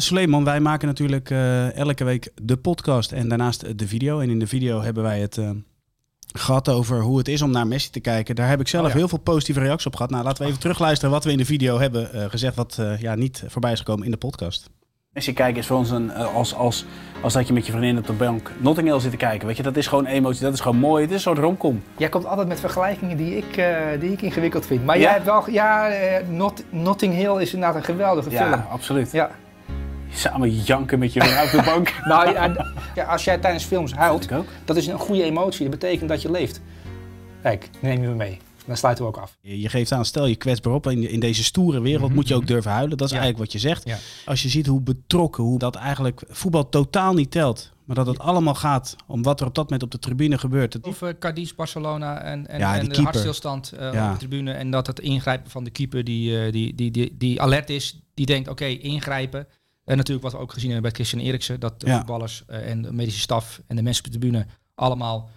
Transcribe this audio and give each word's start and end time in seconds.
Suleiman, 0.00 0.44
wij 0.44 0.60
maken 0.60 0.86
natuurlijk 0.88 1.30
eh, 1.30 1.76
elke 1.76 2.04
week 2.04 2.30
de 2.42 2.56
podcast 2.56 3.12
en 3.12 3.28
daarnaast 3.28 3.78
de 3.78 3.88
video. 3.88 4.20
En 4.20 4.30
in 4.30 4.38
de 4.38 4.46
video 4.46 4.80
hebben 4.82 5.02
wij 5.02 5.20
het 5.20 5.36
uh, 5.36 5.50
gehad 6.32 6.68
over 6.68 7.00
hoe 7.02 7.18
het 7.18 7.28
is 7.28 7.42
om 7.42 7.50
naar 7.50 7.66
Messi 7.66 7.90
te 7.90 8.00
kijken. 8.00 8.34
Daar 8.34 8.48
heb 8.48 8.60
ik 8.60 8.68
zelf 8.68 8.84
Oh 8.84 8.90
ja. 8.90 8.96
heel 8.96 9.08
veel 9.08 9.18
positieve 9.18 9.60
reacties 9.60 9.86
op 9.86 9.96
gehad. 9.96 10.10
Nou, 10.10 10.24
laten 10.24 10.42
we 10.42 10.48
even 10.48 10.60
terugluisteren 10.60 11.10
wat 11.10 11.24
we 11.24 11.30
in 11.30 11.38
de 11.38 11.44
video 11.44 11.78
hebben 11.78 12.12
eh, 12.12 12.24
gezegd, 12.30 12.56
wat 12.56 12.76
eh, 12.80 13.00
ja, 13.00 13.14
niet 13.14 13.44
voorbij 13.46 13.72
is 13.72 13.78
gekomen 13.78 14.04
in 14.04 14.10
de 14.10 14.16
podcast. 14.16 14.70
Messi 15.12 15.32
kijken 15.32 15.60
is 15.60 15.66
voor 15.66 15.76
ons 15.76 15.90
een, 15.90 16.10
eh, 16.10 16.34
als, 16.34 16.54
als, 16.54 16.84
als 17.22 17.32
dat 17.32 17.46
je 17.46 17.52
met 17.52 17.66
je 17.66 17.72
vriendin 17.72 17.98
op 17.98 18.06
de 18.06 18.12
bank 18.12 18.52
Notting 18.58 18.88
Hill 18.88 19.00
zit 19.00 19.10
te 19.10 19.16
kijken. 19.16 19.46
Weet 19.46 19.56
je, 19.56 19.62
dat 19.62 19.76
is 19.76 19.86
gewoon 19.86 20.06
emotie, 20.06 20.42
dat 20.42 20.52
is 20.52 20.60
gewoon 20.60 20.76
mooi. 20.76 21.00
Het 21.02 21.10
is 21.10 21.16
een 21.16 21.22
soort 21.22 21.38
romcom. 21.38 21.82
Jij 21.96 22.08
komt 22.08 22.26
altijd 22.26 22.48
met 22.48 22.60
vergelijkingen 22.60 23.16
die 23.16 23.36
ik, 23.36 23.56
eh, 23.56 23.76
die 24.00 24.12
ik 24.12 24.22
ingewikkeld 24.22 24.66
vind. 24.66 24.84
Maar 24.84 24.96
Ja? 24.96 25.02
jij 25.02 25.12
hebt 25.12 25.24
wel... 25.24 25.50
Ja, 25.50 25.88
eh, 25.88 26.28
Not- 26.28 26.62
Notting 26.70 27.14
Hill 27.14 27.40
is 27.40 27.52
inderdaad 27.54 27.76
een 27.76 27.84
geweldige 27.84 28.30
film. 28.30 28.48
Ja, 28.50 28.66
absoluut. 28.70 29.12
Ja. 29.12 29.30
Samen 30.16 30.50
janken 30.50 30.98
met 30.98 31.12
je 31.12 31.20
op 31.20 31.50
de 31.50 31.62
bank. 31.64 31.94
Nou, 32.04 32.32
ja, 32.32 32.72
ja, 32.94 33.04
als 33.04 33.24
jij 33.24 33.38
tijdens 33.38 33.64
films 33.64 33.92
huilt, 33.92 34.32
ook. 34.32 34.46
dat 34.64 34.76
is 34.76 34.86
een 34.86 34.98
goede 34.98 35.22
emotie. 35.22 35.68
Dat 35.70 35.78
betekent 35.78 36.08
dat 36.08 36.22
je 36.22 36.30
leeft. 36.30 36.60
Kijk, 37.42 37.70
neem 37.80 38.02
je 38.02 38.08
me 38.08 38.14
mee. 38.14 38.38
Dan 38.66 38.76
sluiten 38.76 39.04
we 39.04 39.10
ook 39.10 39.16
af. 39.16 39.36
Je 39.40 39.68
geeft 39.68 39.92
aan, 39.92 40.04
stel 40.04 40.26
je 40.26 40.36
kwetsbaar 40.36 40.72
op. 40.72 40.86
In, 40.86 41.10
in 41.10 41.20
deze 41.20 41.44
stoere 41.44 41.80
wereld 41.80 42.14
moet 42.14 42.28
je 42.28 42.34
ook 42.34 42.46
durven 42.46 42.70
huilen. 42.70 42.96
Dat 42.96 43.06
is 43.06 43.12
Ja. 43.14 43.20
eigenlijk 43.20 43.52
wat 43.52 43.60
je 43.62 43.68
zegt. 43.68 43.84
Ja. 43.88 43.96
Als 44.24 44.42
je 44.42 44.48
ziet 44.48 44.66
hoe 44.66 44.80
betrokken, 44.80 45.44
hoe 45.44 45.58
dat 45.58 45.74
eigenlijk 45.74 46.22
voetbal 46.28 46.68
totaal 46.68 47.14
niet 47.14 47.30
telt. 47.30 47.72
Maar 47.84 47.96
dat 47.96 48.06
het 48.06 48.18
allemaal 48.18 48.54
gaat 48.54 48.96
om 49.06 49.22
wat 49.22 49.40
er 49.40 49.46
op 49.46 49.54
dat 49.54 49.64
moment 49.64 49.82
op 49.82 49.90
de 49.90 49.98
tribune 49.98 50.38
gebeurt. 50.38 50.80
Of 50.80 51.00
uh, 51.02 51.08
Cadiz, 51.18 51.52
Barcelona 51.52 52.20
en, 52.22 52.46
en, 52.46 52.58
Ja, 52.58 52.70
die 52.72 52.78
en 52.80 52.84
de 52.84 52.90
keeper. 52.90 53.02
hartstilstand 53.04 53.72
eh, 53.72 53.92
Ja. 53.92 54.06
op 54.06 54.12
de 54.12 54.18
tribune. 54.26 54.52
En 54.52 54.70
dat 54.70 54.86
het 54.86 55.00
ingrijpen 55.00 55.50
van 55.50 55.64
de 55.64 55.70
keeper 55.70 56.04
die, 56.04 56.40
eh, 56.44 56.52
die, 56.52 56.74
die, 56.74 56.90
die, 56.90 57.14
die 57.18 57.40
alert 57.42 57.70
is. 57.70 58.00
Die 58.14 58.26
denkt, 58.26 58.48
oké, 58.48 58.64
ingrijpen. 58.64 59.46
En 59.86 59.96
natuurlijk 59.96 60.24
wat 60.24 60.32
we 60.32 60.38
ook 60.38 60.52
gezien 60.52 60.70
hebben 60.70 60.90
bij 60.92 61.00
Christian 61.00 61.22
Eriksen. 61.28 61.60
Dat 61.60 61.80
de 61.80 61.86
Ja. 61.86 61.96
voetballers 61.96 62.42
eh, 62.46 62.70
en 62.70 62.82
de 62.82 62.92
medische 62.92 63.20
staf 63.20 63.60
en 63.66 63.76
de 63.76 63.82
mensen 63.82 64.04
op 64.04 64.12
de 64.12 64.18
tribune 64.18 64.46
allemaal 64.74 65.28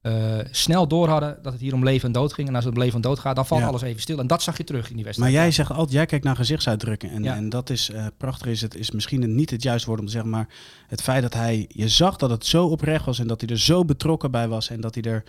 eh, 0.00 0.38
snel 0.50 0.88
door 0.88 1.08
hadden 1.08 1.38
dat 1.42 1.52
het 1.52 1.60
hier 1.62 1.74
om 1.74 1.84
leven 1.84 2.06
en 2.06 2.12
dood 2.12 2.32
ging. 2.32 2.48
En 2.48 2.54
als 2.54 2.64
het 2.64 2.72
om 2.74 2.78
leven 2.80 2.94
en 2.94 3.00
dood 3.00 3.18
gaat, 3.18 3.36
dan 3.36 3.46
valt 3.46 3.60
Ja. 3.60 3.66
alles 3.66 3.82
even 3.82 4.00
stil. 4.00 4.18
En 4.18 4.26
dat 4.26 4.42
zag 4.42 4.56
je 4.56 4.64
terug 4.64 4.80
in 4.82 4.86
die 4.86 4.96
Maar 4.96 5.04
wedstrijd. 5.04 5.32
jij 5.32 5.50
zegt 5.50 5.70
altijd, 5.70 5.90
jij 5.92 6.06
kijkt 6.06 6.24
naar 6.24 6.36
gezichtsuitdrukken. 6.36 7.10
En, 7.10 7.22
Ja. 7.22 7.34
en 7.36 7.48
dat 7.48 7.70
is 7.70 7.90
eh, 7.90 8.06
prachtig. 8.16 8.46
Is 8.46 8.60
het 8.60 8.74
is 8.74 8.90
misschien 8.90 9.34
niet 9.34 9.50
het 9.50 9.62
juiste 9.62 9.86
woord 9.88 10.00
om 10.00 10.06
te 10.06 10.12
zeggen. 10.12 10.30
Maar 10.30 10.48
het 10.86 11.02
feit 11.02 11.22
dat 11.22 11.34
hij, 11.34 11.64
je 11.68 11.88
zag 11.88 12.16
dat 12.16 12.30
het 12.30 12.46
zo 12.46 12.66
oprecht 12.66 13.04
was. 13.04 13.18
En 13.18 13.26
dat 13.26 13.40
hij 13.40 13.50
er 13.50 13.58
zo 13.60 13.84
betrokken 13.84 14.30
bij 14.30 14.48
was. 14.48 14.70
En 14.70 14.80
dat 14.80 14.94
hij 14.94 15.02
er, 15.04 15.24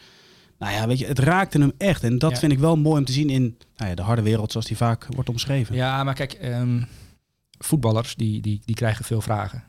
nou 0.59 0.73
ja, 0.73 0.88
weet 0.88 1.00
je, 1.00 1.05
het 1.05 1.19
raakte 1.19 1.59
hem 1.59 1.72
echt. 1.77 2.03
En 2.03 2.17
dat 2.19 2.31
Ja. 2.31 2.38
vind 2.38 2.52
ik 2.52 2.59
wel 2.59 2.75
mooi 2.77 3.00
om 3.00 3.05
te 3.05 3.11
zien 3.11 3.30
in 3.30 3.57
nou 3.77 3.89
ja, 3.89 3.95
de 3.95 4.02
harde 4.02 4.22
wereld 4.22 4.52
zoals 4.52 4.66
die 4.67 4.77
vaak 4.77 5.07
wordt 5.09 5.30
omschreven. 5.30 5.75
Ja, 5.75 6.03
maar 6.03 6.13
kijk, 6.13 6.33
ehm, 6.33 6.81
voetballers 7.60 8.16
die, 8.16 8.42
die, 8.42 8.62
die 8.66 8.76
krijgen 8.76 9.06
veel 9.06 9.22
vragen. 9.22 9.64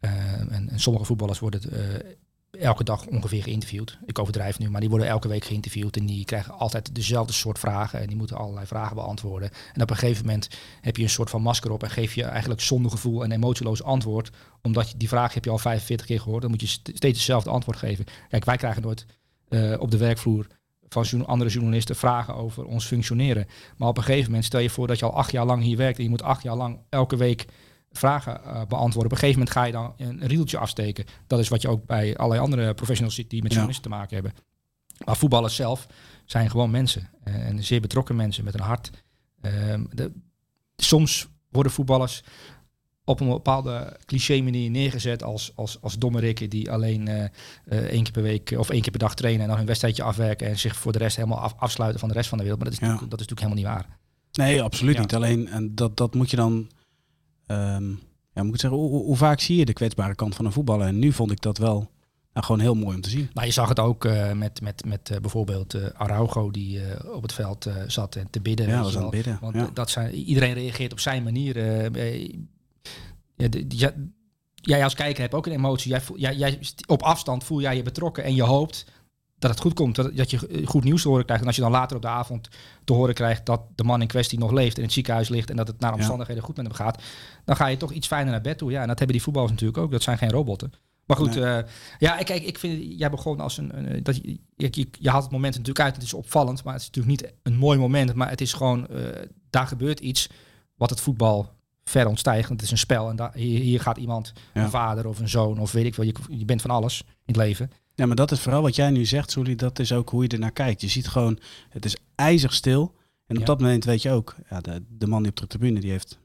Eh, 0.00 0.40
en, 0.40 0.68
en 0.68 0.80
sommige 0.80 1.04
voetballers 1.04 1.38
worden 1.38 1.60
eh, 1.72 2.60
elke 2.60 2.84
dag 2.84 3.06
ongeveer 3.06 3.42
geïnterviewd. 3.42 3.98
Ik 4.06 4.18
overdrijf 4.18 4.58
nu, 4.58 4.70
maar 4.70 4.80
die 4.80 4.88
worden 4.90 5.08
elke 5.08 5.28
week 5.28 5.44
geïnterviewd. 5.44 5.96
En 5.96 6.06
die 6.06 6.24
krijgen 6.24 6.58
altijd 6.58 6.94
dezelfde 6.94 7.32
soort 7.32 7.58
vragen. 7.58 8.00
En 8.00 8.06
die 8.06 8.16
moeten 8.16 8.36
allerlei 8.36 8.66
vragen 8.66 8.96
beantwoorden. 8.96 9.50
En 9.72 9.82
op 9.82 9.90
een 9.90 9.96
gegeven 9.96 10.24
moment 10.24 10.48
heb 10.80 10.96
je 10.96 11.02
een 11.02 11.08
soort 11.08 11.30
van 11.30 11.42
masker 11.42 11.70
op. 11.70 11.82
En 11.82 11.90
geef 11.90 12.14
je 12.14 12.24
eigenlijk 12.24 12.60
zonder 12.60 12.90
gevoel 12.90 13.24
en 13.24 13.32
emotieloos 13.32 13.82
antwoord. 13.82 14.30
Omdat 14.62 14.90
je, 14.90 14.96
die 14.96 15.08
vraag 15.08 15.34
heb 15.34 15.44
je 15.44 15.50
al 15.50 15.58
45 15.58 16.06
keer 16.06 16.20
gehoord. 16.20 16.42
Dan 16.42 16.50
moet 16.50 16.60
je 16.60 16.66
st- 16.66 16.90
steeds 16.94 17.18
hetzelfde 17.18 17.50
antwoord 17.50 17.78
geven. 17.78 18.04
Kijk, 18.28 18.44
wij 18.44 18.56
krijgen 18.56 18.82
nooit 18.82 19.06
eh, 19.48 19.74
op 19.78 19.90
de 19.90 19.96
werkvloer 19.96 20.46
van 20.94 21.26
andere 21.26 21.50
journalisten 21.50 21.96
vragen 21.96 22.34
over 22.34 22.64
ons 22.64 22.86
functioneren. 22.86 23.46
Maar 23.76 23.88
op 23.88 23.96
een 23.96 24.02
gegeven 24.02 24.26
moment 24.26 24.44
stel 24.44 24.60
je 24.60 24.70
voor 24.70 24.86
dat 24.86 24.98
je 24.98 25.04
al 25.04 25.14
acht 25.16 25.32
jaar 25.32 25.46
lang 25.46 25.62
hier 25.62 25.76
werkt 25.76 25.96
en 25.98 26.04
je 26.04 26.10
moet 26.10 26.22
acht 26.22 26.42
jaar 26.42 26.56
lang 26.56 26.78
elke 26.88 27.16
week 27.16 27.44
vragen 27.90 28.44
eh, 28.44 28.52
beantwoorden. 28.68 29.04
Op 29.04 29.10
een 29.12 29.16
gegeven 29.28 29.38
moment 29.38 29.50
ga 29.50 29.64
je 29.64 29.72
dan 29.72 29.94
een 29.96 30.26
riedeltje 30.26 30.58
afsteken. 30.58 31.04
Dat 31.26 31.38
is 31.38 31.48
wat 31.48 31.62
je 31.62 31.68
ook 31.68 31.86
bij 31.86 32.16
allerlei 32.16 32.40
andere 32.42 32.74
professionals 32.74 33.14
ziet 33.14 33.30
die 33.30 33.42
met 33.42 33.50
Ja. 33.52 33.56
journalisten 33.56 33.90
te 33.90 33.96
maken 33.96 34.14
hebben. 34.14 34.32
Maar 35.04 35.16
voetballers 35.16 35.54
zelf 35.54 35.86
zijn 36.24 36.50
gewoon 36.50 36.70
mensen. 36.70 37.10
eh, 37.24 37.46
en 37.46 37.64
zeer 37.64 37.80
betrokken 37.80 38.16
mensen 38.16 38.44
met 38.44 38.54
een 38.54 38.60
hart. 38.60 38.90
Ehm, 39.40 39.84
de, 39.90 40.12
soms 40.76 41.28
worden 41.50 41.72
voetballers 41.72 42.22
op 43.04 43.20
een 43.20 43.28
bepaalde 43.28 43.96
cliché 44.06 44.40
manier 44.40 44.70
neergezet 44.70 45.22
als, 45.22 45.52
als, 45.54 45.78
als 45.80 45.98
domme 45.98 46.20
rikken 46.20 46.50
die 46.50 46.70
alleen 46.70 47.08
eh, 47.08 47.24
één 47.78 48.02
keer 48.02 48.12
per 48.12 48.22
week 48.22 48.54
of 48.58 48.70
één 48.70 48.80
keer 48.80 48.90
per 48.90 49.00
dag 49.00 49.14
trainen 49.14 49.42
en 49.42 49.48
dan 49.48 49.56
hun 49.56 49.66
wedstrijdje 49.66 50.02
afwerken 50.02 50.46
en 50.48 50.58
zich 50.58 50.76
voor 50.76 50.92
de 50.92 50.98
rest 50.98 51.16
helemaal 51.16 51.38
af, 51.38 51.54
afsluiten 51.56 52.00
van 52.00 52.08
de 52.08 52.14
rest 52.14 52.28
van 52.28 52.38
de 52.38 52.44
wereld. 52.44 52.62
Maar 52.62 52.72
dat 52.72 52.80
is, 52.82 52.88
Ja. 52.88 52.94
dat 52.94 53.20
is 53.20 53.26
natuurlijk 53.26 53.40
helemaal 53.40 53.74
niet 53.74 53.86
waar. 53.86 53.98
Nee, 54.32 54.62
absoluut 54.62 54.94
Ja. 54.94 55.00
niet. 55.00 55.14
Alleen 55.14 55.48
en 55.48 55.74
dat, 55.74 55.96
dat 55.96 56.14
moet 56.14 56.30
je 56.30 56.36
dan. 56.36 56.70
ehm, 57.46 57.88
ja, 58.32 58.42
moet 58.42 58.54
ik 58.54 58.60
zeggen, 58.60 58.78
hoe, 58.78 59.16
vaak 59.16 59.40
zie 59.40 59.56
je 59.56 59.64
de 59.64 59.72
kwetsbare 59.72 60.14
kant 60.14 60.34
van 60.34 60.44
een 60.44 60.52
voetballer? 60.52 60.86
En 60.86 60.98
nu 60.98 61.12
vond 61.12 61.30
ik 61.30 61.40
dat 61.40 61.58
wel 61.58 61.90
nou, 62.32 62.46
gewoon 62.46 62.60
heel 62.60 62.74
mooi 62.74 62.94
om 62.96 63.00
te 63.02 63.10
zien. 63.10 63.30
Nou, 63.34 63.46
je 63.46 63.52
zag 63.52 63.68
het 63.68 63.78
ook 63.78 64.04
eh, 64.04 64.32
met, 64.32 64.60
met, 64.60 64.84
met 64.84 65.18
bijvoorbeeld 65.20 65.74
eh, 65.74 65.86
Araujo 65.94 66.50
die 66.50 66.80
op 67.14 67.22
het 67.22 67.32
veld 67.32 67.68
zat 67.86 68.16
en 68.16 68.26
te 68.30 68.40
bidden. 68.40 68.68
Ja, 68.68 68.82
was 68.82 68.96
aan 68.96 69.02
het 69.02 69.10
bidden. 69.10 69.38
Want 69.40 69.54
ja. 69.54 69.70
dat 69.74 69.90
zijn, 69.90 70.14
iedereen 70.14 70.54
reageert 70.54 70.92
op 70.92 71.00
zijn 71.00 71.22
manier. 71.22 71.56
Eh, 73.36 73.46
eh, 73.46 73.52
ja, 73.68 73.90
de- 73.90 74.10
ja, 74.54 74.76
jij 74.76 74.84
als 74.84 74.94
kijker 74.94 75.22
hebt 75.22 75.34
ook 75.34 75.46
een 75.46 75.52
emotie. 75.52 75.90
Jij, 75.90 76.00
voel- 76.00 76.18
jij, 76.18 76.34
jij, 76.36 76.58
op 76.86 77.02
afstand 77.02 77.44
voel 77.44 77.60
jij 77.60 77.76
je 77.76 77.82
betrokken 77.82 78.24
en 78.24 78.34
je 78.34 78.42
hoopt 78.42 78.84
dat 79.38 79.50
het 79.50 79.60
goed 79.60 79.74
komt. 79.74 79.94
Dat, 79.94 80.16
dat 80.16 80.30
je 80.30 80.46
eh, 80.46 80.66
goed 80.66 80.84
nieuws 80.84 81.02
te 81.02 81.08
horen 81.08 81.24
krijgt. 81.24 81.42
En 81.42 81.48
als 81.48 81.56
je 81.56 81.62
dan 81.62 81.70
later 81.72 81.96
op 81.96 82.02
de 82.02 82.08
avond 82.08 82.48
te 82.84 82.92
horen 82.92 83.14
krijgt 83.14 83.46
dat 83.46 83.60
de 83.74 83.84
man 83.84 84.00
in 84.00 84.06
kwestie 84.06 84.38
nog 84.38 84.50
leeft 84.52 84.72
en 84.72 84.78
in 84.78 84.84
het 84.84 84.92
ziekenhuis 84.92 85.28
ligt 85.28 85.50
en 85.50 85.56
dat 85.56 85.66
het 85.68 85.80
naar 85.80 85.90
Ja. 85.90 85.96
omstandigheden 85.96 86.42
goed 86.42 86.56
met 86.56 86.66
hem 86.66 86.74
gaat, 86.74 87.02
dan 87.44 87.56
ga 87.56 87.66
je 87.66 87.76
toch 87.76 87.92
iets 87.92 88.06
fijner 88.06 88.30
naar 88.32 88.40
bed 88.40 88.58
toe. 88.58 88.70
Ja, 88.70 88.80
en 88.80 88.88
dat 88.88 88.98
hebben 88.98 89.16
die 89.16 89.24
voetballers 89.24 89.52
natuurlijk 89.52 89.78
ook. 89.78 89.90
Dat 89.90 90.02
zijn 90.02 90.18
geen 90.18 90.30
robotten. 90.30 90.72
Maar 91.06 91.16
goed, 91.16 91.34
Nee. 91.34 91.44
eh, 91.44 91.68
ja, 91.98 92.16
kijk, 92.16 92.42
ik 92.42 92.58
vind, 92.58 92.98
jij 92.98 93.10
begon 93.10 93.40
als 93.40 93.58
een, 93.58 93.92
een 93.92 94.02
dat 94.02 94.16
je, 94.16 94.38
je, 94.56 94.86
je, 94.98 95.10
haalt 95.10 95.22
het 95.22 95.32
moment 95.32 95.52
natuurlijk 95.52 95.84
uit. 95.84 95.94
Het 95.94 96.04
is 96.04 96.14
opvallend, 96.14 96.64
maar 96.64 96.72
het 96.72 96.82
is 96.82 96.88
natuurlijk 96.90 97.22
niet 97.22 97.32
een 97.42 97.56
mooi 97.56 97.78
moment. 97.78 98.14
Maar 98.14 98.30
het 98.30 98.40
is 98.40 98.52
gewoon, 98.52 98.88
eh, 98.88 98.98
daar 99.50 99.66
gebeurt 99.66 100.00
iets 100.00 100.28
wat 100.76 100.90
het 100.90 101.00
voetbal 101.00 101.52
ver 101.84 102.06
ontstijgt. 102.06 102.48
Want 102.48 102.60
het 102.60 102.62
is 102.62 102.70
een 102.70 102.78
spel 102.84 103.10
en 103.10 103.16
daar, 103.16 103.32
hier, 103.34 103.60
hier 103.60 103.80
gaat 103.80 103.96
iemand, 103.96 104.32
Ja. 104.54 104.62
een 104.64 104.70
vader 104.70 105.06
of 105.06 105.18
een 105.18 105.28
zoon 105.28 105.58
of 105.58 105.72
weet 105.72 105.84
ik 105.84 105.94
wel. 105.94 106.06
Je, 106.06 106.14
je 106.28 106.44
bent 106.44 106.60
van 106.62 106.70
alles 106.70 107.00
in 107.06 107.08
het 107.24 107.36
leven. 107.36 107.70
Ja, 107.94 108.06
maar 108.06 108.16
dat 108.16 108.30
is 108.30 108.40
vooral 108.40 108.62
wat 108.62 108.74
jij 108.76 108.90
nu 108.90 109.04
zegt, 109.04 109.30
Soelie. 109.30 109.56
Dat 109.56 109.78
is 109.78 109.92
ook 109.92 110.08
hoe 110.10 110.22
je 110.22 110.28
ernaar 110.28 110.50
kijkt. 110.52 110.80
Je 110.80 110.88
ziet 110.88 111.08
gewoon, 111.08 111.38
het 111.68 111.84
is 111.84 111.96
ijzig 112.14 112.52
stil. 112.52 112.94
En 113.26 113.34
op 113.36 113.40
Ja. 113.40 113.46
dat 113.46 113.60
moment 113.60 113.84
weet 113.84 114.02
je 114.02 114.10
ook, 114.10 114.34
ja, 114.50 114.60
de, 114.60 114.82
de 114.88 115.06
man 115.06 115.22
die 115.22 115.30
op 115.30 115.36
de 115.36 115.46
tribune, 115.46 115.80
die 115.80 115.90
heeft 115.90 116.18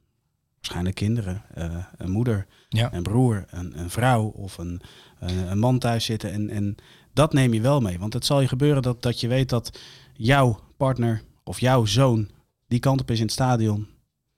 waarschijnlijk 0.55 0.95
kinderen, 0.95 1.43
eh, 1.53 1.75
een 1.97 2.11
moeder, 2.11 2.45
Ja. 2.69 2.93
een 2.93 3.03
broer, 3.03 3.45
een, 3.49 3.79
een 3.79 3.89
vrouw 3.89 4.23
of 4.25 4.57
een, 4.57 4.81
een, 5.19 5.51
een 5.51 5.59
man 5.59 5.79
thuis 5.79 6.05
zitten. 6.05 6.31
En, 6.31 6.49
en 6.49 6.75
dat 7.13 7.33
neem 7.33 7.53
je 7.53 7.61
wel 7.61 7.81
mee. 7.81 7.99
Want 7.99 8.13
het 8.13 8.25
zal 8.25 8.41
je 8.41 8.47
gebeuren 8.47 8.81
dat, 8.81 9.01
dat 9.01 9.19
je 9.19 9.27
weet 9.27 9.49
dat 9.49 9.79
jouw 10.13 10.59
partner 10.77 11.21
of 11.43 11.59
jouw 11.59 11.85
zoon 11.85 12.29
die 12.67 12.79
kant 12.79 13.01
op 13.01 13.11
is 13.11 13.17
in 13.17 13.23
het 13.23 13.31
stadion. 13.33 13.87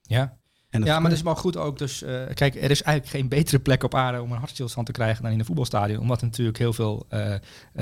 Ja. 0.02 0.36
En 0.72 0.84
Ja, 0.84 1.00
maar 1.00 1.08
dat 1.10 1.18
is 1.18 1.24
wel 1.24 1.34
goed 1.34 1.56
ook. 1.56 1.78
Dus 1.78 2.02
eh, 2.02 2.22
kijk, 2.34 2.54
er 2.54 2.70
is 2.70 2.82
eigenlijk 2.82 3.16
geen 3.16 3.28
betere 3.28 3.58
plek 3.58 3.82
op 3.82 3.94
aarde 3.94 4.22
om 4.22 4.32
een 4.32 4.38
hartstilstand 4.38 4.86
te 4.86 4.92
krijgen 4.92 5.22
dan 5.22 5.32
in 5.32 5.38
een 5.38 5.44
voetbalstadion. 5.44 6.00
Omdat 6.00 6.20
er 6.20 6.26
natuurlijk 6.26 6.58
heel 6.58 6.72
veel 6.72 7.06
eh, 7.08 7.34
eh, 7.34 7.40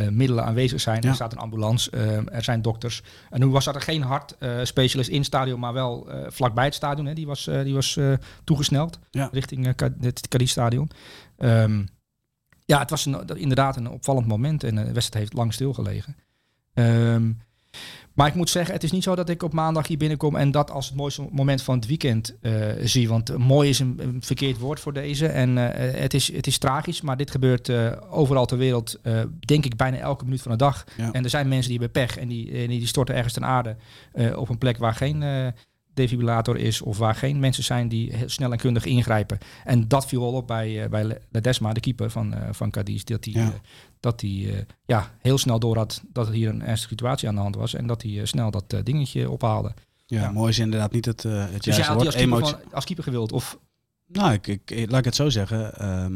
middelen 0.08 0.44
aanwezig 0.44 0.80
zijn. 0.80 1.02
Ja. 1.02 1.08
Er 1.08 1.14
staat 1.14 1.32
een 1.32 1.38
ambulance, 1.38 1.90
er 2.30 2.44
zijn 2.44 2.62
dokters. 2.62 3.02
En 3.30 3.40
nu 3.40 3.46
was 3.46 3.66
er 3.66 3.80
geen 3.80 4.02
hartspecialist 4.02 5.08
in 5.08 5.16
het 5.16 5.26
stadion, 5.26 5.60
maar 5.60 5.72
wel 5.72 6.08
vlakbij 6.26 6.64
het 6.64 6.74
stadion. 6.74 7.06
Hè. 7.06 7.14
Die 7.14 7.26
was, 7.26 7.44
die 7.44 7.74
was 7.74 7.98
toegesneld 8.44 8.98
Ja. 9.10 9.28
richting 9.32 9.74
het 10.00 10.28
Cadiz-stadion. 10.28 10.90
Ehm, 11.36 11.84
ja, 12.64 12.78
het 12.78 12.90
was 12.90 13.06
een, 13.06 13.26
inderdaad 13.34 13.76
een 13.76 13.88
opvallend 13.90 14.26
moment 14.26 14.64
en 14.64 14.74
de 14.74 14.92
wedstrijd 14.92 15.24
heeft 15.24 15.32
lang 15.32 15.52
stilgelegen. 15.52 16.16
Ehm, 16.74 17.30
maar 18.14 18.26
ik 18.26 18.34
moet 18.34 18.50
zeggen, 18.50 18.74
het 18.74 18.82
is 18.82 18.92
niet 18.92 19.02
zo 19.02 19.14
dat 19.14 19.28
ik 19.28 19.42
op 19.42 19.52
maandag 19.52 19.86
hier 19.86 19.96
binnenkom 19.96 20.36
en 20.36 20.50
dat 20.50 20.70
als 20.70 20.86
het 20.86 20.96
mooiste 20.96 21.28
moment 21.30 21.62
van 21.62 21.74
het 21.74 21.86
weekend 21.86 22.36
eh, 22.40 22.52
zie. 22.82 23.08
Want 23.08 23.38
mooi 23.38 23.68
is 23.68 23.78
een, 23.78 23.94
een 23.98 24.22
verkeerd 24.22 24.58
woord 24.58 24.80
voor 24.80 24.92
deze. 24.92 25.26
En 25.26 25.74
eh, 25.74 26.00
het, 26.00 26.14
is, 26.14 26.32
het 26.32 26.46
is 26.46 26.58
tragisch, 26.58 27.00
maar 27.00 27.16
dit 27.16 27.30
gebeurt 27.30 27.68
eh, 27.68 27.92
overal 28.10 28.46
ter 28.46 28.58
wereld, 28.58 29.00
denk 29.40 29.64
ik, 29.64 29.76
bijna 29.76 29.96
elke 29.96 30.24
minuut 30.24 30.42
van 30.42 30.50
de 30.50 30.58
dag. 30.58 30.84
Ja. 30.96 31.12
En 31.12 31.24
er 31.24 31.30
zijn 31.30 31.48
mensen 31.48 31.70
die 31.70 31.80
hebben 31.80 32.02
pech 32.02 32.16
en 32.16 32.28
die, 32.28 32.68
die 32.68 32.86
storten 32.86 33.14
ergens 33.14 33.34
ten 33.34 33.44
aarde 33.44 33.76
op 34.36 34.48
een 34.48 34.58
plek 34.58 34.78
waar 34.78 34.94
geen 34.94 35.52
defibrillator 35.94 36.56
is 36.56 36.80
of 36.80 36.98
waar 36.98 37.14
geen 37.14 37.40
mensen 37.40 37.64
zijn 37.64 37.88
die 37.88 38.16
heel 38.16 38.28
snel 38.28 38.52
en 38.52 38.58
kundig 38.58 38.84
ingrijpen. 38.84 39.38
En 39.64 39.88
dat 39.88 40.06
viel 40.06 40.22
al 40.22 40.32
op 40.32 40.46
bij, 40.46 40.88
bij 40.88 41.18
Ledesma, 41.30 41.72
de 41.72 41.80
keeper 41.80 42.10
van, 42.10 42.34
van 42.50 42.70
Cadiz, 42.70 43.02
dat 43.02 43.24
hij 43.24 43.34
Ja. 43.34 43.52
Dat 44.00 44.20
hij 44.20 44.30
eh, 44.30 44.62
ja, 44.84 45.10
heel 45.18 45.38
snel 45.38 45.58
door 45.58 45.76
had 45.76 46.02
dat 46.12 46.26
er 46.26 46.32
hier 46.32 46.48
een 46.48 46.62
ernstige 46.62 46.88
situatie 46.88 47.28
aan 47.28 47.34
de 47.34 47.40
hand 47.40 47.54
was 47.54 47.74
en 47.74 47.86
dat 47.86 48.02
hij 48.02 48.20
eh, 48.20 48.24
snel 48.26 48.50
dat 48.50 48.72
eh, 48.72 48.80
dingetje 48.82 49.30
ophaalde. 49.30 49.74
ja, 50.06 50.20
ja. 50.20 50.30
mooi 50.30 50.50
is 50.50 50.58
inderdaad 50.58 50.92
niet 50.92 51.04
het, 51.04 51.24
uh, 51.24 51.32
het 51.52 51.62
Dus 51.64 51.76
juiste 51.76 51.94
woord. 51.94 52.06
als 52.06 52.14
keeper, 52.14 52.36
Emotie- 52.36 52.54
van, 52.62 52.72
als 52.72 52.84
keeper 52.84 53.04
gewild? 53.04 53.32
Of, 53.32 53.58
Nou, 54.06 54.32
ik, 54.32 54.46
ik, 54.46 54.90
laat 54.90 54.98
ik 54.98 55.04
het 55.04 55.14
zo 55.14 55.28
zeggen. 55.28 55.74
ehm, 55.78 56.14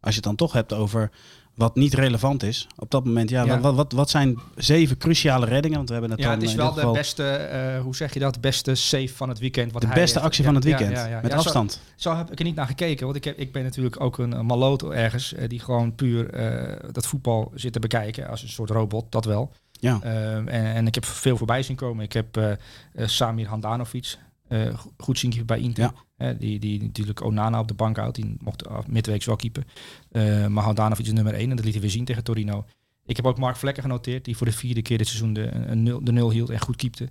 als 0.00 0.14
je 0.14 0.20
het 0.20 0.22
dan 0.24 0.36
toch 0.36 0.52
hebt 0.52 0.72
over 0.72 1.10
wat 1.54 1.74
niet 1.76 1.94
relevant 1.94 2.42
is. 2.42 2.66
Op 2.76 2.90
dat 2.90 3.04
moment, 3.04 3.30
ja, 3.30 3.44
Ja. 3.44 3.60
Wat, 3.60 3.74
wat, 3.74 3.92
wat 3.92 4.10
zijn 4.10 4.38
zeven 4.56 4.96
cruciale 4.98 5.46
reddingen? 5.46 5.76
Want 5.76 5.88
we 5.88 5.94
hebben 5.94 6.12
het 6.12 6.20
Ja, 6.20 6.26
dan 6.30 6.38
het 6.40 6.48
is 6.48 6.54
wel 6.54 6.68
de 6.68 6.74
geval 6.74 6.92
beste, 6.92 7.24
eh, 7.26 7.80
hoe 7.80 7.96
zeg 7.96 8.14
je 8.14 8.20
dat, 8.20 8.40
beste 8.40 8.74
save 8.74 9.08
van 9.14 9.28
het 9.28 9.38
weekend. 9.38 9.72
Wat 9.72 9.80
de 9.82 9.86
hij 9.86 9.96
beste 9.96 10.14
heeft. 10.14 10.26
actie 10.28 10.42
Ja, 10.44 10.48
van 10.52 10.54
het 10.60 10.64
weekend. 10.64 11.22
Met 11.22 11.30
zo- 11.32 11.36
afstand. 11.38 11.80
Zo 11.96 12.16
heb 12.16 12.32
ik 12.32 12.38
er 12.38 12.44
niet 12.44 12.54
naar 12.54 12.66
gekeken, 12.66 13.04
want 13.04 13.16
ik, 13.16 13.24
heb, 13.24 13.38
ik 13.38 13.52
ben 13.52 13.62
natuurlijk 13.62 14.00
ook 14.00 14.18
een, 14.18 14.32
een 14.32 14.46
maloot 14.46 14.82
ergens 14.82 15.34
eh, 15.34 15.48
die 15.48 15.60
gewoon 15.60 15.94
puur 15.94 16.30
eh, 16.30 16.92
dat 16.92 17.06
voetbal 17.06 17.52
zit 17.54 17.72
te 17.72 17.78
bekijken 17.80 18.28
als 18.28 18.42
een 18.42 18.48
soort 18.48 18.70
robot, 18.70 19.12
dat 19.12 19.24
wel. 19.24 19.52
Ja. 19.72 19.98
Ehm, 20.02 20.48
en, 20.48 20.64
en 20.74 20.86
ik 20.86 20.94
heb 20.94 21.04
veel 21.04 21.36
voorbij 21.36 21.62
zien 21.62 21.76
komen. 21.76 22.04
Ik 22.04 22.12
heb 22.12 22.58
Samir 22.96 23.46
Handanovic 23.48 24.16
go- 24.50 24.92
goed 24.96 25.18
zien 25.18 25.42
bij 25.46 25.58
Inter. 25.60 25.90
Die, 26.38 26.58
die 26.58 26.82
natuurlijk 26.82 27.24
Onana 27.24 27.60
op 27.60 27.68
de 27.68 27.74
bank 27.74 27.96
houdt. 27.96 28.16
Die 28.16 28.36
mocht 28.40 28.64
midweeks 28.86 29.26
wel 29.26 29.36
keeper. 29.36 29.64
Eh, 30.10 30.46
maar 30.46 30.64
Handanovic 30.64 31.06
is 31.06 31.12
nummer 31.12 31.34
1 31.34 31.50
en 31.50 31.56
dat 31.56 31.64
liet 31.64 31.74
hij 31.74 31.82
weer 31.82 31.90
zien 31.90 32.04
tegen 32.04 32.24
Torino. 32.24 32.64
Ik 33.06 33.16
heb 33.16 33.26
ook 33.26 33.38
Mark 33.38 33.56
Vlekken 33.56 33.82
genoteerd, 33.82 34.24
die 34.24 34.36
voor 34.36 34.46
de 34.46 34.52
vierde 34.52 34.82
keer 34.82 34.98
dit 34.98 35.06
seizoen 35.06 35.32
de, 35.32 35.50
een 35.52 35.82
nul, 35.82 36.04
de 36.04 36.12
nul 36.12 36.30
hield 36.30 36.50
en 36.50 36.60
goed 36.60 36.76
keepte. 36.76 37.08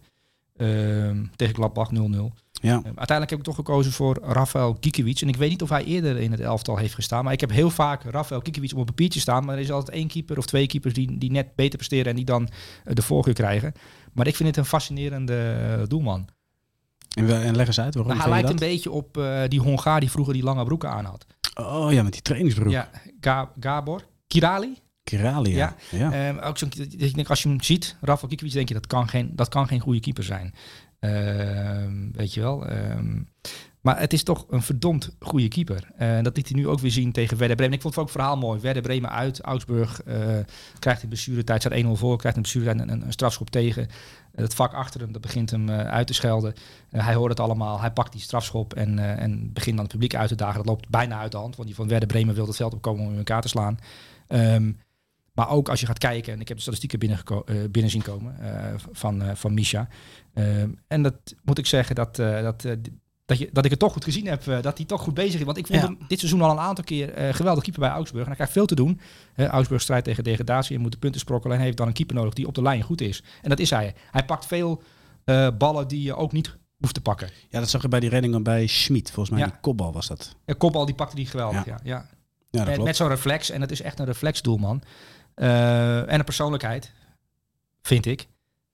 Ehm, 0.58 1.26
tegen 1.36 1.56
Gladbach 1.56 1.92
0-0. 1.92 2.34
Ja. 2.52 2.78
Eh, 2.78 2.84
uiteindelijk 2.84 3.30
heb 3.30 3.40
ik 3.40 3.46
toch 3.46 3.56
gekozen 3.56 3.92
voor 3.92 4.20
Rafael 4.22 4.74
Kikiewicz. 4.74 5.22
En 5.22 5.28
ik 5.28 5.36
weet 5.36 5.50
niet 5.50 5.62
of 5.62 5.70
hij 5.70 5.84
eerder 5.84 6.18
in 6.18 6.32
het 6.32 6.40
elftal 6.40 6.78
heeft 6.78 6.94
gestaan. 6.94 7.24
Maar 7.24 7.34
ik 7.34 7.40
heb 7.40 7.50
heel 7.50 7.70
vaak 7.70 8.04
Rafael 8.04 8.42
Kikiewicz 8.42 8.74
op 8.74 8.80
een 8.80 8.86
papiertje 8.86 9.20
staan. 9.20 9.46
Maar 9.46 9.56
er 9.56 9.62
is 9.62 9.72
altijd 9.72 9.98
één 9.98 10.08
keeper 10.08 10.38
of 10.38 10.46
twee 10.46 10.68
keepers 10.68 10.94
die, 10.94 11.18
die 11.18 11.32
net 11.32 11.56
beter 11.56 11.78
presteren 11.78 12.06
en 12.06 12.16
die 12.16 12.26
dan 12.26 12.50
eh, 12.84 12.96
de 12.96 13.02
voorkeur 13.02 13.34
krijgen. 13.34 13.74
Maar 14.14 14.28
ik 14.28 14.36
vind 14.36 14.50
het 14.50 14.58
een 14.58 14.66
fascinerende 14.66 15.38
eh, 15.38 15.88
doelman. 15.88 16.28
En, 17.14 17.26
we- 17.26 17.34
en 17.34 17.56
leg 17.56 17.68
eens 17.68 17.80
uit, 17.80 17.94
waarom 17.96 18.12
Nou, 18.18 18.24
hij 18.24 18.34
lijkt 18.42 18.50
een 18.62 18.68
beetje 18.68 18.92
op 18.92 19.18
eh, 19.18 19.42
die 19.48 19.60
Hongaar 19.60 20.00
die 20.00 20.12
vroeger 20.12 20.34
die 20.34 20.44
lange 20.44 20.64
broeken 20.64 20.90
aan 20.90 21.06
had. 21.06 21.26
Oh 21.56 21.92
ja, 21.92 22.04
met 22.04 22.14
die 22.14 22.22
trainingsbroek. 22.22 22.72
Ja, 22.72 22.90
Ga- 23.20 23.52
Gabor. 23.60 24.02
Kirali. 24.28 24.78
Kiralia. 25.04 25.56
Ja. 25.58 25.76
Ja. 26.12 26.28
Ehm, 26.28 26.38
ook 26.40 26.58
zo'n, 26.58 26.70
ik 26.98 27.16
denk, 27.16 27.30
als 27.30 27.44
je 27.44 27.50
hem 27.50 27.62
ziet, 27.62 27.98
Rafael 28.02 28.28
Kikiewicz, 28.28 28.54
denk 28.56 28.68
je 28.68 28.74
dat 28.74 28.88
kan 28.88 29.08
geen, 29.10 29.32
dat 29.36 29.50
kan 29.50 29.68
geen 29.68 29.80
goede 29.80 30.00
keeper 30.00 30.24
zijn. 30.24 30.54
Ehm, 31.00 32.12
weet 32.12 32.34
je 32.34 32.42
wel. 32.42 32.66
Ehm, 32.68 33.22
maar 33.82 34.00
het 34.00 34.14
is 34.14 34.24
toch 34.24 34.46
een 34.50 34.62
verdomd 34.62 35.16
goede 35.20 35.48
keeper. 35.48 35.88
Eh, 35.98 36.18
En 36.18 36.24
dat 36.24 36.36
liet 36.38 36.50
hij 36.50 36.58
nu 36.60 36.68
ook 36.68 36.80
weer 36.80 36.92
zien 36.92 37.12
tegen 37.12 37.38
Werder 37.38 37.56
Bremen. 37.56 37.76
Ik 37.76 37.82
vond 37.82 37.94
het 37.96 38.04
ook 38.04 38.10
het 38.10 38.20
verhaal 38.20 38.38
mooi. 38.38 38.60
Werder 38.60 38.82
Bremen 38.82 39.10
uit, 39.12 39.42
Augsburg 39.42 40.02
eh, 40.04 40.18
krijgt 40.80 41.02
in 41.04 41.08
blessuretijd, 41.08 41.62
staat 41.62 41.74
1-0 41.74 41.88
voor, 41.96 42.18
krijgt 42.18 42.38
in 42.38 42.44
blessuretijd 42.44 42.80
een, 42.80 42.90
een, 42.90 43.06
een 43.06 43.12
strafschop 43.12 43.50
tegen. 43.50 43.88
Het 44.36 44.56
vak 44.56 44.74
achter 44.74 45.02
hem, 45.02 45.12
dat 45.12 45.22
begint 45.22 45.50
hem 45.50 45.70
eh, 45.70 45.78
uit 45.78 46.08
te 46.08 46.14
schelden. 46.14 46.54
Eh, 46.90 47.06
hij 47.06 47.16
hoort 47.16 47.30
het 47.30 47.40
allemaal, 47.40 47.80
hij 47.80 47.92
pakt 47.92 48.12
die 48.12 48.22
strafschop 48.22 48.74
en, 48.74 49.00
eh, 49.00 49.20
en 49.22 49.54
begint 49.54 49.76
dan 49.76 49.84
het 49.84 49.94
publiek 49.94 50.16
uit 50.16 50.30
te 50.30 50.36
dagen. 50.36 50.58
Dat 50.58 50.66
loopt 50.66 50.90
bijna 50.90 51.20
uit 51.20 51.32
de 51.32 51.38
hand, 51.38 51.56
want 51.56 51.68
die 51.68 51.78
van 51.78 51.88
Werder 51.88 52.08
Bremen 52.08 52.36
wil 52.36 52.46
het 52.48 52.56
veld 52.56 52.74
opkomen 52.74 53.06
om 53.06 53.12
in 53.12 53.18
elkaar 53.18 53.42
te 53.42 53.48
slaan. 53.48 53.78
Ehm, 54.28 54.72
maar 55.34 55.50
ook 55.50 55.70
als 55.70 55.80
je 55.80 55.86
gaat 55.86 55.98
kijken, 55.98 56.34
en 56.34 56.40
ik 56.40 56.48
heb 56.48 56.58
de 56.58 56.64
statistieken 56.64 57.00
binnen, 57.00 57.20
binnen 57.72 57.92
zien 57.92 58.02
komen 58.02 58.36
van, 58.92 59.22
eh, 59.22 59.36
van 59.36 59.54
Misha. 59.54 59.88
Ehm, 60.34 60.70
en 60.88 61.02
dat 61.02 61.36
moet 61.44 61.58
ik 61.58 61.66
zeggen 61.66 61.96
dat, 61.96 62.16
dat, 62.16 62.66
dat, 63.40 63.42
je, 63.48 63.50
dat 63.54 63.66
ik 63.66 63.72
het 63.72 63.80
toch 63.80 63.94
goed 63.94 64.04
gezien 64.04 64.28
heb. 64.28 64.48
eh, 64.48 64.62
dat 64.62 64.78
hij 64.78 64.86
toch 64.86 65.02
goed 65.02 65.14
bezig 65.14 65.40
is. 65.40 65.46
Want 65.46 65.58
ik 65.58 65.68
vond 65.68 65.80
Ja. 65.82 65.86
hem 65.86 65.98
dit 66.08 66.20
seizoen 66.20 66.42
al 66.42 66.52
een 66.52 66.60
aantal 66.60 66.84
keer 66.84 67.14
eh, 67.14 67.34
geweldig 67.34 67.64
keeper 67.64 67.82
bij 67.82 67.90
Augsburg. 67.92 68.22
En 68.22 68.28
hij 68.28 68.36
krijgt 68.36 68.54
veel 68.54 68.66
te 68.66 68.76
doen. 68.76 69.00
Eh, 69.36 69.46
Augsburg 69.48 69.82
strijdt 69.82 70.06
tegen 70.06 70.24
degradatie 70.24 70.76
en 70.76 70.82
moet 70.82 70.92
de 70.92 70.98
punten 70.98 71.20
sprokkelen. 71.20 71.58
En 71.58 71.64
heeft 71.64 71.78
dan 71.78 71.88
een 71.88 71.94
keeper 71.94 72.16
nodig 72.16 72.34
die 72.34 72.48
op 72.48 72.56
de 72.56 72.62
lijn 72.62 72.82
goed 72.82 73.02
is. 73.02 73.24
En 73.42 73.50
dat 73.50 73.60
is 73.60 73.70
hij. 73.70 73.94
Hij 74.12 74.26
pakt 74.26 74.46
veel 74.46 74.82
eh, 75.26 75.48
ballen 75.58 75.88
die 75.88 76.02
je 76.04 76.16
ook 76.16 76.32
niet 76.32 76.56
hoeft 76.78 76.94
te 76.94 77.02
pakken. 77.02 77.30
ja, 77.50 77.60
dat 77.60 77.70
zag 77.70 77.82
je 77.82 77.88
bij 77.88 78.00
die 78.00 78.10
reddingen 78.10 78.44
bij 78.44 78.68
Schmid. 78.68 79.12
Volgens 79.12 79.30
mij 79.30 79.40
Ja. 79.46 79.52
die 79.52 79.60
kopbal 79.62 79.94
was 79.94 80.08
dat. 80.08 80.36
Een 80.46 80.58
kopbal 80.58 80.86
die 80.86 80.96
pakte 80.96 81.16
die 81.16 81.26
geweldig. 81.26 81.66
Ja. 81.66 81.80
Ja. 81.84 81.96
Ja, 81.96 81.96
Ja, 81.96 82.06
dat 82.52 82.66
met, 82.66 82.74
klopt. 82.74 82.84
met 82.84 82.96
zo'n 82.96 83.08
reflex. 83.08 83.50
En 83.50 83.62
het 83.62 83.72
is 83.72 83.82
echt 83.82 84.00
een 84.00 84.06
reflexdoelman. 84.06 84.82
En 85.36 86.14
een 86.14 86.24
persoonlijkheid, 86.24 86.92
vind 87.82 88.06
ik. 88.06 88.28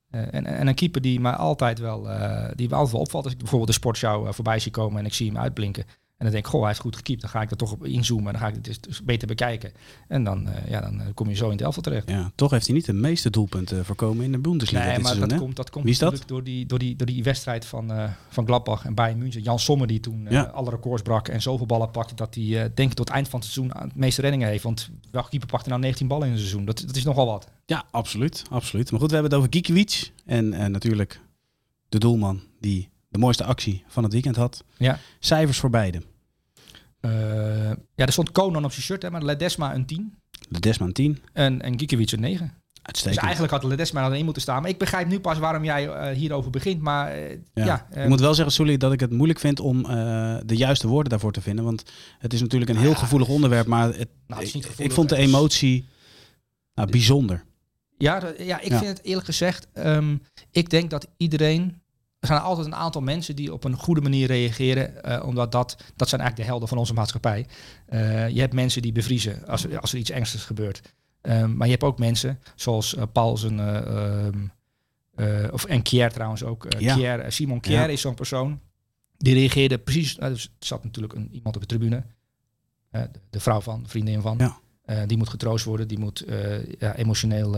Eh, 0.10 0.34
en, 0.34 0.46
en 0.46 0.68
een 0.68 0.76
keeper 0.76 1.02
die 1.02 1.20
mij 1.20 1.32
altijd 1.32 1.80
wel, 1.80 2.10
eh, 2.10 2.50
die 2.56 2.74
altijd 2.74 2.92
wel 2.92 3.02
opvalt. 3.02 3.24
Als 3.24 3.34
ik 3.34 3.40
bijvoorbeeld 3.40 3.70
de 3.70 3.78
sportshow 3.78 4.28
eh, 4.28 4.34
voorbij 4.34 4.60
zie 4.60 4.72
komen 4.72 5.00
en 5.00 5.06
ik 5.06 5.14
zie 5.14 5.28
hem 5.28 5.38
uitblinken. 5.38 5.86
En 6.20 6.26
dan 6.26 6.34
denk 6.34 6.46
ik, 6.46 6.52
goh, 6.52 6.62
hij 6.62 6.72
is 6.72 6.80
goed 6.80 6.96
gekiept. 6.96 7.22
Dan 7.22 7.30
ga 7.30 7.42
ik 7.42 7.52
er 7.52 7.58
toch 7.58 7.72
op 7.72 7.86
inzoomen 7.86 8.26
en 8.26 8.32
dan 8.32 8.42
ga 8.42 8.48
ik 8.48 8.54
het 8.56 8.64
dus- 8.64 8.80
dus 8.82 9.04
beter 9.04 9.28
bekijken. 9.28 9.72
En 10.08 10.24
dan, 10.24 10.48
eh, 10.50 10.70
ja, 10.70 10.82
dan 10.82 11.02
eh, 11.02 11.08
kom 11.14 11.30
je 11.30 11.36
zo 11.36 11.46
in 11.46 11.52
het 11.52 11.62
elftal 11.62 11.84
terecht. 11.84 12.10
Ja, 12.10 12.32
toch 12.36 12.52
heeft 12.52 12.66
hij 12.66 12.76
niet 12.76 12.86
de 12.86 12.94
meeste 12.94 13.30
doelpunten 13.30 13.86
voorkomen 13.86 14.26
in 14.26 14.32
de 14.32 14.38
Bundesliga 14.40 14.84
Nee, 14.86 14.94
dit 14.94 15.02
maar 15.04 15.12
seizoen. 15.12 15.30
dat 15.30 15.40
komt, 15.40 15.56
dat 15.56 15.70
komt 15.70 15.84
Wie 15.84 15.94
is 15.94 16.00
dat? 16.00 16.12
natuurlijk 16.12 16.36
door 16.46 16.54
die, 16.54 16.66
door, 16.66 16.80
die, 16.80 16.96
door 16.96 17.08
die 17.08 17.24
wedstrijd 17.24 17.66
van, 17.66 17.92
eh, 17.92 18.10
van 18.30 18.46
Gladbach 18.46 18.86
en 18.86 18.94
Bayern 18.94 19.18
München. 19.18 19.42
Jan 19.42 19.60
Sommer 19.60 19.88
die 19.88 20.00
toen 20.00 20.26
eh, 20.28 20.32
Ja. 20.32 20.42
alle 20.44 20.70
records 20.70 21.02
brak 21.02 21.28
en 21.28 21.42
zoveel 21.42 21.66
ballen 21.66 21.92
pakte 21.92 22.16
dat 22.16 22.36
hij 22.36 22.44
eh, 22.44 22.70
denk 22.74 22.90
ik 22.90 22.94
tot 22.94 23.08
het 23.08 23.10
eind 23.16 23.28
van 23.30 23.40
het 23.40 23.50
seizoen 23.50 23.78
het 23.82 23.96
meeste 23.96 24.22
reddingen 24.22 24.48
heeft. 24.48 24.64
Want 24.64 24.90
welke 25.12 25.30
keeper 25.30 25.48
pakte 25.50 25.70
nou 25.70 25.82
19 25.82 26.08
ballen 26.08 26.26
in 26.28 26.34
een 26.34 26.40
seizoen? 26.40 26.66
Dat, 26.66 26.84
dat 26.88 26.96
is 26.96 27.04
nogal 27.04 27.26
wat. 27.26 27.48
Ja, 27.66 27.84
absoluut, 27.92 28.44
absoluut. 28.50 28.92
Maar 28.92 29.00
goed, 29.00 29.10
we 29.10 29.14
hebben 29.16 29.32
het 29.32 29.40
over 29.40 29.54
Kikiewicz. 29.54 30.10
En 30.26 30.54
eh, 30.54 30.66
natuurlijk 30.66 31.22
de 31.90 32.00
doelman 32.00 32.42
die 32.60 32.90
de 33.10 33.20
mooiste 33.20 33.44
actie 33.44 33.84
van 33.88 34.04
het 34.04 34.14
weekend 34.14 34.36
had. 34.36 34.64
Ja. 34.78 35.00
Cijfers 35.20 35.60
voor 35.60 35.70
beide. 35.70 36.02
Eh, 37.00 37.12
ja, 37.96 38.06
er 38.06 38.12
stond 38.12 38.32
Conan 38.32 38.66
op 38.66 38.72
zijn 38.72 38.84
shirt, 38.84 39.02
hè, 39.02 39.12
maar 39.12 39.24
Ledesma 39.24 39.74
een 39.76 39.86
10 39.86 40.18
De 40.50 40.60
Desman 40.60 40.92
10. 40.92 41.20
en, 41.34 41.62
en 41.62 41.80
Gikiewicz 41.80 42.14
een 42.14 42.20
9. 42.20 42.54
Dus 42.92 43.04
eigenlijk 43.18 43.52
had 43.54 43.64
Ledesma 43.64 44.06
er 44.06 44.14
een 44.18 44.24
moeten 44.24 44.42
staan. 44.42 44.62
Maar 44.62 44.70
ik 44.70 44.78
begrijp 44.78 45.08
nu 45.08 45.20
pas 45.20 45.38
waarom 45.38 45.64
jij 45.64 45.88
eh, 45.90 46.16
hierover 46.18 46.52
begint. 46.52 46.82
Maar 46.82 47.12
eh, 47.12 47.38
ja, 47.54 47.66
Ja. 47.94 48.02
ik 48.04 48.08
moet 48.10 48.20
wel 48.20 48.34
zeggen, 48.34 48.54
Sully, 48.54 48.78
dat 48.78 48.94
ik 48.94 49.00
het 49.00 49.12
moeilijk 49.12 49.40
vind 49.40 49.60
om 49.60 49.84
de 50.46 50.56
juiste 50.56 50.88
woorden 50.88 51.10
daarvoor 51.10 51.32
te 51.32 51.42
vinden. 51.42 51.66
Want 51.66 51.84
het 52.20 52.34
is 52.34 52.42
natuurlijk 52.42 52.72
een 52.72 52.78
heel 52.78 52.90
Ja. 52.90 52.96
gevoelig 52.96 53.28
onderwerp. 53.28 53.68
Maar 53.68 53.88
het, 53.88 54.10
Nou, 54.28 54.40
het 54.40 54.42
is 54.42 54.54
niet 54.54 54.64
ik, 54.64 54.70
gevoelig, 54.70 54.92
ik 54.92 54.98
vond 54.98 55.10
de 55.10 55.16
emotie 55.16 55.88
nou, 56.74 56.92
bijzonder. 56.92 57.44
Ja, 57.98 58.22
ja 58.38 58.60
ik 58.62 58.70
Ja. 58.72 58.78
vind 58.78 58.98
het 58.98 59.06
eerlijk 59.06 59.26
gezegd. 59.26 59.68
ehm, 59.74 60.16
ik 60.52 60.70
denk 60.70 60.90
dat 60.90 61.08
iedereen. 61.18 61.82
Er 62.20 62.28
zijn 62.28 62.40
altijd 62.40 62.68
een 62.68 62.76
aantal 62.76 63.02
mensen 63.02 63.36
die 63.36 63.54
op 63.54 63.64
een 63.64 63.76
goede 63.78 64.02
manier 64.02 64.28
reageren. 64.28 65.04
eh, 65.04 65.26
omdat 65.28 65.52
dat, 65.52 65.84
dat 65.96 66.10
zijn 66.10 66.22
eigenlijk 66.22 66.36
de 66.36 66.44
helden 66.44 66.68
van 66.70 66.78
onze 66.78 66.94
maatschappij. 66.94 67.48
Eh, 67.86 68.30
je 68.30 68.40
hebt 68.40 68.54
mensen 68.54 68.82
die 68.82 68.92
bevriezen 68.92 69.48
als 69.48 69.64
er, 69.66 69.80
als 69.80 69.92
er 69.94 70.00
iets 70.00 70.12
ernstigs 70.12 70.44
gebeurt. 70.46 70.82
Ehm, 71.22 71.56
maar 71.58 71.66
je 71.68 71.72
hebt 71.74 71.84
ook 71.84 72.00
mensen 72.00 72.40
zoals 72.56 72.96
eh 72.96 73.04
Paulsen. 73.12 73.60
eh, 73.60 74.26
ehm, 74.28 74.48
eh, 75.16 75.54
of, 75.54 75.66
en 75.66 75.82
Kier 75.82 76.12
trouwens 76.12 76.44
ook. 76.44 76.66
Ja. 76.80 76.96
Kier, 76.96 77.32
Simon 77.32 77.60
Kier 77.60 77.74
Ja. 77.74 77.86
is 77.86 78.02
zo'n 78.02 78.14
persoon. 78.16 78.60
Die 79.18 79.34
reageerde 79.34 79.78
precies. 79.78 80.16
nou, 80.16 80.34
dus 80.34 80.44
er 80.46 80.66
zat 80.66 80.84
natuurlijk 80.84 81.14
een, 81.14 81.30
iemand 81.32 81.56
op 81.56 81.62
de 81.62 81.68
tribune. 81.68 82.04
de, 82.92 83.10
de 83.30 83.40
vrouw 83.40 83.62
van, 83.62 83.84
de 83.84 83.90
vriendin 83.90 84.22
van. 84.22 84.38
Ja. 84.38 85.06
Die 85.06 85.18
moet 85.18 85.30
getroost 85.30 85.66
worden. 85.66 85.88
Die 85.88 86.00
moet 86.00 86.26
ja, 86.80 86.96
emotioneel 86.96 87.58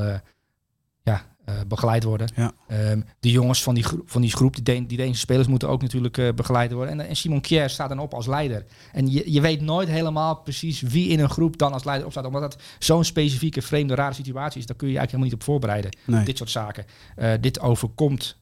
ja, 1.04 1.31
begeleid 1.68 2.04
worden. 2.04 2.30
Ja. 2.36 2.52
Ehm, 2.68 3.02
de 3.20 3.32
jongens 3.32 3.64
van 3.64 3.74
die, 3.74 3.84
groep, 3.84 4.10
van 4.10 4.22
die 4.22 4.32
groep, 4.32 4.56
die, 4.56 4.64
Deen- 4.64 4.88
die 4.88 4.98
Deense 4.98 5.20
spelers, 5.20 5.48
moeten 5.48 5.70
ook 5.70 5.82
natuurlijk 5.82 6.18
eh, 6.18 6.34
begeleid 6.34 6.72
worden. 6.72 7.00
En, 7.00 7.08
en 7.08 7.16
Simon 7.16 7.42
Kjær 7.42 7.70
staat 7.70 7.90
dan 7.90 8.00
op 8.00 8.14
als 8.14 8.28
leider. 8.28 8.66
En 8.92 9.12
je, 9.12 9.32
je 9.32 9.42
weet 9.42 9.62
nooit 9.62 9.88
helemaal 9.88 10.36
precies 10.36 10.82
wie 10.82 11.10
in 11.10 11.20
een 11.20 11.30
groep 11.30 11.58
dan 11.58 11.74
als 11.74 11.84
leider 11.84 12.06
opstaat. 12.06 12.26
Omdat 12.26 12.42
het 12.42 12.64
zo'n 12.80 13.04
specifieke, 13.04 13.62
vreemde, 13.62 13.96
rare 13.96 14.14
situatie 14.14 14.60
is. 14.60 14.66
Daar 14.66 14.78
kun 14.78 14.88
je 14.88 14.94
je 14.94 15.00
eigenlijk 15.00 15.26
helemaal 15.26 15.26
niet 15.26 15.34
op 15.34 15.44
voorbereiden. 15.44 16.16
Nee. 16.16 16.26
Dit 16.26 16.38
soort 16.38 16.50
zaken. 16.50 16.86
Eh, 17.16 17.34
dit 17.42 17.60
overkomt 17.60 18.38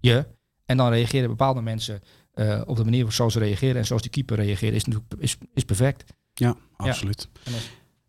je. 0.00 0.26
En 0.66 0.76
dan 0.76 0.90
reageren 0.90 1.28
bepaalde 1.28 1.60
mensen 1.60 2.00
eh, 2.32 2.62
op 2.66 2.76
de 2.76 2.84
manier 2.84 3.12
zoals 3.12 3.32
ze 3.32 3.38
reageren. 3.38 3.76
En 3.76 3.86
zoals 3.86 4.02
die 4.02 4.10
keeper 4.10 4.36
reageert, 4.36 4.74
is 4.74 4.84
natuurlijk 4.84 5.14
is, 5.18 5.36
is 5.54 5.64
perfect. 5.64 6.04
Ja, 6.34 6.56
absoluut. 6.76 7.28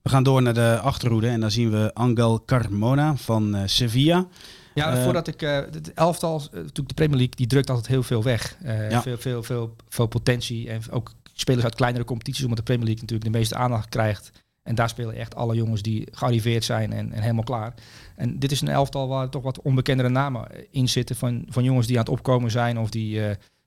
We 0.07 0.13
gaan 0.13 0.23
door 0.23 0.41
naar 0.41 0.53
de 0.53 0.79
achterhoede 0.79 1.27
en 1.27 1.39
daar 1.39 1.51
zien 1.51 1.69
we 1.71 1.91
Angel 1.93 2.43
Carmona 2.45 3.15
van 3.15 3.55
eh, 3.55 3.61
Sevilla. 3.65 4.27
Ja, 4.73 4.93
Eh, 4.93 5.03
voordat 5.03 5.27
ik... 5.27 5.41
eh 5.41 5.55
het 5.55 5.93
elftal, 5.93 6.41
natuurlijk 6.51 6.87
de 6.87 6.93
Premier 6.93 7.17
League, 7.17 7.35
die 7.35 7.47
drukt 7.47 7.69
altijd 7.69 7.87
heel 7.87 8.03
veel 8.03 8.23
weg. 8.23 8.57
Ja. 8.63 9.01
veel, 9.01 9.17
veel, 9.17 9.43
veel, 9.43 9.75
veel 9.89 10.07
potentie. 10.07 10.69
En 10.69 10.81
ook 10.89 11.11
spelers 11.33 11.63
uit 11.63 11.75
kleinere 11.75 12.03
competities, 12.03 12.41
omdat 12.43 12.57
de 12.57 12.63
Premier 12.63 12.85
League 12.85 13.01
natuurlijk 13.01 13.31
de 13.31 13.37
meeste 13.37 13.55
aandacht 13.55 13.89
krijgt. 13.89 14.31
En 14.63 14.75
daar 14.75 14.89
spelen 14.89 15.15
echt 15.15 15.35
alle 15.35 15.55
jongens 15.55 15.81
die 15.81 16.07
gearriveerd 16.11 16.63
zijn 16.63 16.93
en, 16.93 17.11
en 17.11 17.21
helemaal 17.21 17.43
klaar. 17.43 17.73
En 18.15 18.39
dit 18.39 18.51
is 18.51 18.61
een 18.61 18.67
elftal 18.67 19.07
waar 19.07 19.29
toch 19.29 19.43
wat 19.43 19.61
onbekendere 19.61 20.09
namen 20.09 20.47
in 20.71 20.89
zitten. 20.89 21.15
Van, 21.15 21.45
van 21.49 21.63
jongens 21.63 21.87
die 21.87 21.95
aan 21.97 22.03
het 22.03 22.13
opkomen 22.13 22.51
zijn 22.51 22.79
of 22.79 22.89
die 22.89 23.21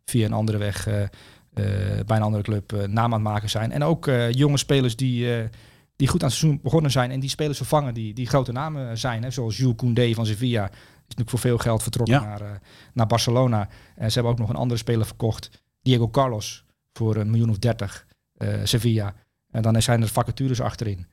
via 0.04 0.26
een 0.26 0.32
andere 0.32 0.58
weg 0.58 0.84
bij 2.06 2.16
een 2.16 2.22
andere 2.22 2.42
club 2.42 2.86
naam 2.86 3.04
aan 3.04 3.12
het 3.12 3.32
maken 3.32 3.50
zijn. 3.50 3.72
En 3.72 3.82
ook 3.84 4.10
jonge 4.30 4.58
spelers 4.58 4.96
die, 4.96 5.48
die 6.00 6.08
goed 6.08 6.22
aan 6.22 6.28
het 6.28 6.36
seizoen 6.38 6.60
begonnen 6.62 6.90
zijn 6.90 7.10
en 7.10 7.20
die 7.20 7.28
spelers 7.30 7.56
vervangen 7.56 7.94
die, 7.94 8.14
die 8.14 8.26
grote 8.26 8.52
namen 8.52 8.98
zijn. 8.98 9.22
Hè, 9.22 9.30
zoals 9.30 9.56
Jules 9.56 9.76
Koundé 9.76 10.12
van 10.14 10.26
Sevilla. 10.26 10.64
Is 10.64 10.76
natuurlijk 11.16 11.30
voor 11.30 11.38
veel 11.38 11.58
geld 11.58 11.82
vertrokken 11.82 12.14
Ja. 12.14 12.20
naar, 12.24 12.40
eh, 12.40 12.50
naar 12.92 13.06
Barcelona. 13.06 13.68
En 13.96 14.08
ze 14.08 14.14
hebben 14.14 14.32
ook 14.32 14.38
nog 14.38 14.48
een 14.48 14.56
andere 14.56 14.80
speler 14.80 15.06
verkocht. 15.06 15.50
Diego 15.82 16.08
Carlos 16.10 16.64
voor 16.92 17.16
een 17.16 17.30
miljoen 17.30 17.50
of 17.50 17.58
dertig. 17.58 18.06
eh, 18.36 18.60
Sevilla. 18.64 19.14
En 19.50 19.62
dan 19.62 19.82
zijn 19.82 20.02
er 20.02 20.08
vacatures 20.08 20.60
achterin. 20.60 21.06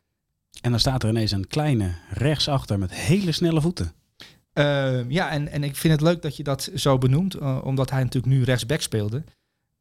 En 0.62 0.72
dan 0.72 0.80
staat 0.80 1.04
er 1.04 1.10
ineens 1.10 1.32
een 1.32 1.48
kleine 1.48 1.96
rechtsachter 2.10 2.80
met 2.80 2.94
hele 2.94 3.32
snelle 3.32 3.62
voeten. 3.62 3.92
Ehm, 4.54 5.06
ja, 5.12 5.30
en, 5.30 5.48
en 5.48 5.64
ik 5.64 5.76
vind 5.76 5.94
het 5.94 6.02
leuk 6.02 6.22
dat 6.22 6.38
je 6.38 6.44
dat 6.44 6.70
zo 6.76 6.98
benoemt, 6.98 7.34
eh, 7.36 7.60
omdat 7.64 7.90
hij 7.90 8.04
natuurlijk 8.04 8.34
nu 8.34 8.44
rechtsback 8.44 8.82
speelde. 8.82 9.24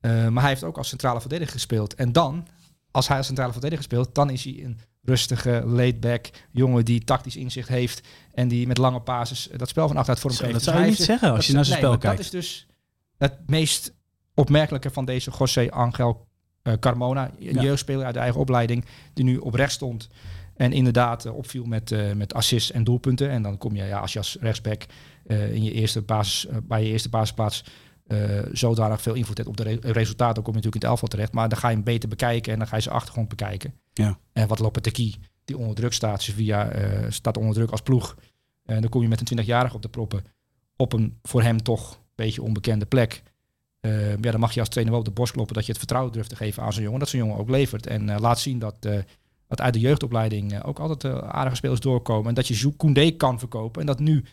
Eh, 0.00 0.28
maar 0.28 0.42
hij 0.42 0.50
heeft 0.50 0.64
ook 0.64 0.76
als 0.78 0.88
centrale 0.88 1.20
verdediger 1.20 1.52
gespeeld. 1.52 1.94
En 1.94 2.12
dan 2.12 2.46
als 2.90 3.08
hij 3.08 3.16
als 3.16 3.26
centrale 3.26 3.52
verdediger 3.52 3.84
speelt, 3.84 4.14
dan 4.14 4.30
is 4.30 4.44
hij 4.44 4.64
een 4.64 4.78
rustige, 5.06 5.62
laid-back 5.66 6.30
jongen 6.50 6.84
die 6.84 7.04
tactisch 7.04 7.36
inzicht 7.36 7.68
heeft 7.68 8.00
en 8.34 8.48
die 8.48 8.66
met 8.66 8.78
lange 8.78 9.00
pases 9.00 9.48
dat 9.56 9.68
spel 9.68 9.86
van 9.86 9.96
achteruit 9.96 10.20
vorm 10.20 10.34
geeft. 10.34 10.52
dat 10.52 10.62
Dus 10.62 10.72
zou 10.72 10.80
je 10.84 10.88
niet 10.90 10.98
zeggen 10.98 11.32
als 11.32 11.46
je 11.46 11.52
naar 11.52 11.64
zijn 11.64 11.78
spel 11.78 11.98
kijkt. 11.98 12.16
Dat 12.16 12.24
is 12.24 12.30
dus 12.30 12.66
het 13.16 13.38
meest 13.46 13.94
opmerkelijke 14.34 14.90
van 14.90 15.04
deze 15.04 15.30
José 15.38 15.70
Angel 15.70 16.26
eh, 16.62 16.72
Carmona, 16.80 17.30
een 17.38 17.60
jeugdspeler 17.60 18.04
uit 18.04 18.14
de 18.14 18.20
eigen 18.20 18.40
opleiding, 18.40 18.84
die 19.12 19.24
nu 19.24 19.36
op 19.36 19.54
rechts 19.54 19.74
stond 19.74 20.08
en 20.56 20.72
inderdaad 20.72 21.24
eh, 21.24 21.36
opviel 21.36 21.64
met, 21.64 21.92
eh, 21.92 22.12
met 22.12 22.34
assists 22.34 22.70
en 22.70 22.84
doelpunten. 22.84 23.30
En 23.30 23.42
dan 23.42 23.58
kom 23.58 23.76
je, 23.76 23.84
ja, 23.84 23.98
als 23.98 24.12
je 24.12 24.18
als 24.18 24.36
rechtsback 24.40 24.86
eh, 25.26 25.54
in 25.54 25.62
je 25.62 25.72
eerste 25.72 26.02
basis, 26.02 26.46
eh, 26.46 26.56
bij 26.62 26.84
je 26.84 26.90
eerste 26.90 27.08
basisplaats 27.08 27.64
eh 28.06 28.40
zodanig 28.52 29.02
veel 29.02 29.14
invloed 29.14 29.36
hebt 29.36 29.48
op 29.48 29.56
de 29.56 29.62
re- 29.62 29.78
resultaten, 29.80 30.42
kom 30.42 30.52
je 30.52 30.58
natuurlijk 30.58 30.74
in 30.74 30.80
het 30.80 30.90
elftal 30.90 31.08
terecht. 31.08 31.32
Maar 31.32 31.48
dan 31.48 31.58
ga 31.58 31.68
je 31.68 31.74
hem 31.74 31.84
beter 31.84 32.08
bekijken 32.08 32.52
en 32.52 32.58
dan 32.58 32.68
ga 32.68 32.76
je 32.76 32.82
zijn 32.82 32.94
achtergrond 32.94 33.28
bekijken. 33.28 33.74
Ja. 33.92 34.18
En 34.32 34.48
wat 34.48 34.58
Lopetegui, 34.58 35.14
die 35.44 35.58
onder 35.58 35.74
druk 35.74 35.92
staat, 35.92 36.22
Sevilla 36.22 36.68
eh 36.68 37.04
staat 37.08 37.36
onder 37.36 37.54
druk 37.54 37.70
als 37.70 37.82
ploeg. 37.82 38.16
En 38.64 38.80
dan 38.80 38.90
kom 38.90 39.02
je 39.02 39.08
met 39.08 39.30
een 39.30 39.38
20-jarige 39.38 39.74
op 39.74 39.82
de 39.82 39.88
proppen 39.88 40.24
op 40.76 40.92
een 40.92 41.18
voor 41.22 41.42
hem 41.42 41.62
toch 41.62 41.92
een 41.92 41.98
beetje 42.14 42.42
onbekende 42.42 42.86
plek. 42.86 43.22
Eh, 43.80 44.10
ja, 44.10 44.30
dan 44.30 44.40
mag 44.40 44.52
je 44.52 44.60
als 44.60 44.68
trainer 44.68 44.94
wel 44.94 45.02
op 45.02 45.08
de 45.08 45.14
borst 45.14 45.32
kloppen 45.32 45.54
dat 45.54 45.64
je 45.64 45.70
het 45.70 45.78
vertrouwen 45.78 46.12
durft 46.12 46.28
te 46.28 46.36
geven 46.36 46.62
aan 46.62 46.72
zo'n 46.72 46.82
jongen. 46.82 46.98
Dat 46.98 47.08
zo'n 47.08 47.20
jongen 47.20 47.36
ook 47.36 47.50
levert. 47.50 47.86
En 47.86 48.20
laat 48.20 48.38
zien 48.38 48.58
dat, 48.58 48.76
dat 49.46 49.60
uit 49.60 49.74
de 49.74 49.80
jeugdopleiding 49.80 50.62
ook 50.64 50.78
altijd 50.78 51.22
aardige 51.22 51.56
spelers 51.56 51.80
doorkomen. 51.80 52.28
En 52.28 52.34
dat 52.34 52.48
je 52.48 52.76
Koundé 52.76 53.10
kan 53.10 53.38
verkopen. 53.38 53.80
En 53.80 53.86
dat 53.86 53.98
nu 53.98 54.24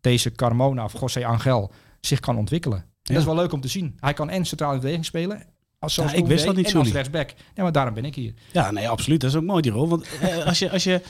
deze 0.00 0.32
Carmona 0.32 0.84
of 0.84 1.00
José 1.00 1.26
Angel 1.26 1.72
zich 2.00 2.20
kan 2.20 2.36
ontwikkelen. 2.36 2.78
Ja. 2.78 3.12
Dat 3.12 3.16
is 3.16 3.24
wel 3.24 3.34
leuk 3.34 3.52
om 3.52 3.60
te 3.60 3.68
zien. 3.68 3.96
Hij 4.00 4.12
kan 4.12 4.30
en 4.30 4.44
centraal 4.44 4.68
in 4.68 4.74
verdediging 4.74 5.06
spelen. 5.06 5.42
Als 5.78 5.94
Ja, 5.94 6.12
ik 6.12 6.26
wist 6.26 6.44
dat 6.44 6.56
niet, 6.56 6.70
en 6.72 6.78
als 6.78 6.92
rechtsback. 6.92 7.34
Ja, 7.54 7.62
maar 7.62 7.72
daarom 7.72 7.94
ben 7.94 8.04
ik 8.04 8.14
hier. 8.14 8.34
Ja, 8.52 8.70
nee, 8.70 8.88
absoluut. 8.88 9.20
Dat 9.20 9.30
is 9.30 9.36
ook 9.36 9.42
mooi, 9.42 9.62
die 9.62 9.72
rol. 9.72 9.88
Want 9.88 10.06
eh, 10.20 10.46
als 10.46 10.58
je... 10.58 10.70
Als 10.70 10.84
je 10.84 11.00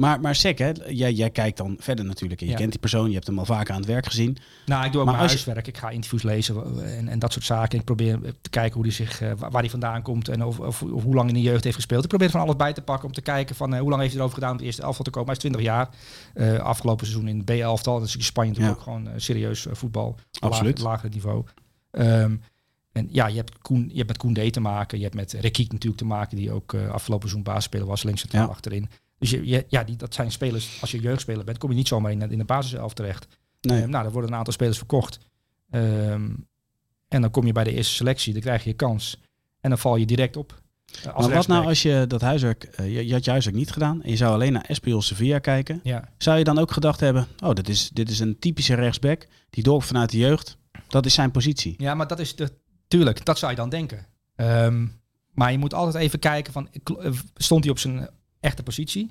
maar, 0.00 0.20
maar 0.20 0.34
Sek, 0.34 0.58
hè, 0.58 0.70
jij, 0.88 1.12
jij 1.12 1.30
kijkt 1.30 1.56
dan 1.56 1.76
verder 1.78 2.04
natuurlijk. 2.04 2.40
En 2.40 2.46
je 2.46 2.52
Ja. 2.52 2.58
kent 2.58 2.70
die 2.70 2.80
persoon, 2.80 3.08
je 3.08 3.14
hebt 3.14 3.26
hem 3.26 3.38
al 3.38 3.44
vaker 3.44 3.72
aan 3.74 3.80
het 3.80 3.88
werk 3.88 4.06
gezien. 4.06 4.36
Nou, 4.66 4.84
ik 4.84 4.92
doe 4.92 5.00
ook 5.00 5.06
Maar 5.06 5.16
mijn 5.16 5.28
je- 5.28 5.34
huiswerk. 5.34 5.66
Ik 5.66 5.78
ga 5.78 5.90
interviews 5.90 6.22
lezen 6.22 6.84
en, 6.96 7.08
en 7.08 7.18
dat 7.18 7.32
soort 7.32 7.44
zaken. 7.44 7.78
Ik 7.78 7.84
probeer 7.84 8.18
te 8.40 8.50
kijken 8.50 8.74
hoe 8.74 8.82
die 8.82 8.92
zich, 8.92 9.20
eh, 9.20 9.32
waar 9.38 9.60
hij 9.60 9.70
vandaan 9.70 10.02
komt 10.02 10.28
en 10.28 10.44
of, 10.44 10.58
of, 10.60 10.82
of 10.82 11.02
hoe 11.02 11.14
lang 11.14 11.28
in 11.28 11.34
de 11.34 11.40
jeugd 11.40 11.64
heeft 11.64 11.76
gespeeld. 11.76 12.02
Ik 12.02 12.08
probeer 12.08 12.30
van 12.30 12.40
alles 12.40 12.56
bij 12.56 12.72
te 12.72 12.82
pakken 12.82 13.06
om 13.06 13.12
te 13.14 13.20
kijken 13.22 13.56
van 13.56 13.74
eh, 13.74 13.80
hoe 13.80 13.88
lang 13.88 14.00
heeft 14.00 14.12
hij 14.12 14.20
erover 14.20 14.38
gedaan 14.38 14.52
om 14.54 14.58
de 14.58 14.64
eerste 14.64 14.82
elftal 14.82 15.04
te 15.04 15.10
komen. 15.10 15.26
Hij 15.26 15.36
is 15.36 15.40
20 15.42 15.62
jaar. 15.62 15.88
Eh, 16.34 16.58
afgelopen 16.58 17.06
seizoen 17.06 17.28
in 17.28 17.36
het 17.36 17.44
B-elftal. 17.44 17.98
Dat 17.98 18.08
is 18.08 18.16
in 18.16 18.22
Spanje 18.22 18.50
natuurlijk 18.50 18.78
Ja. 18.84 18.92
ook 18.92 19.02
gewoon 19.02 19.20
serieus 19.20 19.66
voetbal. 19.70 20.16
Absoluut. 20.38 20.78
Lager, 20.78 20.90
lager 20.90 21.10
niveau. 21.10 21.44
Ehm, 21.90 22.36
en 22.92 23.08
ja, 23.10 23.26
je 23.26 23.36
hebt, 23.36 23.58
Koen, 23.58 23.88
je 23.88 23.96
hebt 23.96 24.08
met 24.08 24.16
Koundé 24.16 24.50
te 24.50 24.60
maken. 24.60 24.98
Je 24.98 25.04
hebt 25.04 25.16
met 25.16 25.32
Rekiek 25.32 25.72
natuurlijk 25.72 26.00
te 26.00 26.06
maken, 26.06 26.36
die 26.36 26.52
ook 26.52 26.74
afgelopen 26.74 27.28
seizoen 27.28 27.42
basisspeler 27.52 27.86
was, 27.86 28.02
links 28.02 28.20
centraal 28.20 28.44
Ja. 28.44 28.50
achterin. 28.50 28.88
Dus 29.20 29.30
je, 29.30 29.46
je- 29.46 29.64
ja, 29.68 29.84
die, 29.84 29.96
dat 29.96 30.14
zijn 30.14 30.30
spelers, 30.32 30.78
als 30.80 30.90
je 30.90 31.00
jeugdspeler 31.00 31.44
bent, 31.44 31.58
kom 31.58 31.70
je 31.70 31.76
niet 31.76 31.88
zomaar 31.88 32.12
in, 32.12 32.18
de- 32.18 32.28
in 32.28 32.38
de 32.38 32.44
basiself 32.44 32.92
terecht. 32.94 33.26
Nee. 33.60 33.82
Eh, 33.82 33.88
nou, 33.88 34.04
er 34.04 34.12
worden 34.12 34.30
een 34.30 34.36
aantal 34.36 34.52
spelers 34.52 34.76
verkocht. 34.78 35.18
Ehm, 35.70 36.30
en 37.08 37.20
dan 37.20 37.30
kom 37.30 37.46
je 37.46 37.52
bij 37.52 37.64
de 37.64 37.72
eerste 37.72 37.94
selectie, 37.94 38.32
dan 38.32 38.42
krijg 38.42 38.64
je 38.64 38.72
kans. 38.72 39.20
En 39.60 39.70
dan 39.70 39.78
val 39.78 39.96
je 39.96 40.06
direct 40.06 40.36
op. 40.36 40.62
eh, 41.04 41.14
als 41.14 41.26
maar 41.26 41.34
wat 41.36 41.46
nou 41.46 41.66
als 41.66 41.82
je 41.82 42.04
dat 42.08 42.20
huiswerk... 42.20 42.64
eh, 42.64 42.94
je, 42.94 43.06
je 43.06 43.12
had 43.12 43.24
je 43.24 43.30
huiswerk 43.30 43.56
niet 43.56 43.70
gedaan 43.72 44.02
en 44.02 44.10
je 44.10 44.16
zou 44.16 44.32
alleen 44.32 44.52
naar 44.52 44.64
Espanyol 44.64 45.02
Sevilla 45.02 45.38
kijken. 45.38 45.80
Ja, 45.82 46.08
Zou 46.18 46.38
je 46.38 46.44
dan 46.44 46.58
ook 46.58 46.70
gedacht 46.70 47.00
hebben... 47.00 47.26
Oh, 47.44 47.52
dit 47.52 47.68
is, 47.68 47.90
dit 47.92 48.10
is 48.10 48.18
een 48.18 48.38
typische 48.38 48.74
rechtsback. 48.74 49.26
Die 49.50 49.62
door 49.64 49.82
vanuit 49.82 50.10
de 50.10 50.18
jeugd. 50.18 50.56
Dat 50.88 51.06
is 51.06 51.14
zijn 51.14 51.30
positie. 51.30 51.74
ja, 51.78 51.94
maar 51.94 52.06
dat 52.06 52.18
is 52.18 52.36
de... 52.36 52.52
Tuurlijk, 52.88 53.24
dat 53.24 53.38
zou 53.38 53.50
je 53.50 53.56
dan 53.56 53.68
denken. 53.68 54.06
Ehm, 54.36 54.86
maar 55.32 55.52
je 55.52 55.58
moet 55.58 55.74
altijd 55.74 56.04
even 56.04 56.18
kijken 56.18 56.52
van... 56.52 56.68
eh, 56.98 57.12
Stond 57.34 57.62
hij 57.64 57.72
op 57.72 57.78
zijn 57.78 58.08
echte 58.40 58.62
positie? 58.62 59.10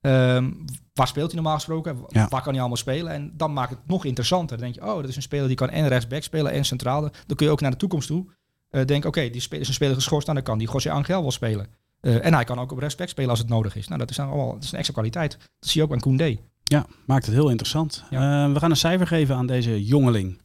Ehm, 0.00 0.50
waar 0.94 1.06
speelt 1.06 1.26
hij 1.26 1.34
normaal 1.34 1.54
gesproken? 1.54 2.04
Ja. 2.08 2.28
Waar 2.28 2.42
kan 2.42 2.50
hij 2.52 2.60
allemaal 2.60 2.76
spelen? 2.76 3.12
En 3.12 3.32
dan 3.36 3.52
maakt 3.52 3.70
het 3.70 3.78
nog 3.86 4.04
interessanter. 4.04 4.56
Dan 4.56 4.66
denk 4.66 4.84
je, 4.84 4.92
oh, 4.92 4.96
dat 4.96 5.08
is 5.08 5.16
een 5.16 5.22
speler 5.22 5.46
die 5.46 5.56
kan 5.56 5.70
en 5.70 5.88
rechtsback 5.88 6.22
spelen 6.22 6.52
en 6.52 6.64
centraal. 6.64 7.00
Dan 7.00 7.36
kun 7.36 7.46
je 7.46 7.52
ook 7.52 7.60
naar 7.60 7.70
de 7.70 7.76
toekomst 7.76 8.06
toe 8.06 8.26
eh 8.70 8.84
denken, 8.84 9.08
oké, 9.08 9.30
die 9.30 9.40
speler 9.40 9.62
is 9.62 9.68
een 9.68 9.74
speler 9.74 9.94
geschorst. 9.94 10.26
Nou, 10.26 10.38
dan 10.38 10.46
kan 10.46 10.58
die 10.58 10.70
José 10.70 10.90
Angel 10.90 11.22
wel 11.22 11.30
spelen. 11.30 11.66
Eh, 12.00 12.24
en 12.24 12.34
hij 12.34 12.44
kan 12.44 12.58
ook 12.58 12.72
op 12.72 12.78
rechtsback 12.78 13.08
spelen 13.08 13.30
als 13.30 13.38
het 13.38 13.48
nodig 13.48 13.76
is. 13.76 13.86
Nou, 13.86 13.98
dat 13.98 14.10
is 14.10 14.16
dan 14.16 14.28
allemaal 14.28 14.52
dat 14.52 14.62
is 14.62 14.72
een 14.72 14.78
extra 14.78 14.94
kwaliteit. 14.94 15.36
Dat 15.38 15.70
zie 15.70 15.80
je 15.80 15.86
ook 15.86 15.92
aan 15.92 16.00
Koundé. 16.00 16.38
Ja, 16.64 16.86
maakt 17.06 17.26
het 17.26 17.34
heel 17.34 17.48
interessant. 17.48 18.04
Ja. 18.10 18.44
Eh, 18.46 18.52
we 18.52 18.58
gaan 18.58 18.70
een 18.70 18.76
cijfer 18.76 19.06
geven 19.06 19.36
aan 19.36 19.46
deze 19.46 19.84
jongeling. 19.84 20.42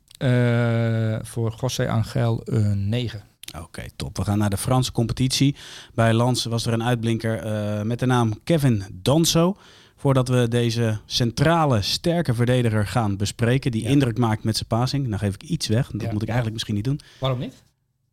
Voor 1.22 1.56
José 1.60 1.90
Angel 1.90 2.42
een 2.44 2.90
9. 2.90 3.24
Oké, 3.58 3.84
top. 3.96 4.18
We 4.18 4.24
gaan 4.24 4.38
naar 4.38 4.50
de 4.50 4.58
Franse 4.58 4.92
competitie. 4.92 5.56
Bij 5.94 6.14
Lans 6.14 6.46
was 6.46 6.66
er 6.66 6.74
een 6.74 6.84
uitblinker 6.84 7.38
eh, 7.40 7.82
met 7.82 8.00
de 8.00 8.06
naam 8.06 8.44
Kevin 8.44 8.84
Danso. 8.94 9.56
Voordat 9.96 10.28
we 10.28 10.48
deze 10.48 11.00
centrale, 11.06 11.82
sterke 11.82 12.34
verdediger 12.34 12.88
gaan 12.88 13.18
bespreken, 13.18 13.72
die 13.72 13.84
Ja. 13.84 13.90
indruk 13.90 14.18
maakt 14.18 14.44
met 14.44 14.56
zijn 14.56 14.68
passing. 14.68 15.10
Dan 15.10 15.20
geef 15.20 15.34
ik 15.34 15.44
iets 15.44 15.68
weg. 15.68 15.92
Dat 15.92 16.02
Ja. 16.02 16.12
moet 16.12 16.22
ik 16.22 16.28
eigenlijk 16.28 16.54
misschien 16.54 16.76
niet 16.76 16.84
doen. 16.84 17.00
Waarom 17.20 17.40
niet? 17.40 17.64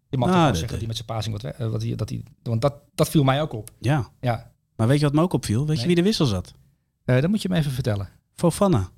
Je 0.08 0.16
mag 0.16 0.28
Nou, 0.28 0.40
toch 0.40 0.50
wel 0.50 0.60
zeggen 0.60 0.68
dat 0.68 0.78
hij 0.78 0.86
met 0.86 0.96
zijn 0.96 1.08
passing 1.08 1.42
wat, 1.42 1.52
eh, 1.54 1.68
wat 1.70 1.82
hij, 1.82 1.94
dat 1.94 2.08
hij, 2.08 2.22
want 2.42 2.60
dat, 2.60 2.74
dat 2.94 3.08
viel 3.08 3.24
mij 3.24 3.40
ook 3.42 3.52
op. 3.52 3.70
Ja, 3.78 4.08
Ja, 4.20 4.52
maar 4.76 4.86
weet 4.88 4.98
je 4.98 5.04
wat 5.04 5.14
me 5.14 5.20
ook 5.20 5.32
opviel? 5.32 5.66
Weet 5.66 5.80
je 5.80 5.86
wie 5.86 5.94
de 5.96 6.02
wissel 6.02 6.26
zat? 6.26 6.54
Eh 7.04 7.20
dat 7.20 7.30
moet 7.30 7.42
je 7.42 7.48
me 7.48 7.56
even 7.56 7.72
vertellen. 7.72 8.08
Fofana. 8.34 8.88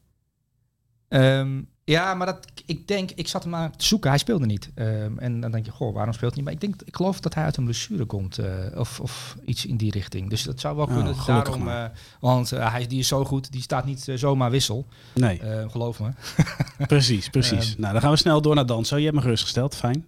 Ehm, 1.08 1.62
ja, 1.90 2.14
maar 2.14 2.26
dat, 2.26 2.38
ik 2.66 2.88
denk, 2.88 3.10
ik 3.14 3.28
zat 3.28 3.44
hem 3.44 3.54
aan 3.54 3.76
te 3.76 3.84
zoeken. 3.84 4.10
Hij 4.10 4.18
speelde 4.18 4.46
niet. 4.46 4.70
Ehm, 4.74 5.18
en 5.18 5.40
dan 5.40 5.50
denk 5.50 5.64
je, 5.64 5.70
goh, 5.70 5.94
waarom 5.94 6.12
speelt 6.12 6.34
hij 6.34 6.42
niet? 6.42 6.44
Maar 6.44 6.62
ik 6.62 6.70
denk, 6.70 6.88
ik 6.88 6.96
geloof 6.96 7.20
dat 7.20 7.34
hij 7.34 7.44
uit 7.44 7.56
een 7.56 7.64
blessure 7.64 8.04
komt. 8.04 8.38
eh, 8.38 8.48
of, 8.74 9.00
of 9.00 9.36
iets 9.44 9.66
in 9.66 9.76
die 9.76 9.90
richting. 9.90 10.30
Dus 10.30 10.42
dat 10.42 10.60
zou 10.60 10.76
wel 10.76 10.84
Oh, 10.86 10.94
kunnen. 10.94 11.14
gelukkig 11.16 11.56
daarom, 11.56 11.68
eh, 11.68 11.84
want 12.20 12.52
eh, 12.52 12.72
hij, 12.72 12.86
die 12.86 12.98
is 12.98 13.08
zo 13.08 13.24
goed, 13.24 13.52
die 13.52 13.62
staat 13.62 13.84
niet 13.84 14.06
zomaar 14.14 14.50
wissel. 14.50 14.86
Nee, 15.14 15.40
Eh, 15.40 15.70
geloof 15.70 16.00
me. 16.00 16.08
precies, 16.86 17.28
precies. 17.28 17.70
Ehm. 17.72 17.80
nou, 17.80 17.92
dan 17.92 18.02
gaan 18.02 18.10
we 18.10 18.16
snel 18.16 18.42
door 18.42 18.54
naar 18.54 18.66
Danso. 18.66 18.96
Je 18.96 19.02
hebt 19.04 19.16
me 19.16 19.22
gerustgesteld, 19.22 19.74
fijn. 19.74 20.06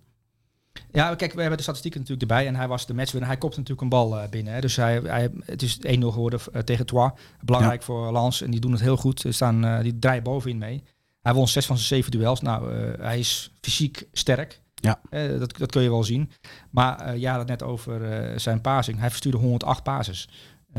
Ja, 0.93 1.15
kijk, 1.15 1.33
we 1.33 1.39
hebben 1.41 1.57
de 1.57 1.63
statistieken 1.63 2.01
natuurlijk 2.01 2.31
erbij. 2.31 2.47
En 2.47 2.55
hij 2.57 2.69
was 2.69 2.87
de 2.87 2.95
matchwinner. 2.95 3.29
Hij 3.31 3.39
kopt 3.39 3.55
natuurlijk 3.57 3.81
een 3.83 3.89
bal 3.89 4.19
binnen. 4.31 4.53
Hè. 4.55 4.61
Dus 4.61 4.77
hij, 4.77 5.01
hij, 5.05 5.31
het 5.45 5.63
is 5.63 5.79
1-0 5.87 5.89
geworden 6.13 6.41
tegen 6.65 6.87
Troyes. 6.87 7.11
Belangrijk 7.45 7.83
voor 7.83 8.13
Lens. 8.13 8.43
En 8.43 8.51
die 8.51 8.61
doen 8.61 8.73
het 8.73 8.81
heel 8.81 8.97
goed. 8.97 9.21
Ze 9.21 9.33
staan, 9.33 9.65
eh, 9.65 9.81
die 9.81 9.99
draaien 9.99 10.23
bovenin 10.23 10.59
mee. 10.59 10.83
Hij 11.21 11.35
won 11.35 11.49
zes 11.49 11.67
van 11.67 11.77
zijn 11.77 11.89
zeven 11.89 12.11
duels. 12.11 12.41
Nou, 12.41 12.75
eh, 12.75 13.05
hij 13.05 13.19
is 13.19 13.51
fysiek 13.61 14.09
sterk. 14.13 14.61
Ja. 14.75 15.01
Eh, 15.11 15.39
dat, 15.39 15.57
dat 15.57 15.71
kun 15.71 15.83
je 15.83 15.91
wel 15.91 16.05
zien. 16.05 16.31
Maar 16.71 17.01
eh 17.01 17.21
ja, 17.21 17.39
het 17.39 17.47
net 17.47 17.63
over 17.63 18.41
zijn 18.41 18.61
passing. 18.61 18.99
Hij 18.99 19.09
verstuurde 19.09 19.39
108 19.39 19.83
passes. 19.83 20.29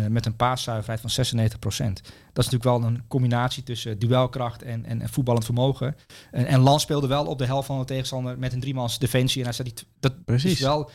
met 0.10 0.26
een 0.26 0.36
paaszuiverheid 0.36 1.02
van 1.02 1.10
96%. 1.10 2.02
Dat 2.34 2.46
is 2.46 2.50
natuurlijk 2.50 2.64
wel 2.64 2.84
een 2.84 3.08
combinatie 3.08 3.64
tussen 3.64 4.00
duelkracht 4.00 4.64
en, 4.64 4.86
en, 4.86 5.02
en 5.02 5.10
voetballend 5.10 5.46
vermogen. 5.46 5.96
En, 6.32 6.46
en 6.46 6.60
Lans 6.60 6.82
speelde 6.82 7.08
wel 7.08 7.26
op 7.26 7.38
de 7.38 7.46
helft 7.46 7.68
van 7.68 7.80
de 7.80 7.86
tegenstander 7.86 8.40
met 8.40 8.54
een 8.54 8.60
driemans 8.60 9.00
defensie. 9.00 9.40
En 9.40 9.46
hij 9.46 9.54
zei, 9.54 9.74
die, 9.74 9.88
dat 10.00 10.26
Precies. 10.26 10.52
is 10.52 10.60
wel, 10.60 10.90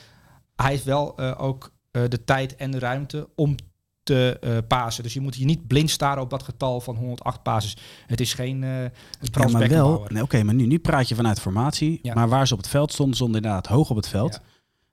hij 0.56 0.70
heeft 0.70 0.84
wel 0.84 1.18
ook 1.18 1.72
de 1.90 2.24
tijd 2.24 2.56
en 2.56 2.70
de 2.70 2.78
ruimte 2.78 3.28
om 3.34 3.56
te 4.06 4.38
eh 4.40 4.56
pasen. 4.68 5.02
Dus 5.02 5.14
je 5.14 5.20
moet 5.20 5.34
hier 5.34 5.46
niet 5.46 5.66
blind 5.66 5.90
staren 5.90 6.22
op 6.22 6.30
dat 6.30 6.42
getal 6.42 6.80
van 6.80 6.96
108 6.96 7.42
passes. 7.42 7.76
Het 8.06 8.20
is 8.20 8.34
geen 8.34 8.62
uh, 8.62 8.82
Ja, 9.20 9.48
maar 9.48 9.68
wel. 9.68 10.06
Nee, 10.08 10.22
Oké, 10.22 10.42
maar 10.42 10.54
nu, 10.54 10.66
nu 10.66 10.78
praat 10.78 11.08
je 11.08 11.14
vanuit 11.14 11.40
formatie. 11.40 11.98
Ja. 12.02 12.14
Maar 12.14 12.28
waar 12.28 12.46
ze 12.46 12.52
op 12.52 12.58
het 12.58 12.68
veld 12.68 12.92
stonden, 12.92 13.16
stonden 13.16 13.36
inderdaad 13.36 13.66
hoog 13.66 13.90
op 13.90 13.96
het 13.96 14.08
veld. 14.08 14.32
Ja. 14.32 14.40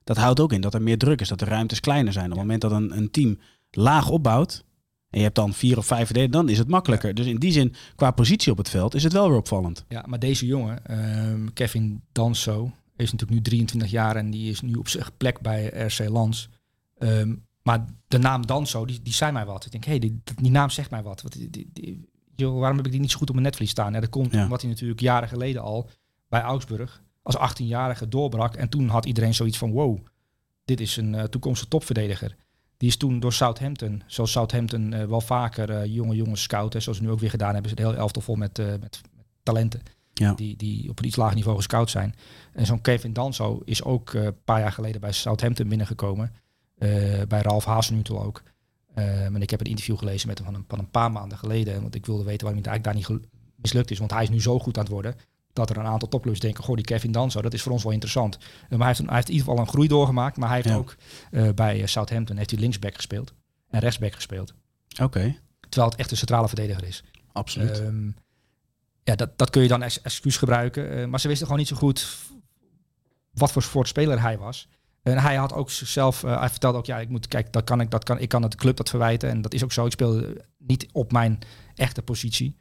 Dat 0.04 0.16
houdt 0.16 0.40
ook 0.40 0.52
in 0.52 0.60
dat 0.60 0.74
er 0.74 0.82
meer 0.82 0.98
druk 0.98 1.20
is, 1.20 1.28
dat 1.28 1.38
de 1.38 1.44
ruimtes 1.44 1.80
kleiner 1.80 2.12
zijn. 2.12 2.24
Op 2.24 2.30
het 2.30 2.40
moment 2.40 2.60
dat 2.60 2.72
een, 2.72 2.96
een 2.96 3.10
team 3.10 3.38
laag 3.70 4.08
opbouwt. 4.08 4.64
En 5.10 5.18
je 5.18 5.24
hebt 5.24 5.38
dan 5.38 5.52
vier 5.52 5.78
of 5.78 5.86
vijf 5.86 6.04
verdedigers, 6.06 6.40
dan 6.40 6.48
is 6.48 6.58
het 6.58 6.68
makkelijker. 6.68 7.14
Dus 7.14 7.26
in 7.26 7.38
die 7.38 7.52
zin, 7.52 7.74
qua 7.96 8.10
positie 8.10 8.52
op 8.52 8.58
het 8.58 8.68
veld, 8.68 8.94
is 8.94 9.02
het 9.02 9.12
wel 9.12 9.28
weer 9.28 9.38
opvallend. 9.38 9.84
Ja, 9.88 10.04
maar 10.06 10.18
deze 10.18 10.46
jongen, 10.46 10.86
ehm, 10.86 11.46
Kevin 11.52 12.02
Danso, 12.12 12.72
is 12.96 13.12
natuurlijk 13.12 13.30
nu 13.30 13.40
23 13.40 13.90
jaar 13.90 14.16
en 14.16 14.30
die 14.30 14.50
is 14.50 14.60
nu 14.60 14.74
op 14.74 14.88
zijn 14.88 15.04
plek 15.16 15.40
bij 15.40 15.66
RC 15.66 16.08
Lans. 16.08 16.48
Ehm, 16.98 17.34
maar 17.64 17.84
de 18.08 18.18
naam 18.18 18.46
Danso, 18.46 18.84
die, 18.84 19.02
die 19.02 19.12
zei 19.12 19.32
mij 19.32 19.44
wat. 19.46 19.64
Ik 19.64 19.70
denk, 19.72 19.84
hé, 19.84 19.90
hey, 19.90 19.98
die, 20.00 20.22
die 20.42 20.50
naam 20.50 20.70
zegt 20.70 20.90
mij 20.90 21.02
wat. 21.02 21.22
wat 21.22 21.32
die, 21.32 21.50
die, 21.50 21.70
die- 21.72 22.08
joh, 22.36 22.58
waarom 22.58 22.76
heb 22.76 22.86
ik 22.86 22.92
die 22.92 23.00
niet 23.00 23.10
zo 23.10 23.18
goed 23.18 23.28
op 23.28 23.34
mijn 23.34 23.46
netvlies 23.46 23.70
staan? 23.70 23.92
Ja, 23.92 24.00
dat 24.00 24.08
komt 24.10 24.32
Ja. 24.32 24.42
omdat 24.44 24.60
hij 24.60 24.70
natuurlijk 24.70 25.00
jaren 25.00 25.28
geleden 25.28 25.62
al 25.62 25.90
bij 26.28 26.40
Augsburg 26.40 27.02
als 27.22 27.36
18-jarige 27.36 28.08
doorbrak. 28.08 28.54
En 28.54 28.68
toen 28.68 28.88
had 28.88 29.04
iedereen 29.06 29.34
zoiets 29.34 29.58
van, 29.58 29.70
wow, 29.72 29.98
dit 30.64 30.80
is 30.80 30.96
een 30.96 31.14
eh, 31.14 31.24
toekomstige 31.24 31.68
topverdediger. 31.70 32.36
Die 32.76 32.88
is 32.88 32.96
toen 32.96 33.20
door 33.20 33.32
Southampton, 33.32 34.02
zoals 34.06 34.30
Southampton 34.32 34.92
eh, 34.92 35.04
wel 35.06 35.20
vaker 35.20 35.70
eh, 35.70 35.94
jonge 35.94 36.14
jongens 36.14 36.42
scouten, 36.42 36.82
zoals 36.82 36.98
ze 36.98 37.04
nu 37.04 37.10
ook 37.10 37.20
weer 37.20 37.30
gedaan 37.30 37.52
hebben, 37.54 37.64
is 37.72 37.78
het 37.78 37.86
heel 37.88 37.96
elftal 37.98 38.22
vol 38.22 38.34
met, 38.34 38.58
met, 38.58 38.80
met 38.80 39.00
talenten 39.42 39.82
Ja. 40.14 40.34
die, 40.34 40.56
die 40.56 40.90
op 40.90 40.98
een 40.98 41.04
iets 41.06 41.16
lager 41.16 41.34
niveau 41.34 41.56
gescout 41.56 41.90
zijn. 41.90 42.14
En 42.52 42.66
zo'n 42.66 42.80
Kevin 42.80 43.12
Danso 43.12 43.62
is 43.64 43.82
ook 43.82 44.12
een 44.12 44.36
paar 44.44 44.60
jaar 44.60 44.72
geleden 44.72 45.00
bij 45.00 45.12
Southampton 45.12 45.68
binnengekomen. 45.68 46.32
Eh, 46.78 47.22
bij 47.28 47.40
Ralf 47.42 47.64
Hasenhutel 47.64 48.22
ook. 48.22 48.42
Eh, 48.94 49.24
en 49.24 49.42
ik 49.42 49.50
heb 49.50 49.60
een 49.60 49.66
interview 49.66 49.98
gelezen 49.98 50.28
met 50.28 50.38
hem 50.38 50.46
van 50.46 50.56
een, 50.56 50.64
van 50.68 50.78
een 50.78 50.90
paar 50.90 51.12
maanden 51.12 51.38
geleden. 51.38 51.82
Want 51.82 51.94
ik 51.94 52.06
wilde 52.06 52.24
weten 52.24 52.46
waarom 52.46 52.62
hij 52.62 52.72
eigenlijk 52.72 53.06
daar 53.06 53.16
niet 53.16 53.28
mislukt 53.56 53.90
is. 53.90 53.98
Want 53.98 54.10
hij 54.10 54.22
is 54.22 54.28
nu 54.28 54.40
zo 54.40 54.58
goed 54.58 54.76
aan 54.78 54.84
het 54.84 54.92
worden. 54.92 55.14
dat 55.52 55.70
er 55.70 55.76
een 55.76 55.86
aantal 55.86 56.08
topclubs 56.08 56.40
denken, 56.40 56.64
goh, 56.64 56.76
die 56.76 56.84
Kevin 56.84 57.12
Danso, 57.12 57.42
dat 57.42 57.54
is 57.54 57.62
voor 57.62 57.72
ons 57.72 57.82
wel 57.82 57.92
interessant. 57.92 58.38
Uh, 58.38 58.46
maar 58.68 58.78
hij 58.78 58.86
heeft, 58.86 58.98
een, 58.98 59.06
hij 59.06 59.14
heeft 59.14 59.28
in 59.28 59.34
ieder 59.34 59.48
geval 59.48 59.64
een 59.64 59.70
groei 59.70 59.88
doorgemaakt. 59.88 60.36
Maar 60.36 60.48
hij 60.48 60.56
heeft 60.56 60.68
Ja. 60.68 60.74
ook 60.76 60.96
uh, 61.30 61.48
bij 61.54 61.86
Southampton 61.86 62.36
heeft 62.36 62.50
hij 62.50 62.58
linksback 62.60 62.94
gespeeld 62.94 63.32
en 63.70 63.80
rechtsback 63.80 64.14
gespeeld. 64.14 64.54
Oké, 65.02 65.36
Terwijl 65.68 65.90
het 65.90 65.98
echt 66.00 66.10
een 66.10 66.16
centrale 66.16 66.48
verdediger 66.48 66.84
is. 66.84 67.02
absoluut. 67.32 67.80
Ehm, 67.80 68.06
ja, 69.02 69.14
dat, 69.14 69.38
dat 69.38 69.50
kun 69.50 69.62
je 69.62 69.68
dan 69.68 69.82
als 69.82 70.00
excuus 70.02 70.36
gebruiken. 70.36 70.98
Uh, 70.98 71.06
maar 71.06 71.20
ze 71.20 71.26
wisten 71.28 71.46
gewoon 71.46 71.60
niet 71.60 71.70
zo 71.70 71.76
goed 71.76 72.16
wat 73.30 73.52
voor 73.52 73.62
soort 73.62 73.88
speler 73.88 74.20
hij 74.20 74.38
was. 74.38 74.68
En 75.04 75.18
hij 75.18 75.36
had 75.36 75.52
ook 75.52 75.70
zichzelf, 75.70 76.22
uh, 76.22 76.38
hij 76.38 76.48
vertelde 76.48 76.78
ook, 76.78 76.86
ja, 76.86 76.98
ik 76.98 77.08
moet 77.08 77.28
kijken, 77.28 77.52
dat 77.52 77.64
kan 77.64 77.80
ik, 77.80 77.90
dat 77.90 78.04
kan, 78.04 78.18
ik 78.18 78.28
kan 78.28 78.42
het 78.42 78.54
club 78.54 78.76
dat 78.76 78.88
verwijten. 78.90 79.30
En 79.30 79.42
dat 79.42 79.54
is 79.54 79.64
ook 79.64 79.72
zo. 79.72 79.86
Ik 79.86 79.92
speelde 79.92 80.44
niet 80.58 80.86
op 80.92 81.12
mijn 81.12 81.38
echte 81.74 82.02
positie. 82.02 82.56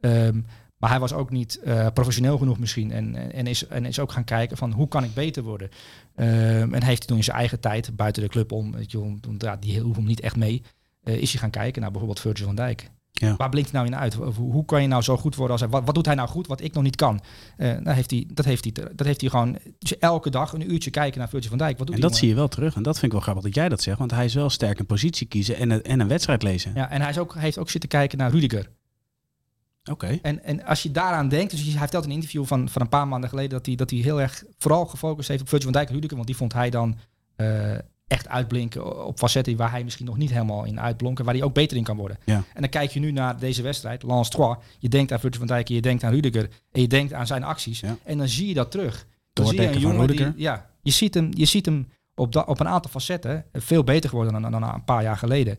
Um, 0.00 0.46
maar 0.76 0.90
hij 0.90 1.00
was 1.00 1.12
ook 1.12 1.30
niet 1.30 1.60
uh, 1.64 1.86
professioneel 1.94 2.38
genoeg 2.38 2.58
misschien. 2.58 2.92
En, 2.92 3.32
en, 3.32 3.46
is, 3.46 3.66
en 3.66 3.84
is 3.84 3.98
ook 3.98 4.12
gaan 4.12 4.24
kijken 4.24 4.56
van 4.56 4.72
hoe 4.72 4.88
kan 4.88 5.04
ik 5.04 5.14
beter 5.14 5.42
worden. 5.42 5.68
Um, 6.16 6.74
en 6.74 6.82
heeft 6.82 6.98
hij 6.98 7.06
toen 7.06 7.16
in 7.16 7.24
zijn 7.24 7.36
eigen 7.36 7.60
tijd, 7.60 7.96
buiten 7.96 8.22
de 8.22 8.28
club 8.28 8.52
om, 8.52 8.72
weet 8.72 8.90
je, 8.90 9.00
om, 9.00 9.20
om 9.28 9.34
ja, 9.38 9.56
die 9.56 9.80
hoeft 9.80 9.96
hem 9.96 10.06
niet 10.06 10.20
echt 10.20 10.36
mee, 10.36 10.62
uh, 11.04 11.14
is 11.14 11.30
hij 11.30 11.40
gaan 11.40 11.50
kijken 11.50 11.80
naar 11.80 11.90
bijvoorbeeld 11.90 12.20
Virgil 12.20 12.46
van 12.46 12.54
Dijk. 12.54 12.90
Ja. 13.18 13.36
Waar 13.36 13.48
blinkt 13.48 13.70
hij 13.70 13.80
nou 13.80 13.92
in 13.92 13.98
uit? 13.98 14.14
Hoe, 14.36 14.64
kan 14.64 14.82
je 14.82 14.88
nou 14.88 15.02
zo 15.02 15.16
goed 15.16 15.34
worden 15.34 15.52
als 15.52 15.60
hij? 15.60 15.70
Wat, 15.70 15.84
wat 15.84 15.94
doet 15.94 16.06
hij 16.06 16.14
nou 16.14 16.28
goed 16.28 16.46
wat 16.46 16.60
ik 16.60 16.74
nog 16.74 16.82
niet 16.82 16.96
kan? 16.96 17.20
Uh, 17.56 17.68
nou 17.68 17.90
heeft 17.90 18.10
hij, 18.10 18.24
dat, 18.32 18.44
heeft 18.44 18.64
hij, 18.64 18.72
dat 18.94 19.06
heeft 19.06 19.20
hij 19.20 19.30
gewoon 19.30 19.58
dus 19.78 19.98
elke 19.98 20.30
dag 20.30 20.52
een 20.52 20.72
uurtje 20.72 20.90
kijken 20.90 21.18
naar 21.18 21.28
Virgil 21.28 21.48
van 21.48 21.58
Dijk. 21.58 21.78
Wat 21.78 21.86
doet 21.86 21.96
en 21.96 22.02
dat 22.02 22.16
zie 22.16 22.28
je 22.28 22.34
wel 22.34 22.48
terug. 22.48 22.74
En 22.74 22.82
dat 22.82 22.94
vind 22.94 23.06
ik 23.06 23.12
wel 23.12 23.20
grappig 23.20 23.44
dat 23.44 23.54
jij 23.54 23.68
dat 23.68 23.82
zegt. 23.82 23.98
Want 23.98 24.10
hij 24.10 24.24
is 24.24 24.34
wel 24.34 24.50
sterk 24.50 24.78
een 24.78 24.86
positie 24.86 25.26
kiezen 25.26 25.56
en 25.56 25.70
een, 25.70 25.82
en 25.82 26.00
een 26.00 26.08
wedstrijd 26.08 26.42
lezen. 26.42 26.72
Ja, 26.74 26.90
en 26.90 27.00
hij 27.00 27.10
is 27.10 27.18
ook, 27.18 27.34
heeft 27.34 27.58
ook 27.58 27.70
zitten 27.70 27.88
kijken 27.88 28.18
naar 28.18 28.30
Rudiger. 28.30 28.68
Oké. 29.90 30.04
Okay. 30.04 30.18
En, 30.22 30.44
en 30.44 30.64
als 30.64 30.82
je 30.82 30.90
daaraan 30.90 31.28
denkt, 31.28 31.50
dus 31.50 31.62
hij 31.62 31.78
vertelt 31.78 32.04
in 32.04 32.10
een 32.10 32.16
interview 32.16 32.44
van, 32.44 32.68
van 32.68 32.82
een 32.82 32.88
paar 32.88 33.08
maanden 33.08 33.28
geleden 33.28 33.50
dat 33.50 33.66
hij, 33.66 33.74
dat 33.74 33.90
hij 33.90 33.98
heel 33.98 34.20
erg 34.20 34.44
vooral 34.58 34.86
gefocust 34.86 35.28
heeft 35.28 35.40
op 35.40 35.48
Virgil 35.48 35.70
van 35.70 35.76
Dijk 35.76 35.88
en 35.88 35.94
Rudiger, 35.94 36.16
want 36.16 36.28
die 36.28 36.36
vond 36.36 36.52
hij 36.52 36.70
dan 36.70 36.96
uh, 37.36 37.78
echt 38.06 38.28
uitblinken 38.28 39.06
op 39.06 39.18
facetten 39.18 39.56
waar 39.56 39.70
hij 39.70 39.84
misschien 39.84 40.06
nog 40.06 40.16
niet 40.16 40.30
helemaal 40.30 40.64
in 40.64 40.80
uitblonk 40.80 41.18
en 41.18 41.24
waar 41.24 41.34
hij 41.34 41.42
ook 41.42 41.54
beter 41.54 41.76
in 41.76 41.82
kan 41.82 41.96
worden. 41.96 42.18
Ja. 42.24 42.34
En 42.54 42.60
dan 42.60 42.70
kijk 42.70 42.90
je 42.90 43.00
nu 43.00 43.10
naar 43.10 43.38
deze 43.38 43.62
wedstrijd, 43.62 44.02
Lance 44.02 44.30
3, 44.30 44.54
je 44.78 44.88
denkt 44.88 45.12
aan 45.12 45.20
Virgil 45.20 45.38
van 45.38 45.48
Dijk, 45.48 45.68
je 45.68 45.80
denkt 45.80 46.04
aan 46.04 46.12
Rudiger 46.12 46.48
en 46.72 46.80
je 46.80 46.88
denkt 46.88 47.12
aan 47.12 47.26
zijn 47.26 47.44
acties 47.44 47.80
ja. 47.80 47.96
en 48.04 48.18
dan 48.18 48.28
zie 48.28 48.48
je 48.48 48.54
dat 48.54 48.70
terug. 48.70 49.06
Dan 49.32 49.46
zie 49.46 49.60
je 49.60 49.68
een 49.68 49.78
jongen 49.78 50.06
die, 50.06 50.32
ja, 50.36 50.70
je 50.82 50.90
ziet 50.90 51.14
hem, 51.14 51.30
je 51.34 51.44
ziet 51.44 51.66
hem 51.66 51.88
op, 52.14 52.32
da, 52.32 52.40
op 52.40 52.60
een 52.60 52.68
aantal 52.68 52.90
facetten 52.90 53.44
veel 53.52 53.84
beter 53.84 54.08
geworden 54.10 54.42
dan, 54.42 54.50
dan 54.50 54.62
een 54.62 54.84
paar 54.84 55.02
jaar 55.02 55.16
geleden. 55.16 55.58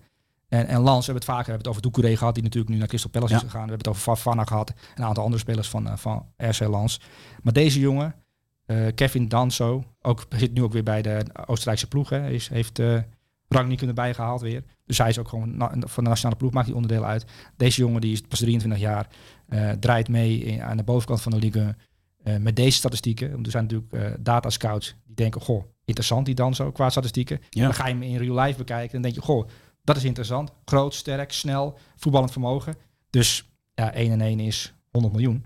En, 0.50 0.68
en 0.68 0.80
Lans, 0.82 1.06
we 1.06 1.12
hebben 1.12 1.16
het 1.16 1.24
vaker 1.24 1.46
we 1.46 1.52
hebben 1.52 1.58
het 1.58 1.68
over 1.68 1.82
Doucouré 1.82 2.18
gehad, 2.18 2.34
die 2.34 2.44
natuurlijk 2.44 2.74
nu 2.74 2.78
naar 2.78 2.88
Crystal 2.88 3.12
Palace 3.12 3.34
Ja. 3.34 3.38
is 3.38 3.44
gegaan. 3.46 3.64
We 3.64 3.70
hebben 3.70 3.78
het 3.78 3.88
over 3.88 4.02
Fafana 4.02 4.44
gehad, 4.44 4.74
een 4.96 5.04
aantal 5.04 5.24
andere 5.24 5.42
spelers 5.42 5.70
van, 5.70 5.88
uh, 5.88 5.96
van 5.96 6.26
RC 6.38 6.60
Lans. 6.60 7.02
Maar 7.44 7.54
deze 7.54 7.80
jongen, 7.80 8.16
uh, 8.68 8.88
Kevin 8.96 9.28
Danso, 9.28 9.84
ook, 10.02 10.26
zit 10.30 10.54
nu 10.54 10.64
ook 10.64 10.74
weer 10.74 10.84
bij 10.84 11.02
de 11.02 11.26
Oostenrijkse 11.46 11.88
ploeg. 11.88 12.10
Hè, 12.10 12.30
is, 12.30 12.48
heeft 12.48 12.80
uh, 12.80 13.00
rang 13.48 13.68
niet 13.68 13.78
kunnen 13.78 13.96
bijgehaald 13.96 14.42
weer. 14.42 14.64
Dus 14.86 14.98
hij 14.98 15.10
is 15.10 15.20
ook 15.20 15.28
gewoon 15.28 15.58
na, 15.58 15.74
van 15.80 16.04
de 16.04 16.10
nationale 16.10 16.36
ploeg, 16.36 16.52
maakt 16.52 16.66
hij 16.66 16.76
onderdeel 16.76 17.06
uit. 17.06 17.26
Deze 17.58 17.82
jongen, 17.82 18.02
die 18.02 18.12
is 18.12 18.22
pas 18.22 18.40
23 18.40 18.80
jaar, 18.80 19.08
uh, 19.50 19.72
draait 19.72 20.10
mee 20.10 20.40
in, 20.40 20.62
aan 20.62 20.78
de 20.78 20.84
bovenkant 20.84 21.22
van 21.22 21.32
de 21.32 21.38
liga. 21.38 21.76
Uh, 22.24 22.38
met 22.38 22.56
deze 22.56 22.78
statistieken, 22.78 23.32
want 23.32 23.46
er 23.46 23.52
zijn 23.52 23.64
natuurlijk 23.64 24.24
data 24.24 24.50
scouts 24.50 24.96
die 25.06 25.16
denken, 25.16 25.42
goh, 25.42 25.64
interessant 25.86 26.26
die 26.26 26.36
Danso 26.36 26.72
qua 26.72 26.90
statistieken. 26.90 27.40
Ja. 27.50 27.64
Dan 27.64 27.74
ga 27.74 27.88
je 27.88 27.94
hem 27.94 28.04
in 28.04 28.18
real 28.18 28.40
life 28.40 28.58
bekijken 28.58 28.96
en 28.96 29.02
denk 29.02 29.16
je, 29.16 29.22
goh, 29.22 29.48
dat 29.84 29.98
is 29.98 30.04
interessant. 30.04 30.52
Groot, 30.66 30.94
sterk, 30.94 31.32
snel, 31.32 31.78
voetballend 31.96 32.32
vermogen. 32.32 32.76
Dus 33.10 33.50
ja, 33.74 33.94
1 33.94 34.12
en 34.12 34.22
1 34.22 34.40
is 34.40 34.74
100 34.92 35.14
miljoen. 35.14 35.46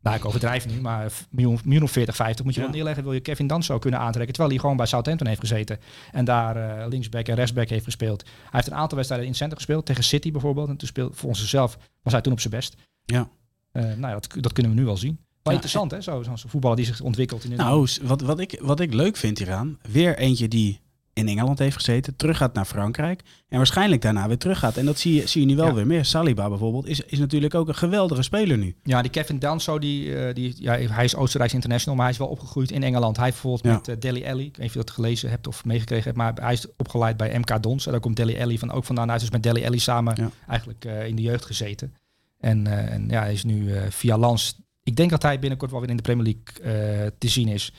Nou, 0.00 0.16
ik 0.16 0.24
overdrijf 0.24 0.66
nu, 0.66 0.80
maar 0.80 1.12
miljoen, 1.30 1.58
miljoen 1.64 1.82
of 1.82 1.90
40, 1.90 2.16
50 2.16 2.44
moet 2.44 2.54
je 2.54 2.60
Ja. 2.60 2.66
wel 2.66 2.74
neerleggen. 2.74 3.04
Wil 3.04 3.12
je 3.12 3.20
Kevin 3.20 3.46
Danso 3.46 3.78
kunnen 3.78 4.00
aantrekken. 4.00 4.32
Terwijl 4.32 4.50
hij 4.54 4.60
gewoon 4.60 4.76
bij 4.76 4.86
Southampton 4.86 5.26
heeft 5.26 5.40
gezeten. 5.40 5.78
En 6.12 6.24
daar 6.24 6.56
uh, 6.80 6.86
linksback 6.88 7.28
en 7.28 7.34
rechtsback 7.34 7.68
heeft 7.68 7.84
gespeeld. 7.84 8.22
Hij 8.22 8.32
heeft 8.50 8.66
een 8.66 8.74
aantal 8.74 8.96
wedstrijden 8.96 9.28
in 9.28 9.34
center 9.34 9.56
gespeeld. 9.56 9.86
Tegen 9.86 10.04
City 10.04 10.30
bijvoorbeeld. 10.32 10.68
En 10.68 10.76
toen 10.76 10.88
speelde 10.88 11.14
volgens 11.14 11.40
zichzelf 11.40 11.78
was 12.02 12.12
hij 12.12 12.22
toen 12.22 12.32
op 12.32 12.40
zijn 12.40 12.54
best. 12.54 12.76
Ja. 13.04 13.28
Uh, 13.72 13.82
nou 13.82 14.00
ja, 14.00 14.12
dat, 14.12 14.28
dat 14.40 14.52
kunnen 14.52 14.72
we 14.72 14.78
nu 14.78 14.84
wel 14.84 14.96
zien. 14.96 15.18
Ja, 15.42 15.50
interessant 15.52 15.90
hè, 15.90 16.00
zo'n 16.00 16.24
zo 16.38 16.48
voetballer 16.48 16.76
die 16.76 16.86
zich 16.86 17.00
ontwikkelt. 17.00 17.44
In 17.44 17.50
een 17.50 17.56
Nou, 17.56 17.88
wat, 18.02 18.20
wat, 18.20 18.40
ik, 18.40 18.58
wat 18.62 18.80
ik 18.80 18.94
leuk 18.94 19.16
vind 19.16 19.38
hieraan, 19.38 19.78
weer 19.90 20.18
eentje 20.18 20.48
die 20.48 20.80
in 21.18 21.28
Engeland 21.28 21.58
heeft 21.58 21.76
gezeten, 21.76 22.16
teruggaat 22.16 22.54
naar 22.54 22.64
Frankrijk 22.64 23.22
en 23.48 23.56
waarschijnlijk 23.56 24.02
daarna 24.02 24.26
weer 24.28 24.38
teruggaat. 24.38 24.76
En 24.76 24.84
dat 24.86 24.98
zie 24.98 25.14
je, 25.14 25.26
zie 25.26 25.40
je 25.40 25.46
nu 25.46 25.56
wel 25.56 25.66
Ja. 25.66 25.74
weer 25.74 25.86
meer. 25.86 26.04
Saliba 26.04 26.48
bijvoorbeeld 26.48 26.86
is, 26.86 27.00
is 27.00 27.18
natuurlijk 27.18 27.54
ook 27.54 27.68
een 27.68 27.74
geweldige 27.74 28.22
speler 28.22 28.58
nu. 28.58 28.74
Ja, 28.82 29.02
die 29.02 29.10
Kevin 29.10 29.38
Danso, 29.38 29.78
die, 29.78 30.04
uh, 30.06 30.34
die, 30.34 30.54
ja, 30.58 30.72
hij 30.78 31.04
is 31.04 31.16
Oostenrijks 31.16 31.54
international, 31.54 31.94
maar 31.96 32.04
hij 32.04 32.14
is 32.14 32.20
wel 32.20 32.28
opgegroeid 32.28 32.70
in 32.70 32.82
Engeland. 32.82 33.16
Hij 33.16 33.28
bijvoorbeeld 33.28 33.64
Ja. 33.64 33.72
met 33.72 33.88
uh, 33.88 33.94
Deli 33.98 34.26
Alli, 34.26 34.44
ik 34.44 34.56
weet 34.56 34.58
niet 34.58 34.66
of 34.66 34.72
je 34.72 34.78
dat 34.78 34.90
gelezen 34.90 35.30
hebt 35.30 35.46
of 35.46 35.64
meegekregen 35.64 36.04
hebt, 36.04 36.16
maar 36.16 36.32
hij 36.40 36.52
is 36.52 36.66
opgeleid 36.76 37.16
bij 37.16 37.38
MK 37.38 37.62
Dons. 37.62 37.86
En 37.86 37.92
daar 37.92 38.00
komt 38.00 38.16
Deli 38.16 38.40
Alli 38.40 38.58
van 38.58 38.70
ook 38.70 38.84
vandaan. 38.84 39.06
Hij 39.06 39.16
is 39.16 39.22
dus 39.22 39.30
met 39.30 39.42
Deli 39.42 39.66
Alli 39.66 39.78
samen 39.78 40.14
Ja. 40.16 40.30
eigenlijk 40.48 40.84
uh, 40.84 41.06
in 41.06 41.16
de 41.16 41.22
jeugd 41.22 41.44
gezeten. 41.44 41.94
En, 42.40 42.66
uh, 42.66 42.92
en 42.92 43.08
ja, 43.08 43.20
hij 43.22 43.32
is 43.32 43.44
nu 43.44 43.74
via 43.88 44.18
Lans. 44.18 44.58
Ik 44.82 44.96
denk 44.96 45.10
dat 45.10 45.22
hij 45.22 45.38
binnenkort 45.38 45.70
wel 45.70 45.80
weer 45.80 45.90
in 45.90 45.96
de 45.96 46.02
Premier 46.02 46.24
League 46.54 47.12
te 47.18 47.28
zien 47.28 47.48
is. 47.48 47.72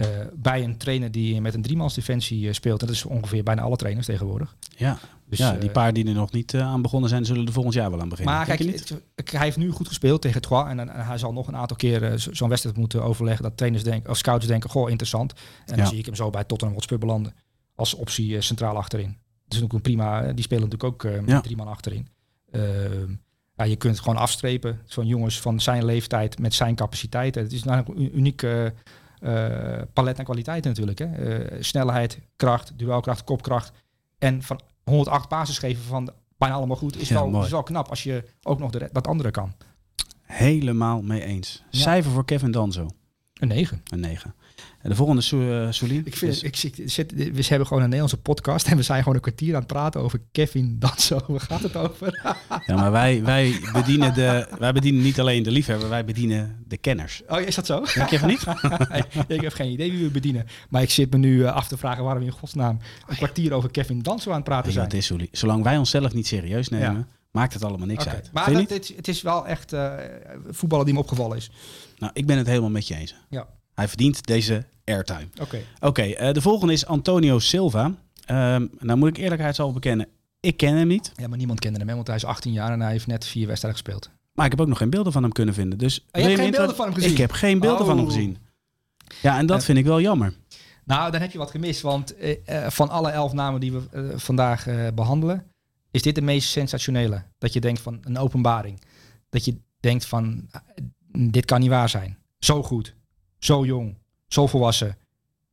Uh, 0.00 0.06
bij 0.34 0.64
een 0.64 0.76
trainer 0.76 1.10
die 1.10 1.40
met 1.40 1.54
een 1.54 1.62
driemans 1.62 1.94
defensie 1.94 2.46
uh, 2.46 2.52
speelt. 2.52 2.80
En 2.80 2.86
dat 2.86 2.96
is 2.96 3.04
ongeveer 3.04 3.42
bijna 3.42 3.62
alle 3.62 3.76
trainers 3.76 4.06
tegenwoordig. 4.06 4.56
Ja, 4.76 4.98
Dus, 5.28 5.38
ja 5.38 5.52
die 5.52 5.70
paar 5.70 5.92
die 5.92 6.06
er 6.06 6.14
nog 6.14 6.32
niet 6.32 6.52
uh, 6.52 6.60
aan 6.62 6.82
begonnen 6.82 7.08
zijn, 7.10 7.24
zullen 7.24 7.46
er 7.46 7.52
volgend 7.52 7.74
jaar 7.74 7.90
wel 7.90 8.00
aan 8.00 8.08
beginnen. 8.08 8.34
Maar 8.34 8.46
kijk, 8.46 8.58
niet? 8.58 8.88
het- 8.88 9.30
hij 9.30 9.40
heeft 9.44 9.56
nu 9.56 9.70
goed 9.70 9.88
gespeeld 9.88 10.22
tegen 10.22 10.40
Troyes. 10.40 10.68
En, 10.70 10.78
en 10.78 11.04
hij 11.06 11.18
zal 11.18 11.32
nog 11.32 11.48
een 11.48 11.56
aantal 11.56 11.76
keer 11.76 12.02
eh, 12.04 12.16
zo- 12.18 12.32
zo'n 12.34 12.48
wedstrijd 12.48 12.76
moeten 12.76 13.02
overleggen. 13.02 13.42
Dat 13.44 13.56
trainers 13.56 13.84
denken, 13.84 14.10
of 14.10 14.16
scouts 14.16 14.46
denken, 14.46 14.70
goh, 14.70 14.88
interessant. 14.90 15.32
En 15.66 15.76
dan 15.76 15.86
zie 15.86 15.98
ik 15.98 16.04
hem 16.06 16.14
zo 16.14 16.30
bij 16.30 16.44
Tottenham 16.44 16.74
Hotspur 16.76 16.98
belanden. 16.98 17.34
Als 17.74 17.94
optie 17.94 18.36
eh, 18.36 18.40
centraal 18.42 18.76
achterin. 18.76 19.16
Dat 19.48 19.58
is 19.58 19.64
ook 19.64 19.72
een 19.72 19.80
prima, 19.80 20.22
eh, 20.22 20.34
die 20.34 20.44
spelen 20.44 20.68
natuurlijk 20.68 20.92
ook 20.92 21.04
eh, 21.12 21.20
met 21.20 21.28
Ja. 21.30 21.40
drie 21.40 21.56
man 21.56 21.68
achterin. 21.68 22.08
Ehm, 22.50 23.12
ja, 23.56 23.64
je 23.64 23.76
kunt 23.76 23.98
gewoon 24.00 24.16
afstrepen. 24.16 24.80
Zo'n 24.86 25.06
jongens 25.06 25.40
van 25.40 25.60
zijn 25.60 25.84
leeftijd 25.84 26.38
met 26.38 26.54
zijn 26.54 26.74
capaciteiten. 26.74 27.42
Het 27.42 27.52
is 27.52 27.62
nou 27.64 27.84
een 27.96 28.16
uniek 28.18 28.42
eh, 28.42 28.66
eh, 28.66 28.72
palet 29.92 30.18
aan 30.18 30.24
kwaliteiten 30.24 30.70
natuurlijk. 30.70 30.98
Hè. 30.98 31.06
Eh, 31.06 31.62
snelheid, 31.62 32.18
kracht, 32.36 32.78
duelkracht, 32.78 33.24
kopkracht. 33.24 33.72
En 34.18 34.42
van 34.42 34.60
108 34.84 35.28
basis 35.28 35.58
geven 35.58 35.82
van 35.82 36.10
bijna 36.38 36.54
allemaal 36.54 36.76
goed 36.76 36.96
is, 36.96 37.08
Ja, 37.08 37.30
wel, 37.30 37.44
is 37.44 37.50
wel 37.50 37.62
knap 37.62 37.88
als 37.88 38.02
je 38.02 38.24
ook 38.42 38.58
nog 38.58 38.70
de, 38.70 38.88
dat 38.92 39.06
andere 39.06 39.30
kan. 39.30 39.52
Helemaal 40.22 41.02
mee 41.02 41.24
eens. 41.24 41.64
Ja. 41.70 41.80
Cijfer 41.80 42.10
voor 42.10 42.24
Kevin 42.24 42.50
Danzo, 42.50 42.90
Een 43.34 43.48
9. 43.48 43.82
een 43.92 44.00
9. 44.00 44.34
En 44.82 44.90
de 44.90 44.96
volgende, 44.96 45.20
Sou- 45.22 45.64
eh, 45.64 45.70
Soulien. 45.72 46.02
Ik 46.04 46.16
vind, 46.16 46.32
is- 46.32 46.42
ik 46.42 46.56
zit, 46.90 47.12
we 47.12 47.44
hebben 47.48 47.66
gewoon 47.66 47.82
een 47.82 47.88
Nederlandse 47.88 48.16
podcast 48.16 48.66
en 48.66 48.76
we 48.76 48.82
zijn 48.82 48.98
gewoon 48.98 49.14
een 49.14 49.20
kwartier 49.20 49.52
aan 49.54 49.58
het 49.58 49.66
praten 49.66 50.00
over 50.00 50.20
Kevin 50.32 50.76
Danso. 50.78 51.20
Waar 51.26 51.40
gaat 51.40 51.62
het 51.62 51.76
over? 51.76 52.18
Ja, 52.66 52.74
maar 52.76 52.90
wij, 52.92 53.22
wij, 53.24 53.60
bedienen 53.72 54.14
de, 54.14 54.46
wij 54.58 54.72
bedienen 54.72 55.02
niet 55.02 55.20
alleen 55.20 55.42
de 55.42 55.50
liefhebber, 55.50 55.88
wij 55.88 56.04
bedienen 56.04 56.64
de 56.66 56.76
kenners. 56.76 57.22
Oh, 57.28 57.40
is 57.40 57.54
dat 57.54 57.66
zo? 57.66 57.84
Denk 57.94 58.08
je 58.10 58.18
van 58.18 58.28
niet? 58.28 58.44
ik 59.28 59.40
heb 59.40 59.52
geen 59.52 59.70
idee 59.72 59.90
wie 59.92 60.02
we 60.04 60.10
bedienen. 60.10 60.46
Maar 60.68 60.82
ik 60.82 60.90
zit 60.90 61.12
me 61.12 61.18
nu 61.18 61.44
eh, 61.44 61.52
af 61.54 61.68
te 61.68 61.76
vragen 61.76 62.04
waarom 62.04 62.22
we 62.22 62.28
in 62.28 62.34
godsnaam 62.36 62.78
een 63.08 63.16
kwartier 63.16 63.52
over 63.52 63.70
Kevin 63.70 64.02
Danso 64.02 64.30
aan 64.30 64.36
het 64.36 64.44
praten 64.44 64.72
zijn. 64.72 64.84
het 64.84 64.94
is, 64.94 65.06
Soulien? 65.06 65.28
Zolang 65.32 65.62
wij 65.64 65.76
onszelf 65.76 66.14
niet 66.14 66.26
serieus 66.26 66.68
nemen, 66.68 66.92
Ja. 66.94 67.06
maakt 67.30 67.52
het 67.54 67.64
allemaal 67.64 67.86
niks 67.86 68.06
uit. 68.08 68.30
Maar 68.32 68.52
dat, 68.52 68.68
het, 68.70 68.92
het 68.96 69.08
is 69.08 69.22
wel 69.22 69.46
echt 69.46 69.72
eh 69.72 69.92
voetballer 70.50 70.84
die 70.84 70.94
me 70.94 71.00
opgevallen 71.00 71.36
is. 71.36 71.50
Nou, 71.98 72.12
ik 72.14 72.26
ben 72.26 72.38
het 72.38 72.46
helemaal 72.46 72.70
met 72.70 72.88
je 72.88 72.94
eens. 72.96 73.14
Ja. 73.30 73.46
Hij 73.80 73.88
verdient 73.88 74.26
deze 74.26 74.64
airtime. 74.84 75.28
Oké. 75.40 75.60
Oké, 75.80 76.02
eh, 76.02 76.32
de 76.32 76.40
volgende 76.40 76.72
is 76.72 76.86
Antonio 76.86 77.38
Silva. 77.38 77.94
Ehm, 78.24 78.66
nou 78.78 78.98
moet 78.98 79.08
ik 79.08 79.16
eerlijkheidshalve 79.16 79.74
bekennen, 79.74 80.08
ik 80.40 80.56
ken 80.56 80.76
hem 80.76 80.86
niet. 80.86 81.12
Ja, 81.16 81.28
maar 81.28 81.38
niemand 81.38 81.60
kende 81.60 81.78
hem, 81.78 81.88
hè, 81.88 81.94
want 81.94 82.06
hij 82.06 82.16
is 82.16 82.24
18 82.24 82.52
jaar 82.52 82.72
en 82.72 82.80
hij 82.80 82.90
heeft 82.90 83.06
net 83.06 83.26
vier 83.26 83.46
wedstrijden 83.46 83.80
gespeeld. 83.80 84.10
Maar 84.32 84.44
ik 84.44 84.50
heb 84.50 84.60
ook 84.60 84.68
nog 84.68 84.78
geen 84.78 84.90
beelden 84.90 85.12
van 85.12 85.22
hem 85.22 85.32
kunnen 85.32 85.54
vinden. 85.54 85.78
Dus 85.78 85.98
Oh, 86.00 86.20
je 86.20 86.28
hebt 86.28 86.40
geen 86.40 86.50
beelden 86.50 86.76
van 86.76 86.84
hem 86.84 86.94
gezien? 86.94 87.10
Ik 87.10 87.16
heb 87.18 87.30
geen 87.32 87.58
beelden 87.58 87.86
van 87.86 87.96
hem 87.96 88.06
Oh. 88.06 88.12
gezien. 88.12 88.38
Ja, 89.22 89.38
en 89.38 89.46
dat 89.46 89.58
Eh, 89.58 89.64
vind 89.64 89.78
ik 89.78 89.84
wel 89.84 90.00
jammer. 90.00 90.32
Nou, 90.84 91.10
dan 91.10 91.20
heb 91.20 91.30
je 91.32 91.38
wat 91.38 91.50
gemist. 91.50 91.80
Want 91.80 92.16
eh, 92.16 92.66
van 92.68 92.88
alle 92.88 93.10
elf 93.10 93.32
namen 93.32 93.60
die 93.60 93.72
we 93.72 94.12
vandaag 94.16 94.66
eh, 94.66 94.86
behandelen, 94.94 95.44
is 95.90 96.02
dit 96.02 96.14
de 96.14 96.22
meest 96.22 96.48
sensationele. 96.48 97.22
Dat 97.38 97.52
je 97.52 97.60
denkt 97.60 97.80
van 97.80 97.98
een 98.02 98.18
openbaring. 98.18 98.80
Dat 99.30 99.44
je 99.44 99.56
denkt 99.80 100.06
van, 100.06 100.48
dit 101.12 101.44
kan 101.44 101.60
niet 101.60 101.68
waar 101.68 101.88
zijn. 101.88 102.18
Zo 102.38 102.62
goed, 102.62 102.94
zo 103.40 103.64
jong, 103.64 103.96
zo 104.28 104.46
volwassen. 104.46 104.96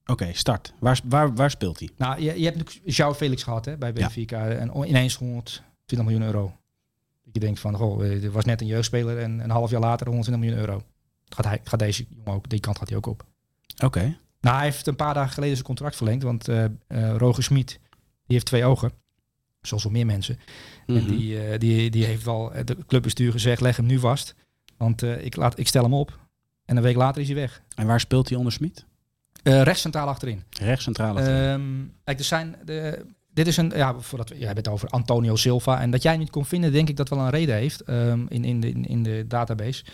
Oké, 0.05 0.33
start. 0.33 0.73
Waar, 0.79 0.99
waar, 1.03 1.35
waar 1.35 1.49
speelt 1.51 1.79
hij? 1.79 1.89
Nou, 1.97 2.21
je, 2.21 2.39
je 2.39 2.45
hebt 2.45 2.57
natuurlijk 2.57 2.95
João 2.97 3.17
Felix 3.17 3.43
gehad 3.43 3.65
hè, 3.65 3.77
bij 3.77 3.87
Ja. 3.89 3.93
Benfica. 3.93 4.47
En 4.47 4.71
ineens 4.87 5.15
120 5.15 5.63
miljoen 6.07 6.21
euro. 6.21 6.43
Dat 7.23 7.33
je 7.33 7.39
denkt 7.39 7.59
van, 7.59 7.75
goh, 7.75 8.05
eh, 8.05 8.23
er 8.23 8.31
was 8.31 8.45
net 8.45 8.61
een 8.61 8.67
jeugdspeler 8.67 9.17
en 9.17 9.39
een 9.39 9.49
half 9.49 9.69
jaar 9.69 9.79
later 9.81 10.07
120 10.07 10.43
miljoen 10.45 10.67
euro. 10.67 10.83
Gaat, 11.25 11.45
hij, 11.45 11.59
gaat 11.63 11.79
deze 11.79 12.05
jongen 12.09 12.31
ook, 12.33 12.49
die 12.49 12.59
kant 12.59 12.77
gaat 12.77 12.87
hij 12.87 12.97
ook 12.97 13.05
op. 13.05 13.25
Oké. 13.83 14.17
Nou, 14.41 14.55
hij 14.55 14.65
heeft 14.65 14.87
een 14.87 14.95
paar 14.95 15.13
dagen 15.13 15.33
geleden 15.33 15.55
zijn 15.55 15.67
contract 15.67 15.95
verlengd. 15.95 16.23
Want 16.23 16.47
eh 16.47 16.63
eh, 16.65 17.15
Roger 17.17 17.43
Smit, 17.43 17.67
die 17.69 17.79
heeft 18.25 18.45
twee 18.45 18.65
ogen. 18.65 18.91
Zoals 19.61 19.83
wel 19.83 19.91
meer 19.91 20.05
mensen. 20.05 20.39
En 20.85 20.93
Mhm. 20.95 21.07
die, 21.07 21.39
eh, 21.47 21.59
die, 21.59 21.89
die 21.89 22.05
heeft 22.05 22.23
wel 22.23 22.53
eh, 22.53 22.65
de 22.65 22.77
clubbestuur 22.87 23.31
gezegd, 23.31 23.61
leg 23.61 23.75
hem 23.77 23.85
nu 23.85 23.99
vast. 23.99 24.35
Want 24.77 25.03
eh, 25.03 25.25
ik, 25.25 25.35
laat, 25.35 25.59
ik 25.59 25.67
stel 25.67 25.83
hem 25.83 25.93
op. 25.93 26.19
En 26.67 26.77
een 26.77 26.83
week 26.83 26.95
later 26.95 27.21
is 27.21 27.27
hij 27.27 27.35
weg. 27.35 27.61
En 27.75 27.87
waar 27.87 27.99
speelt 27.99 28.29
hij 28.29 28.37
onder 28.37 28.53
Smit? 28.53 28.85
Uh, 29.43 29.61
rechts 29.61 29.81
centraal 29.81 30.07
achterin. 30.07 30.43
Rechts 30.49 30.83
centraal 30.83 31.17
achterin. 31.17 31.49
Um, 31.49 31.93
kijk, 32.03 32.19
er 32.19 32.25
zijn... 32.25 32.55
De, 32.65 33.05
dit 33.33 33.47
is 33.47 33.57
een... 33.57 33.71
Ja, 33.75 33.99
voordat 33.99 34.29
we, 34.29 34.37
jij 34.37 34.45
hebt 34.45 34.57
het 34.57 34.67
over 34.67 34.89
Antonio 34.89 35.35
Silva. 35.35 35.81
En 35.81 35.91
dat 35.91 36.03
jij 36.03 36.17
niet 36.17 36.29
kon 36.29 36.45
vinden, 36.45 36.71
denk 36.71 36.89
ik 36.89 36.95
dat 36.95 37.09
wel 37.09 37.19
een 37.19 37.29
reden 37.29 37.55
heeft 37.55 37.89
um, 37.89 38.25
in, 38.29 38.43
in, 38.43 38.59
de, 38.59 38.71
in 38.71 39.03
de 39.03 39.25
database. 39.27 39.85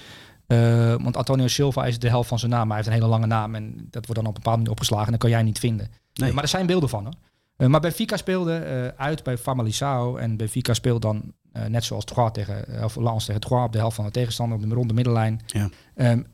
Uh, 0.48 0.96
want 1.02 1.18
Antonio 1.18 1.48
Silva 1.48 1.86
is 1.86 2.00
de 2.00 2.10
helft 2.10 2.30
van 2.30 2.40
zijn 2.40 2.52
naam. 2.52 2.68
Hij 2.68 2.76
heeft 2.76 2.88
een 2.88 2.94
hele 2.94 3.08
lange 3.08 3.26
naam 3.26 3.56
en 3.56 3.88
dat 3.90 4.06
wordt 4.06 4.22
dan 4.22 4.26
op 4.26 4.28
een 4.28 4.34
bepaalde 4.34 4.58
manier 4.58 4.72
opgeslagen. 4.72 5.06
En 5.06 5.12
dat 5.12 5.22
kan 5.22 5.30
jij 5.30 5.44
niet 5.44 5.60
vinden. 5.60 5.92
Nee. 6.14 6.30
Uh, 6.30 6.36
maar 6.36 6.44
er 6.44 6.50
zijn 6.50 6.66
beelden 6.66 6.90
van. 6.90 7.04
Hoor. 7.04 7.14
Uh, 7.58 7.68
maar 7.68 7.80
Benfica 7.80 8.18
speelde 8.18 8.94
uit 8.98 9.24
bij 9.24 9.38
Famalicao. 9.38 10.16
En 10.16 10.38
Benfica 10.38 10.74
speelt 10.74 11.02
dan 11.02 11.34
net 11.68 11.84
zoals 11.84 12.06
Troyes 12.06 12.32
tegen, 12.32 12.84
of 12.84 12.96
Lens 12.96 13.26
tegen 13.26 13.42
Troyes 13.42 13.66
op 13.66 13.72
de 13.72 13.78
helft 13.78 13.96
van 13.96 14.06
de 14.06 14.12
tegenstander 14.12 14.58
op 14.58 14.70
de 14.70 14.76
ronde 14.76 14.94
middenlijn. 14.94 15.42
Ja. 15.46 15.70
Um, 15.96 16.26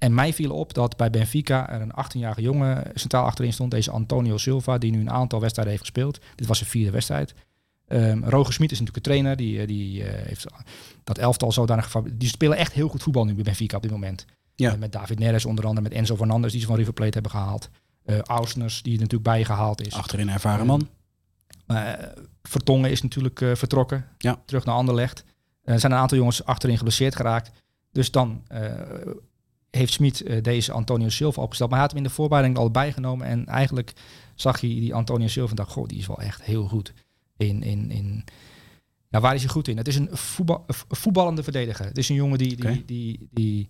en 0.00 0.14
mij 0.14 0.32
viel 0.32 0.52
op 0.52 0.74
dat 0.74 0.96
bij 0.96 1.10
Benfica 1.10 1.70
er 1.70 1.80
een 1.80 1.92
18-jarige 2.04 2.42
jongen 2.42 2.90
centraal 2.94 3.24
achterin 3.24 3.52
stond. 3.52 3.70
Deze 3.70 3.90
Antonio 3.90 4.36
Silva, 4.36 4.78
die 4.78 4.90
nu 4.90 5.00
een 5.00 5.10
aantal 5.10 5.40
wedstrijden 5.40 5.74
heeft 5.74 5.86
gespeeld. 5.86 6.20
Dit 6.34 6.46
was 6.46 6.58
zijn 6.58 6.70
vierde 6.70 6.90
wedstrijd. 6.90 7.34
Um, 7.88 8.24
Roger 8.24 8.52
Smit 8.52 8.72
is 8.72 8.78
natuurlijk 8.78 9.06
een 9.06 9.12
trainer. 9.12 9.36
Die, 9.36 9.66
die 9.66 10.02
uh, 10.02 10.08
heeft 10.08 10.46
dat 11.04 11.18
elftal 11.18 11.52
zodanig... 11.52 11.92
Die 12.12 12.28
spelen 12.28 12.56
echt 12.56 12.72
heel 12.72 12.88
goed 12.88 13.02
voetbal 13.02 13.24
nu 13.24 13.34
bij 13.34 13.42
Benfica 13.42 13.76
op 13.76 13.82
dit 13.82 13.90
moment. 13.90 14.24
Ja. 14.54 14.72
Uh, 14.72 14.78
met 14.78 14.92
David 14.92 15.18
Neres 15.18 15.44
onder 15.44 15.66
andere, 15.66 15.88
met 15.88 15.96
Enzo 15.96 16.16
Fernandez 16.16 16.52
die 16.52 16.60
ze 16.60 16.66
van 16.66 16.76
River 16.76 16.92
Plate 16.92 17.12
hebben 17.12 17.30
gehaald. 17.30 17.68
Uh, 18.04 18.18
Ausners 18.18 18.82
die 18.82 18.92
er 18.94 19.00
natuurlijk 19.00 19.30
bijgehaald 19.30 19.86
is. 19.86 19.92
Achterin 19.92 20.28
ervaren 20.28 20.66
man. 20.66 20.88
Vertongen 22.42 22.90
is 22.90 23.02
natuurlijk 23.02 23.38
vertrokken. 23.38 24.06
Ja. 24.18 24.42
Terug 24.44 24.64
naar 24.64 24.74
Anderlecht. 24.74 25.24
Er 25.62 25.80
zijn 25.80 25.92
een 25.92 25.98
aantal 25.98 26.18
jongens 26.18 26.44
achterin 26.44 26.76
geblesseerd 26.76 27.16
geraakt. 27.16 27.50
Dus 27.92 28.10
dan 28.10 28.42
heeft 29.70 29.92
Smit 29.92 30.22
uh, 30.26 30.42
deze 30.42 30.72
Antonio 30.72 31.08
Silva 31.08 31.42
opgesteld. 31.42 31.70
Maar 31.70 31.78
hij 31.78 31.88
had 31.88 31.96
hem 31.96 32.04
in 32.04 32.08
de 32.10 32.14
voorbereiding 32.14 32.58
al 32.58 32.70
bijgenomen. 32.70 33.26
En 33.26 33.46
eigenlijk 33.46 33.92
zag 34.34 34.60
je 34.60 34.66
die 34.66 34.94
Antonio 34.94 35.26
Silva 35.26 35.50
en 35.50 35.56
dacht, 35.56 35.72
goh, 35.72 35.88
die 35.88 35.98
is 35.98 36.06
wel 36.06 36.20
echt 36.20 36.42
heel 36.42 36.68
goed. 36.68 36.92
In, 37.36 37.62
in, 37.62 37.90
in, 37.90 38.24
nou, 39.08 39.24
waar 39.24 39.34
is 39.34 39.42
hij 39.42 39.50
goed 39.50 39.68
in? 39.68 39.76
Het 39.76 39.88
is 39.88 39.96
een, 39.96 40.08
voetbal, 40.12 40.64
een 40.66 40.96
voetballende 40.96 41.42
verdediger. 41.42 41.84
Het 41.84 41.98
is 41.98 42.08
een 42.08 42.14
jongen 42.14 42.38
die, 42.38 42.56
die, 42.56 42.64
okay. 42.64 42.82
die, 42.86 43.28
die 43.30 43.68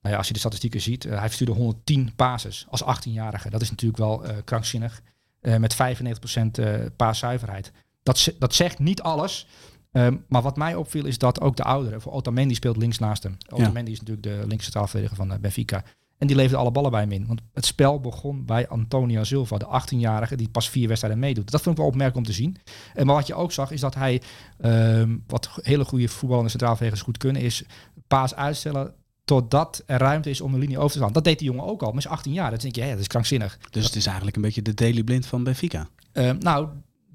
nou 0.00 0.12
ja, 0.12 0.16
als 0.16 0.26
je 0.26 0.32
de 0.32 0.38
statistieken 0.38 0.80
ziet, 0.80 1.04
uh, 1.04 1.18
hij 1.18 1.26
verstuurde 1.26 1.52
110 1.52 2.12
passes 2.16 2.66
als 2.68 2.82
18-jarige. 2.82 3.50
Dat 3.50 3.62
is 3.62 3.70
natuurlijk 3.70 4.00
wel 4.00 4.26
uh, 4.26 4.36
krankzinnig. 4.44 5.02
Uh, 5.42 5.56
met 5.56 5.76
95% 5.76 6.96
paaszuiverheid. 6.96 7.72
Dat, 8.02 8.32
dat 8.38 8.54
zegt 8.54 8.78
niet 8.78 9.02
alles. 9.02 9.46
Um, 9.92 10.24
maar 10.28 10.42
wat 10.42 10.56
mij 10.56 10.74
opviel 10.74 11.04
is 11.04 11.18
dat 11.18 11.40
ook 11.40 11.56
de 11.56 11.64
ouderen, 11.64 12.00
voor 12.00 12.12
Otamendi 12.12 12.54
speelt 12.54 12.76
links 12.76 12.98
naast 12.98 13.22
hem. 13.22 13.36
Otamendi 13.48 13.90
ja. 13.90 13.96
is 13.96 14.00
natuurlijk 14.00 14.26
de 14.26 14.46
linkse 14.46 14.68
straalverdediger 14.68 15.16
van 15.16 15.32
uh, 15.32 15.38
Benfica. 15.38 15.84
En 16.18 16.26
die 16.26 16.36
leefde 16.36 16.56
alle 16.56 16.70
ballen 16.70 16.90
bij 16.90 17.00
hem 17.00 17.12
in. 17.12 17.26
Want 17.26 17.40
het 17.52 17.66
spel 17.66 18.00
begon 18.00 18.44
bij 18.44 18.68
Antonio 18.68 19.24
Silva, 19.24 19.58
de 19.58 19.80
18-jarige 19.82 20.36
die 20.36 20.48
pas 20.48 20.70
vier 20.70 20.88
wedstrijden 20.88 21.20
meedoet. 21.20 21.50
Dat 21.50 21.60
vond 21.60 21.74
ik 21.74 21.80
wel 21.80 21.90
opmerkelijk 21.90 22.26
om 22.26 22.32
te 22.32 22.40
zien. 22.42 22.56
En 22.94 23.06
maar 23.06 23.14
wat 23.14 23.26
je 23.26 23.34
ook 23.34 23.52
zag 23.52 23.70
is 23.70 23.80
dat 23.80 23.94
hij, 23.94 24.22
um, 24.64 25.24
wat 25.26 25.50
hele 25.62 25.84
goede 25.84 26.08
voetballende 26.08 26.50
centraalverdedigers 26.50 27.06
goed 27.06 27.18
kunnen, 27.18 27.42
is 27.42 27.64
paas 28.06 28.34
uitstellen 28.34 28.94
totdat 29.24 29.82
er 29.86 29.98
ruimte 29.98 30.30
is 30.30 30.40
om 30.40 30.54
een 30.54 30.60
linie 30.60 30.78
over 30.78 30.90
te 30.90 30.96
staan. 30.96 31.12
Dat 31.12 31.24
deed 31.24 31.38
die 31.38 31.48
jongen 31.48 31.64
ook 31.64 31.82
al, 31.82 31.88
maar 31.88 31.98
is 31.98 32.06
18 32.06 32.32
jaar. 32.32 32.50
Dat 32.50 32.60
denk 32.60 32.74
je, 32.74 32.84
ja, 32.84 32.90
dat 32.90 32.98
is 32.98 33.06
krankzinnig. 33.06 33.58
Dus 33.70 33.84
het 33.84 33.94
is 33.94 34.06
eigenlijk 34.06 34.36
een 34.36 34.42
beetje 34.42 34.62
de 34.62 34.74
daily 34.74 35.02
blind 35.02 35.26
van 35.26 35.44
Benfica. 35.44 35.88
Um, 36.12 36.38
nou, 36.38 36.68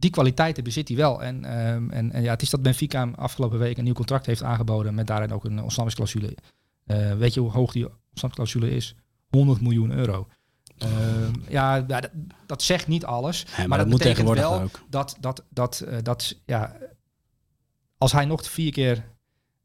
die 0.06 0.14
kwaliteiten 0.14 0.64
bezit 0.64 0.88
hij 0.88 0.98
wel. 0.98 1.24
En, 1.24 1.36
um, 1.36 1.90
en, 1.90 2.12
en 2.12 2.24
ja, 2.24 2.32
het 2.32 2.42
is 2.42 2.50
dat 2.50 2.62
Benfica 2.62 3.00
hem 3.00 3.14
afgelopen 3.14 3.60
week 3.60 3.78
een 3.78 3.84
nieuw 3.84 3.94
contract 3.94 4.26
heeft 4.26 4.44
aangeboden 4.44 4.96
met 4.96 5.08
daarin 5.08 5.32
ook 5.32 5.46
een 5.46 5.62
ontsnappingsclausule. 5.62 6.38
Uh, 6.86 7.18
weet 7.18 7.34
je 7.34 7.40
hoe 7.40 7.52
hoog 7.52 7.72
die 7.72 7.88
ontsnappingsclausule 8.10 8.76
is? 8.76 8.96
100 9.30 9.62
miljoen 9.62 9.92
euro. 9.92 10.28
Uh, 10.84 10.90
ja, 11.48 11.82
dat, 11.82 12.10
dat, 12.46 12.62
zegt 12.62 12.88
niet 12.88 13.06
alles. 13.06 13.42
Ja, 13.42 13.48
maar, 13.58 13.68
maar, 13.68 13.78
dat, 13.78 13.88
moet 13.88 13.98
betekent 13.98 14.28
tegenwoordig 14.28 14.58
wel 14.58 14.62
ook. 14.62 14.86
dat, 14.90 15.18
dat, 15.20 15.44
dat, 15.50 15.84
uh, 15.88 15.98
dat 16.04 16.40
ja, 16.46 16.78
als 17.98 18.12
hij 18.12 18.26
nog 18.26 18.50
vier 18.50 18.72
keer 18.72 19.04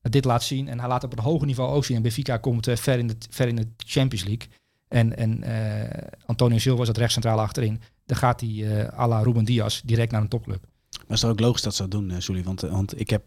dit 0.02 0.24
laat 0.24 0.42
zien 0.42 0.68
en 0.68 0.78
hij 0.78 0.88
laat 0.88 1.04
op 1.04 1.12
een 1.12 1.24
hoger 1.24 1.46
niveau 1.46 1.70
ook 1.70 1.84
zien 1.84 1.96
en 1.96 2.02
Benfica 2.02 2.36
komt 2.36 2.68
uh, 2.68 2.76
ver, 2.76 2.98
in 2.98 3.06
de, 3.06 3.16
ver 3.30 3.48
in 3.48 3.56
de 3.56 3.68
Champions 3.76 4.24
League 4.24 4.48
en, 4.88 5.16
en 5.16 5.44
Antonio 6.26 6.58
Silva 6.58 6.84
dat 6.84 6.96
rechtscentraal 6.96 7.40
achterin, 7.40 7.80
dan 8.10 8.18
gaat 8.18 8.40
hij 8.40 8.50
uh, 8.50 8.98
à 8.98 9.08
la 9.08 9.22
Ruben 9.22 9.44
Diaz 9.44 9.80
direct 9.80 10.12
naar 10.12 10.20
een 10.20 10.28
topclub. 10.28 10.66
Maar 10.90 11.16
is 11.16 11.22
het 11.22 11.30
ook 11.30 11.40
logisch 11.40 11.62
dat 11.62 11.74
ze 11.74 11.82
dat 11.82 11.90
doen, 11.90 12.22
Sully? 12.22 12.42
Want, 12.42 12.60
want 12.60 13.00
ik 13.00 13.10
heb 13.10 13.22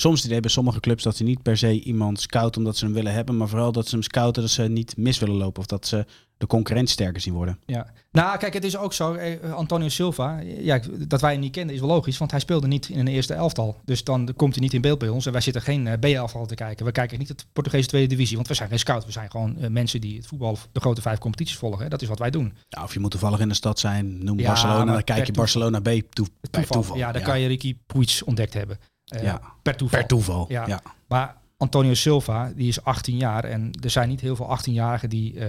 soms 0.00 0.16
het 0.16 0.26
idee 0.26 0.40
bij 0.40 0.50
sommige 0.50 0.80
clubs 0.80 1.02
dat 1.02 1.16
ze 1.16 1.24
niet 1.24 1.42
per 1.42 1.56
se 1.56 1.80
iemand 1.82 2.20
scouten 2.20 2.60
omdat 2.60 2.76
ze 2.76 2.84
hem 2.84 2.94
willen 2.94 3.12
hebben, 3.12 3.36
maar 3.36 3.48
vooral 3.48 3.72
dat 3.72 3.88
ze 3.88 3.94
hem 3.94 4.02
scouten 4.02 4.42
dat 4.42 4.50
ze 4.50 4.62
niet 4.62 4.96
mis 4.96 5.18
willen 5.18 5.36
lopen 5.36 5.60
of 5.60 5.66
dat 5.66 5.86
ze 5.86 6.06
de 6.36 6.46
concurrent 6.46 6.90
sterker 6.90 7.20
zien 7.20 7.34
worden. 7.34 7.58
Ja, 7.66 7.92
nou 8.10 8.38
kijk, 8.38 8.54
het 8.54 8.64
is 8.64 8.76
ook 8.76 8.92
zo, 8.92 9.14
eh, 9.14 9.52
Antonio 9.52 9.88
Silva, 9.88 10.40
ja, 10.40 10.80
dat 10.98 11.20
wij 11.20 11.32
hem 11.32 11.40
niet 11.40 11.52
kenden 11.52 11.74
is 11.74 11.80
wel 11.80 11.88
logisch, 11.88 12.18
want 12.18 12.30
hij 12.30 12.40
speelde 12.40 12.66
niet 12.66 12.88
in 12.88 12.98
een 12.98 13.08
eerste 13.08 13.34
elftal. 13.34 13.76
Dus 13.84 14.04
dan 14.04 14.32
komt 14.36 14.54
hij 14.54 14.62
niet 14.62 14.74
in 14.74 14.80
beeld 14.80 14.98
bij 14.98 15.08
ons 15.08 15.26
en 15.26 15.32
wij 15.32 15.40
zitten 15.40 15.62
geen 15.62 15.86
uh, 15.86 15.92
B-elftal 15.92 16.46
te 16.46 16.54
kijken. 16.54 16.84
We 16.84 16.92
kijken 16.92 17.18
niet 17.18 17.28
het 17.28 17.46
Portugese 17.52 17.88
tweede 17.88 18.08
divisie, 18.08 18.36
want 18.36 18.48
we 18.48 18.54
zijn 18.54 18.68
geen 18.68 18.78
scout. 18.78 19.04
We 19.04 19.12
zijn 19.12 19.30
gewoon 19.30 19.56
uh, 19.58 19.68
mensen 19.68 20.00
die 20.00 20.16
het 20.16 20.26
voetbal, 20.26 20.58
de 20.72 20.80
grote 20.80 21.00
vijf 21.00 21.18
competities 21.18 21.56
volgen. 21.56 21.82
Hè. 21.82 21.88
Dat 21.88 22.02
is 22.02 22.08
wat 22.08 22.18
wij 22.18 22.30
doen. 22.30 22.54
Ja, 22.68 22.82
of 22.82 22.94
je 22.94 23.00
moet 23.00 23.10
toevallig 23.10 23.40
in 23.40 23.48
de 23.48 23.54
stad 23.54 23.78
zijn, 23.78 24.24
noem 24.24 24.38
ja, 24.38 24.46
Barcelona, 24.46 24.92
dan 24.92 25.04
kijk 25.04 25.26
je 25.26 25.32
Barcelona 25.32 25.80
B 25.80 25.88
toe, 26.10 26.26
toeval. 26.50 26.96
Ja, 26.96 27.12
dan 27.12 27.20
ja. 27.20 27.26
kan 27.26 27.40
je 27.40 27.46
Ricky 27.46 27.76
Puig 27.86 28.22
ontdekt 28.22 28.54
hebben. 28.54 28.78
Uh, 29.16 29.22
ja, 29.22 29.40
per 29.62 29.76
toeval. 29.76 29.98
Per 29.98 30.08
toeval, 30.08 30.46
ja. 30.48 30.66
ja. 30.66 30.82
Maar 31.06 31.36
Antonio 31.56 31.94
Silva, 31.94 32.52
die 32.56 32.68
is 32.68 32.84
18 32.84 33.16
jaar 33.16 33.44
en 33.44 33.72
er 33.82 33.90
zijn 33.90 34.08
niet 34.08 34.20
heel 34.20 34.36
veel 34.36 34.58
18-jarigen 34.58 35.08
die, 35.08 35.34
uh, 35.34 35.46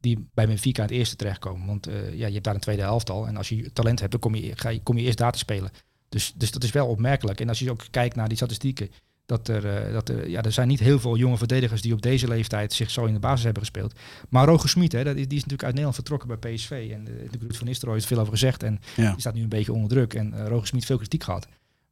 die 0.00 0.28
bij 0.34 0.46
Benfica 0.46 0.82
het 0.82 0.90
eerste 0.90 1.16
terechtkomen. 1.16 1.66
Want 1.66 1.88
uh, 1.88 2.14
ja, 2.14 2.26
je 2.26 2.32
hebt 2.32 2.44
daar 2.44 2.54
een 2.54 2.60
tweede 2.60 2.82
elftal 2.82 3.26
en 3.26 3.36
als 3.36 3.48
je 3.48 3.72
talent 3.72 4.00
hebt, 4.00 4.10
dan 4.10 4.20
kom 4.20 4.34
je, 4.34 4.52
ga 4.54 4.68
je, 4.68 4.82
kom 4.82 4.96
je 4.98 5.04
eerst 5.04 5.18
daar 5.18 5.32
te 5.32 5.38
spelen. 5.38 5.70
Dus, 6.08 6.32
dus 6.36 6.50
dat 6.50 6.62
is 6.64 6.72
wel 6.72 6.86
opmerkelijk. 6.86 7.40
En 7.40 7.48
als 7.48 7.58
je 7.58 7.70
ook 7.70 7.84
kijkt 7.90 8.16
naar 8.16 8.28
die 8.28 8.36
statistieken, 8.36 8.90
dat 9.26 9.48
er, 9.48 9.92
dat 9.92 10.08
er, 10.08 10.28
ja, 10.28 10.42
er 10.42 10.52
zijn 10.52 10.68
niet 10.68 10.80
heel 10.80 11.00
veel 11.00 11.16
jonge 11.16 11.36
verdedigers 11.36 11.82
die 11.82 11.92
op 11.92 12.02
deze 12.02 12.28
leeftijd 12.28 12.72
zich 12.72 12.90
zo 12.90 13.04
in 13.04 13.14
de 13.14 13.20
basis 13.20 13.44
hebben 13.44 13.62
gespeeld. 13.62 13.98
Maar 14.28 14.46
Roger 14.46 14.68
Smit, 14.68 14.92
hè, 14.92 15.04
dat 15.04 15.16
is, 15.16 15.28
die 15.28 15.36
is 15.36 15.44
natuurlijk 15.44 15.62
uit 15.62 15.74
Nederland 15.74 15.94
vertrokken 15.94 16.28
bij 16.28 16.54
PSV. 16.54 16.90
En 16.92 17.04
de, 17.04 17.26
de 17.30 17.54
van 17.54 17.66
Nistelrooy 17.66 17.96
heeft 17.96 18.08
veel 18.08 18.18
over 18.18 18.32
gezegd. 18.32 18.62
En 18.62 18.80
ja. 18.96 19.10
die 19.10 19.20
staat 19.20 19.34
nu 19.34 19.42
een 19.42 19.48
beetje 19.48 19.72
onder 19.72 19.88
druk. 19.88 20.14
En 20.14 20.34
uh, 20.34 20.46
Roger 20.46 20.66
Smit 20.66 20.84
veel 20.84 20.96
kritiek 20.96 21.24
gehad. 21.24 21.46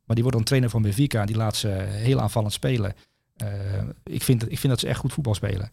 Maar 0.04 0.14
die 0.14 0.22
wordt 0.22 0.36
dan 0.36 0.46
trainer 0.46 0.70
van 0.70 0.82
Benfica 0.82 1.20
en 1.20 1.26
die 1.26 1.36
laat 1.36 1.56
ze 1.56 1.68
heel 1.88 2.20
aanvallend 2.20 2.52
spelen. 2.52 2.94
Uh, 3.42 3.48
ik, 4.04 4.22
vind 4.22 4.40
dat, 4.40 4.50
ik 4.50 4.58
vind 4.58 4.72
dat 4.72 4.80
ze 4.80 4.88
echt 4.88 4.98
goed 4.98 5.12
voetbal 5.12 5.34
spelen. 5.34 5.70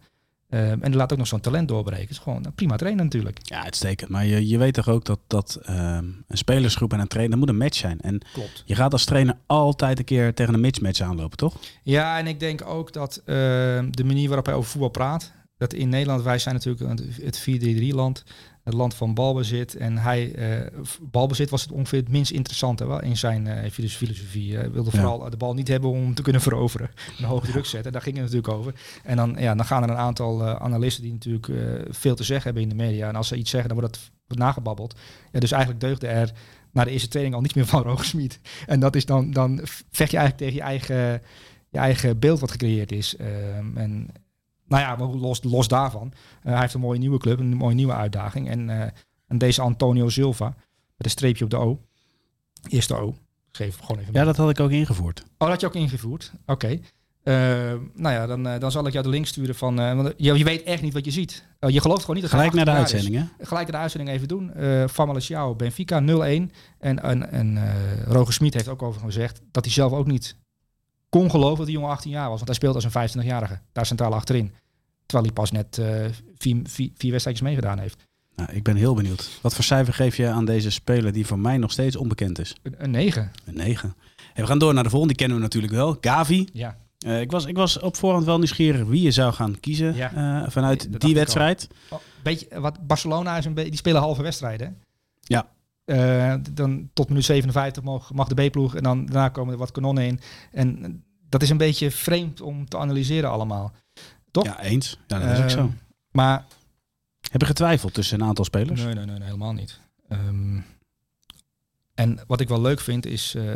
Uh, 0.50 0.70
en 0.70 0.80
die 0.80 0.94
laat 0.94 1.12
ook 1.12 1.18
nog 1.18 1.26
zo'n 1.26 1.40
talent 1.40 1.68
doorbreken. 1.68 2.02
Het 2.02 2.10
is 2.10 2.18
gewoon 2.18 2.44
een 2.44 2.54
prima 2.54 2.76
trainer 2.76 3.04
natuurlijk. 3.04 3.38
Ja, 3.42 3.62
uitstekend. 3.62 4.10
Maar 4.10 4.26
je, 4.26 4.48
je 4.48 4.58
weet 4.58 4.74
toch 4.74 4.88
ook 4.88 5.04
dat, 5.04 5.18
dat 5.26 5.58
um, 5.68 6.24
een 6.26 6.36
spelersgroep 6.36 6.92
en 6.92 7.00
een 7.00 7.06
trainer, 7.06 7.38
moet 7.38 7.48
een 7.48 7.56
match 7.56 7.76
zijn. 7.76 8.00
En 8.00 8.20
Klopt. 8.32 8.62
je 8.66 8.74
gaat 8.74 8.92
als 8.92 9.04
trainer 9.04 9.36
altijd 9.46 9.98
een 9.98 10.04
keer 10.04 10.34
tegen 10.34 10.54
een 10.54 10.60
mismatch 10.60 11.00
aanlopen, 11.00 11.36
toch? 11.36 11.56
Ja, 11.82 12.18
en 12.18 12.26
ik 12.26 12.40
denk 12.40 12.66
ook 12.66 12.92
dat 12.92 13.18
uh, 13.20 13.26
de 13.90 14.04
manier 14.04 14.26
waarop 14.26 14.46
hij 14.46 14.54
over 14.54 14.70
voetbal 14.70 14.88
praat, 14.88 15.32
dat 15.56 15.72
in 15.72 15.88
Nederland, 15.88 16.22
wij 16.22 16.38
zijn 16.38 16.54
natuurlijk 16.54 17.00
het 17.22 17.48
4-3-3 17.50 17.94
land, 17.94 18.24
het 18.64 18.74
land 18.74 18.94
van 18.94 19.14
balbezit. 19.14 19.76
En 19.76 19.98
hij, 19.98 20.32
uh, 20.36 20.66
balbezit 21.00 21.50
was 21.50 21.62
het 21.62 21.72
ongeveer 21.72 21.98
het 21.98 22.08
minst 22.08 22.30
interessante 22.30 22.86
wel, 22.86 23.02
in 23.02 23.16
zijn 23.16 23.46
uh, 23.46 23.70
filosofie. 23.70 24.56
Hij 24.56 24.70
wilde 24.70 24.90
vooral 24.90 25.30
de 25.30 25.36
bal 25.36 25.54
niet 25.54 25.68
hebben 25.68 25.90
om 25.90 26.14
te 26.14 26.22
kunnen 26.22 26.42
veroveren. 26.42 26.90
Een 27.18 27.24
hoge 27.24 27.46
druk 27.46 27.66
zetten, 27.66 27.92
daar 27.92 28.02
ging 28.02 28.16
het 28.16 28.24
natuurlijk 28.24 28.54
over. 28.54 28.74
En 29.04 29.16
dan, 29.16 29.36
ja, 29.38 29.54
dan 29.54 29.66
gaan 29.66 29.82
er 29.82 29.90
een 29.90 29.96
aantal 29.96 30.40
uh, 30.40 30.54
analisten 30.54 31.02
die 31.02 31.12
natuurlijk 31.12 31.52
veel 31.90 32.14
te 32.14 32.24
zeggen 32.24 32.44
hebben 32.44 32.62
in 32.62 32.68
de 32.68 32.84
media. 32.84 33.08
En 33.08 33.16
als 33.16 33.28
ze 33.28 33.36
iets 33.36 33.50
zeggen, 33.50 33.68
dan 33.68 33.78
wordt 33.78 33.94
dat 33.94 34.10
wordt 34.26 34.42
nagebabbeld. 34.42 34.98
Ja, 35.32 35.40
dus 35.40 35.52
eigenlijk 35.52 35.82
deugde 35.82 36.06
er 36.06 36.32
na 36.72 36.84
de 36.84 36.90
eerste 36.90 37.08
training 37.08 37.34
al 37.34 37.40
niets 37.40 37.54
meer 37.54 37.66
van 37.66 37.82
Roger 37.90 38.04
Smit. 38.04 38.40
En 38.66 38.80
dat 38.80 38.96
is 38.96 39.04
dan, 39.04 39.30
dan 39.30 39.60
vecht 39.90 40.10
je 40.10 40.16
eigenlijk 40.16 40.36
tegen 40.36 40.54
je 40.54 40.60
eigen, 40.60 41.22
je 41.68 41.78
eigen 41.78 42.18
beeld 42.18 42.40
wat 42.40 42.50
gecreëerd 42.50 42.92
is. 42.92 43.16
Um, 43.20 43.76
en 43.76 44.08
nou 44.70 44.82
ja, 44.82 44.96
maar 44.96 45.08
los, 45.08 45.42
los 45.42 45.68
daarvan. 45.68 46.12
Uh, 46.12 46.52
hij 46.52 46.60
heeft 46.60 46.74
een 46.74 46.80
mooie 46.80 46.98
nieuwe 46.98 47.18
club, 47.18 47.38
een 47.38 47.56
mooie 47.56 47.74
nieuwe 47.74 47.92
uitdaging. 47.92 48.48
En, 48.48 48.68
uh, 48.68 48.82
en 49.26 49.38
deze 49.38 49.62
Antonio 49.62 50.08
Silva, 50.08 50.46
met 50.96 51.06
een 51.06 51.10
streepje 51.10 51.44
op 51.44 51.50
de 51.50 51.56
O. 51.56 51.80
Eerste 52.68 52.94
O. 52.94 53.14
Geef 53.52 53.78
gewoon 53.78 53.98
even. 54.00 54.12
Ja, 54.12 54.24
dat 54.24 54.36
had 54.36 54.50
ik 54.50 54.60
ook 54.60 54.70
ingevoerd. 54.70 55.20
Oh, 55.20 55.26
dat 55.38 55.48
had 55.48 55.60
je 55.60 55.66
ook 55.66 55.74
ingevoerd? 55.74 56.32
Oké. 56.46 56.52
Okay. 56.52 56.82
Uh, 57.24 57.80
nou 57.94 58.14
ja, 58.14 58.26
dan, 58.26 58.42
dan 58.42 58.70
zal 58.70 58.86
ik 58.86 58.92
jou 58.92 59.04
de 59.04 59.10
link 59.10 59.26
sturen 59.26 59.54
van... 59.54 59.76
want 59.76 60.14
je, 60.16 60.38
je 60.38 60.44
weet 60.44 60.62
echt 60.62 60.82
niet 60.82 60.92
wat 60.92 61.04
je 61.04 61.10
ziet. 61.10 61.44
je 61.58 61.80
gelooft 61.80 62.00
gewoon 62.00 62.16
niet. 62.16 62.24
Dat 62.24 62.34
Gelijk 62.34 62.52
naar 62.52 62.64
de 62.64 62.70
uitzending, 62.70 63.14
hè? 63.14 63.44
Gelijk 63.44 63.64
naar 63.64 63.76
de 63.76 63.82
uitzending 63.82 64.10
even 64.10 64.28
doen. 64.28 64.52
Uh, 64.56 64.86
Famaliciao, 64.86 65.54
Benfica 65.54 66.00
0-1. 66.00 66.04
En, 66.04 66.50
en, 66.78 67.30
en 67.30 67.58
Roger 68.04 68.32
Smit 68.32 68.54
heeft 68.54 68.68
ook 68.68 68.82
over 68.82 69.00
gezegd... 69.00 69.42
dat 69.50 69.64
hij 69.64 69.74
zelf 69.74 69.92
ook 69.92 70.06
niet 70.06 70.36
kon 71.10 71.30
geloven 71.30 71.56
dat 71.56 71.66
die 71.66 71.74
jongen 71.74 71.90
18 71.90 72.10
jaar 72.10 72.28
was. 72.28 72.34
Want 72.34 72.46
hij 72.46 72.54
speelt 72.54 72.74
als 72.74 72.84
een 72.84 73.22
25-jarige. 73.22 73.58
Daar 73.72 73.86
centraal 73.86 74.14
achterin. 74.14 74.52
Terwijl 75.06 75.24
hij 75.24 75.34
pas 75.34 75.50
net 75.50 75.78
uh, 75.78 75.86
vier, 76.38 76.60
vier, 76.64 76.90
vier 76.96 77.10
wedstrijdjes 77.10 77.46
meegedaan 77.46 77.78
heeft. 77.78 78.08
Nou, 78.36 78.52
ik 78.52 78.62
ben 78.62 78.76
heel 78.76 78.94
benieuwd. 78.94 79.38
Wat 79.42 79.54
voor 79.54 79.64
cijfer 79.64 79.94
geef 79.94 80.16
je 80.16 80.28
aan 80.28 80.44
deze 80.44 80.70
speler 80.70 81.12
die 81.12 81.26
voor 81.26 81.38
mij 81.38 81.56
nog 81.56 81.72
steeds 81.72 81.96
onbekend 81.96 82.38
is? 82.38 82.56
Een 82.62 82.90
9. 82.90 83.30
Een 83.44 83.54
9. 83.54 83.94
Hey, 84.32 84.42
we 84.42 84.46
gaan 84.46 84.58
door 84.58 84.74
naar 84.74 84.82
de 84.82 84.90
volgende. 84.90 85.14
Die 85.14 85.22
kennen 85.22 85.36
we 85.36 85.42
natuurlijk 85.42 85.72
wel. 85.72 85.96
Gavi. 86.00 86.48
Ja. 86.52 86.76
Uh, 87.06 87.20
ik, 87.20 87.30
was, 87.30 87.44
ik 87.44 87.56
was 87.56 87.78
op 87.78 87.96
voorhand 87.96 88.24
wel 88.24 88.38
nieuwsgierig 88.38 88.86
wie 88.86 89.02
je 89.02 89.10
zou 89.10 89.32
gaan 89.32 89.60
kiezen 89.60 89.94
ja. 89.94 90.42
uh, 90.42 90.50
vanuit 90.50 91.00
die 91.00 91.14
wedstrijd. 91.14 91.68
Oh, 91.88 91.98
beetje, 92.22 92.60
wat 92.60 92.86
Barcelona 92.86 93.36
is 93.36 93.44
een 93.44 93.54
beetje, 93.54 93.70
die 93.70 93.78
spelen 93.78 94.00
halve 94.00 94.22
wedstrijden. 94.22 94.82
Ja. 95.20 95.48
Uh, 95.90 96.34
dan 96.50 96.90
tot 96.92 97.08
minuut 97.08 97.24
57 97.24 97.82
mag, 97.82 98.12
mag 98.12 98.28
de 98.28 98.48
B-ploeg 98.48 98.74
en 98.74 98.82
dan 98.82 99.06
daarna 99.06 99.28
komen 99.28 99.52
er 99.52 99.58
wat 99.58 99.70
kanonnen 99.70 100.04
in. 100.04 100.20
En 100.52 101.02
dat 101.28 101.42
is 101.42 101.50
een 101.50 101.56
beetje 101.56 101.90
vreemd 101.90 102.40
om 102.40 102.68
te 102.68 102.78
analyseren 102.78 103.30
allemaal. 103.30 103.72
Toch? 104.30 104.44
Ja, 104.44 104.62
eens. 104.62 104.98
Ja, 105.06 105.18
dat 105.18 105.38
is 105.38 105.42
ook 105.42 105.50
zo. 105.50 105.72
Maar... 106.10 106.44
Heb 107.30 107.40
je 107.40 107.46
getwijfeld 107.46 107.94
tussen 107.94 108.20
een 108.20 108.26
aantal 108.26 108.44
spelers? 108.44 108.84
Nee, 108.84 108.94
nee, 108.94 109.04
nee, 109.04 109.18
nee 109.18 109.24
helemaal 109.24 109.52
niet. 109.52 109.80
Um, 110.08 110.64
en 111.94 112.18
wat 112.26 112.40
ik 112.40 112.48
wel 112.48 112.60
leuk 112.60 112.80
vind 112.80 113.06
is, 113.06 113.34
uh, 113.34 113.52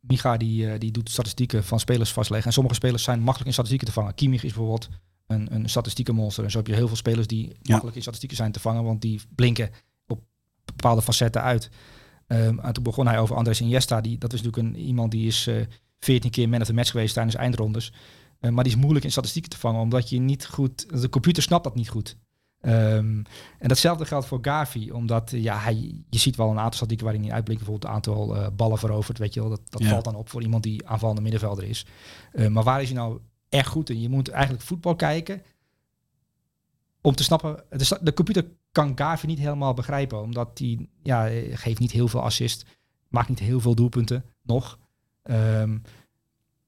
Micha 0.00 0.36
die, 0.36 0.78
die 0.78 0.90
doet 0.90 1.10
statistieken 1.10 1.64
van 1.64 1.80
spelers 1.80 2.12
vastleggen. 2.12 2.46
En 2.46 2.52
sommige 2.52 2.76
spelers 2.76 3.02
zijn 3.02 3.18
makkelijk 3.18 3.46
in 3.46 3.52
statistieken 3.52 3.88
te 3.88 3.92
vangen. 3.92 4.14
Kimmich 4.14 4.44
is 4.44 4.52
bijvoorbeeld 4.52 4.88
een, 5.26 5.54
een 5.54 5.68
statistiekenmonster. 5.68 6.44
En 6.44 6.50
zo 6.50 6.58
heb 6.58 6.66
je 6.66 6.74
heel 6.74 6.86
veel 6.86 6.96
spelers 6.96 7.26
die 7.26 7.56
makkelijk 7.62 7.96
in 7.96 8.02
statistieken 8.02 8.36
zijn 8.36 8.52
te 8.52 8.60
vangen, 8.60 8.84
want 8.84 9.02
die 9.02 9.20
blinken 9.34 9.70
bepaalde 10.76 11.02
facetten 11.02 11.42
uit. 11.42 11.70
Um, 12.26 12.58
en 12.58 12.72
toen 12.72 12.82
begon 12.82 13.06
hij 13.06 13.18
over 13.18 13.36
Andres 13.36 13.60
Iniesta. 13.60 14.00
Die, 14.00 14.18
dat 14.18 14.32
is 14.32 14.42
natuurlijk 14.42 14.74
een, 14.74 14.82
iemand 14.82 15.10
die 15.10 15.26
is 15.26 15.46
uh, 15.46 15.64
14 15.98 16.30
keer 16.30 16.48
man 16.48 16.60
of 16.60 16.66
the 16.66 16.74
match 16.74 16.90
geweest 16.90 17.14
tijdens 17.14 17.36
eindrondes. 17.36 17.92
maar 18.40 18.64
die 18.64 18.72
is 18.72 18.78
moeilijk 18.78 19.04
in 19.04 19.10
statistieken 19.10 19.50
te 19.50 19.58
vangen, 19.58 19.80
omdat 19.80 20.08
je 20.08 20.18
niet 20.18 20.46
goed... 20.46 21.00
De 21.00 21.08
computer 21.08 21.42
snapt 21.42 21.64
dat 21.64 21.74
niet 21.74 21.88
goed. 21.88 22.16
Um, 22.62 23.22
en 23.58 23.68
datzelfde 23.68 24.04
geldt 24.04 24.26
voor 24.26 24.38
Gavi, 24.42 24.90
omdat 24.90 25.30
ja, 25.30 25.58
hij, 25.58 26.02
je 26.10 26.18
ziet 26.18 26.36
wel 26.36 26.50
een 26.50 26.58
aantal 26.58 26.72
statistieken 26.72 27.06
waarin 27.06 27.22
hij 27.22 27.32
uitblinkt. 27.34 27.64
Bijvoorbeeld 27.64 27.92
het 27.94 28.04
aantal 28.04 28.36
uh, 28.36 28.46
ballen 28.56 28.78
veroverd, 28.78 29.18
weet 29.18 29.34
je 29.34 29.40
wel. 29.40 29.48
Dat, 29.48 29.60
dat 29.68 29.82
ja. 29.82 29.88
valt 29.88 30.04
dan 30.04 30.14
op 30.14 30.28
voor 30.28 30.42
iemand 30.42 30.62
die 30.62 30.88
aanvallende 30.88 31.22
middenvelder 31.22 31.64
is. 31.64 31.86
Maar 32.48 32.64
waar 32.64 32.82
is 32.82 32.88
hij 32.88 32.98
nou 32.98 33.20
echt 33.48 33.68
goed 33.68 33.90
in? 33.90 34.00
Je 34.00 34.08
moet 34.08 34.28
eigenlijk 34.28 34.62
voetbal 34.62 34.96
kijken 34.96 35.42
om 37.00 37.14
te 37.14 37.22
snappen. 37.22 37.64
De, 37.68 37.98
de 38.02 38.14
computer 38.14 38.44
kan 38.72 38.92
Gavi 38.94 39.26
niet 39.26 39.38
helemaal 39.38 39.74
begrijpen, 39.74 40.22
omdat 40.22 40.58
hij 40.58 40.88
ja, 41.02 41.28
geeft 41.52 41.80
niet 41.80 41.92
heel 41.92 42.08
veel 42.08 42.22
assist, 42.22 42.64
maakt 43.08 43.28
niet 43.28 43.38
heel 43.38 43.60
veel 43.60 43.74
doelpunten 43.74 44.24
nog. 44.42 44.78
Um, 45.24 45.82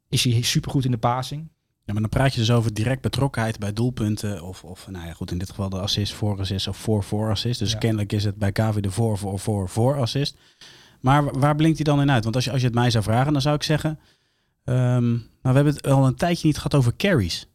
is 0.09 0.25
hij 0.25 0.43
supergoed 0.43 0.85
in 0.85 0.91
de 0.91 0.99
passing. 0.99 1.51
Ja, 1.85 1.93
maar 1.93 2.03
dan 2.03 2.11
praat 2.11 2.35
je 2.35 2.41
dus 2.41 2.51
over 2.51 2.75
direct 2.75 3.01
betrokkenheid 3.01 3.59
bij 3.59 3.73
doelpunten. 3.73 4.43
Of, 4.43 4.65
of 4.65 4.89
nou 4.91 5.07
ja, 5.07 5.13
goed, 5.13 5.31
in 5.31 5.39
dit 5.39 5.49
geval 5.49 5.69
de 5.69 5.81
assist, 5.81 6.13
voor 6.13 6.39
assist 6.39 6.69
of 6.69 6.77
voor 6.77 7.05
voor 7.05 7.31
assist. 7.31 7.59
Dus 7.59 7.73
ja. 7.73 7.79
kennelijk 7.79 8.13
is 8.13 8.25
het 8.25 8.37
bij 8.37 8.53
KV 8.53 8.81
de 8.81 8.91
voor 8.91 9.19
voor 9.19 9.39
voor 9.39 9.69
voor 9.69 10.01
assist. 10.01 10.37
Maar 11.01 11.39
waar 11.39 11.57
blinkt 11.57 11.77
hij 11.77 11.85
dan 11.85 12.01
in 12.01 12.11
uit? 12.11 12.25
Want 12.25 12.37
als 12.37 12.45
je, 12.45 12.51
als 12.51 12.61
je 12.61 12.67
het 12.67 12.75
mij 12.75 12.91
zou 12.91 13.05
vragen, 13.05 13.33
dan 13.33 13.43
zou 13.43 13.55
ik 13.55 13.63
zeggen... 13.63 13.99
Um, 14.65 15.11
nou, 15.11 15.25
we 15.43 15.53
hebben 15.53 15.75
het 15.75 15.87
al 15.87 16.07
een 16.07 16.15
tijdje 16.15 16.47
niet 16.47 16.57
gehad 16.57 16.75
over 16.75 16.97
carries. 16.97 17.47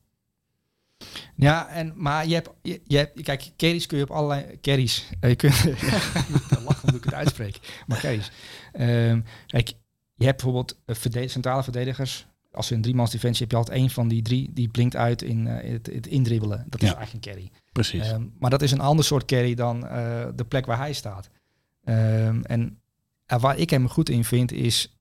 Ja, 1.36 1.70
en, 1.70 1.94
maar 1.96 2.28
je 2.28 2.34
hebt, 2.34 2.50
je, 2.62 2.82
je 2.84 2.98
hebt, 2.98 3.22
kijk, 3.22 3.52
carries 3.58 3.86
kun 3.86 3.98
je 3.98 4.04
op 4.04 4.12
allerlei, 4.12 4.60
carries, 4.62 5.10
uh, 5.22 5.30
je 5.30 5.36
kunt, 5.36 5.64
lachen 6.66 6.84
omdat 6.84 6.96
ik 6.96 7.04
het 7.04 7.14
uitspreek, 7.14 7.84
maar 7.88 8.00
carries. 8.00 8.32
Um, 8.80 9.24
kijk, 9.46 9.74
je 10.16 10.26
hebt 10.26 10.44
bijvoorbeeld 10.44 10.80
verded 10.86 11.32
centrale 11.32 11.64
verdedigers, 11.64 12.28
als 12.52 12.70
je 12.70 12.76
een 12.76 12.82
driemans 12.82 13.12
defensie 13.12 13.42
heb 13.42 13.52
je 13.52 13.58
altijd 13.58 13.78
één 13.78 13.90
van 13.90 14.08
die 14.08 14.22
drie 14.22 14.54
die 14.54 14.68
blinkt 14.68 14.96
uit 14.96 15.22
in, 15.22 15.46
uh, 15.46 15.54
het, 15.62 15.90
het, 15.94 16.08
indribbelen. 16.08 16.66
Dat 16.70 16.82
is 16.82 16.90
ja. 16.90 16.96
eigenlijk 16.96 17.26
een 17.26 17.32
carry. 17.34 17.52
Precies. 17.72 18.12
Um, 18.12 18.34
maar 18.40 18.50
dat 18.50 18.62
is 18.62 18.72
een 18.72 18.80
ander 18.80 19.06
soort 19.06 19.26
carry 19.26 19.54
dan 19.54 19.84
uh, 19.84 20.26
de 20.36 20.46
plek 20.46 20.66
waar 20.66 20.78
hij 20.78 20.94
staat. 20.94 21.30
Um, 21.84 22.44
en 22.44 22.82
uh, 23.34 23.40
waar 23.40 23.58
ik 23.58 23.70
hem 23.70 23.90
goed 23.90 24.10
in 24.10 24.24
vind 24.24 24.52
is 24.52 24.97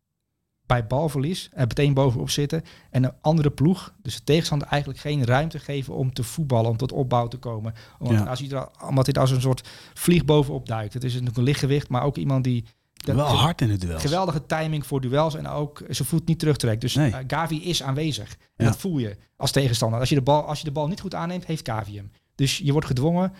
bij 0.66 0.86
balverlies 0.86 1.50
er 1.52 1.66
meteen 1.66 1.94
bovenop 1.94 2.30
zitten 2.30 2.62
en 2.90 3.04
een 3.04 3.12
andere 3.20 3.50
ploeg, 3.50 3.94
dus 4.02 4.16
de 4.16 4.24
tegenstander 4.24 4.68
eigenlijk 4.68 5.00
geen 5.00 5.24
ruimte 5.24 5.58
geven 5.58 5.94
om 5.94 6.12
te 6.12 6.22
voetballen, 6.22 6.70
om 6.70 6.76
tot 6.76 6.92
opbouw 6.92 7.28
te 7.28 7.36
komen. 7.36 7.74
Omdat, 7.98 8.16
ja. 8.16 8.24
als 8.24 8.40
hij 8.40 8.50
er, 8.50 8.68
omdat 8.88 9.06
hij 9.06 9.14
als 9.14 9.30
een 9.30 9.40
soort 9.40 9.68
vlieg 9.94 10.24
bovenop 10.24 10.66
duikt. 10.66 10.94
Het 10.94 11.04
is 11.04 11.12
natuurlijk 11.12 11.38
een 11.38 11.44
lichtgewicht, 11.44 11.88
maar 11.88 12.02
ook 12.02 12.16
iemand 12.16 12.44
die 12.44 12.64
wel 13.14 13.26
hard 13.26 13.60
in 13.60 13.70
het 13.70 13.80
duel. 13.80 13.98
Geweldige 13.98 14.46
timing 14.46 14.86
voor 14.86 15.00
duels 15.00 15.34
en 15.34 15.48
ook 15.48 15.82
zijn 15.88 16.08
voet 16.08 16.26
niet 16.26 16.38
terugtrekt. 16.38 16.80
Dus 16.80 16.94
nee. 16.94 17.10
uh, 17.10 17.16
Gavi 17.26 17.64
is 17.64 17.82
aanwezig. 17.82 18.30
En 18.30 18.64
ja. 18.64 18.70
dat 18.70 18.76
voel 18.76 18.98
je 18.98 19.16
als 19.36 19.50
tegenstander. 19.50 20.00
Als 20.00 20.08
je, 20.08 20.14
de 20.14 20.22
bal, 20.22 20.42
als 20.42 20.58
je 20.58 20.64
de 20.64 20.72
bal 20.72 20.88
niet 20.88 21.00
goed 21.00 21.14
aanneemt, 21.14 21.46
heeft 21.46 21.68
Gavi 21.68 21.96
hem. 21.96 22.10
Dus 22.34 22.58
je 22.58 22.72
wordt 22.72 22.86
gedwongen 22.86 23.32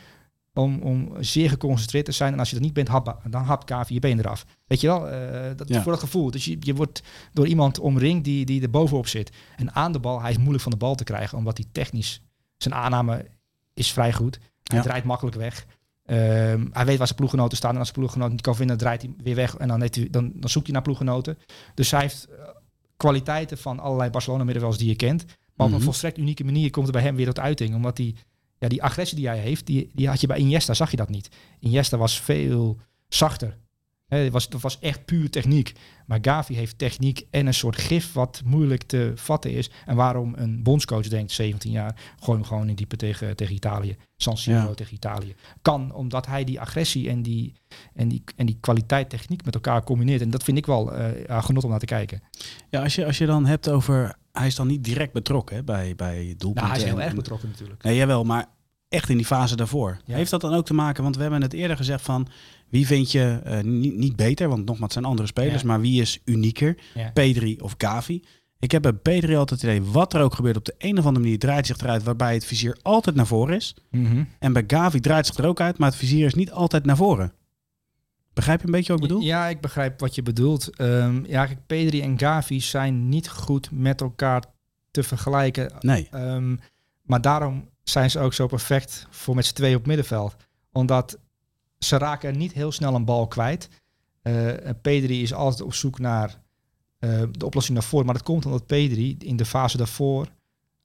om, 0.56 0.80
om 0.80 1.12
zeer 1.20 1.48
geconcentreerd 1.48 2.04
te 2.04 2.12
zijn. 2.12 2.32
En 2.32 2.38
als 2.38 2.48
je 2.48 2.54
dat 2.54 2.64
niet 2.64 2.72
bent, 2.72 2.88
hap, 2.88 3.20
dan 3.30 3.42
hapt 3.42 3.70
Gavi 3.70 3.94
je 3.94 4.00
been 4.00 4.18
eraf. 4.18 4.46
Weet 4.66 4.80
je 4.80 4.86
wel? 4.86 5.12
Uh, 5.12 5.56
dat, 5.56 5.68
ja. 5.68 5.82
Voor 5.82 5.92
dat 5.92 6.00
gevoel. 6.00 6.30
Dus 6.30 6.44
je, 6.44 6.56
je 6.60 6.74
wordt 6.74 7.02
door 7.32 7.46
iemand 7.46 7.78
omringd 7.78 8.24
die, 8.24 8.44
die 8.44 8.62
er 8.62 8.70
bovenop 8.70 9.06
zit. 9.06 9.30
En 9.56 9.74
aan 9.74 9.92
de 9.92 9.98
bal, 9.98 10.20
hij 10.20 10.30
is 10.30 10.36
moeilijk 10.36 10.62
van 10.62 10.72
de 10.72 10.78
bal 10.78 10.94
te 10.94 11.04
krijgen. 11.04 11.38
Omdat 11.38 11.56
hij 11.56 11.66
technisch, 11.72 12.22
zijn 12.56 12.74
aanname 12.74 13.26
is 13.74 13.92
vrij 13.92 14.12
goed. 14.12 14.38
Hij 14.62 14.78
ja. 14.78 14.84
draait 14.84 15.04
makkelijk 15.04 15.36
weg. 15.36 15.66
Um, 16.10 16.68
hij 16.72 16.84
weet 16.84 16.98
waar 16.98 17.06
zijn 17.06 17.18
ploeggenoten 17.18 17.56
staan. 17.56 17.72
En 17.72 17.78
als 17.78 17.88
zijn 17.88 17.98
ploeggenoten 17.98 18.32
niet 18.32 18.44
kan 18.44 18.56
vinden, 18.56 18.78
draait 18.78 19.02
hij 19.02 19.10
weer 19.22 19.34
weg. 19.34 19.56
En 19.56 19.68
dan, 19.68 19.80
hij, 19.80 20.08
dan, 20.10 20.32
dan 20.34 20.50
zoekt 20.50 20.64
hij 20.64 20.74
naar 20.74 20.82
ploeggenoten. 20.82 21.38
Dus 21.74 21.90
hij 21.90 22.00
heeft 22.00 22.28
uh, 22.30 22.36
kwaliteiten 22.96 23.58
van 23.58 23.78
allerlei 23.80 24.10
Barcelona-middenvelders 24.10 24.82
die 24.82 24.90
je 24.90 24.96
kent. 24.96 25.24
Maar 25.54 25.66
op 25.66 25.72
een 25.72 25.80
volstrekt 25.80 26.18
unieke 26.18 26.44
manier 26.44 26.70
komt 26.70 26.86
er 26.86 26.92
bij 26.92 27.02
hem 27.02 27.16
weer 27.16 27.26
tot 27.26 27.38
uiting. 27.38 27.74
Omdat 27.74 27.96
die, 27.96 28.16
ja, 28.58 28.68
die 28.68 28.82
agressie 28.82 29.16
die 29.16 29.26
hij 29.26 29.38
heeft, 29.38 29.66
die, 29.66 29.90
die 29.94 30.08
had 30.08 30.20
je 30.20 30.26
bij 30.26 30.38
Iniesta, 30.38 30.74
zag 30.74 30.90
je 30.90 30.96
dat 30.96 31.08
niet. 31.08 31.28
Iniesta 31.60 31.96
was 31.96 32.20
veel 32.20 32.78
zachter. 33.08 33.58
He, 34.06 34.18
het, 34.18 34.32
was, 34.32 34.44
het 34.44 34.60
was 34.60 34.78
echt 34.78 35.04
puur 35.04 35.30
techniek. 35.30 35.72
Maar 36.06 36.18
Gavi 36.22 36.54
heeft 36.54 36.78
techniek 36.78 37.26
en 37.30 37.46
een 37.46 37.54
soort 37.54 37.76
gif 37.76 38.12
wat 38.12 38.42
moeilijk 38.44 38.82
te 38.82 39.12
vatten 39.14 39.50
is. 39.52 39.70
En 39.86 39.96
waarom 39.96 40.34
een 40.36 40.62
bondscoach 40.62 41.08
denkt, 41.08 41.32
17 41.32 41.70
jaar, 41.70 42.14
gooi 42.20 42.38
hem 42.38 42.46
gewoon 42.46 42.68
in 42.68 42.74
diepe 42.74 42.96
tegen, 42.96 43.36
tegen 43.36 43.54
Italië. 43.54 43.96
San 44.16 44.36
Siro 44.36 44.56
ja. 44.56 44.74
tegen 44.74 44.94
Italië. 44.94 45.34
Kan, 45.62 45.94
omdat 45.94 46.26
hij 46.26 46.44
die 46.44 46.60
agressie 46.60 47.08
en 47.08 47.22
die, 47.22 47.52
en, 47.94 48.08
die, 48.08 48.22
en 48.36 48.46
die 48.46 48.58
kwaliteit 48.60 49.10
techniek 49.10 49.44
met 49.44 49.54
elkaar 49.54 49.84
combineert. 49.84 50.20
En 50.20 50.30
dat 50.30 50.42
vind 50.42 50.58
ik 50.58 50.66
wel 50.66 50.98
uh, 50.98 51.26
ja, 51.26 51.40
genot 51.40 51.64
om 51.64 51.70
naar 51.70 51.78
te 51.78 51.86
kijken. 51.86 52.22
Ja, 52.70 52.82
als 52.82 52.94
je, 52.94 53.06
als 53.06 53.18
je 53.18 53.26
dan 53.26 53.46
hebt 53.46 53.68
over... 53.68 54.16
Hij 54.32 54.46
is 54.46 54.54
dan 54.54 54.66
niet 54.66 54.84
direct 54.84 55.12
betrokken 55.12 55.56
hè, 55.56 55.64
bij, 55.64 55.94
bij 55.94 56.34
doelpunten. 56.38 56.54
Nou, 56.54 56.66
hij 56.66 56.76
is 56.76 56.84
heel 56.84 57.02
erg 57.02 57.14
betrokken 57.14 57.48
natuurlijk. 57.48 57.82
Nee, 57.82 57.96
jawel, 57.96 58.24
maar 58.24 58.46
echt 58.88 59.08
in 59.08 59.16
die 59.16 59.26
fase 59.26 59.56
daarvoor. 59.56 59.98
Ja. 60.04 60.14
Heeft 60.14 60.30
dat 60.30 60.40
dan 60.40 60.54
ook 60.54 60.66
te 60.66 60.74
maken, 60.74 61.02
want 61.02 61.16
we 61.16 61.22
hebben 61.22 61.42
het 61.42 61.52
eerder 61.52 61.76
gezegd 61.76 62.04
van 62.04 62.28
wie 62.68 62.86
vind 62.86 63.12
je 63.12 63.40
uh, 63.46 63.60
niet, 63.60 63.96
niet 63.96 64.16
beter, 64.16 64.48
want 64.48 64.58
nogmaals 64.58 64.80
het 64.80 64.92
zijn 64.92 65.04
andere 65.04 65.28
spelers, 65.28 65.60
ja. 65.60 65.66
maar 65.66 65.80
wie 65.80 66.00
is 66.00 66.20
unieker, 66.24 66.78
ja. 66.94 67.10
Pedri 67.10 67.58
of 67.60 67.74
Gavi? 67.78 68.22
Ik 68.58 68.70
heb 68.70 68.82
bij 68.82 68.92
Pedri 68.92 69.36
altijd 69.36 69.60
het 69.60 69.70
idee, 69.70 69.90
wat 69.90 70.14
er 70.14 70.20
ook 70.22 70.34
gebeurt 70.34 70.56
op 70.56 70.64
de 70.64 70.74
een 70.78 70.98
of 70.98 71.06
andere 71.06 71.24
manier 71.24 71.38
draait 71.38 71.66
zich 71.66 71.78
eruit 71.78 72.02
waarbij 72.02 72.34
het 72.34 72.44
vizier 72.44 72.78
altijd 72.82 73.16
naar 73.16 73.26
voren 73.26 73.56
is. 73.56 73.76
Mm 73.90 74.06
-hmm. 74.06 74.28
En 74.38 74.52
bij 74.52 74.64
Gavi 74.66 75.00
draait 75.00 75.26
zich 75.26 75.36
er 75.36 75.46
ook 75.46 75.60
uit, 75.60 75.78
maar 75.78 75.88
het 75.88 75.98
vizier 75.98 76.26
is 76.26 76.34
niet 76.34 76.50
altijd 76.50 76.84
naar 76.84 76.96
voren. 76.96 77.32
Begrijp 78.32 78.60
je 78.60 78.66
een 78.66 78.72
beetje 78.72 78.92
wat 78.92 79.02
ik 79.02 79.08
bedoel? 79.08 79.22
Ja, 79.22 79.46
ik 79.46 79.60
begrijp 79.60 80.00
wat 80.00 80.14
je 80.14 80.22
bedoelt. 80.22 80.80
Um, 80.80 81.26
ja, 81.26 81.48
Pedri 81.66 82.00
en 82.02 82.18
Gavi 82.18 82.60
zijn 82.60 83.08
niet 83.08 83.28
goed 83.28 83.70
met 83.70 84.00
elkaar 84.00 84.44
te 84.90 85.02
vergelijken. 85.02 85.72
Nee. 85.80 86.08
Um, 86.14 86.60
maar 87.02 87.20
daarom 87.20 87.68
zijn 87.90 88.10
ze 88.10 88.18
ook 88.18 88.34
zo 88.34 88.46
perfect 88.46 89.06
voor 89.10 89.34
met 89.34 89.46
z'n 89.46 89.54
twee 89.54 89.76
op 89.76 89.86
middenveld. 89.86 90.36
Omdat 90.72 91.18
ze 91.78 91.98
raken 91.98 92.38
niet 92.38 92.52
heel 92.52 92.72
snel 92.72 92.94
een 92.94 93.04
bal 93.04 93.26
kwijt. 93.26 93.68
Uh, 94.22 94.52
Pedri 94.82 95.22
is 95.22 95.34
altijd 95.34 95.62
op 95.62 95.74
zoek 95.74 95.98
naar 95.98 96.42
uh, 97.00 97.22
de 97.30 97.46
oplossing 97.46 97.78
naar 97.78 97.86
voren. 97.86 98.06
Maar 98.06 98.14
dat 98.14 98.24
komt 98.24 98.46
omdat 98.46 98.66
Pedri 98.66 99.16
in 99.18 99.36
de 99.36 99.44
fase 99.44 99.76
daarvoor 99.76 100.28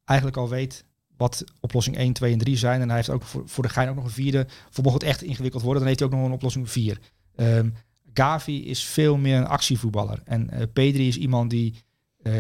eigenlijk 0.06 0.38
al 0.38 0.50
weet 0.50 0.86
wat 1.18 1.44
oplossing 1.60 1.98
1, 1.98 2.14
2 2.14 2.32
en 2.32 2.38
3 2.38 2.58
zijn. 2.58 2.82
En 2.82 2.88
hij 2.88 2.96
heeft 2.96 3.10
ook 3.10 3.24
voor, 3.24 3.64
de 3.64 3.70
gein 3.70 3.90
ook 3.90 3.96
nog 3.96 4.04
een 4.04 4.12
vierde. 4.12 4.48
Voor 4.70 4.84
mocht 4.84 4.96
het 4.96 5.04
echt 5.04 5.22
ingewikkeld 5.22 5.64
worden, 5.64 5.80
dan 5.80 5.88
heeft 5.88 6.00
hij 6.00 6.10
ook 6.10 6.16
nog 6.16 6.26
een 6.26 6.36
oplossing 6.36 6.70
4. 6.70 7.00
Um, 7.36 7.74
Gavi 8.14 8.66
is 8.66 8.84
veel 8.84 9.18
meer 9.18 9.38
een 9.38 9.48
actievoetballer. 9.48 10.22
En 10.26 10.50
uh, 10.54 10.62
Pedri 10.74 11.08
is 11.08 11.18
iemand 11.18 11.50
die, 11.50 11.84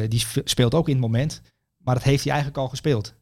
die 0.08 0.26
speelt 0.44 0.74
ook 0.74 0.88
in 0.88 0.94
het 0.94 1.02
moment. 1.02 1.42
Maar 1.78 1.96
dat 1.96 2.04
heeft 2.04 2.24
hij 2.24 2.32
eigenlijk 2.32 2.62
al 2.62 2.70
gespeeld. 2.70 3.16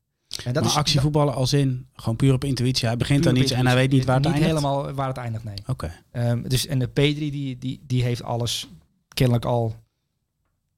Dat 0.43 0.53
maar 0.53 0.63
is 0.63 0.75
actievoetballen 0.75 1.33
als 1.33 1.53
in 1.53 1.87
gewoon 1.93 2.15
puur 2.15 2.33
op 2.33 2.43
intuïtie. 2.43 2.87
Hij 2.87 2.97
begint 2.97 3.27
aan 3.27 3.35
iets 3.35 3.51
en 3.51 3.65
hij 3.65 3.75
weet 3.75 3.91
niet 3.91 4.05
waar 4.05 4.15
het 4.15 4.25
niet 4.25 4.33
eindigt. 4.33 4.55
helemaal 4.55 4.93
waar 4.93 5.07
het 5.07 5.17
eindigt, 5.17 5.43
nee. 5.43 5.57
Oké. 5.67 5.91
Okay. 6.11 6.29
Um, 6.29 6.47
dus 6.47 6.67
en 6.67 6.79
de 6.79 6.87
Pedri 6.87 7.31
die, 7.31 7.57
die, 7.57 7.83
die 7.87 8.03
heeft 8.03 8.23
alles 8.23 8.69
kennelijk 9.13 9.45
al 9.45 9.75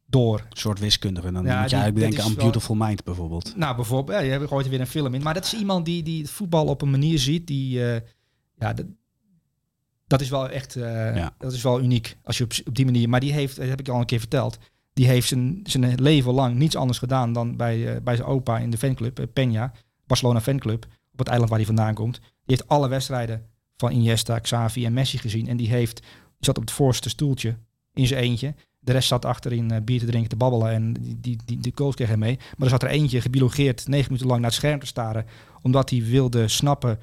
door. 0.06 0.40
Een 0.40 0.58
soort 0.58 0.80
wiskundige. 0.80 1.28
En 1.28 1.34
dan 1.34 1.46
ja, 1.46 1.62
moet 1.62 1.70
je 1.70 1.76
eigenlijk 1.76 2.06
denken 2.06 2.30
aan 2.30 2.36
Beautiful 2.36 2.78
wel, 2.78 2.88
Mind 2.88 3.04
bijvoorbeeld. 3.04 3.56
Nou, 3.56 3.76
bijvoorbeeld. 3.76 4.18
Ja, 4.18 4.24
je 4.24 4.32
hebt 4.32 4.48
gooit 4.48 4.66
er 4.66 4.72
weer 4.72 4.80
een 4.80 4.88
film 4.88 5.14
in. 5.14 5.22
Maar 5.22 5.34
dat 5.34 5.46
is 5.46 5.54
iemand 5.54 5.86
die, 5.86 6.04
die 6.04 6.22
het 6.22 6.32
voetbal 6.32 6.66
op 6.66 6.82
een 6.82 6.92
manier 6.92 7.20
ziet 7.20 7.48
die... 7.48 7.80
Uh, 7.80 7.96
ja, 8.58 8.74
dat, 8.74 8.86
dat 10.08 10.22
is 10.22 10.30
wel 10.30 10.50
echt... 10.50 10.76
Uh, 10.76 11.16
ja. 11.16 11.34
Dat 11.38 11.54
is 11.54 11.62
wel 11.62 11.82
uniek 11.82 12.18
als 12.24 12.38
je 12.38 12.44
op, 12.44 12.52
op 12.66 12.76
die 12.76 12.86
manier... 12.86 13.10
Maar 13.10 13.20
die 13.20 13.34
heeft, 13.34 13.56
dat 13.56 13.68
heb 13.68 13.80
ik 13.80 13.90
al 13.90 14.00
een 14.00 14.06
keer 14.06 14.20
verteld 14.20 14.58
die 14.94 15.08
heeft 15.08 15.28
zijn, 15.28 15.60
zijn 15.64 16.02
leven 16.02 16.34
lang 16.34 16.56
niets 16.56 16.76
anders 16.76 17.00
gedaan 17.00 17.34
dan 17.34 17.58
bij, 17.58 17.78
uh, 17.78 18.02
bij 18.04 18.16
zijn 18.16 18.28
opa 18.28 18.58
in 18.58 18.70
de 18.70 18.78
fanclub, 18.78 19.20
uh, 19.20 19.26
Peña, 19.26 19.80
Barcelona 20.08 20.42
fanclub, 20.42 20.86
op 21.12 21.20
het 21.20 21.28
eiland 21.28 21.50
waar 21.50 21.60
hij 21.60 21.68
vandaan 21.68 21.94
komt. 21.94 22.20
Die 22.20 22.56
heeft 22.56 22.68
alle 22.68 22.88
wedstrijden 22.88 23.46
van 23.78 23.92
Iniesta, 23.92 24.40
Xavi 24.40 24.86
en 24.86 24.94
Messi 24.94 25.18
gezien. 25.18 25.48
En 25.48 25.58
die 25.58 25.70
heeft, 25.70 26.02
zat 26.40 26.58
op 26.58 26.64
het 26.64 26.72
voorste 26.72 27.10
stoeltje 27.10 27.58
in 27.94 28.08
zijn 28.08 28.24
eentje. 28.24 28.56
De 28.80 28.92
rest 28.92 29.08
zat 29.08 29.26
achterin 29.26 29.72
eh, 29.72 29.82
bier 29.82 30.00
te 30.00 30.06
drinken, 30.06 30.30
te 30.30 30.36
babbelen 30.36 30.72
en 30.72 30.94
die, 30.94 31.18
die, 31.20 31.38
die, 31.46 31.60
die 31.60 31.72
goals 31.76 31.96
kreeg 31.96 32.08
hij 32.08 32.18
mee. 32.18 32.36
Maar 32.38 32.68
er 32.68 32.70
zat 32.70 32.84
er 32.84 32.90
eentje 32.90 33.22
gebiologeerd 33.22 33.88
negen 33.88 34.06
minuten 34.06 34.28
lang 34.28 34.42
naar 34.42 34.50
het 34.50 34.60
scherm 34.60 34.80
te 34.80 34.86
staren. 34.86 35.26
Omdat 35.62 35.90
hij 35.90 36.04
wilde 36.04 36.48
snappen 36.48 37.00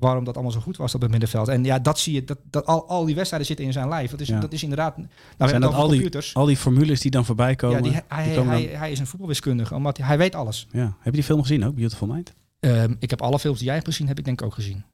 waarom 0.00 0.24
dat 0.24 0.34
allemaal 0.34 0.52
zo 0.52 0.60
goed 0.60 0.76
was 0.76 0.94
op 0.94 1.00
het 1.00 1.10
middenveld. 1.10 1.48
En 1.48 1.64
ja, 1.64 1.78
dat 1.78 1.98
zie 1.98 2.14
je, 2.14 2.24
dat, 2.24 2.38
dat 2.50 2.66
al, 2.66 2.88
al 2.88 3.04
die 3.04 3.14
wedstrijden 3.14 3.48
zitten 3.48 3.66
in 3.66 3.72
zijn 3.72 3.88
lijf. 3.88 4.10
Dat 4.10 4.20
is, 4.20 4.28
Ja. 4.28 4.40
dat 4.40 4.52
is 4.52 4.62
inderdaad... 4.62 4.96
Nou, 4.96 5.08
Zijn 5.50 5.60
dat 5.60 5.74
al 5.74 5.88
die, 5.88 6.10
al 6.32 6.44
die 6.46 6.56
formules 6.56 7.00
die 7.00 7.10
dan 7.10 7.24
voorbij 7.24 7.54
komen? 7.56 7.76
ja, 7.76 7.82
die, 7.82 7.92
die 7.92 8.00
hij, 8.08 8.34
komen 8.34 8.52
hij, 8.52 8.66
dan- 8.66 8.78
hij 8.78 8.90
is 8.90 8.98
een 8.98 9.06
voetbalwiskundige, 9.06 9.74
omdat 9.74 9.96
hij, 9.96 10.06
hij 10.06 10.18
weet 10.18 10.34
alles. 10.34 10.66
ja. 10.72 10.82
Heb 10.82 10.96
je 11.04 11.10
die 11.10 11.22
film 11.22 11.40
gezien 11.40 11.64
ook, 11.64 11.74
Beautiful 11.74 12.06
Mind? 12.06 12.32
Ehm, 12.60 12.94
ik 12.98 13.10
heb 13.10 13.22
alle 13.22 13.38
films 13.38 13.56
die 13.58 13.66
jij 13.66 13.74
hebt 13.74 13.86
gezien, 13.88 14.08
heb 14.08 14.18
ik 14.18 14.24
denk 14.24 14.40
ik 14.40 14.46
ook 14.46 14.54
gezien. 14.54 14.84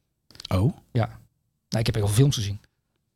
Oh. 0.47 0.73
Nou, 1.69 1.79
ik 1.79 1.85
heb 1.85 1.95
heel 1.95 2.05
veel 2.07 2.15
films 2.15 2.35
gezien. 2.35 2.59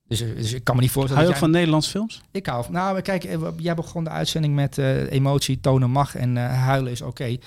Dus, 0.07 0.21
eh, 0.21 0.35
dus 0.35 0.53
ik 0.53 0.63
kan 0.63 0.75
me 0.75 0.81
niet 0.81 0.91
Hou 0.91 1.07
voorstellen 1.07 1.21
je 1.21 1.25
dat 1.27 1.35
ook 1.35 1.39
van 1.43 1.51
Nederlands 1.51 1.87
films? 1.87 2.21
Ik 2.31 2.45
hou 2.45 2.63
van... 2.63 2.73
Nou, 2.73 3.01
kijk, 3.01 3.23
eh, 3.23 3.39
jij 3.57 3.75
begon 3.75 4.03
de 4.03 4.09
uitzending 4.09 4.55
met 4.55 4.77
eh, 4.77 5.11
emotie, 5.11 5.59
tonen 5.59 5.89
mag 5.89 6.15
en 6.15 6.35
huilen 6.49 6.91
is 6.91 7.01
oké. 7.01 7.37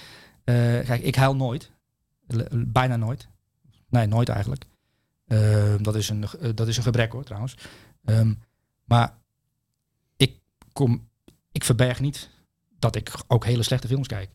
Kijk, 0.45 1.03
ik 1.03 1.15
huil 1.15 1.37
nooit. 1.37 1.71
L- 2.27 2.39
bijna 2.53 2.97
nooit. 2.97 3.29
Nee, 3.95 4.07
nooit 4.07 4.29
eigenlijk. 4.29 4.65
Ehm, 5.27 5.83
dat, 5.83 5.95
is 5.95 6.09
een, 6.09 6.25
eh, 6.25 6.51
dat 6.55 6.69
is 6.69 6.77
een 6.77 6.83
gebrek 6.83 7.13
hoor, 7.13 7.25
trouwens. 7.25 7.57
Ehm, 8.05 8.35
maar 8.85 9.19
ik, 10.17 10.39
kom, 10.73 11.09
ik 11.53 11.65
verberg 11.65 12.01
niet 12.01 12.31
dat 12.79 12.97
ik 12.97 13.13
ook 13.27 13.45
hele 13.45 13.63
slechte 13.63 13.89
films 13.89 14.07
kijk. 14.07 14.31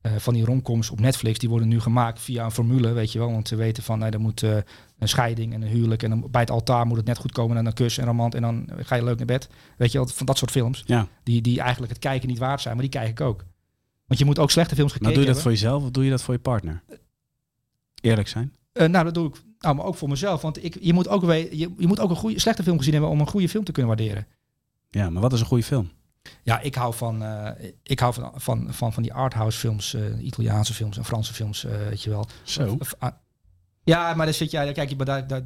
Eh, 0.00 0.12
van 0.16 0.34
die 0.34 0.44
romcoms 0.44 0.90
op 0.90 1.00
Netflix, 1.00 1.38
die 1.38 1.48
worden 1.48 1.68
nu 1.68 1.80
gemaakt 1.80 2.20
via 2.20 2.44
een 2.44 2.50
formule, 2.50 2.92
weet 2.92 3.12
je 3.12 3.18
wel. 3.18 3.32
Want 3.32 3.48
ze 3.48 3.56
weten 3.56 3.82
van, 3.82 3.98
nee, 3.98 4.10
er 4.10 4.20
moet 4.20 4.42
eh, 4.42 4.56
een 4.98 5.08
scheiding 5.08 5.54
en 5.54 5.62
een 5.62 5.68
huwelijk. 5.68 6.02
En 6.02 6.10
dan 6.10 6.30
bij 6.30 6.40
het 6.40 6.50
altaar 6.50 6.86
moet 6.86 6.96
het 6.96 7.06
net 7.06 7.18
goed 7.18 7.32
komen 7.32 7.56
en 7.56 7.66
een 7.66 7.72
kus 7.72 7.98
en 7.98 8.04
romant. 8.04 8.34
En 8.34 8.42
dan 8.42 8.68
ga 8.76 8.94
je 8.94 9.04
leuk 9.04 9.16
naar 9.16 9.26
bed. 9.26 9.48
Weet 9.76 9.92
je 9.92 9.98
wel, 9.98 10.06
van 10.06 10.26
dat 10.26 10.38
soort 10.38 10.50
films. 10.50 10.82
Ja. 10.86 11.08
Die, 11.22 11.40
die 11.40 11.60
eigenlijk 11.60 11.92
het 11.92 12.00
kijken 12.00 12.28
niet 12.28 12.38
waard 12.38 12.60
zijn, 12.60 12.74
maar 12.74 12.82
die 12.82 12.92
kijk 12.92 13.08
ik 13.08 13.20
ook. 13.20 13.44
Want 14.06 14.20
je 14.20 14.26
moet 14.26 14.38
ook 14.38 14.50
slechte 14.50 14.74
films 14.74 14.90
Maar 14.90 15.00
gekeken 15.00 15.20
doe 15.20 15.28
je 15.28 15.34
dat 15.34 15.44
hebben. 15.44 15.58
voor 15.58 15.68
jezelf 15.68 15.84
of 15.84 15.90
doe 15.90 16.04
je 16.04 16.10
dat 16.10 16.22
voor 16.22 16.34
je 16.34 16.40
partner? 16.40 16.82
Eerlijk 18.00 18.28
zijn. 18.28 18.54
Eh, 18.78 18.88
nou, 18.88 19.04
dat 19.04 19.14
doe 19.14 19.28
ik 19.28 19.34
nou, 19.58 19.74
maar 19.74 19.84
ook 19.84 19.94
voor 19.96 20.08
mezelf. 20.08 20.42
Want 20.42 20.64
ik, 20.64 20.76
je, 20.80 20.92
moet 20.92 21.08
ook 21.08 21.24
we, 21.24 21.34
je, 21.58 21.72
je 21.78 21.86
moet 21.86 22.00
ook 22.00 22.10
een 22.10 22.16
goede, 22.16 22.40
slechte 22.40 22.62
film 22.62 22.76
gezien 22.78 22.92
hebben 22.92 23.10
om 23.10 23.20
een 23.20 23.28
goede 23.28 23.48
film 23.48 23.64
te 23.64 23.72
kunnen 23.72 23.96
waarderen. 23.96 24.26
Ja, 24.90 25.10
maar 25.10 25.22
wat 25.22 25.32
is 25.32 25.40
een 25.40 25.46
goede 25.46 25.64
film? 25.64 25.90
Ja, 26.42 26.60
ik 26.60 26.74
hou 26.74 26.94
van, 26.94 27.22
eh, 27.22 27.70
ik 27.82 27.98
hou 28.00 28.14
van, 28.14 28.32
van, 28.34 28.66
van, 28.70 28.92
van 28.92 29.02
die 29.02 29.14
arthouse 29.14 29.58
films, 29.58 29.94
eh, 29.94 30.02
Italiaanse 30.24 30.74
films 30.74 30.96
en 30.96 31.04
Franse 31.04 31.34
films, 31.34 31.64
eh, 31.64 31.72
weet 31.88 32.02
je 32.02 32.10
wel. 32.10 32.26
Zo. 32.42 32.78
Ah, 32.98 33.12
ja, 33.84 34.14
maar 34.14 34.26
dan 34.26 34.34
zit 34.34 34.50
jij, 34.50 34.72
kijk 34.72 34.88
je, 34.88 34.96
maar 34.96 35.06
daar, 35.06 35.26
daar, 35.26 35.42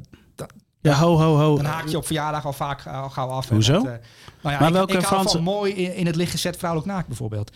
Ja, 0.81 0.93
ho, 0.93 1.17
ho, 1.17 1.35
ho. 1.37 1.55
dan 1.55 1.65
haak 1.65 1.87
je 1.87 1.97
op 1.97 2.05
verjaardag 2.05 2.45
al 2.45 2.53
vaak 2.53 2.87
al 2.87 3.09
gauw 3.09 3.27
af. 3.29 3.49
Hoezo? 3.49 3.81
Nou 3.81 3.89
ja, 3.89 3.99
Maar 4.41 4.67
ik, 4.67 4.73
welke 4.73 4.93
ik 4.93 4.99
hou 5.03 5.13
Franse- 5.13 5.35
van 5.35 5.43
mooi 5.43 5.73
in, 5.73 5.95
in 5.95 6.05
het 6.05 6.15
licht 6.15 6.31
gezet 6.31 6.57
vrouwelijk 6.57 6.91
naakt 6.91 7.07
bijvoorbeeld. 7.07 7.51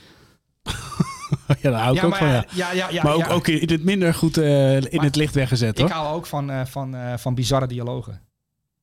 ja, 1.62 1.70
daar 1.72 1.82
hou 1.82 1.96
ik 1.96 2.00
ja, 2.02 2.06
ook 2.06 2.10
maar, 2.12 2.20
van, 2.20 2.28
ja. 2.28 2.46
ja, 2.54 2.72
ja, 2.72 2.90
ja, 2.90 3.04
maar 3.04 3.14
ook, 3.14 3.30
ook 3.30 3.48
in 3.48 3.70
het 3.70 3.84
minder 3.84 4.14
goed 4.14 4.38
eh, 4.38 4.76
in 4.76 4.88
Maar 4.92 5.06
het 5.06 5.16
licht 5.16 5.34
weggezet, 5.34 5.80
Ik 5.80 5.86
hoor. 5.86 5.94
hou 5.94 6.16
ook 6.16 6.26
van, 6.26 6.50
eh, 6.52 6.66
van, 6.66 6.96
eh, 6.96 7.18
van 7.18 7.36
bizarre 7.36 7.68
dialogen. 7.68 8.22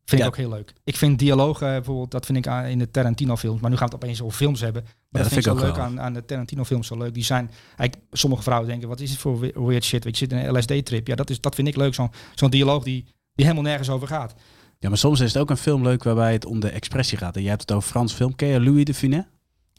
Vind 0.04 0.20
ik 0.20 0.26
ook 0.26 0.36
heel 0.36 0.48
leuk. 0.48 0.72
Ik 0.84 0.96
vind 0.96 1.18
dialogen, 1.18 1.68
bijvoorbeeld, 1.68 2.10
dat 2.10 2.26
vind 2.26 2.38
ik 2.38 2.46
aan, 2.46 2.64
in 2.64 2.78
de 2.78 2.90
Tarantino-films. 2.90 3.60
Maar 3.60 3.70
nu 3.70 3.76
gaan 3.76 3.88
we 3.88 3.94
het 3.94 4.02
opeens 4.02 4.22
over 4.22 4.36
films 4.36 4.60
hebben. 4.60 4.82
Maar 4.82 4.92
dat 5.10 5.22
dat, 5.22 5.32
vind 5.32 5.46
ik 5.46 5.52
ik 5.52 5.58
zo 5.58 5.66
ook 5.66 5.74
leuk 5.76 5.84
aan, 5.84 6.00
aan 6.00 6.12
de 6.12 6.24
Tarantino-films 6.24 6.86
zo 6.86 6.96
leuk. 6.98 7.14
Die 7.14 7.24
zijn, 7.24 7.50
eigenlijk, 7.76 8.08
sommige 8.12 8.42
vrouwen 8.42 8.68
denken, 8.68 8.88
wat 8.88 9.00
is 9.00 9.10
het 9.10 9.18
voor 9.18 9.40
we- 9.40 9.52
weird 9.54 9.84
shit? 9.84 10.04
Weet 10.04 10.18
je, 10.18 10.24
je 10.26 10.30
zit 10.34 10.42
in 10.42 10.48
een 10.48 10.58
LSD-trip. 10.58 11.06
Ja, 11.06 11.14
dat, 11.14 11.30
is, 11.30 11.40
dat 11.40 11.54
vind 11.54 11.68
ik 11.68 11.76
leuk. 11.76 11.94
Zo'n 11.94 12.10
zo'n 12.34 12.50
dialoog 12.50 12.82
die, 12.84 13.04
die 13.34 13.44
helemaal 13.44 13.64
nergens 13.64 13.90
over 13.90 14.08
gaat. 14.08 14.34
Ja, 14.78 14.88
maar 14.88 14.98
soms 14.98 15.20
is 15.20 15.32
het 15.32 15.42
ook 15.42 15.50
een 15.50 15.56
film 15.56 15.82
leuk 15.82 16.02
waarbij 16.02 16.32
het 16.32 16.44
om 16.44 16.60
de 16.60 16.68
expressie 16.68 17.18
gaat. 17.18 17.34
En 17.36 17.40
jij 17.40 17.50
hebt 17.50 17.62
het 17.62 17.72
over 17.72 17.88
Frans 17.90 18.12
film. 18.12 18.34
Ken 18.36 18.48
je 18.48 18.60
Louis 18.60 18.84
de 18.84 18.94
Funès? 18.94 19.24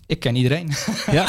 Ik 0.08 0.20
ken 0.20 0.36
iedereen. 0.36 0.72
Ja? 1.12 1.26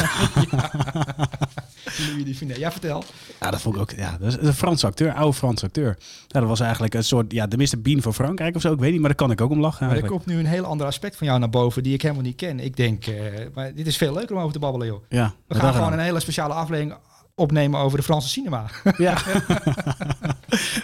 Louis 2.16 2.36
Funès. 2.36 2.56
Ja, 2.56 2.70
vertel. 2.72 3.04
ja, 3.40 3.50
dat 3.50 3.60
vond 3.60 3.74
ik 3.74 3.80
ook. 3.80 3.90
Ja, 3.90 4.16
dat 4.20 4.28
is 4.28 4.46
een 4.48 4.54
Franse 4.54 4.86
acteur, 4.86 5.12
oude 5.14 5.36
Franse 5.36 5.64
acteur. 5.66 5.96
Ja, 6.26 6.40
dat 6.40 6.48
was 6.48 6.60
eigenlijk 6.60 6.94
een 6.94 7.04
soort, 7.04 7.32
ja, 7.32 7.46
de 7.46 7.56
Mr. 7.56 7.80
Bean 7.80 8.02
van 8.02 8.14
Frankrijk 8.14 8.54
of 8.56 8.60
zo. 8.60 8.72
Ik 8.72 8.78
weet 8.78 8.90
niet, 8.90 9.00
maar 9.00 9.08
daar 9.08 9.18
kan 9.18 9.30
ik 9.30 9.40
ook 9.40 9.50
om 9.50 9.60
lachen 9.60 9.86
Maar 9.86 9.94
er 9.96 10.00
eigenlijk. 10.00 10.24
komt 10.24 10.36
nu 10.36 10.42
een 10.44 10.50
heel 10.50 10.64
ander 10.64 10.86
aspect 10.86 11.16
van 11.16 11.26
jou 11.26 11.38
naar 11.38 11.50
boven 11.50 11.82
die 11.82 11.94
ik 11.94 12.02
helemaal 12.02 12.22
niet 12.22 12.36
ken. 12.36 12.60
Ik 12.60 12.76
denk, 12.76 13.06
eh, 13.06 13.14
maar 13.54 13.74
dit 13.74 13.86
is 13.86 13.96
veel 13.96 14.12
leuker 14.12 14.34
om 14.34 14.40
over 14.40 14.52
te 14.52 14.58
babbelen, 14.58 14.86
joh. 14.86 15.04
Ja, 15.08 15.34
We 15.46 15.54
gaan 15.54 15.64
dan? 15.64 15.74
gewoon 15.74 15.92
een 15.92 15.98
hele 15.98 16.20
speciale 16.20 16.54
aflevering 16.54 16.96
opnemen 17.34 17.80
over 17.80 17.98
de 17.98 18.04
Franse 18.04 18.28
cinema. 18.28 18.64
Ja. 18.96 19.16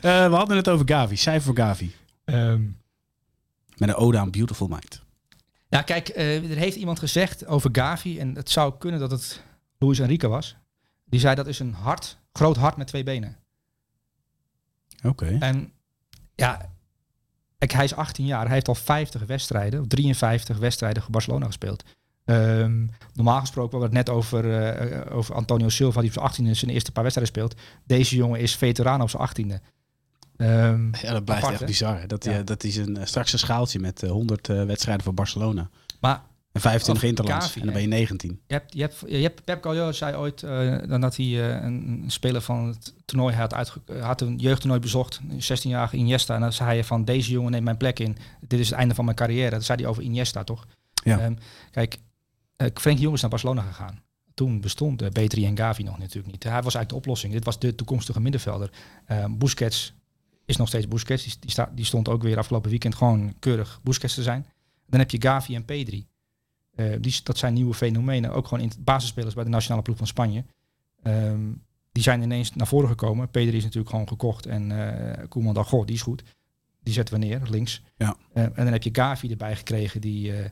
Eh, 0.01 0.29
we 0.29 0.35
hadden 0.35 0.57
het 0.57 0.69
over 0.69 0.89
Gavi, 0.89 1.17
cijfer 1.17 1.43
voor 1.43 1.57
Gavi. 1.57 1.95
Ehm, 2.25 2.61
Met 3.77 3.89
een 3.89 3.95
ode 3.95 4.19
aan 4.19 4.31
Beautiful 4.31 4.67
Mind. 4.69 5.02
Ja, 5.73 5.83
kijk, 5.83 6.09
eh, 6.09 6.51
er 6.51 6.57
heeft 6.57 6.77
iemand 6.77 6.99
gezegd 6.99 7.47
over 7.47 7.71
Gavi, 7.73 8.19
en 8.19 8.35
het 8.35 8.51
zou 8.51 8.75
kunnen 8.79 9.01
dat 9.01 9.11
het 9.11 9.43
Luis 9.79 9.99
Enrique 9.99 10.29
was. 10.29 10.57
Die 11.05 11.21
zei 11.21 11.35
dat 11.35 11.47
is 11.47 11.59
een 11.59 11.73
hart, 11.73 12.19
groot 12.33 12.57
hart 12.57 12.77
met 12.77 12.87
twee 12.87 13.03
benen. 13.03 13.37
Oké. 15.03 15.37
En 15.41 15.73
ja, 16.35 16.71
hij 17.59 17.85
is 17.85 17.95
18 17.95 18.27
jaar, 18.27 18.45
hij 18.45 18.55
heeft 18.55 18.69
al 18.69 18.75
50 18.75 19.27
wedstrijden, 19.27 19.81
of 19.81 19.87
53 19.87 20.59
wedstrijden 20.59 21.03
voor 21.03 21.11
Barcelona 21.11 21.47
gespeeld. 21.47 21.85
Ehm, 22.25 22.87
normaal 23.15 23.41
gesproken, 23.41 23.79
we 23.79 23.85
hadden 23.85 23.99
het 23.99 24.07
net 24.07 24.17
over, 24.17 24.63
eh, 24.63 25.17
over 25.17 25.35
Antonio 25.35 25.69
Silva, 25.69 26.01
die 26.01 26.09
op 26.09 26.15
zijn 26.15 26.27
18e 26.27 26.55
zijn 26.55 26.71
eerste 26.71 26.93
paar 26.93 27.03
wedstrijden 27.03 27.35
speelt. 27.35 27.61
Deze 27.85 28.17
jongen 28.17 28.41
is 28.41 28.57
veteraan 28.57 29.03
op 29.03 29.11
zijn 29.11 29.23
18e. 29.23 29.61
Ehm, 30.43 30.85
Ja, 31.03 31.13
dat 31.13 31.25
blijft 31.25 31.43
Apart, 31.45 31.61
echt 31.61 31.65
bizar. 31.71 32.01
hè? 32.01 32.07
Dat, 32.07 32.25
Ja. 32.25 32.43
dat 32.43 32.63
hij 32.63 32.71
zijn, 32.71 32.97
eh, 32.97 33.07
straks 33.07 33.33
een 33.33 33.39
schaaltje 33.39 33.79
met 33.79 34.03
eh, 34.03 34.11
100 34.11 34.49
eh, 34.49 34.65
wedstrijden 34.65 35.05
voor 35.05 35.15
Barcelona. 35.15 35.71
maar 36.01 36.23
En 36.53 36.61
25 36.61 37.03
Of 37.03 37.09
interlands. 37.09 37.57
En 37.57 37.65
dan 37.65 37.73
ben 37.73 37.83
je 37.83 37.89
19. 37.89 38.41
Je 38.47 38.55
hebt, 38.55 38.73
je 38.75 38.81
hebt, 38.81 39.05
je 39.07 39.17
hebt 39.17 39.45
Pep 39.45 39.63
Guardiola 39.63 39.93
zei 39.93 40.17
ooit 40.17 40.43
eh, 40.43 40.79
dan 40.89 41.01
dat 41.01 41.17
hij 41.17 41.27
eh, 41.27 41.63
een, 41.65 42.01
een 42.03 42.11
speler 42.11 42.41
van 42.41 42.67
het 42.67 42.95
toernooi 43.05 43.35
had, 43.35 43.55
uitge, 43.55 43.81
eh, 43.87 44.05
had 44.05 44.21
een 44.21 44.37
jeugdtoernooi 44.39 44.81
bezocht, 44.81 45.21
een 45.31 45.43
16-jarige 45.43 45.97
Iniesta. 45.97 46.35
En 46.35 46.41
dan 46.41 46.53
zei 46.53 46.69
hij 46.69 46.85
van 46.85 47.05
deze 47.05 47.31
jongen 47.31 47.51
neemt 47.51 47.65
mijn 47.65 47.77
plek 47.77 47.99
in. 47.99 48.17
Dit 48.41 48.61
is 48.61 48.69
het 48.71 48.79
einde 48.79 48.95
van 48.95 49.05
mijn 49.05 49.17
carrière. 49.17 49.51
Dat 49.51 49.65
zei 49.65 49.81
hij 49.81 49.91
over 49.91 50.03
Iniesta, 50.03 50.45
toch? 50.45 50.67
Ja. 51.05 51.19
Ehm, 51.19 51.35
kijk, 51.71 51.99
uh, 52.57 52.69
Frenkie 52.75 53.03
Jong 53.03 53.15
is 53.15 53.21
naar 53.21 53.31
Barcelona 53.31 53.63
gegaan. 53.63 54.03
Toen 54.35 54.61
bestond 54.61 55.03
uh, 55.03 55.09
Betri 55.09 55.47
en 55.47 55.57
Gavi 55.57 55.83
nog 55.83 55.99
natuurlijk 55.99 56.33
niet. 56.33 56.43
Hij 56.43 56.53
was 56.53 56.75
eigenlijk 56.75 56.89
de 56.89 56.95
oplossing. 56.95 57.33
Dit 57.33 57.45
was 57.45 57.59
de 57.59 57.75
toekomstige 57.75 58.21
middenvelder. 58.21 58.71
Ehm 59.07 59.39
Busquets 59.39 59.95
is 60.53 60.59
nog 60.59 60.69
steeds 60.69 60.89
Busquets. 60.89 61.25
Die, 61.25 61.35
die, 61.41 61.51
sta, 61.51 61.73
die 61.75 61.85
stond 61.85 62.09
ook 62.09 62.23
weer 62.23 62.39
afgelopen 62.39 62.71
weekend 62.71 62.95
gewoon 62.95 63.35
keurig 63.39 63.81
Busquets 63.83 64.15
te 64.15 64.23
zijn. 64.23 64.47
Dan 64.87 65.01
heb 65.01 65.11
je 65.11 65.23
Gavi 65.23 65.55
en 65.55 65.65
Pedri. 65.65 66.07
Uh, 66.75 66.97
die, 67.01 67.21
dat 67.23 67.39
zijn 67.39 67.55
nieuwe 67.55 67.75
fenomenen. 67.75 68.33
Ook 68.33 68.49
gewoon 68.49 68.65
in 68.65 68.73
basisspelers 68.79 69.35
bij 69.35 69.45
de 69.45 69.51
nationale 69.51 69.83
ploeg 69.83 69.97
van 69.97 70.07
Spanje. 70.07 70.45
Um, 71.03 71.63
die 71.93 72.03
zijn 72.03 72.23
ineens 72.23 72.55
naar 72.55 72.67
voren 72.67 72.89
gekomen. 72.89 73.31
Pedri 73.31 73.57
is 73.57 73.63
natuurlijk 73.63 73.91
gewoon 73.91 74.09
gekocht. 74.09 74.47
En 74.47 74.71
uh, 74.71 75.29
Koeman 75.29 75.55
dacht, 75.55 75.69
goh, 75.69 75.87
die 75.87 75.95
is 75.95 76.03
goed. 76.03 76.23
Die 76.83 76.95
zetten 76.95 77.15
we 77.15 77.27
neer, 77.27 77.41
links. 77.51 77.83
Ja. 77.97 78.17
Uh, 78.35 78.43
en 78.43 78.53
dan 78.55 78.67
heb 78.67 78.83
je 78.83 78.91
Gavi 78.93 79.31
erbij 79.31 79.57
gekregen, 79.57 80.01
die, 80.01 80.33
uh, 80.33 80.45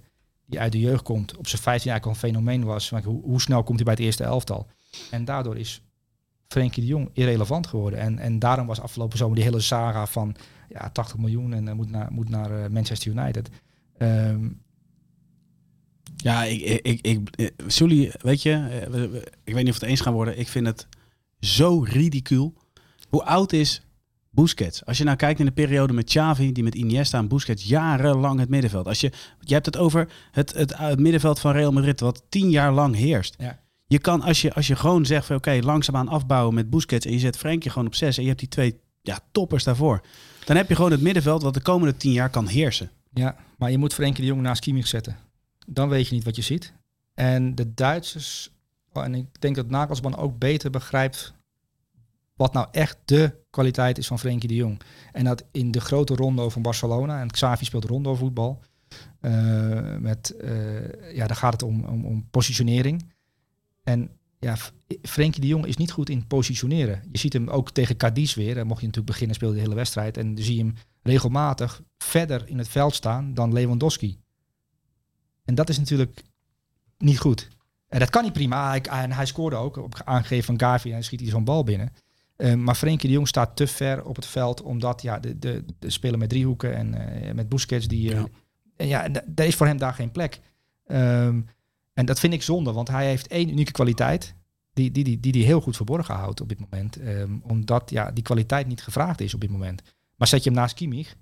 die 0.46 0.60
uit 0.60 0.72
de 0.72 0.80
jeugd 0.80 1.02
komt. 1.02 1.36
Op 1.36 1.48
zijn 1.48 1.62
15 1.62 1.90
jaar 1.90 2.00
al 2.00 2.10
een 2.10 2.16
fenomeen 2.16 2.64
was. 2.64 2.90
Maar 2.90 3.02
hoe, 3.02 3.22
hoe, 3.22 3.40
snel 3.40 3.62
komt 3.62 3.76
hij 3.76 3.84
bij 3.84 3.94
het 3.94 4.02
eerste 4.02 4.24
elftal? 4.24 4.66
En 5.10 5.24
daardoor 5.24 5.56
is 5.56 5.82
Frenkie 6.52 6.82
de 6.82 6.88
Jong 6.88 7.10
irrelevant 7.12 7.66
geworden. 7.66 7.98
En, 7.98 8.18
en 8.18 8.38
daarom 8.38 8.66
was 8.66 8.80
afgelopen 8.80 9.18
zomer 9.18 9.34
die 9.34 9.44
hele 9.44 9.60
saga 9.60 10.06
van 10.06 10.36
ja, 10.68 10.90
80 10.90 11.18
miljoen 11.18 11.52
en 11.52 11.66
uh, 11.66 11.72
moet 11.72 11.90
naar, 11.90 12.12
moet 12.12 12.28
naar 12.28 12.50
uh, 12.50 12.66
Manchester 12.66 13.10
United. 13.10 13.50
Um, 13.98 14.60
ja, 16.16 16.44
ik, 16.44 16.60
ik, 16.60 17.00
ik, 17.00 17.28
ik 17.36 17.52
Sully, 17.66 18.12
weet 18.20 18.42
je, 18.42 18.82
ik 19.44 19.54
weet 19.54 19.64
niet 19.64 19.72
of 19.72 19.78
we 19.78 19.84
het 19.84 19.90
eens 19.90 20.00
gaan 20.00 20.12
worden. 20.12 20.38
Ik 20.38 20.48
vind 20.48 20.66
het 20.66 20.86
zo 21.40 21.80
ridicuul. 21.88 22.54
Hoe 23.08 23.24
oud 23.24 23.52
is 23.52 23.82
Busquets? 24.30 24.84
Als 24.86 24.98
je 24.98 25.04
nou 25.04 25.16
kijkt 25.16 25.40
in 25.40 25.46
de 25.46 25.52
periode 25.52 25.92
met 25.92 26.04
Xavi, 26.04 26.52
die 26.52 26.64
met 26.64 26.74
Iniesta 26.74 27.18
en 27.18 27.28
Busquets 27.28 27.64
jarenlang 27.64 28.40
het 28.40 28.48
middenveld. 28.48 28.86
Als 28.86 29.00
je, 29.00 29.12
je 29.40 29.54
hebt 29.54 29.66
het 29.66 29.76
over 29.76 30.08
het, 30.30 30.54
het, 30.54 30.78
het 30.78 30.98
middenveld 30.98 31.40
van 31.40 31.52
Real 31.52 31.72
Madrid, 31.72 32.00
wat 32.00 32.22
tien 32.28 32.50
jaar 32.50 32.72
lang 32.72 32.94
heerst. 32.96 33.34
Ja. 33.38 33.58
Je 33.90 33.98
kan, 33.98 34.20
als 34.20 34.42
je, 34.42 34.54
als 34.54 34.66
je 34.66 34.76
gewoon 34.76 35.06
zegt 35.06 35.26
van 35.26 35.36
oké, 35.36 35.48
okay, 35.48 35.62
langzaamaan 35.62 36.08
afbouwen 36.08 36.54
met 36.54 36.70
Busquets 36.70 37.06
en 37.06 37.12
je 37.12 37.18
zet 37.18 37.36
Frenkie 37.36 37.70
gewoon 37.70 37.86
op 37.86 37.94
zes 37.94 38.16
en 38.16 38.22
je 38.22 38.28
hebt 38.28 38.40
die 38.40 38.48
twee 38.48 38.80
ja, 39.02 39.18
toppers 39.32 39.64
daarvoor. 39.64 40.00
Dan 40.44 40.56
heb 40.56 40.68
je 40.68 40.74
gewoon 40.74 40.90
het 40.90 41.00
middenveld 41.00 41.42
wat 41.42 41.54
de 41.54 41.60
komende 41.60 41.96
tien 41.96 42.12
jaar 42.12 42.30
kan 42.30 42.46
heersen. 42.46 42.90
Ja, 43.12 43.36
maar 43.56 43.70
je 43.70 43.78
moet 43.78 43.94
Frenkie 43.94 44.20
de 44.20 44.26
Jong 44.26 44.42
naast 44.42 44.60
Kimmich 44.60 44.86
zetten. 44.86 45.16
Dan 45.66 45.88
weet 45.88 46.08
je 46.08 46.14
niet 46.14 46.24
wat 46.24 46.36
je 46.36 46.42
ziet. 46.42 46.72
En 47.14 47.54
de 47.54 47.74
Duitsers, 47.74 48.50
en 48.92 49.14
ik 49.14 49.40
denk 49.40 49.56
dat 49.56 49.70
Nagelsman 49.70 50.16
ook 50.16 50.38
beter 50.38 50.70
begrijpt 50.70 51.34
wat 52.36 52.52
nou 52.52 52.68
echt 52.70 52.98
de 53.04 53.34
kwaliteit 53.50 53.98
is 53.98 54.06
van 54.06 54.18
Frenkie 54.18 54.48
de 54.48 54.54
Jong. 54.54 54.80
En 55.12 55.24
dat 55.24 55.44
in 55.52 55.70
de 55.70 55.80
grote 55.80 56.14
rondo 56.14 56.48
van 56.48 56.62
Barcelona, 56.62 57.20
en 57.20 57.30
Xavi 57.30 57.64
speelt 57.64 57.84
rondo 57.84 58.14
voetbal, 58.14 58.60
uh, 59.20 59.96
met, 59.96 60.34
uh, 60.40 61.14
ja, 61.14 61.26
daar 61.26 61.36
gaat 61.36 61.52
het 61.52 61.62
om, 61.62 61.84
om, 61.84 62.04
om 62.04 62.28
positionering. 62.30 63.04
En 63.82 64.10
ja, 64.38 64.56
Frenkie 65.02 65.40
de 65.40 65.46
Jong 65.46 65.66
is 65.66 65.76
niet 65.76 65.90
goed 65.90 66.08
in 66.08 66.26
positioneren. 66.26 67.02
Je 67.12 67.18
ziet 67.18 67.32
hem 67.32 67.48
ook 67.48 67.70
tegen 67.70 67.96
Cadiz 67.96 68.34
weer. 68.34 68.54
Dan 68.54 68.66
mocht 68.66 68.80
je 68.80 68.86
natuurlijk 68.86 69.12
beginnen, 69.12 69.36
speelde 69.36 69.54
de 69.54 69.60
hele 69.60 69.74
wedstrijd. 69.74 70.16
En 70.16 70.34
dan 70.34 70.44
zie 70.44 70.56
je 70.56 70.62
hem 70.62 70.74
regelmatig 71.02 71.82
verder 71.98 72.48
in 72.48 72.58
het 72.58 72.68
veld 72.68 72.94
staan 72.94 73.34
dan 73.34 73.52
Lewandowski. 73.52 74.18
En 75.44 75.54
dat 75.54 75.68
is 75.68 75.78
natuurlijk 75.78 76.22
niet 76.98 77.18
goed. 77.18 77.48
En 77.88 77.98
dat 77.98 78.10
kan 78.10 78.22
niet 78.22 78.32
prima. 78.32 78.68
Hij, 78.68 78.80
en 78.80 79.12
hij 79.12 79.26
scoorde 79.26 79.56
ook 79.56 79.76
op 79.76 80.02
aangegeven 80.04 80.44
van 80.44 80.60
Gavi 80.60 80.92
en 80.92 81.04
schiet 81.04 81.20
hij 81.20 81.28
zo'n 81.28 81.44
bal 81.44 81.64
binnen. 81.64 81.92
Uh, 82.36 82.54
maar 82.54 82.74
Frenkie 82.74 83.08
de 83.08 83.14
Jong 83.14 83.28
staat 83.28 83.56
te 83.56 83.66
ver 83.66 84.04
op 84.04 84.16
het 84.16 84.26
veld, 84.26 84.62
omdat 84.62 85.02
ja, 85.02 85.18
de, 85.18 85.38
de, 85.38 85.64
de 85.78 85.90
spelen 85.90 86.18
met 86.18 86.28
driehoeken 86.28 86.76
en 86.76 86.94
uh, 87.24 87.32
met 87.32 87.48
Busquets, 87.48 87.88
die, 87.88 88.10
uh, 88.14 88.16
ja, 88.16 88.26
en 88.76 88.88
ja 88.88 89.24
er 89.34 89.44
is 89.44 89.54
voor 89.54 89.66
hem 89.66 89.78
daar 89.78 89.94
geen 89.94 90.10
plek. 90.10 90.40
Um, 90.86 91.46
en 92.00 92.06
dat 92.06 92.20
vind 92.20 92.32
ik 92.32 92.42
zonde, 92.42 92.72
want 92.72 92.88
hij 92.88 93.06
heeft 93.06 93.26
één 93.26 93.48
unieke 93.48 93.72
kwaliteit 93.72 94.34
die 94.72 94.90
die, 94.90 95.04
die, 95.04 95.20
die, 95.20 95.32
die 95.32 95.44
heel 95.44 95.60
goed 95.60 95.76
verborgen 95.76 96.14
houdt 96.14 96.40
op 96.40 96.48
dit 96.48 96.60
moment. 96.60 97.00
Um, 97.00 97.40
omdat 97.44 97.90
ja, 97.90 98.10
die 98.10 98.22
kwaliteit 98.22 98.66
niet 98.66 98.82
gevraagd 98.82 99.20
is 99.20 99.34
op 99.34 99.40
dit 99.40 99.50
moment. 99.50 99.82
Maar 100.16 100.28
zet 100.28 100.44
je 100.44 100.50
hem 100.50 100.58
naast 100.58 100.74
Kimmich 100.74 101.16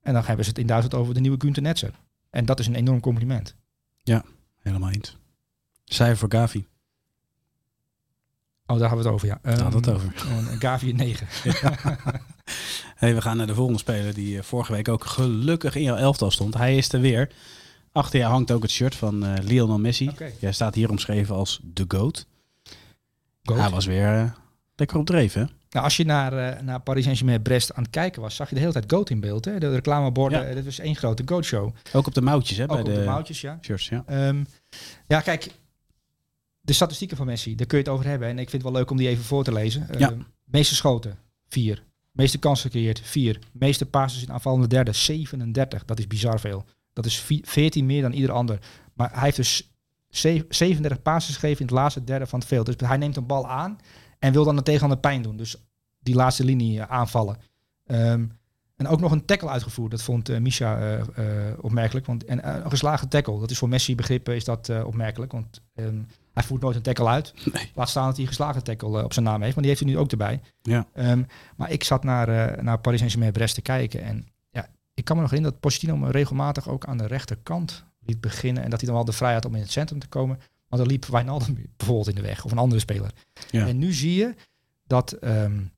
en 0.00 0.12
dan 0.12 0.24
hebben 0.24 0.44
ze 0.44 0.50
het 0.50 0.58
in 0.58 0.66
Duitsland 0.66 0.94
over 0.94 1.14
de 1.14 1.20
nieuwe 1.20 1.40
Günther 1.40 1.62
Netzer. 1.62 1.94
En 2.30 2.44
dat 2.44 2.58
is 2.58 2.66
een 2.66 2.74
enorm 2.74 3.00
compliment. 3.00 3.56
Ja, 4.02 4.24
helemaal 4.58 4.90
eens. 4.90 5.16
Cijfer 5.84 6.16
voor 6.16 6.32
Gavi. 6.32 6.66
Oh, 8.66 8.78
daar 8.78 8.88
hebben 8.88 8.98
we 8.98 9.04
het 9.04 9.14
over, 9.14 9.26
ja. 9.26 9.38
Daar 9.42 9.60
hadden 9.60 9.82
we 9.82 9.90
het 9.90 10.00
over. 10.00 10.14
Um, 10.50 10.60
Gavi 10.60 10.90
een 10.90 10.96
9. 10.96 11.26
hey, 13.02 13.14
we 13.14 13.20
gaan 13.20 13.36
naar 13.36 13.46
de 13.46 13.54
volgende 13.54 13.78
speler 13.78 14.14
die 14.14 14.36
uh, 14.36 14.42
vorige 14.42 14.72
week 14.72 14.88
ook 14.88 15.04
gelukkig 15.04 15.74
in 15.74 15.82
jouw 15.82 15.96
elftal 15.96 16.30
stond. 16.30 16.54
Hij 16.54 16.76
is 16.76 16.92
er 16.92 17.00
weer. 17.00 17.30
Achter 17.92 18.18
je 18.18 18.24
hangt 18.24 18.50
ook 18.50 18.62
het 18.62 18.70
shirt 18.70 18.94
van 18.94 19.24
uh, 19.24 19.34
Lionel 19.42 19.78
Messi. 19.78 20.08
Okay. 20.08 20.34
Jij 20.38 20.52
staat 20.52 20.74
hier 20.74 20.90
omschreven 20.90 21.34
als 21.34 21.60
de 21.62 21.84
GOAT. 21.88 22.26
Goat. 23.42 23.58
Hij 23.58 23.70
was 23.70 23.86
weer 23.86 24.14
uh, 24.14 24.30
lekker 24.76 24.98
op 24.98 25.06
dreef, 25.06 25.32
hè? 25.32 25.44
Nou, 25.70 25.84
als 25.84 25.96
je 25.96 26.04
naar, 26.04 26.32
uh, 26.32 26.60
naar 26.60 26.80
Paris 26.80 27.02
Saint-Germain 27.02 27.42
Brest 27.42 27.74
aan 27.74 27.82
het 27.82 27.92
kijken 27.92 28.22
was, 28.22 28.36
zag 28.36 28.48
je 28.48 28.54
de 28.54 28.60
hele 28.60 28.72
tijd 28.72 28.92
Goat 28.92 29.10
in 29.10 29.20
beeld. 29.20 29.44
Hè? 29.44 29.58
De 29.58 29.70
reclameborden, 29.70 30.48
ja. 30.48 30.54
dit 30.54 30.64
was 30.64 30.78
één 30.78 30.96
grote 30.96 31.22
Goat 31.26 31.44
show. 31.44 31.74
Ook 31.92 32.06
op 32.06 32.14
de 32.14 32.20
mouwtjes, 32.22 32.56
hè? 32.56 32.62
Ook 32.62 32.68
bij 32.68 32.78
op 32.78 32.84
de, 32.84 32.92
de 32.92 33.04
mouwtjes, 33.04 33.40
ja. 33.40 33.58
Shirts, 33.60 33.88
ja. 33.88 34.28
Um, 34.28 34.46
ja, 35.06 35.20
kijk, 35.20 35.50
de 36.60 36.72
statistieken 36.72 37.16
van 37.16 37.26
Messi, 37.26 37.54
daar 37.54 37.66
kun 37.66 37.78
je 37.78 37.84
het 37.84 37.92
over 37.92 38.06
hebben. 38.06 38.28
En 38.28 38.38
ik 38.38 38.50
vind 38.50 38.62
het 38.62 38.72
wel 38.72 38.80
leuk 38.80 38.90
om 38.90 38.96
die 38.96 39.08
even 39.08 39.24
voor 39.24 39.44
te 39.44 39.52
lezen. 39.52 39.88
Ja. 39.98 40.10
Um, 40.10 40.26
meeste 40.44 40.74
schoten, 40.74 41.18
4. 41.48 41.82
Meeste 42.12 42.38
kansen 42.38 42.70
gecreëerd, 42.70 43.00
4. 43.04 43.38
Meeste 43.52 43.86
passes 43.86 44.22
in 44.22 44.32
aanvallende 44.32 44.66
derde, 44.66 44.92
37. 44.92 45.84
Dat 45.84 45.98
is 45.98 46.06
bizar 46.06 46.40
veel. 46.40 46.64
Dat 46.92 47.06
is 47.06 47.24
14 47.42 47.86
meer 47.86 48.02
dan 48.02 48.12
ieder 48.12 48.32
ander. 48.32 48.58
Maar 48.94 49.10
hij 49.12 49.22
heeft 49.22 49.36
dus 49.36 49.72
37 50.08 51.02
passes 51.02 51.34
gegeven 51.34 51.60
in 51.60 51.66
het 51.66 51.74
laatste 51.74 52.04
derde 52.04 52.26
van 52.26 52.38
het 52.38 52.48
veld. 52.48 52.66
Dus 52.66 52.88
hij 52.88 52.96
neemt 52.96 53.16
een 53.16 53.26
bal 53.26 53.48
aan 53.48 53.78
en 54.18 54.32
wil 54.32 54.44
dan 54.44 54.56
de 54.56 54.62
tegenstander 54.62 54.98
pijn 54.98 55.22
doen. 55.22 55.36
Dus 55.36 55.56
die 55.98 56.14
laatste 56.14 56.44
linie 56.44 56.78
uh, 56.78 56.84
aanvallen. 56.90 57.36
Um, 57.86 58.40
en 58.76 58.88
ook 58.88 59.00
nog 59.00 59.12
een 59.12 59.24
tackle 59.24 59.48
uitgevoerd. 59.48 59.90
Dat 59.90 60.02
vond 60.02 60.30
uh, 60.30 60.38
Misha 60.38 60.80
uh, 60.80 61.00
uh, 61.18 61.24
opmerkelijk. 61.60 62.06
Want, 62.06 62.24
en 62.24 62.64
een 62.64 62.70
geslagen 62.70 63.08
tackle. 63.08 63.40
Dat 63.40 63.50
is 63.50 63.58
voor 63.58 63.68
Messi 63.68 63.94
begrippen 63.94 64.34
is 64.34 64.44
dat 64.44 64.84
opmerkelijk. 64.84 65.32
Want 65.32 65.60
um, 65.74 66.06
hij 66.32 66.42
voert 66.42 66.62
nooit 66.62 66.76
een 66.76 66.82
tackle 66.82 67.06
uit. 67.06 67.34
Nee. 67.52 67.70
Laat 67.74 67.88
staan 67.88 68.04
dat 68.04 68.12
hij 68.12 68.22
een 68.22 68.28
geslagen 68.28 68.64
tackle 68.64 69.04
op 69.04 69.12
zijn 69.12 69.24
naam 69.24 69.42
heeft. 69.42 69.54
Maar 69.54 69.64
die 69.64 69.72
heeft 69.72 69.84
hij 69.84 69.92
nu 69.92 69.98
ook 69.98 70.10
erbij. 70.10 70.40
Ja. 70.62 70.86
Um, 70.94 71.26
maar 71.56 71.70
ik 71.70 71.84
zat 71.84 72.04
naar, 72.04 72.58
naar 72.64 72.78
Paris 72.78 72.98
Saint-Germain 72.98 73.32
Brest 73.32 73.54
te 73.54 73.62
kijken. 73.62 74.02
En 74.02 74.26
ik 74.94 75.04
kan 75.04 75.16
me 75.16 75.22
nog 75.22 75.30
herinneren 75.30 75.60
dat 75.60 75.70
Pochettino 75.70 75.96
me 75.96 76.10
regelmatig 76.10 76.68
ook 76.68 76.84
aan 76.84 76.98
de 76.98 77.06
rechterkant 77.06 77.84
liet 78.00 78.20
beginnen. 78.20 78.62
En 78.62 78.70
dat 78.70 78.80
hij 78.80 78.88
dan 78.88 78.96
wel 78.96 79.06
de 79.06 79.12
vrijheid 79.12 79.44
om 79.44 79.54
in 79.54 79.60
het 79.60 79.70
centrum 79.70 79.98
te 79.98 80.08
komen. 80.08 80.36
Maar 80.68 80.78
dan 80.78 80.88
liep 80.88 81.04
Wijnaldum 81.04 81.66
bijvoorbeeld 81.76 82.08
in 82.08 82.14
de 82.14 82.22
weg. 82.22 82.44
Of 82.44 82.52
een 82.52 82.58
andere 82.58 82.80
speler. 82.80 83.10
Ja. 83.50 83.66
En 83.66 83.78
nu 83.78 83.92
zie 83.92 84.14
je 84.14 84.34
dat... 84.86 85.24
Um, 85.24 85.72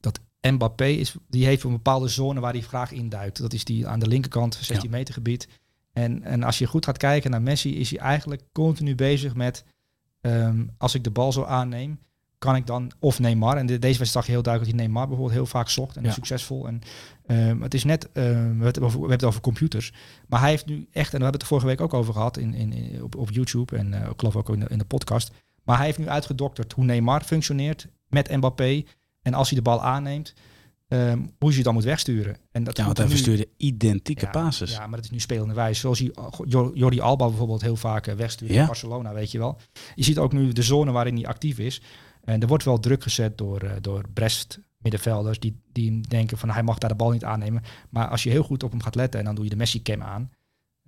dat 0.00 0.20
Mbappé 0.40 0.86
is, 0.86 1.14
die 1.28 1.46
heeft 1.46 1.62
een 1.62 1.70
bepaalde 1.70 2.08
zone 2.08 2.40
waar 2.40 2.52
hij 2.52 2.60
graag 2.60 2.92
induikt. 2.92 3.38
Dat 3.38 3.52
is 3.52 3.64
die 3.64 3.86
aan 3.86 3.98
de 3.98 4.06
linkerkant, 4.06 4.54
16 4.54 4.90
ja. 4.90 4.96
meter 4.96 5.14
gebied. 5.14 5.48
En, 5.92 6.22
en 6.22 6.42
als 6.42 6.58
je 6.58 6.66
goed 6.66 6.84
gaat 6.84 6.96
kijken 6.96 7.30
naar 7.30 7.42
Messi, 7.42 7.76
is 7.76 7.90
hij 7.90 7.98
eigenlijk 7.98 8.42
continu 8.52 8.94
bezig 8.94 9.34
met... 9.34 9.64
Um, 10.20 10.70
als 10.78 10.94
ik 10.94 11.04
de 11.04 11.10
bal 11.10 11.32
zo 11.32 11.44
aanneem, 11.44 11.98
kan 12.40 12.56
ik 12.56 12.66
dan... 12.66 12.90
Of 12.98 13.18
Neymar. 13.18 13.56
En 13.56 13.66
de, 13.66 13.78
deze 13.78 13.98
wedstrijd 13.98 14.10
zag 14.10 14.26
je 14.26 14.32
heel 14.32 14.42
duidelijk 14.42 14.72
dat 14.72 14.80
hij 14.80 14.88
Neymar 14.88 15.08
bijvoorbeeld 15.08 15.38
heel 15.38 15.46
vaak 15.46 15.68
zocht. 15.68 15.96
En 15.96 16.02
Ja. 16.02 16.10
succesvol. 16.12 16.66
En 16.68 16.80
um, 17.26 17.62
het 17.62 17.74
is 17.74 17.84
net... 17.84 18.04
Um, 18.04 18.10
we, 18.12 18.28
hebben 18.30 18.64
het 18.66 18.78
over, 18.80 18.90
we 18.94 18.98
hebben 19.00 19.16
het 19.16 19.24
over 19.24 19.40
computers. 19.40 19.92
Maar 20.28 20.40
hij 20.40 20.50
heeft 20.50 20.66
nu 20.66 20.74
echt... 20.92 21.12
En 21.12 21.18
we 21.18 21.24
hebben 21.24 21.32
het 21.32 21.42
er 21.42 21.46
vorige 21.48 21.66
week 21.66 21.80
ook 21.80 21.94
over 21.94 22.12
gehad 22.12 22.36
in, 22.36 22.54
in, 22.54 22.72
in, 22.72 23.02
op, 23.02 23.16
op 23.16 23.30
YouTube. 23.30 23.76
En 23.76 23.92
uh, 23.92 24.00
ik 24.00 24.12
geloof 24.16 24.36
ook 24.36 24.48
in 24.48 24.60
de, 24.60 24.66
in 24.68 24.78
de 24.78 24.84
podcast. 24.84 25.30
Maar 25.64 25.76
hij 25.76 25.86
heeft 25.86 25.98
nu 25.98 26.08
uitgedokterd 26.08 26.72
hoe 26.72 26.84
Neymar 26.84 27.22
functioneert 27.22 27.86
met 28.08 28.36
Mbappé. 28.36 28.82
En 29.22 29.34
als 29.34 29.48
hij 29.48 29.58
de 29.58 29.64
bal 29.64 29.82
aanneemt, 29.82 30.34
um, 30.88 31.30
hoe 31.38 31.50
je 31.50 31.54
het 31.56 31.64
dan 31.64 31.74
moet 31.74 31.84
wegsturen. 31.84 32.36
En 32.52 32.64
dat 32.64 32.76
Ja, 32.76 32.84
want 32.84 32.96
hij 32.96 33.06
nu- 33.06 33.12
verstuurde 33.12 33.48
identieke 33.56 34.24
ja, 34.24 34.30
passes. 34.30 34.72
Ja, 34.72 34.86
maar 34.86 34.96
dat 34.96 35.04
is 35.04 35.10
nu 35.10 35.20
spelende 35.20 35.54
wijze. 35.54 35.80
Zoals 35.80 35.98
hij, 35.98 36.12
Jor- 36.44 36.76
Jordi 36.76 37.00
Alba 37.00 37.26
bijvoorbeeld 37.28 37.62
heel 37.62 37.76
vaak 37.76 38.06
eh, 38.06 38.14
wegstuurt 38.14 38.50
Ja. 38.52 38.60
in 38.60 38.66
Barcelona, 38.66 39.12
weet 39.14 39.30
je 39.30 39.38
wel. 39.38 39.58
Je 39.94 40.04
ziet 40.04 40.18
ook 40.18 40.32
nu 40.32 40.52
de 40.52 40.62
zone 40.62 40.92
waarin 40.92 41.14
hij 41.14 41.26
actief 41.26 41.58
is. 41.58 41.82
En 42.24 42.40
er 42.40 42.46
wordt 42.46 42.64
wel 42.64 42.80
druk 42.80 43.02
gezet 43.02 43.38
door, 43.38 43.60
eh, 43.62 43.72
door 43.80 44.04
Brest 44.14 44.60
middenvelders 44.78 45.38
die, 45.40 45.60
die 45.72 46.00
denken 46.00 46.38
van 46.38 46.50
hij 46.50 46.62
mag 46.62 46.78
daar 46.78 46.90
de 46.90 46.96
bal 46.96 47.10
niet 47.10 47.24
aannemen. 47.24 47.62
Maar 47.90 48.08
als 48.08 48.22
je 48.22 48.30
heel 48.30 48.42
goed 48.42 48.62
op 48.62 48.70
hem 48.70 48.82
gaat 48.82 48.94
letten 48.94 49.20
en 49.20 49.26
dan 49.26 49.34
doe 49.34 49.44
je 49.44 49.50
de 49.50 49.56
Messi-cam 49.56 50.02
aan. 50.02 50.30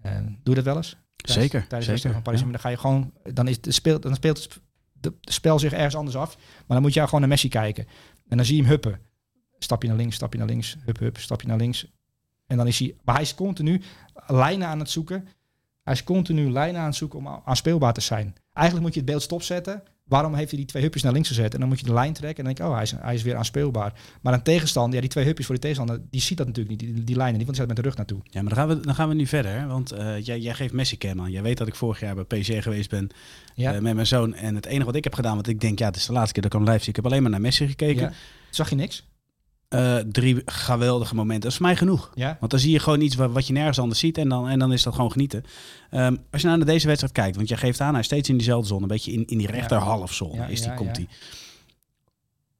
eh, 0.03 0.16
doe 0.16 0.35
je 0.43 0.55
dat 0.55 0.64
wel 0.64 0.76
eens? 0.76 0.97
Tijdens- 1.16 1.51
Zeker, 1.51 1.68
Tijdens 1.68 1.91
de 1.91 1.97
zeker, 1.97 2.12
van 2.12 2.22
Paris 2.22 2.41
ja. 2.41 2.47
Dan 2.47 2.59
ga 2.61 2.68
je 2.68 2.76
gewoon, 2.76 3.12
dan, 3.33 3.49
is 3.49 3.61
de 3.61 3.72
speel, 3.72 4.01
dan 4.01 4.14
speelt 4.14 4.43
het, 4.43 4.61
de, 4.93 5.12
de 5.20 5.33
spel 5.33 5.59
zich 5.59 5.72
ergens 5.72 5.95
anders 5.97 6.16
af. 6.16 6.37
Maar 6.37 6.64
dan 6.66 6.83
moet 6.83 6.95
je 6.95 7.05
gewoon 7.05 7.20
naar 7.20 7.28
Messi 7.28 7.49
kijken. 7.49 7.87
En 8.28 8.37
dan 8.37 8.47
zie 8.47 8.57
je 8.57 8.62
hem 8.62 8.70
huppen. 8.70 9.01
Stapje 9.59 9.89
naar 9.89 9.97
links, 9.97 10.14
stapje 10.16 10.39
naar 10.39 10.49
links, 10.49 10.76
hup, 10.85 10.99
hup, 10.99 11.18
stapje 11.18 11.47
naar 11.47 11.57
links. 11.57 11.87
En 12.47 12.57
dan 12.57 12.66
is 12.66 12.78
hij, 12.78 12.95
maar 13.05 13.14
hij 13.14 13.24
is 13.24 13.35
continu 13.35 13.83
lijnen 14.26 14.68
aan 14.68 14.78
het 14.78 14.91
zoeken. 14.91 15.28
Hij 15.83 15.93
is 15.93 16.05
continu 16.05 16.51
lijnen 16.51 16.80
aan 16.80 16.87
het 16.87 16.97
zoeken 16.97 17.18
om 17.18 17.43
aanspeelbaar 17.45 17.93
te 17.93 18.01
zijn. 18.01 18.35
Eigenlijk 18.53 18.85
moet 18.87 18.95
je 18.95 19.01
het 19.01 19.11
beeld 19.11 19.22
stopzetten. 19.22 19.83
Waarom 20.12 20.34
heeft 20.34 20.50
hij 20.50 20.58
die 20.58 20.68
twee 20.68 20.82
hupjes 20.82 21.02
naar 21.02 21.12
links 21.12 21.28
gezet? 21.28 21.54
En 21.54 21.60
dan 21.60 21.68
moet 21.68 21.78
je 21.80 21.86
de 21.86 21.92
lijn 21.92 22.12
trekken 22.12 22.38
en 22.38 22.44
dan 22.44 22.54
denk 22.54 22.58
je, 22.58 22.64
oh, 22.64 22.74
hij 22.74 22.82
is, 22.82 22.94
hij 23.04 23.14
is 23.14 23.22
weer 23.22 23.36
aanspeelbaar. 23.36 23.92
Maar 24.20 24.32
een 24.32 24.42
tegenstander, 24.42 24.94
ja, 24.94 25.00
die 25.00 25.10
twee 25.10 25.24
hupjes 25.24 25.46
voor 25.46 25.54
die 25.54 25.64
tegenstander, 25.64 26.06
die 26.10 26.20
ziet 26.20 26.36
dat 26.38 26.46
natuurlijk 26.46 26.80
niet, 26.80 26.94
die, 26.94 27.04
die 27.04 27.16
lijnen 27.16 27.36
niet, 27.38 27.46
want 27.46 27.56
die 27.56 27.66
staat 27.66 27.66
met 27.66 27.76
de 27.76 27.82
rug 27.82 27.96
naartoe. 27.96 28.18
Ja, 28.24 28.42
maar 28.42 28.54
dan 28.54 28.58
gaan 28.58 28.76
we, 28.78 28.84
dan 28.84 28.94
gaan 28.94 29.08
we 29.08 29.14
nu 29.14 29.26
verder. 29.26 29.66
Want 29.66 29.90
eh, 29.92 30.20
jij, 30.24 30.38
jij 30.40 30.54
geeft 30.54 30.72
Messi 30.72 30.96
aan. 31.18 31.30
Jij 31.30 31.42
weet 31.42 31.58
dat 31.58 31.66
ik 31.66 31.74
vorig 31.74 32.00
jaar 32.00 32.14
bij 32.14 32.40
PSG 32.40 32.62
geweest 32.62 32.90
ben 32.90 33.08
Ja. 33.54 33.74
eh, 33.74 33.80
met 33.80 33.94
mijn 33.94 34.06
zoon. 34.06 34.34
En 34.34 34.54
het 34.54 34.66
enige 34.66 34.84
wat 34.84 34.94
ik 34.94 35.04
heb 35.04 35.14
gedaan, 35.14 35.34
want 35.34 35.48
ik 35.48 35.60
denk, 35.60 35.78
ja, 35.78 35.86
het 35.86 35.96
is 35.96 36.06
de 36.06 36.12
laatste 36.12 36.32
keer 36.32 36.42
dat 36.42 36.52
ik 36.52 36.58
hem 36.58 36.68
live 36.68 36.80
zie. 36.82 36.88
Ik 36.88 36.96
heb 36.96 37.06
alleen 37.06 37.22
maar 37.22 37.30
naar 37.30 37.40
Messi 37.40 37.66
gekeken. 37.66 38.02
Ja. 38.02 38.12
Zag 38.50 38.68
je 38.70 38.74
niks? 38.76 39.04
Eh, 39.73 39.97
drie 39.97 40.43
geweldige 40.45 41.14
momenten. 41.14 41.41
Dat 41.41 41.51
is 41.51 41.57
voor 41.57 41.66
mij 41.66 41.77
genoeg. 41.77 42.11
Ja. 42.14 42.37
Want 42.41 42.51
dan 42.51 42.61
zie 42.61 42.70
je 42.70 42.79
gewoon 42.79 43.01
iets 43.01 43.14
wat, 43.14 43.31
wat 43.33 43.47
je 43.47 43.53
nergens 43.53 43.79
anders 43.79 44.01
ziet 44.01 44.18
en 44.18 44.29
dan, 44.29 44.49
en 44.49 44.59
dan 44.59 44.73
is 44.73 44.83
dat 44.83 44.95
gewoon 44.95 45.12
genieten. 45.12 45.45
Ehm, 45.91 46.16
als 46.31 46.41
je 46.41 46.47
nou 46.47 46.59
naar 46.59 46.66
deze 46.66 46.87
wedstrijd 46.87 47.14
kijkt, 47.14 47.37
want 47.37 47.49
jij 47.49 47.57
geeft 47.57 47.81
aan, 47.81 47.91
hij 47.91 48.01
is 48.01 48.07
steeds 48.07 48.29
in 48.29 48.37
diezelfde 48.37 48.68
zone, 48.68 48.83
een 48.83 48.89
beetje 48.89 49.12
in, 49.12 49.27
in 49.27 49.39
die 49.39 49.47
rechterhalfzone 49.47 50.35
Ja, 50.35 50.47
is 50.47 50.61
die, 50.61 50.68
ja, 50.68 50.75
komt 50.75 50.89
ja. 50.89 50.95
die. 50.95 51.09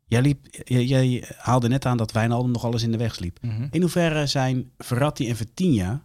Jij, 0.07 0.23
liep, 0.23 0.47
jij, 0.65 0.85
jij 0.85 1.25
haalde 1.37 1.69
net 1.69 1.87
aan 1.87 1.97
dat 1.97 2.13
Wijnaldum 2.13 2.51
nog 2.51 2.65
alles 2.65 2.83
in 2.83 2.91
de 2.91 2.99
weg 2.99 3.19
liep. 3.19 3.39
Mhm. 3.41 3.67
In 3.71 3.81
hoeverre 3.81 4.27
zijn 4.27 4.71
Verratti 4.79 5.29
en 5.29 5.37
Vertinha 5.37 6.05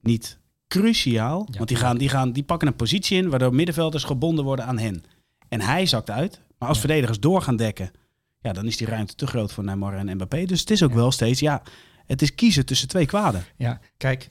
niet 0.00 0.38
cruciaal? 0.68 1.48
Want 1.56 1.68
die, 1.68 1.76
gaan, 1.76 1.98
die, 1.98 2.08
gaan, 2.08 2.32
die 2.32 2.42
pakken 2.42 2.68
een 2.68 2.76
positie 2.76 3.18
in 3.18 3.28
waardoor 3.28 3.54
middenvelders 3.54 4.04
gebonden 4.04 4.44
worden 4.44 4.64
aan 4.64 4.78
hen. 4.78 5.02
En 5.48 5.60
hij 5.60 5.86
zakt 5.86 6.10
uit. 6.10 6.40
Maar 6.58 6.68
als 6.68 6.78
verdedigers 6.78 7.20
door 7.20 7.42
gaan 7.42 7.56
dekken, 7.56 7.90
ja, 8.48 8.54
dan 8.54 8.66
is 8.66 8.76
die 8.76 8.86
ruimte 8.86 9.14
te 9.14 9.26
groot 9.26 9.52
voor 9.52 9.64
Neymar 9.64 9.94
en 9.94 10.14
Mbappé. 10.14 10.44
Dus 10.44 10.60
het 10.60 10.70
is 10.70 10.82
ook 10.82 10.90
Ja. 10.90 10.96
wel 10.96 11.12
steeds, 11.12 11.40
ja, 11.40 11.62
het 12.06 12.22
is 12.22 12.34
kiezen 12.34 12.66
tussen 12.66 12.88
twee 12.88 13.06
kwaden. 13.06 13.44
Ja, 13.56 13.80
kijk. 13.96 14.28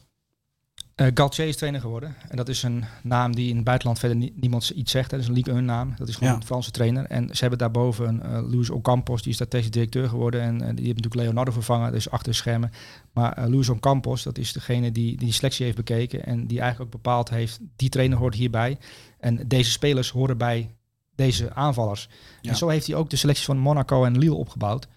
eh 0.95 1.07
Galtier 1.13 1.47
is 1.47 1.55
trainer 1.57 1.81
geworden. 1.81 2.15
En 2.29 2.37
dat 2.37 2.49
is 2.49 2.63
een 2.63 2.83
naam 3.03 3.35
die 3.35 3.49
in 3.49 3.55
het 3.55 3.65
buitenland 3.65 3.99
verder 3.99 4.17
nie- 4.17 4.33
niemand 4.35 4.69
iets 4.69 4.91
zegt. 4.91 5.11
hè. 5.11 5.17
Dat 5.17 5.25
is 5.25 5.27
een 5.31 5.37
Ligue 5.37 5.53
1 5.53 5.65
naam. 5.65 5.93
Dat 5.97 6.07
is 6.07 6.15
gewoon 6.15 6.29
Ja. 6.33 6.35
een 6.39 6.45
Franse 6.45 6.71
trainer. 6.71 7.05
En 7.05 7.27
ze 7.31 7.39
hebben 7.39 7.59
daarboven 7.59 8.07
een 8.07 8.21
eh 8.21 8.49
Luis 8.53 8.69
Ocampos, 8.69 9.21
die 9.21 9.29
is 9.29 9.35
strategisch 9.35 9.71
directeur 9.71 10.09
geworden. 10.09 10.41
En, 10.41 10.53
eh, 10.53 10.67
die 10.75 10.85
heeft 10.85 10.95
natuurlijk 10.95 11.15
Leonardo 11.15 11.51
vervangen, 11.51 11.91
dus 11.91 12.09
achter 12.09 12.31
de 12.31 12.37
schermen. 12.37 12.71
Maar 13.13 13.33
eh 13.33 13.47
Luis 13.47 13.69
Ocampos, 13.69 14.23
dat 14.23 14.37
is 14.37 14.51
degene 14.53 14.91
die 14.91 15.17
die 15.17 15.31
selectie 15.33 15.65
heeft 15.65 15.77
bekeken. 15.77 16.25
En 16.25 16.47
die 16.47 16.59
eigenlijk 16.59 16.95
ook 16.95 17.01
bepaald 17.03 17.29
heeft, 17.29 17.59
die 17.75 17.89
trainer 17.89 18.17
hoort 18.17 18.35
hierbij. 18.35 18.77
En 19.19 19.47
deze 19.47 19.71
spelers 19.71 20.09
horen 20.09 20.37
bij 20.37 20.69
deze 21.17 21.53
aanvallers. 21.53 22.09
Ja. 22.41 22.49
En 22.49 22.57
zo 22.57 22.67
heeft 22.67 22.87
hij 22.87 22.95
ook 22.95 23.09
de 23.09 23.15
selecties 23.15 23.45
van 23.45 23.57
Monaco 23.57 24.05
en 24.05 24.17
Lille 24.17 24.33
opgebouwd. 24.33 24.87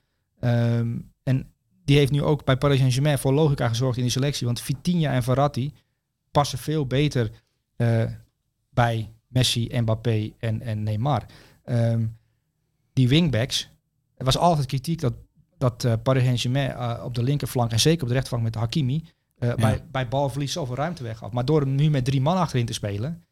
Ehm, 0.41 0.99
en 1.23 1.53
die 1.85 1.97
heeft 1.97 2.13
nu 2.13 2.23
ook 2.23 2.45
bij 2.45 2.57
Paris 2.57 2.79
Saint-Germain 2.79 3.19
voor 3.19 3.33
logica 3.33 3.69
gezorgd 3.69 3.97
in 3.97 4.03
die 4.03 4.13
selectie. 4.13 4.47
Want 4.47 4.61
Vitinha 4.61 5.13
en 5.13 5.23
Verratti 5.23 5.75
passen 6.31 6.59
veel 6.59 6.87
beter 6.87 7.31
eh, 7.77 8.05
bij 8.71 9.13
Messi, 9.27 9.81
Mbappé 9.81 10.33
en, 10.39 10.63
en 10.63 10.83
Neymar. 10.83 11.27
Ehm, 11.65 12.07
die 12.93 13.09
wingbacks, 13.09 13.71
er 14.17 14.25
was 14.25 14.39
altijd 14.39 14.67
kritiek 14.67 15.01
dat, 15.01 15.15
dat 15.59 15.85
eh, 15.85 15.93
Paris 16.03 16.23
Saint-Germain 16.23 16.71
eh, 16.71 17.03
op 17.05 17.15
de 17.15 17.23
linkerflank 17.23 17.71
en 17.71 17.81
zeker 17.81 18.03
op 18.03 18.09
de 18.09 18.15
rechterflank 18.15 18.45
met 18.45 18.55
Hakimi 18.55 19.05
bij, 19.57 19.85
bij 19.91 20.09
balverlies 20.09 20.53
zoveel 20.53 20.75
ruimte 20.75 21.03
weggaf. 21.03 21.33
Maar 21.33 21.45
door 21.45 21.61
hem 21.61 21.75
nu 21.75 21.91
met 21.91 22.05
drie 22.05 22.21
man 22.21 22.37
achterin 22.37 22.67
te 22.67 22.73
spelen, 22.73 23.25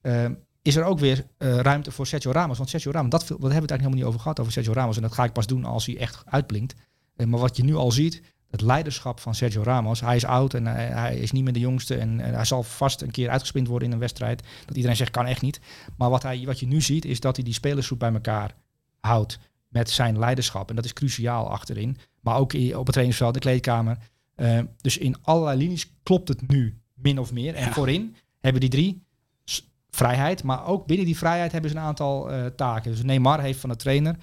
ehm, 0.00 0.34
is 0.64 0.76
er 0.76 0.84
ook 0.84 0.98
weer 0.98 1.26
eh, 1.38 1.56
ruimte 1.56 1.90
voor 1.90 2.06
Sergio 2.06 2.30
Ramos. 2.32 2.58
Want 2.58 2.70
Sergio 2.70 2.90
Ramos, 2.90 3.10
dat, 3.10 3.20
hebben 3.20 3.36
we 3.38 3.44
het 3.44 3.52
eigenlijk 3.54 3.80
helemaal 3.80 3.98
niet 3.98 4.08
over 4.08 4.20
gehad, 4.20 4.40
over 4.40 4.52
Sergio 4.52 4.72
Ramos. 4.72 4.96
En 4.96 5.02
dat 5.02 5.12
ga 5.12 5.24
ik 5.24 5.32
pas 5.32 5.46
doen 5.46 5.64
als 5.64 5.86
hij 5.86 5.96
echt 5.98 6.22
uitblinkt. 6.26 6.74
Eh, 7.16 7.26
maar 7.26 7.40
wat 7.40 7.56
je 7.56 7.64
nu 7.64 7.74
al 7.74 7.92
ziet, 7.92 8.22
het 8.50 8.60
leiderschap 8.60 9.20
van 9.20 9.34
Sergio 9.34 9.62
Ramos. 9.62 10.00
Hij 10.00 10.16
is 10.16 10.24
oud 10.24 10.54
en 10.54 10.66
hij, 10.66 10.86
hij 10.86 11.16
is 11.16 11.32
niet 11.32 11.44
meer 11.44 11.52
de 11.52 11.58
jongste. 11.58 11.96
En, 11.96 12.20
en 12.20 12.34
hij 12.34 12.44
zal 12.44 12.62
vast 12.62 13.00
een 13.02 13.10
keer 13.10 13.30
uitgespind 13.30 13.68
worden 13.68 13.88
in 13.88 13.94
een 13.94 14.00
wedstrijd. 14.00 14.42
Dat 14.66 14.76
iedereen 14.76 14.96
zegt, 14.96 15.10
kan 15.10 15.26
echt 15.26 15.42
niet. 15.42 15.60
Maar 15.96 16.10
wat, 16.10 16.22
hij, 16.22 16.42
wat 16.44 16.60
je 16.60 16.66
nu 16.66 16.80
ziet, 16.80 17.04
is 17.04 17.20
dat 17.20 17.36
hij 17.36 17.44
die 17.44 17.54
spelersgroep 17.54 17.98
bij 17.98 18.12
elkaar 18.12 18.54
houdt 19.00 19.38
met 19.68 19.90
zijn 19.90 20.18
leiderschap. 20.18 20.68
En 20.70 20.76
dat 20.76 20.84
is 20.84 20.92
cruciaal 20.92 21.50
achterin. 21.50 21.96
Maar 22.20 22.36
ook 22.36 22.52
op 22.52 22.84
het 22.84 22.92
trainingsveld, 22.92 23.34
de 23.34 23.40
kleedkamer. 23.40 23.98
Eh, 24.34 24.58
dus 24.80 24.98
in 24.98 25.16
allerlei 25.22 25.58
linies 25.58 25.92
klopt 26.02 26.28
het 26.28 26.48
nu 26.48 26.78
min 26.94 27.18
of 27.18 27.32
meer. 27.32 27.54
En 27.54 27.64
Ja. 27.66 27.72
voorin 27.72 28.16
hebben 28.40 28.60
die 28.60 28.70
drie 28.70 29.03
vrijheid. 29.94 30.42
Maar 30.42 30.66
ook 30.66 30.86
binnen 30.86 31.06
die 31.06 31.16
vrijheid 31.18 31.52
hebben 31.52 31.70
ze 31.70 31.76
een 31.76 31.82
aantal 31.82 32.30
eh, 32.30 32.46
taken. 32.46 32.90
Dus 32.90 33.02
Neymar 33.02 33.40
heeft 33.40 33.60
van 33.60 33.70
de 33.70 33.76
trainer, 33.76 34.16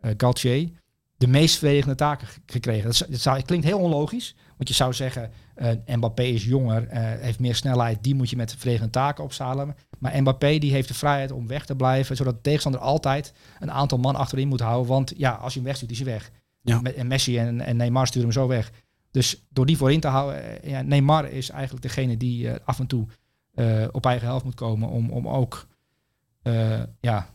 eh 0.00 0.10
Galtier, 0.16 0.70
de 1.16 1.26
meest 1.26 1.58
verdedigende 1.58 1.94
taken 1.94 2.28
gekregen. 2.46 2.84
Dat, 2.84 3.06
dat 3.10 3.20
zou- 3.20 3.42
klinkt 3.42 3.66
heel 3.66 3.78
onlogisch. 3.78 4.34
Want 4.56 4.68
je 4.68 4.74
zou 4.74 4.92
zeggen, 4.92 5.30
eh, 5.54 5.70
Mbappé 5.86 6.22
is 6.22 6.44
jonger, 6.44 6.86
heeft 7.20 7.40
meer 7.40 7.54
snelheid. 7.54 8.02
Die 8.02 8.14
moet 8.14 8.30
je 8.30 8.36
met 8.36 8.50
verdedigende 8.50 8.92
taken 8.92 9.24
opzalen. 9.24 9.74
Maar 9.98 10.20
Mbappé 10.22 10.58
die 10.58 10.72
heeft 10.72 10.88
de 10.88 10.94
vrijheid 10.94 11.32
om 11.32 11.46
weg 11.46 11.64
te 11.66 11.76
blijven. 11.76 12.16
Zodat 12.16 12.34
de 12.34 12.40
tegenstander 12.40 12.80
altijd 12.80 13.32
een 13.60 13.70
aantal 13.70 13.98
man 13.98 14.16
achterin 14.16 14.48
moet 14.48 14.60
houden. 14.60 14.86
Want 14.88 15.12
ja, 15.16 15.30
als 15.32 15.52
je 15.52 15.58
hem 15.58 15.68
wegstuurt, 15.68 15.90
is 15.92 15.98
hij 16.00 16.06
weg. 16.06 16.30
Ja. 16.62 16.80
Met- 16.80 16.94
En 16.94 17.06
Messi 17.06 17.38
en, 17.38 17.60
en 17.60 17.76
Neymar 17.76 18.06
sturen 18.06 18.28
hem 18.28 18.36
zo 18.42 18.46
weg. 18.48 18.70
Dus 19.10 19.46
door 19.50 19.66
die 19.66 19.76
voorin 19.76 20.00
te 20.00 20.08
houden, 20.08 20.42
ja, 20.62 20.82
Neymar 20.82 21.30
is 21.30 21.50
eigenlijk 21.50 21.82
degene 21.82 22.16
die 22.16 22.50
af 22.64 22.78
en 22.78 22.86
toe 22.86 23.06
eh, 23.56 23.84
op 23.92 24.06
eigen 24.06 24.26
helft 24.26 24.44
moet 24.44 24.54
komen 24.54 24.88
om, 24.88 25.10
om 25.10 25.28
ook 25.28 25.66
eh, 26.42 26.82
ja, 27.00 27.28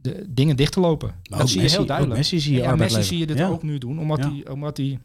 de 0.00 0.24
dingen 0.28 0.56
dicht 0.56 0.72
te 0.72 0.80
lopen. 0.80 1.14
Maar 1.30 1.38
dat 1.38 1.48
zie 1.48 1.56
je 1.56 1.62
Messi- 1.62 1.72
heel 1.74 1.82
ook 1.82 1.88
duidelijk. 1.88 2.18
Messi 2.18 2.40
zie 2.40 2.54
je 2.54 2.60
ja, 2.62 2.74
Messi 2.76 3.02
zie 3.02 3.18
je 3.18 3.26
dit 3.26 3.38
Ja. 3.38 3.48
ook 3.48 3.62
nu 3.62 3.78
doen, 3.78 3.98
omdat 3.98 4.18
Ja. 4.18 4.30
hij 4.32 4.48
omdat 4.48 4.76
hij 4.76 4.98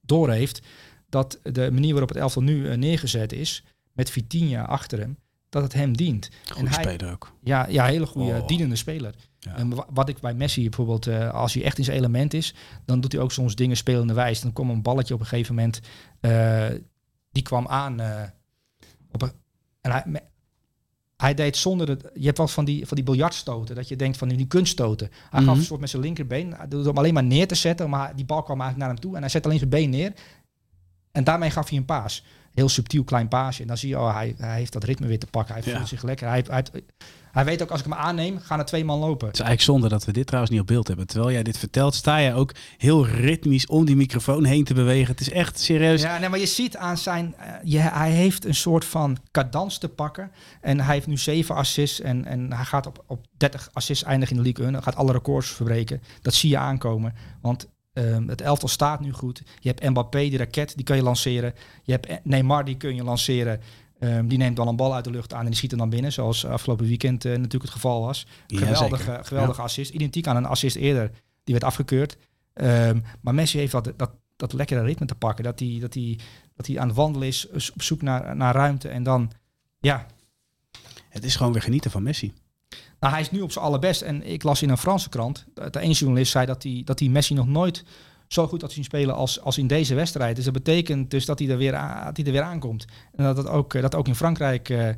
doorheeft 0.00 0.60
dat 1.08 1.38
de 1.42 1.70
manier 1.72 1.90
waarop 1.90 2.08
het 2.08 2.18
elftal 2.18 2.42
nu 2.42 2.68
eh, 2.68 2.76
neergezet 2.76 3.32
is, 3.32 3.64
met 3.92 4.10
Vitinha 4.10 4.62
achter 4.64 4.98
hem, 4.98 5.18
dat 5.48 5.62
het 5.62 5.72
hem 5.72 5.96
dient. 5.96 6.30
Goede 6.52 6.68
hij- 6.68 6.82
speler 6.82 7.12
ook. 7.12 7.32
Ja, 7.42 7.66
ja 7.68 7.84
hele 7.86 8.06
goede 8.06 8.38
Oh. 8.40 8.46
dienende 8.46 8.76
speler. 8.76 9.14
En 9.40 9.72
wat 9.92 10.08
ik 10.08 10.20
bij 10.20 10.34
Messi 10.34 10.62
bijvoorbeeld, 10.62 11.06
als 11.32 11.54
hij 11.54 11.62
echt 11.64 11.78
in 11.78 11.84
zijn 11.84 11.96
element 11.96 12.34
is, 12.34 12.54
dan 12.84 13.00
doet 13.00 13.12
hij 13.12 13.20
ook 13.20 13.32
soms 13.32 13.54
dingen 13.54 13.76
spelende 13.76 14.12
wijs. 14.12 14.40
Dan 14.40 14.52
komt 14.52 14.70
een 14.70 14.82
balletje 14.82 15.14
op 15.14 15.20
een 15.20 15.26
gegeven 15.26 15.54
moment, 15.54 15.80
die 17.32 17.42
kwam 17.42 17.66
aan 17.66 18.00
op 19.10 19.22
een, 19.22 19.32
en 19.80 19.90
hij, 19.90 20.20
hij 21.16 21.34
deed 21.34 21.56
zonder 21.56 21.88
het. 21.88 22.10
Je 22.14 22.26
hebt 22.26 22.38
wat 22.38 22.50
van 22.50 22.64
die, 22.64 22.86
van 22.86 22.96
die 22.96 23.04
biljartstoten, 23.04 23.74
dat 23.74 23.88
je 23.88 23.96
denkt 23.96 24.16
van 24.16 24.28
die 24.28 24.46
kunststoten. 24.46 25.10
Hij 25.30 25.40
Mhm. 25.40 25.48
gaf 25.48 25.58
een 25.58 25.64
soort 25.64 25.80
met 25.80 25.90
zijn 25.90 26.02
linkerbeen, 26.02 26.54
hij 26.54 26.68
doet 26.68 26.84
hem 26.84 26.98
alleen 26.98 27.14
maar 27.14 27.24
neer 27.24 27.48
te 27.48 27.54
zetten, 27.54 27.90
maar 27.90 28.16
die 28.16 28.24
bal 28.24 28.42
kwam 28.42 28.60
eigenlijk 28.60 28.78
naar 28.78 28.88
hem 28.88 29.00
toe 29.00 29.14
en 29.14 29.20
hij 29.20 29.30
zet 29.30 29.44
alleen 29.44 29.58
zijn 29.58 29.70
been 29.70 29.90
neer. 29.90 30.12
En 31.12 31.24
daarmee 31.24 31.50
gaf 31.50 31.68
hij 31.68 31.78
een 31.78 31.84
paas. 31.84 32.24
Heel 32.54 32.68
subtiel 32.68 33.04
klein 33.04 33.28
paasje. 33.28 33.62
En 33.62 33.68
dan 33.68 33.76
zie 33.76 33.88
je, 33.88 33.98
oh, 33.98 34.14
hij, 34.14 34.34
hij 34.38 34.56
heeft 34.56 34.72
dat 34.72 34.84
ritme 34.84 35.06
weer 35.06 35.18
te 35.18 35.26
pakken. 35.26 35.54
Hij 35.54 35.62
Ja. 35.66 35.76
voelt 35.76 35.88
zich 35.88 36.02
lekker. 36.02 36.28
Hij, 36.28 36.44
hij, 36.48 36.64
hij 37.32 37.44
weet 37.44 37.62
ook, 37.62 37.70
als 37.70 37.80
ik 37.80 37.86
hem 37.86 37.94
aanneem, 37.94 38.38
gaan 38.38 38.58
er 38.58 38.64
twee 38.64 38.84
man 38.84 38.98
lopen. 38.98 39.26
Het 39.26 39.36
is 39.36 39.42
eigenlijk 39.44 39.70
zonde 39.78 39.88
dat 39.96 40.04
we 40.04 40.12
dit 40.12 40.26
trouwens 40.26 40.52
niet 40.52 40.60
op 40.60 40.66
beeld 40.66 40.86
hebben. 40.88 41.06
Terwijl 41.06 41.32
jij 41.32 41.42
dit 41.42 41.58
vertelt, 41.58 41.94
sta 41.94 42.16
je 42.16 42.34
ook 42.34 42.54
heel 42.76 43.06
ritmisch 43.06 43.66
om 43.66 43.84
die 43.84 43.96
microfoon 43.96 44.44
heen 44.44 44.64
te 44.64 44.74
bewegen. 44.74 45.10
Het 45.10 45.20
is 45.20 45.30
echt 45.30 45.58
serieus. 45.60 46.02
Ja, 46.02 46.18
nee, 46.18 46.28
maar 46.28 46.38
je 46.38 46.46
ziet 46.46 46.76
aan 46.76 46.98
zijn... 46.98 47.34
eh, 47.36 47.52
je, 47.64 47.78
hij 47.78 48.10
heeft 48.10 48.44
een 48.44 48.54
soort 48.54 48.84
van 48.84 49.16
cadans 49.30 49.78
te 49.78 49.88
pakken. 49.88 50.30
En 50.60 50.80
hij 50.80 50.94
heeft 50.94 51.06
nu 51.06 51.16
zeven 51.16 51.54
assists. 51.54 52.00
En, 52.00 52.24
en 52.24 52.52
hij 52.52 52.64
gaat 52.64 52.86
op, 52.86 53.04
op 53.06 53.26
30 53.36 53.68
assists 53.72 54.04
eindigen 54.04 54.36
in 54.36 54.42
de 54.42 54.48
League 54.48 54.64
1. 54.64 54.74
Hij 54.74 54.82
gaat 54.82 54.96
alle 54.96 55.12
records 55.12 55.48
verbreken. 55.48 56.02
Dat 56.22 56.34
zie 56.34 56.50
je 56.50 56.58
aankomen. 56.58 57.14
Want 57.40 57.68
ehm, 58.00 58.28
het 58.28 58.40
elftal 58.40 58.68
staat 58.68 59.00
nu 59.00 59.12
goed. 59.12 59.42
Je 59.60 59.68
hebt 59.68 59.88
Mbappé, 59.88 60.18
die 60.18 60.38
raket, 60.38 60.76
die 60.76 60.84
kan 60.84 60.96
je 60.96 61.02
lanceren. 61.02 61.54
Je 61.82 61.92
hebt 61.92 62.24
Neymar, 62.24 62.64
die 62.64 62.76
kun 62.76 62.94
je 62.94 63.04
lanceren. 63.04 63.60
Ehm, 63.98 64.26
die 64.26 64.38
neemt 64.38 64.56
dan 64.56 64.68
een 64.68 64.76
bal 64.76 64.94
uit 64.94 65.04
de 65.04 65.10
lucht 65.10 65.32
aan 65.32 65.40
en 65.40 65.46
die 65.46 65.54
schiet 65.54 65.70
hem 65.70 65.80
dan 65.80 65.90
binnen. 65.90 66.12
Zoals 66.12 66.46
afgelopen 66.46 66.86
weekend 66.86 67.24
eh, 67.24 67.30
natuurlijk 67.30 67.62
het 67.62 67.72
geval 67.72 68.00
was. 68.00 68.26
Ja, 68.46 68.58
Geweldige, 68.58 69.20
geweldige 69.22 69.62
assist. 69.62 69.92
Identiek 69.92 70.26
aan 70.26 70.36
een 70.36 70.46
assist 70.46 70.76
eerder. 70.76 71.10
Die 71.44 71.54
werd 71.54 71.64
afgekeurd. 71.64 72.16
Ehm, 72.52 73.00
maar 73.20 73.34
Messi 73.34 73.58
heeft 73.58 73.72
dat, 73.72 73.92
dat, 73.96 74.10
dat 74.36 74.52
lekkere 74.52 74.82
ritme 74.82 75.06
te 75.06 75.14
pakken. 75.14 75.44
Dat 75.44 75.58
hij, 75.58 75.78
dat 75.80 75.94
hij, 75.94 76.18
dat 76.54 76.66
hij 76.66 76.78
aan 76.78 76.86
het 76.86 76.96
wandelen 76.96 77.28
is, 77.28 77.46
is 77.46 77.72
op 77.72 77.82
zoek 77.82 78.02
naar, 78.02 78.36
naar 78.36 78.54
ruimte. 78.54 78.88
En 78.88 79.02
dan, 79.02 79.30
ja, 79.80 80.06
Het 81.08 81.24
is 81.24 81.36
gewoon 81.36 81.52
weer 81.52 81.62
genieten 81.62 81.90
van 81.90 82.02
Messi. 82.02 82.32
Nou, 83.00 83.12
hij 83.12 83.22
is 83.22 83.30
nu 83.30 83.40
op 83.40 83.52
zijn 83.52 83.64
allerbest. 83.64 84.02
En 84.02 84.26
ik 84.26 84.42
las 84.42 84.62
in 84.62 84.70
een 84.70 84.78
Franse 84.78 85.08
krant, 85.08 85.46
dat 85.54 85.72
de 85.72 85.82
een 85.82 85.90
journalist 85.90 86.32
zei 86.32 86.46
dat 86.46 86.62
hij, 86.62 86.82
dat 86.84 86.98
hij 86.98 87.08
Messi 87.08 87.34
nog 87.34 87.46
nooit 87.46 87.84
zo 88.28 88.46
goed 88.46 88.60
had 88.62 88.72
zien 88.72 88.84
spelen 88.84 89.14
als, 89.14 89.40
als 89.40 89.58
in 89.58 89.66
deze 89.66 89.94
wedstrijd. 89.94 90.36
Dus 90.36 90.44
dat 90.44 90.54
betekent 90.54 91.10
dus 91.10 91.24
dat 91.26 91.38
hij 91.38 91.48
er 91.48 91.56
weer, 91.56 91.72
dat 91.72 92.16
hij 92.16 92.26
er 92.26 92.32
weer 92.32 92.42
aankomt. 92.42 92.84
En 93.14 93.24
dat, 93.24 93.36
het 93.36 93.46
ook, 93.48 93.74
eh, 93.74 93.82
dat 93.82 93.94
ook 93.94 94.08
in 94.08 94.14
Frankrijk 94.14 94.68
eh, 94.68 94.88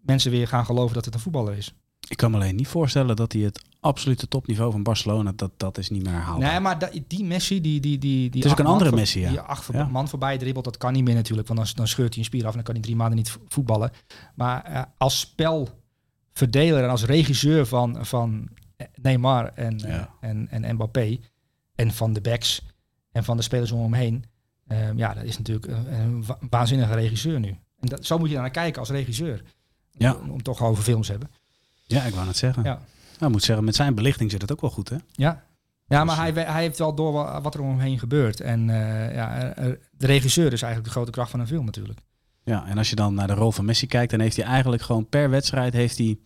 mensen 0.00 0.30
weer 0.30 0.48
gaan 0.48 0.64
geloven 0.64 0.94
dat 0.94 1.04
het 1.04 1.14
een 1.14 1.20
voetballer 1.20 1.56
is. 1.56 1.74
Ik 2.08 2.16
kan 2.16 2.30
me 2.30 2.36
alleen 2.36 2.56
niet 2.56 2.68
voorstellen 2.68 3.16
dat 3.16 3.32
hij 3.32 3.42
het 3.42 3.62
absolute 3.80 4.28
topniveau 4.28 4.72
van 4.72 4.82
Barcelona, 4.82 5.32
dat, 5.36 5.50
dat 5.56 5.78
is 5.78 5.90
niet 5.90 6.02
meer 6.04 6.12
haalbaar. 6.12 6.50
Nee, 6.50 6.60
maar 6.60 6.90
die 7.08 7.24
Messi, 7.24 7.60
die, 7.60 7.80
die, 7.80 7.98
die, 7.98 8.30
die 8.30 8.42
Het 8.42 8.44
is 8.44 8.50
ook 8.50 8.58
een 8.58 8.66
andere 8.72 8.90
voor- 8.90 8.98
Messi, 8.98 9.20
ja. 9.20 9.28
Die 9.28 9.40
acht 9.40 9.68
Ja. 9.72 9.84
man 9.86 10.08
voorbij 10.08 10.38
dribbelt, 10.38 10.64
dat 10.64 10.76
kan 10.76 10.92
niet 10.92 11.04
meer 11.04 11.14
natuurlijk. 11.14 11.48
Want 11.48 11.60
dan, 11.60 11.68
dan 11.74 11.88
scheurt 11.88 12.08
hij 12.08 12.18
een 12.18 12.24
spier 12.24 12.42
af 12.42 12.48
en 12.48 12.54
dan 12.54 12.62
kan 12.64 12.74
hij 12.74 12.82
drie 12.82 12.96
maanden 12.96 13.16
niet 13.16 13.30
vo- 13.30 13.40
voetballen. 13.48 13.90
Maar 14.34 14.64
eh, 14.64 14.82
als 14.98 15.34
spelverdeler 16.38 16.84
en 16.84 16.90
als 16.90 17.04
regisseur 17.04 17.66
van, 17.66 18.06
van 18.06 18.48
Neymar 18.94 19.52
en, 19.54 19.78
Ja. 19.78 20.10
eh, 20.20 20.30
en, 20.30 20.48
en 20.50 20.74
Mbappé 20.74 21.18
en 21.74 21.90
van 21.92 22.12
de 22.12 22.20
backs 22.20 22.62
en 23.12 23.24
van 23.24 23.36
de 23.36 23.42
spelers 23.42 23.72
om 23.72 23.80
hem 23.82 23.92
heen. 23.92 24.24
eh, 24.66 24.92
ja, 24.96 25.14
dat 25.14 25.24
is 25.24 25.38
natuurlijk 25.38 25.66
een, 25.66 25.92
een 26.00 26.24
wa- 26.26 26.38
waanzinnige 26.50 26.94
regisseur 26.94 27.40
nu. 27.40 27.48
En 27.80 27.88
dat, 27.88 28.06
zo 28.06 28.18
moet 28.18 28.30
je 28.30 28.36
naar 28.36 28.50
kijken 28.50 28.80
als 28.80 28.90
regisseur. 28.90 29.42
Ja. 29.90 30.14
Om, 30.14 30.30
om 30.30 30.42
toch 30.42 30.62
over 30.62 30.82
films 30.84 31.06
te 31.06 31.12
hebben. 31.12 31.30
Ja, 31.86 32.02
ik 32.04 32.14
wou 32.14 32.26
het 32.26 32.36
zeggen. 32.36 32.62
Ja. 32.62 32.72
Nou, 33.18 33.24
ik 33.26 33.28
moet 33.28 33.42
zeggen, 33.42 33.64
met 33.64 33.74
zijn 33.74 33.94
belichting 33.94 34.30
zit 34.30 34.40
het 34.42 34.52
ook 34.52 34.60
wel 34.60 34.70
goed, 34.70 34.88
hè? 34.88 34.96
Ja, 35.12 35.44
ja 35.86 35.98
Dus, 35.98 36.06
maar 36.06 36.16
hij, 36.24 36.34
we- 36.34 36.40
hij 36.40 36.62
heeft 36.62 36.78
wel 36.78 36.94
door 36.94 37.12
wa- 37.12 37.40
wat 37.40 37.54
er 37.54 37.60
om 37.60 37.68
hem 37.68 37.78
heen 37.78 37.98
gebeurt. 37.98 38.40
En 38.40 38.70
eh, 38.70 39.14
ja, 39.14 39.54
de 39.90 40.06
regisseur 40.06 40.52
is 40.52 40.62
eigenlijk 40.62 40.84
de 40.84 40.90
grote 40.90 41.10
kracht 41.10 41.30
van 41.30 41.40
een 41.40 41.46
film 41.46 41.64
natuurlijk. 41.64 41.98
Ja, 42.44 42.66
en 42.66 42.78
als 42.78 42.90
je 42.90 42.96
dan 42.96 43.14
naar 43.14 43.26
de 43.26 43.34
rol 43.34 43.50
van 43.50 43.64
Messi 43.64 43.86
kijkt, 43.86 44.10
dan 44.10 44.20
heeft 44.20 44.36
hij 44.36 44.44
eigenlijk 44.44 44.82
gewoon 44.82 45.08
per 45.08 45.30
wedstrijd 45.30 45.72
heeft 45.72 45.98
hij 45.98 46.18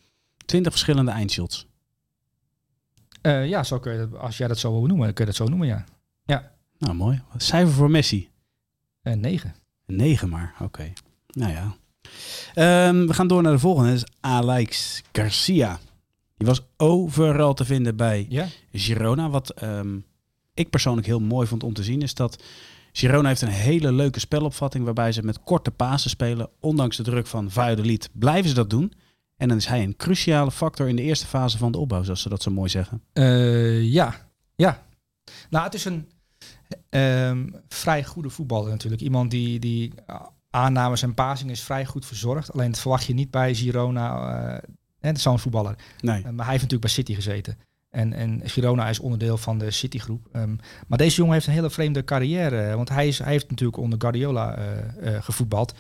20 0.46 0.72
verschillende 0.72 1.10
eindshots. 1.10 1.66
Eh, 3.20 3.48
ja, 3.48 3.62
zo 3.62 3.78
kun 3.78 3.92
je 3.92 3.98
dat, 3.98 4.20
als 4.20 4.36
jij 4.36 4.48
dat 4.48 4.58
zo 4.58 4.72
wil 4.72 4.86
noemen, 4.86 5.14
kun 5.14 5.24
je 5.24 5.30
dat 5.30 5.40
zo 5.40 5.48
noemen, 5.48 5.68
ja. 5.68 5.84
Nou, 6.78 6.94
mooi. 6.94 7.22
Wat 7.32 7.42
Cijfer 7.42 7.74
voor 7.74 7.90
Messi? 7.90 8.28
Negen. 9.02 9.54
Een 9.86 9.96
9 9.96 10.28
maar, 10.28 10.54
oké. 10.60 10.92
Nou 11.26 11.52
ja. 11.52 11.76
Ehm, 12.54 13.06
we 13.06 13.14
gaan 13.14 13.28
door 13.28 13.42
naar 13.42 13.52
de 13.52 13.58
volgende. 13.58 13.90
Dat 13.90 13.98
is 13.98 14.12
Alex 14.20 15.02
Garcia. 15.12 15.78
Die 16.36 16.46
was 16.46 16.62
overal 16.76 17.54
te 17.54 17.64
vinden 17.64 17.96
bij 17.96 18.26
Ja? 18.28 18.46
Girona. 18.72 19.30
Wat 19.30 19.50
ehm, 19.50 19.98
ik 20.54 20.70
persoonlijk 20.70 21.06
heel 21.06 21.20
mooi 21.20 21.46
vond 21.46 21.62
om 21.62 21.72
te 21.72 21.82
zien 21.82 22.02
is 22.02 22.14
dat 22.14 22.42
Girona 22.98 23.28
heeft 23.28 23.42
een 23.42 23.48
hele 23.48 23.92
leuke 23.92 24.20
spelopvatting 24.20 24.84
waarbij 24.84 25.12
ze 25.12 25.22
met 25.22 25.42
korte 25.42 25.70
pasen 25.70 26.10
spelen. 26.10 26.50
Ondanks 26.60 26.96
de 26.96 27.02
druk 27.02 27.26
van 27.26 27.50
Valladolid 27.50 28.10
blijven 28.12 28.48
ze 28.48 28.54
dat 28.54 28.70
doen. 28.70 28.92
En 29.36 29.48
dan 29.48 29.56
is 29.56 29.66
hij 29.66 29.82
een 29.82 29.96
cruciale 29.96 30.50
factor 30.50 30.88
in 30.88 30.96
de 30.96 31.02
eerste 31.02 31.26
fase 31.26 31.58
van 31.58 31.72
de 31.72 31.78
opbouw, 31.78 32.02
zoals 32.02 32.22
ze 32.22 32.28
dat 32.28 32.42
zo 32.42 32.50
mooi 32.50 32.68
zeggen. 32.68 33.02
Eh, 33.12 33.82
ja, 33.82 34.28
ja. 34.54 34.82
Nou, 35.50 35.64
het 35.64 35.74
is 35.74 35.84
een 35.84 36.08
ehm, 36.88 37.48
vrij 37.68 38.04
goede 38.04 38.30
voetballer 38.30 38.70
natuurlijk. 38.70 39.02
Iemand 39.02 39.30
die, 39.30 39.58
die 39.58 39.92
ah, 40.06 40.26
aannames 40.50 41.02
en 41.02 41.14
passing 41.14 41.50
is 41.50 41.62
vrij 41.62 41.86
goed 41.86 42.06
verzorgd. 42.06 42.52
Alleen 42.52 42.70
dat 42.70 42.80
verwacht 42.80 43.04
je 43.04 43.14
niet 43.14 43.30
bij 43.30 43.54
Girona. 43.54 44.52
eh 44.52 44.68
en 45.00 45.16
zo'n 45.16 45.38
voetballer. 45.38 45.74
Nee. 46.00 46.16
Eh, 46.16 46.22
maar 46.22 46.44
hij 46.46 46.58
heeft 46.58 46.62
natuurlijk 46.62 46.80
bij 46.80 46.90
City 46.90 47.14
gezeten. 47.14 47.58
En, 47.98 48.12
en 48.12 48.40
Girona 48.44 48.88
is 48.88 48.98
onderdeel 48.98 49.36
van 49.36 49.58
de 49.58 49.70
City-groep. 49.70 50.26
Ehm, 50.32 50.56
maar 50.86 50.98
deze 50.98 51.16
jongen 51.16 51.32
heeft 51.32 51.46
een 51.46 51.52
hele 51.52 51.70
vreemde 51.70 52.04
carrière. 52.04 52.60
eh, 52.60 52.74
Want 52.74 52.88
hij, 52.88 53.08
is, 53.08 53.18
hij 53.18 53.32
heeft 53.32 53.50
natuurlijk 53.50 53.78
onder 53.78 54.00
Guardiola 54.00 54.56
eh, 54.56 55.16
eh, 55.16 55.22
gevoetbald. 55.22 55.74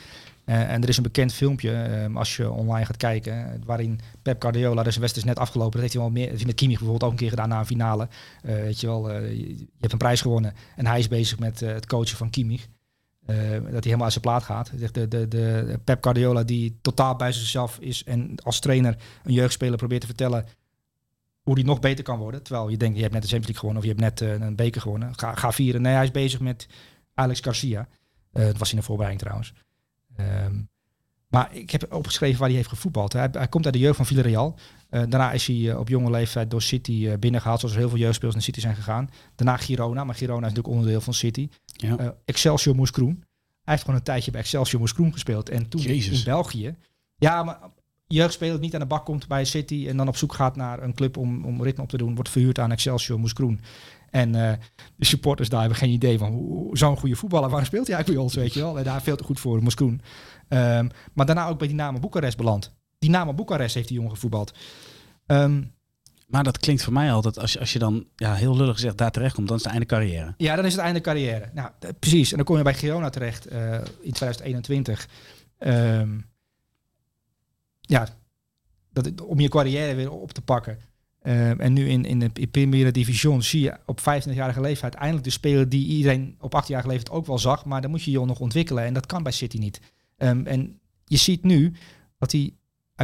En 0.44 0.82
er 0.82 0.88
is 0.88 0.96
een 0.96 1.02
bekend 1.02 1.32
filmpje, 1.32 1.72
ehm, 1.72 2.16
als 2.16 2.36
je 2.36 2.50
online 2.50 2.86
gaat 2.86 2.96
kijken, 2.96 3.62
waarin 3.66 4.00
Pep 4.22 4.42
Guardiola, 4.42 4.82
dus 4.82 4.94
de 4.94 5.04
is 5.04 5.24
net 5.24 5.38
afgelopen, 5.38 5.72
dat 5.72 5.80
heeft 5.80 5.92
hij 5.92 6.02
wel 6.02 6.12
meer, 6.12 6.46
met 6.46 6.54
Kimmich 6.54 6.78
bijvoorbeeld 6.78 7.04
ook 7.04 7.10
een 7.10 7.16
keer 7.24 7.28
gedaan 7.28 7.48
na 7.48 7.58
een 7.58 7.66
finale. 7.66 8.08
Weet 8.42 8.80
je 8.80 8.86
wel, 8.86 9.12
je, 9.12 9.48
je 9.48 9.66
hebt 9.80 9.92
een 9.92 9.98
prijs 9.98 10.20
gewonnen 10.20 10.54
en 10.76 10.86
hij 10.86 10.98
is 10.98 11.08
bezig 11.08 11.38
met 11.38 11.60
het 11.60 11.86
coachen 11.86 12.16
van 12.16 12.30
Kimmich. 12.30 12.66
Dat 13.26 13.36
hij 13.36 13.80
helemaal 13.80 14.02
uit 14.02 14.12
zijn 14.12 14.24
plaat 14.24 14.42
gaat. 14.42 14.70
De, 14.92 15.08
de, 15.08 15.28
de 15.28 15.78
Pep 15.84 16.04
Guardiola 16.04 16.42
die 16.42 16.78
totaal 16.82 17.16
bij 17.16 17.32
zichzelf 17.32 17.78
is 17.80 18.04
en 18.04 18.34
als 18.42 18.60
trainer 18.60 18.96
een 19.24 19.32
jeugdspeler 19.32 19.76
probeert 19.76 20.00
te 20.00 20.06
vertellen 20.06 20.44
hoe 21.48 21.56
die 21.56 21.66
nog 21.66 21.80
beter 21.80 22.04
kan 22.04 22.18
worden. 22.18 22.42
Terwijl 22.42 22.68
je 22.68 22.76
denkt, 22.76 22.96
je 22.96 23.02
hebt 23.02 23.14
net 23.14 23.22
de 23.22 23.28
Champions 23.28 23.60
League 23.60 23.70
gewonnen 23.70 23.82
of 23.82 23.88
je 23.88 24.02
hebt 24.02 24.20
net 24.20 24.40
eh, 24.40 24.46
een 24.46 24.56
beker 24.56 24.80
gewonnen. 24.80 25.18
Ga, 25.18 25.34
ga 25.34 25.52
vieren. 25.52 25.82
Nee, 25.82 25.94
hij 25.94 26.04
is 26.04 26.10
bezig 26.10 26.40
met 26.40 26.66
Alex 27.14 27.40
Garcia. 27.40 27.88
Eh, 28.32 28.44
dat 28.44 28.58
was 28.58 28.70
in 28.70 28.76
de 28.76 28.82
voorbereiding 28.82 29.22
trouwens. 29.22 29.52
Ehm, 30.16 30.60
Maar 31.28 31.54
ik 31.54 31.70
heb 31.70 31.92
opgeschreven 31.92 32.38
waar 32.38 32.48
hij 32.48 32.56
heeft 32.56 32.68
gevoetbald. 32.68 33.12
Hij, 33.12 33.28
hij 33.32 33.48
komt 33.48 33.64
uit 33.64 33.74
de 33.74 33.80
jeugd 33.80 33.96
van 33.96 34.06
Villarreal. 34.06 34.58
Uh, 34.90 35.00
daarna 35.00 35.32
is 35.32 35.46
hij 35.46 35.74
op 35.74 35.88
jonge 35.88 36.10
leeftijd 36.10 36.50
door 36.50 36.62
City 36.62 37.16
binnengehaald, 37.16 37.60
zoals 37.60 37.74
er 37.74 37.80
heel 37.80 37.90
veel 37.90 37.98
jeugdspelers 37.98 38.34
naar 38.34 38.44
City 38.44 38.60
zijn 38.60 38.74
gegaan. 38.74 39.10
Daarna 39.34 39.56
Girona, 39.56 40.04
maar 40.04 40.14
Girona 40.14 40.46
is 40.46 40.52
natuurlijk 40.52 40.74
onderdeel 40.74 41.00
van 41.00 41.14
City. 41.14 41.48
Ja. 41.64 42.14
Excelsior 42.24 42.74
Moeskroen. 42.74 43.24
Hij 43.62 43.76
heeft 43.76 43.80
gewoon 43.82 43.96
een 43.96 44.04
tijdje 44.04 44.30
bij 44.30 44.40
Excelsior 44.40 44.80
Moeskroen 44.80 45.12
gespeeld. 45.12 45.48
En 45.48 45.68
toen 45.68 45.80
in 45.80 46.22
België. 46.24 46.76
Ja, 47.16 47.42
maar 47.42 47.58
jeugdspeler 48.08 48.58
niet 48.58 48.74
aan 48.74 48.80
de 48.80 48.86
bak 48.86 49.04
komt 49.04 49.28
bij 49.28 49.44
City 49.44 49.86
en 49.88 49.96
dan 49.96 50.08
op 50.08 50.16
zoek 50.16 50.32
gaat 50.32 50.56
naar 50.56 50.82
een 50.82 50.94
club 50.94 51.16
om, 51.16 51.44
om 51.44 51.62
ritme 51.62 51.82
op 51.82 51.88
te 51.88 51.96
doen, 51.96 52.14
wordt 52.14 52.30
verhuurd 52.30 52.58
aan 52.58 52.72
Excelsior 52.72 53.18
Moeskroen. 53.18 53.60
En 54.10 54.34
uh, 54.34 54.52
de 54.96 55.04
supporters 55.04 55.48
daar 55.48 55.60
hebben 55.60 55.78
geen 55.78 55.90
idee 55.90 56.18
van 56.18 56.68
zo'n 56.72 56.96
goede 56.96 57.16
voetballer, 57.16 57.50
waar 57.50 57.66
speelt 57.66 57.86
hij 57.86 57.96
eigenlijk 57.96 58.24
bij 58.24 58.32
ons, 58.32 58.34
weet 58.44 58.54
je 58.54 58.60
wel. 58.60 58.78
En 58.78 58.84
daar 58.84 59.02
veel 59.02 59.16
te 59.16 59.24
goed 59.24 59.40
voor, 59.40 59.62
Moeskroen. 59.62 60.00
Um, 60.48 60.90
maar 61.12 61.26
daarna 61.26 61.48
ook 61.48 61.58
bij 61.58 61.68
Dynamo 61.68 61.98
Boekarest 61.98 62.36
beland. 62.36 62.76
Dynamo 62.98 63.34
Boekarest 63.34 63.74
heeft 63.74 63.88
die 63.88 63.96
jongen 63.96 64.12
gevoetbald. 64.12 64.54
Um, 65.26 65.76
maar 66.26 66.44
dat 66.44 66.58
klinkt 66.58 66.82
voor 66.82 66.92
mij 66.92 67.12
altijd, 67.12 67.38
als 67.38 67.52
je, 67.52 67.58
als 67.58 67.72
je 67.72 67.78
dan 67.78 68.06
ja, 68.16 68.34
heel 68.34 68.56
lullig 68.56 68.74
gezegd 68.74 68.96
daar 68.96 69.10
terecht 69.10 69.34
komt, 69.34 69.48
dan 69.48 69.56
is 69.56 69.62
het 69.62 69.72
einde 69.72 69.86
carrière. 69.86 70.34
Ja, 70.36 70.56
dan 70.56 70.64
is 70.64 70.72
het 70.72 70.82
einde 70.82 71.00
carrière. 71.00 71.50
Nou, 71.54 71.70
precies. 71.98 72.30
En 72.30 72.36
dan 72.36 72.46
kom 72.46 72.56
je 72.56 72.62
bij 72.62 72.74
Girona 72.74 73.10
terecht 73.10 73.52
uh, 73.52 73.74
in 74.00 74.12
2021. 74.12 75.08
Um, 75.58 76.26
ja, 77.88 78.08
dat, 78.90 79.20
om 79.20 79.40
je 79.40 79.48
carrière 79.48 79.94
weer 79.94 80.10
op 80.10 80.32
te 80.32 80.42
pakken. 80.42 80.78
Uh, 81.22 81.60
en 81.60 81.72
nu 81.72 81.88
in, 81.88 82.04
in 82.04 82.18
de 82.18 82.46
Primera 82.50 82.90
Division 82.90 83.42
zie 83.42 83.60
je 83.60 83.76
op 83.86 84.00
25-jarige 84.00 84.60
leeftijd 84.60 84.94
eindelijk 84.94 85.24
de 85.24 85.30
speler 85.30 85.68
die 85.68 85.86
iedereen 85.86 86.36
op 86.40 86.62
18-jarige 86.62 86.88
leeftijd 86.88 87.10
ook 87.16 87.26
wel 87.26 87.38
zag. 87.38 87.64
Maar 87.64 87.80
dan 87.80 87.90
moet 87.90 88.02
je 88.02 88.10
je 88.10 88.24
nog 88.24 88.40
ontwikkelen 88.40 88.84
en 88.84 88.94
dat 88.94 89.06
kan 89.06 89.22
bij 89.22 89.32
City 89.32 89.58
niet. 89.58 89.80
Um, 90.16 90.46
en 90.46 90.80
je 91.04 91.16
ziet 91.16 91.42
nu 91.42 91.72
dat 92.18 92.32
hij 92.32 92.52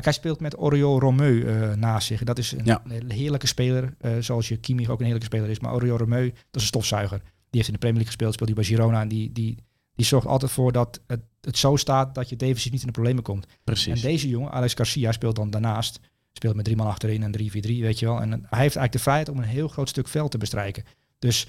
hij 0.03 0.13
speelt 0.13 0.41
met 0.41 0.59
Oriol 0.59 1.01
Romeu 1.01 1.35
uh, 1.35 1.73
naast 1.73 2.07
zich. 2.07 2.23
Dat 2.23 2.39
is 2.39 2.53
een, 2.53 2.65
ja. 2.65 2.83
heerlijke 3.09 3.47
speler, 3.47 3.95
uh, 4.01 4.13
zoals 4.21 4.49
je 4.49 4.57
Kimi 4.57 4.89
ook 4.89 4.99
een 4.99 5.05
heerlijke 5.05 5.27
speler 5.27 5.51
is. 5.51 5.61
Maar 5.61 5.73
Oriol 5.73 5.99
Romeu, 5.99 6.25
dat 6.25 6.37
is 6.51 6.61
een 6.61 6.67
stofzuiger. 6.67 7.19
Die 7.19 7.63
heeft 7.63 7.67
in 7.67 7.73
de 7.73 7.79
Premier 7.79 8.03
League 8.03 8.07
gespeeld, 8.07 8.35
speelt 8.35 8.49
hij 8.49 8.59
bij 8.59 8.69
Girona. 8.69 9.01
En 9.01 9.09
die, 9.09 9.33
die, 9.33 9.59
die 9.95 10.07
zorgt 10.07 10.27
altijd 10.27 10.53
voor 10.53 10.73
dat 10.73 11.01
het, 11.07 11.21
het 11.41 11.59
zo 11.59 11.77
staat 11.77 12.15
dat 12.15 12.29
je 12.29 12.37
defensief 12.37 12.73
niet 12.73 12.81
in 12.81 12.87
de 12.87 12.93
problemen 12.93 13.23
komt. 13.23 13.47
Precies. 13.65 14.03
En 14.03 14.09
deze 14.09 14.29
jongen, 14.29 14.51
Alex 14.51 14.75
Garcia, 14.75 15.13
speelt 15.13 15.37
dan 15.37 15.51
daarnaast. 15.51 16.01
Speelt 16.33 16.55
met 16.55 16.65
drie 16.65 16.77
man 16.77 16.87
achterin 16.87 17.23
en 17.23 17.33
3-4-3, 17.41 17.43
weet 17.61 17.99
je 17.99 18.07
wel. 18.07 18.21
En 18.21 18.31
hij 18.31 18.39
heeft 18.39 18.51
eigenlijk 18.51 18.93
de 18.93 18.99
vrijheid 18.99 19.29
om 19.29 19.39
een 19.39 19.45
heel 19.45 19.69
groot 19.69 19.89
stuk 19.89 20.09
veld 20.09 20.31
te 20.31 20.39
bestrijken. 20.39 20.85
Dus 21.19 21.47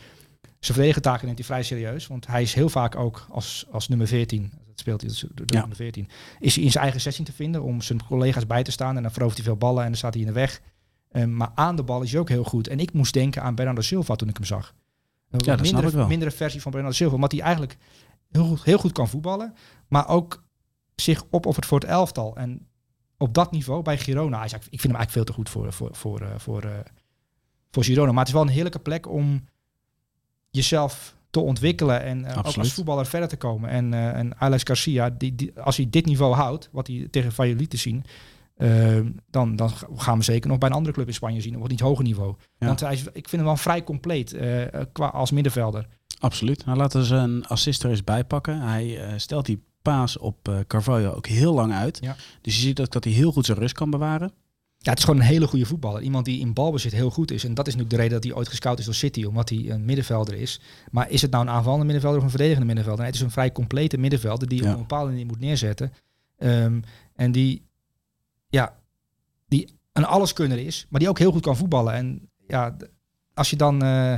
zijn 0.59 0.77
verdedigtaken 0.77 1.25
neemt 1.25 1.37
hij 1.37 1.47
vrij 1.47 1.63
serieus. 1.63 2.07
Want 2.07 2.27
hij 2.27 2.41
is 2.41 2.53
heel 2.53 2.69
vaak 2.69 2.95
ook 2.95 3.25
als, 3.29 3.65
als 3.71 3.87
nummer 3.87 4.07
14, 4.07 4.51
dat 4.67 4.79
speelt 4.79 5.01
hij, 5.01 5.09
dus 5.09 5.25
de 5.33 5.43
nummer 5.45 5.75
14, 5.75 6.09
is 6.39 6.55
hij 6.55 6.63
in 6.63 6.71
zijn 6.71 6.83
eigen 6.83 7.01
sessie 7.01 7.25
te 7.25 7.33
vinden 7.33 7.63
om 7.63 7.81
zijn 7.81 8.05
collega's 8.05 8.47
bij 8.47 8.63
te 8.63 8.71
staan. 8.71 8.95
En 8.95 9.01
dan 9.01 9.11
verovert 9.11 9.37
hij 9.37 9.45
veel 9.45 9.57
ballen 9.57 9.81
en 9.81 9.87
dan 9.87 9.97
staat 9.97 10.13
hij 10.13 10.21
in 10.21 10.27
de 10.27 10.33
weg. 10.33 10.61
Um, 11.11 11.35
maar 11.35 11.51
aan 11.55 11.75
de 11.75 11.83
bal 11.83 12.01
is 12.01 12.11
hij 12.11 12.19
ook 12.19 12.29
heel 12.29 12.43
goed. 12.43 12.67
En 12.67 12.79
ik 12.79 12.93
moest 12.93 13.13
denken 13.13 13.41
aan 13.41 13.55
Bernardo 13.55 13.81
Silva 13.81 14.15
toen 14.15 14.29
ik 14.29 14.35
hem 14.35 14.45
zag. 14.45 14.73
Een 15.29 15.39
ja, 15.43 15.55
mindere, 15.55 16.07
mindere 16.07 16.31
versie 16.31 16.61
van 16.61 16.71
Bernardo 16.71 16.95
Silva. 16.95 17.15
Omdat 17.15 17.31
hij 17.31 17.41
eigenlijk 17.41 17.77
heel 18.35 18.45
goed, 18.45 18.63
heel 18.63 18.77
goed 18.77 18.91
kan 18.91 19.07
voetballen. 19.07 19.53
Maar 19.87 20.07
ook 20.07 20.43
zich 20.95 21.23
opoffert 21.29 21.65
voor 21.65 21.79
het 21.79 21.89
elftal. 21.89 22.35
En 22.35 22.67
op 23.17 23.33
dat 23.33 23.51
niveau 23.51 23.81
bij 23.81 23.97
Girona. 23.97 24.37
Hij 24.37 24.45
ik 24.45 24.79
vind 24.79 24.81
hem 24.81 24.95
eigenlijk 24.95 25.11
veel 25.11 25.23
te 25.23 25.33
goed 25.33 25.49
voor, 25.49 25.73
voor, 25.73 25.95
voor, 25.95 26.19
voor, 26.19 26.39
voor, 26.39 26.63
uh, 26.65 26.71
voor 27.71 27.83
Girona. 27.83 28.11
Maar 28.11 28.19
het 28.19 28.27
is 28.27 28.33
wel 28.33 28.43
een 28.43 28.49
heerlijke 28.49 28.79
plek 28.79 29.07
om 29.07 29.45
jezelf 30.49 31.15
te 31.29 31.39
ontwikkelen 31.39 32.01
en 32.01 32.19
uh, 32.19 32.37
ook 32.37 32.45
als 32.45 32.73
voetballer 32.73 33.05
verder 33.05 33.29
te 33.29 33.37
komen. 33.37 33.69
En, 33.69 33.93
en 33.93 34.39
Alex 34.39 34.63
Garcia, 34.63 35.09
die, 35.09 35.35
die, 35.35 35.59
als 35.59 35.77
hij 35.77 35.89
dit 35.89 36.05
niveau 36.05 36.33
houdt, 36.33 36.69
wat 36.71 36.87
hij 36.87 37.07
tegen 37.11 37.31
Valladolid 37.31 37.69
te 37.69 37.77
zien, 37.77 38.03
dan, 39.29 39.55
dan 39.55 39.71
gaan 39.95 40.17
we 40.17 40.23
zeker 40.23 40.49
nog 40.49 40.57
bij 40.57 40.69
een 40.69 40.75
andere 40.75 40.93
club 40.93 41.07
in 41.07 41.13
Spanje 41.13 41.41
zien, 41.41 41.55
op 41.55 41.63
een 41.63 41.69
niet 41.69 41.79
hoger 41.79 42.03
niveau. 42.03 42.35
Want 42.57 42.79
hij 42.79 42.93
is, 42.93 43.01
ik 43.01 43.29
vind 43.29 43.31
hem 43.31 43.43
wel 43.43 43.57
vrij 43.57 43.83
compleet 43.83 44.37
qua 44.91 45.07
als 45.07 45.31
middenvelder. 45.31 45.87
Absoluut. 46.25 46.65
Nou, 46.65 46.77
laten 46.77 46.99
we 46.99 47.05
zijn 47.05 47.45
assist 47.45 47.83
er 47.83 47.89
eens 47.89 48.03
bijpakken. 48.03 48.61
Hij 48.61 49.13
stelt 49.17 49.45
die 49.45 49.63
paas 49.81 50.17
op 50.17 50.63
Carvalho 50.67 51.11
ook 51.11 51.27
heel 51.27 51.53
lang 51.53 51.73
uit. 51.73 51.97
Ja. 52.01 52.15
Dus 52.41 52.55
je 52.55 52.61
ziet 52.61 52.79
ook 52.79 52.91
dat 52.91 53.03
hij 53.03 53.13
heel 53.13 53.31
goed 53.31 53.45
zijn 53.45 53.57
rust 53.57 53.73
kan 53.73 53.89
bewaren. 53.89 54.31
Ja, 54.77 54.89
het 54.89 54.99
is 54.99 55.05
gewoon 55.05 55.19
een 55.19 55.25
hele 55.25 55.47
goede 55.47 55.65
voetballer. 55.65 56.01
Iemand 56.01 56.25
die 56.25 56.39
in 56.39 56.53
balbezit 56.53 56.91
heel 56.91 57.09
goed 57.09 57.31
is. 57.31 57.43
En 57.43 57.53
dat 57.53 57.67
is 57.67 57.75
natuurlijk 57.75 57.89
de 57.89 58.01
reden 58.01 58.21
dat 58.21 58.23
hij 58.23 58.39
ooit 58.39 58.47
gescout 58.47 58.79
is 58.79 58.85
door 58.85 58.93
City, 58.93 59.23
omdat 59.23 59.49
hij 59.49 59.69
een 59.69 59.85
middenvelder 59.85 60.33
is. 60.35 60.59
Maar 60.91 61.09
is 61.09 61.21
het 61.21 61.31
nou 61.31 61.45
een 61.45 61.51
aanvallende 61.51 61.85
middenvelder 61.85 62.19
of 62.19 62.25
een 62.25 62.31
verdedigende 62.31 62.65
middenvelder? 62.65 63.03
Nee, 63.03 63.11
het 63.11 63.21
is 63.21 63.25
een 63.25 63.33
vrij 63.33 63.51
complete 63.51 63.97
middenvelder 63.97 64.47
die 64.47 64.61
je 64.61 64.67
op 64.67 64.73
een 64.73 64.79
bepaalde 64.79 65.09
manier 65.09 65.25
moet 65.25 65.39
neerzetten. 65.39 65.93
Um, 66.37 66.83
en 67.15 67.31
die, 67.31 67.65
ja, 68.47 68.77
die 69.47 69.79
een 69.93 70.05
alleskunner 70.05 70.57
is, 70.57 70.85
maar 70.89 70.99
die 70.99 71.09
ook 71.09 71.19
heel 71.19 71.31
goed 71.31 71.41
kan 71.41 71.57
voetballen. 71.57 71.93
En 71.93 72.29
ja, 72.47 72.77
als 73.33 73.49
je 73.49 73.55
dan... 73.55 73.83
Uh, 73.83 74.15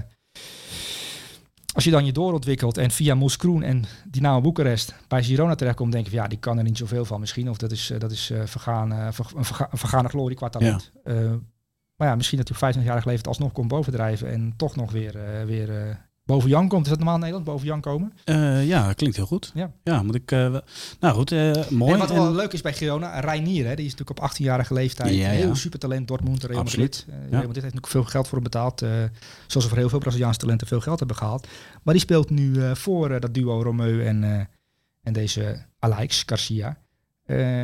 als 1.77 1.85
je 1.85 1.91
dan 1.91 2.05
je 2.05 2.11
doorontwikkelt 2.11 2.77
en 2.77 2.91
via 2.91 3.15
Moeskroen 3.15 3.63
en 3.63 3.83
Dynamo 4.07 4.41
Boekarest 4.41 4.95
bij 5.07 5.23
Girona 5.23 5.55
terechtkomt, 5.55 5.91
denk 5.91 6.03
je 6.05 6.11
van 6.11 6.19
ja, 6.19 6.27
die 6.27 6.39
kan 6.39 6.57
er 6.57 6.63
niet 6.63 6.77
zoveel 6.77 7.05
van 7.05 7.19
misschien. 7.19 7.49
Of 7.49 7.57
dat 7.57 7.71
is, 7.71 7.91
uh, 7.91 7.99
dat 7.99 8.11
is 8.11 8.31
uh, 8.31 8.45
vergaan, 8.45 9.13
ver, 9.13 9.25
een 9.35 9.77
vergane 9.77 10.09
glorie 10.09 10.37
qua 10.37 10.49
talent. 10.49 10.91
Ja. 11.03 11.39
maar 11.95 12.07
ja, 12.07 12.15
misschien 12.15 12.37
dat 12.37 12.47
hij 12.47 12.57
op 12.57 12.63
25 12.63 13.05
jaar 13.05 13.27
alsnog 13.27 13.51
kon 13.51 13.67
bovendrijven 13.67 14.31
en 14.31 14.53
toch 14.55 14.75
nog 14.75 14.91
weer, 14.91 15.45
weer 15.45 15.97
boven 16.27 16.49
Jan 16.49 16.67
komt. 16.67 16.83
Is 16.83 16.89
dat 16.89 16.97
normaal 16.97 17.15
in 17.15 17.21
Nederland, 17.21 17.47
boven 17.47 17.67
Jan 17.67 17.81
komen? 17.81 18.13
Uh, 18.25 18.67
ja, 18.67 18.93
klinkt 18.93 19.15
heel 19.15 19.25
goed. 19.25 19.51
Ja, 19.53 19.71
ja 19.83 20.03
moet 20.03 20.15
ik... 20.15 20.31
Uh, 20.31 20.57
nou 20.99 21.15
goed, 21.15 21.31
uh, 21.31 21.67
mooi. 21.69 21.93
En 21.93 21.99
wat 21.99 22.11
wel 22.11 22.31
leuk 22.31 22.53
is 22.53 22.61
bij 22.61 22.73
Girona, 22.73 23.19
Reinier, 23.19 23.65
hè, 23.65 23.75
die 23.75 23.85
is 23.85 23.95
natuurlijk 23.95 24.19
op 24.19 24.31
18-jarige 24.31 24.73
leeftijd. 24.73 25.13
Ja, 25.13 25.29
heel 25.29 25.55
super 25.55 25.79
talent, 25.79 26.07
Dortmund, 26.07 26.43
Real 26.43 26.63
Madrid. 26.63 27.05
Real 27.07 27.21
Madrid 27.29 27.45
heeft 27.45 27.55
natuurlijk 27.55 27.87
veel 27.87 28.03
geld 28.03 28.27
voor 28.27 28.33
hem 28.33 28.43
betaald. 28.43 28.79
zoals 29.47 29.63
ze 29.65 29.67
voor 29.67 29.77
heel 29.77 29.89
veel 29.89 29.99
Braziliaanse 29.99 30.39
talenten 30.39 30.67
veel 30.67 30.81
geld 30.81 30.99
hebben 30.99 31.17
gehaald. 31.17 31.47
Maar 31.83 31.93
die 31.93 32.03
speelt 32.03 32.29
nu 32.29 32.75
voor 32.75 33.19
dat 33.19 33.33
duo 33.33 33.61
Romeu 33.61 34.05
en, 34.05 34.49
en 35.03 35.13
deze 35.13 35.65
Alex 35.79 36.23
Garcia. 36.25 36.77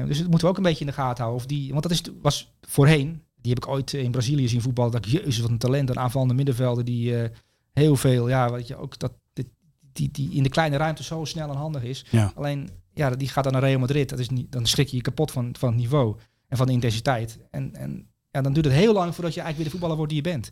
dus 0.05 0.17
dat 0.17 0.27
moeten 0.27 0.39
we 0.39 0.47
ook 0.47 0.57
een 0.57 0.63
beetje 0.63 0.85
in 0.85 0.91
de 0.91 0.93
gaten 0.93 1.23
houden. 1.23 1.43
Of 1.43 1.47
die, 1.47 1.71
want 1.71 1.83
dat 1.83 1.91
is, 1.91 2.01
was 2.21 2.53
voorheen, 2.61 3.21
die 3.41 3.53
heb 3.53 3.63
ik 3.63 3.69
ooit 3.69 3.93
in 3.93 4.11
Brazilië 4.11 4.47
zien 4.47 4.61
voetballen. 4.61 4.91
Dat 4.91 5.05
ik, 5.05 5.11
jezus, 5.11 5.39
wat 5.39 5.49
een 5.49 5.57
talent, 5.57 5.89
een 5.89 5.99
aanvallende 5.99 6.33
middenvelder 6.33 6.85
die 6.85 7.31
heel 7.73 7.95
veel, 7.95 8.27
ja, 8.27 8.51
weet 8.51 8.67
je, 8.67 8.75
ook 8.75 8.99
dat 8.99 9.11
die, 9.93 10.11
die 10.11 10.31
in 10.31 10.43
de 10.43 10.49
kleine 10.49 10.77
ruimte 10.77 11.03
zo 11.03 11.25
snel 11.25 11.49
en 11.49 11.55
handig 11.55 11.83
is. 11.83 12.05
Ja. 12.09 12.31
Alleen, 12.35 12.69
ja, 12.93 13.09
die 13.09 13.27
gaat 13.27 13.43
dan 13.43 13.53
naar 13.53 13.61
Real 13.61 13.79
Madrid. 13.79 14.09
Dat 14.09 14.19
is 14.19 14.29
niet, 14.29 14.51
dan 14.51 14.65
schrik 14.65 14.87
je 14.87 14.95
je 14.95 15.01
kapot 15.01 15.31
van, 15.31 15.55
van 15.59 15.69
het 15.69 15.77
niveau 15.77 16.15
en 16.47 16.57
van 16.57 16.65
de 16.65 16.73
intensiteit. 16.73 17.39
En, 17.49 17.75
en 17.75 18.07
ja, 18.29 18.41
dan 18.41 18.53
duurt 18.53 18.65
het 18.65 18.75
heel 18.75 18.93
lang 18.93 19.15
voordat 19.15 19.33
je 19.33 19.41
eigenlijk 19.41 19.55
weer 19.55 19.65
de 19.65 19.71
voetballer 19.71 19.95
wordt 19.95 20.11
die 20.11 20.23
je 20.23 20.29
bent. 20.29 20.51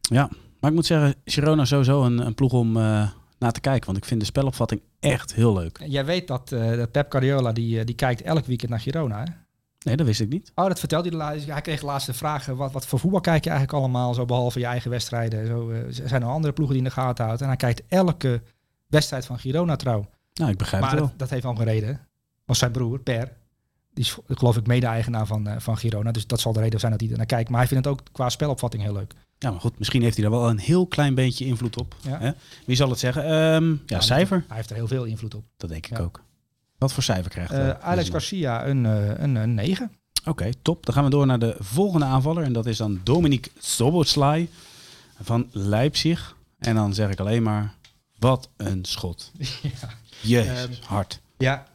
Ja, 0.00 0.30
maar 0.60 0.70
ik 0.70 0.76
moet 0.76 0.86
zeggen, 0.86 1.14
Girona 1.24 1.64
sowieso 1.64 2.04
een, 2.04 2.18
een 2.26 2.34
ploeg 2.34 2.52
om 2.52 2.76
uh, 2.76 3.10
naar 3.38 3.52
te 3.52 3.60
kijken. 3.60 3.86
Want 3.86 3.98
ik 3.98 4.04
vind 4.04 4.20
de 4.20 4.26
spelopvatting 4.26 4.80
echt 5.00 5.34
heel 5.34 5.52
leuk. 5.52 5.80
Jij 5.86 6.04
weet 6.04 6.28
dat, 6.28 6.52
uh, 6.52 6.76
dat 6.76 6.90
Pep 6.90 7.10
Guardiola, 7.10 7.52
die, 7.52 7.78
uh, 7.78 7.84
die 7.84 7.94
kijkt 7.94 8.22
elk 8.22 8.46
weekend 8.46 8.70
naar 8.70 8.80
Girona, 8.80 9.18
hè? 9.18 9.30
Nee, 9.78 9.96
dat 9.96 10.06
wist 10.06 10.20
ik 10.20 10.28
niet. 10.28 10.52
Oh, 10.54 10.66
dat 10.66 10.78
vertelde 10.78 11.08
hij. 11.08 11.18
laatst. 11.18 11.46
Hij 11.46 11.60
kreeg 11.60 11.80
de 11.80 11.86
laatste 11.86 12.14
vragen. 12.14 12.56
Wat, 12.56 12.72
wat 12.72 12.86
voor 12.86 12.98
voetbal 12.98 13.20
kijk 13.20 13.44
je 13.44 13.50
eigenlijk 13.50 13.78
allemaal? 13.78 14.14
Zo 14.14 14.24
behalve 14.24 14.58
je 14.58 14.66
eigen 14.66 14.90
wedstrijden. 14.90 15.46
Zo, 15.46 15.70
uh, 15.70 15.78
zijn 15.88 16.22
er 16.22 16.28
andere 16.28 16.52
ploegen 16.52 16.76
die 16.76 16.84
in 16.84 16.90
de 16.90 16.94
gaten 17.00 17.24
houden. 17.24 17.46
En 17.46 17.52
hij 17.52 17.62
kijkt 17.62 17.82
elke 17.88 18.42
wedstrijd 18.86 19.26
van 19.26 19.38
Girona 19.38 19.76
trouw. 19.76 20.08
Nou, 20.34 20.50
ik 20.50 20.58
begrijp 20.58 20.82
maar 20.82 20.90
het 20.90 21.00
wel. 21.00 21.08
Dat, 21.08 21.18
dat 21.18 21.30
heeft 21.30 21.44
al 21.44 21.58
een 21.58 21.64
reden. 21.64 22.00
Was 22.44 22.58
zijn 22.58 22.70
broer, 22.70 22.98
Per. 22.98 23.32
Die 23.92 24.04
is 24.04 24.18
geloof 24.26 24.56
ik 24.56 24.66
mede-eigenaar 24.66 25.26
van, 25.26 25.48
uh, 25.48 25.54
van 25.58 25.78
Girona. 25.78 26.12
Dus 26.12 26.26
dat 26.26 26.40
zal 26.40 26.52
de 26.52 26.60
reden 26.60 26.80
zijn 26.80 26.92
dat 26.92 27.00
hij 27.00 27.10
er 27.10 27.16
naar 27.16 27.26
kijkt. 27.26 27.48
Maar 27.48 27.58
hij 27.58 27.68
vindt 27.68 27.84
het 27.84 27.94
ook 27.94 28.02
qua 28.12 28.28
spelopvatting 28.28 28.82
heel 28.82 28.92
leuk. 28.92 29.14
Ja, 29.38 29.50
maar 29.50 29.60
goed, 29.60 29.78
misschien 29.78 30.02
heeft 30.02 30.16
hij 30.16 30.28
daar 30.28 30.38
wel 30.38 30.48
een 30.48 30.58
heel 30.58 30.86
klein 30.86 31.14
beetje 31.14 31.44
invloed 31.44 31.76
op. 31.76 31.96
Ja. 32.00 32.18
Hè? 32.18 32.30
Wie 32.66 32.76
zal 32.76 32.90
het 32.90 32.98
zeggen? 32.98 33.32
Um, 33.32 33.70
ja, 33.70 33.96
ja, 33.96 34.00
cijfer. 34.00 34.44
Hij 34.46 34.56
heeft 34.56 34.70
er 34.70 34.76
heel 34.76 34.88
veel 34.88 35.04
invloed 35.04 35.34
op. 35.34 35.44
Dat 35.56 35.70
denk 35.70 35.86
ik 35.86 35.98
ook. 35.98 36.22
Wat 36.78 36.92
voor 36.92 37.02
cijfer 37.02 37.30
krijgt 37.30 37.52
uh, 37.52 37.70
Alex 37.70 38.08
Garcia 38.08 38.66
een, 38.66 38.84
een, 38.84 39.34
een 39.34 39.54
9. 39.54 39.92
Oké, 40.24 40.50
top. 40.62 40.86
Dan 40.86 40.94
gaan 40.94 41.04
we 41.04 41.10
door 41.10 41.26
naar 41.26 41.38
de 41.38 41.56
volgende 41.58 42.06
aanvaller. 42.06 42.44
En 42.44 42.52
dat 42.52 42.66
is 42.66 42.76
dan 42.76 43.00
Dominique 43.04 43.50
Soboslai 43.58 44.48
van 45.22 45.48
Leipzig. 45.50 46.36
En 46.58 46.74
dan 46.74 46.94
zeg 46.94 47.10
ik 47.10 47.20
alleen 47.20 47.42
maar, 47.42 47.74
wat 48.18 48.50
een 48.56 48.84
schot. 48.84 49.32
Ja. 49.62 49.88
Jezus, 50.20 50.62
um, 50.62 50.70
hard. 50.84 51.20
Ja, 51.36 51.66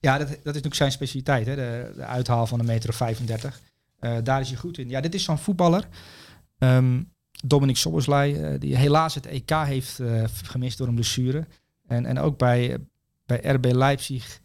ja 0.00 0.18
dat, 0.18 0.28
dat 0.28 0.36
is 0.36 0.44
natuurlijk 0.44 0.74
zijn 0.74 0.92
specialiteit. 0.92 1.46
Hè? 1.46 1.54
De, 1.54 1.92
de 1.96 2.04
uithaal 2.04 2.46
van 2.46 2.58
een 2.58 2.66
meter 2.66 2.88
of 2.88 2.96
35. 2.96 3.60
Uh, 4.00 4.16
daar 4.22 4.40
is 4.40 4.48
hij 4.48 4.58
goed 4.58 4.78
in. 4.78 4.88
Ja, 4.88 5.00
dit 5.00 5.14
is 5.14 5.24
zo'n 5.24 5.38
voetballer. 5.38 5.88
Um, 6.58 7.12
Dominic 7.44 7.76
Soboslai, 7.76 8.52
uh, 8.52 8.60
die 8.60 8.76
helaas 8.76 9.14
het 9.14 9.26
EK 9.26 9.50
heeft 9.50 10.00
uh, 10.00 10.24
gemist 10.44 10.78
door 10.78 10.88
een 10.88 10.94
blessure. 10.94 11.46
En, 11.86 12.06
en 12.06 12.18
ook 12.18 12.38
bij, 12.38 12.78
bij 13.26 13.40
RB 13.42 13.64
Leipzig 13.64 14.40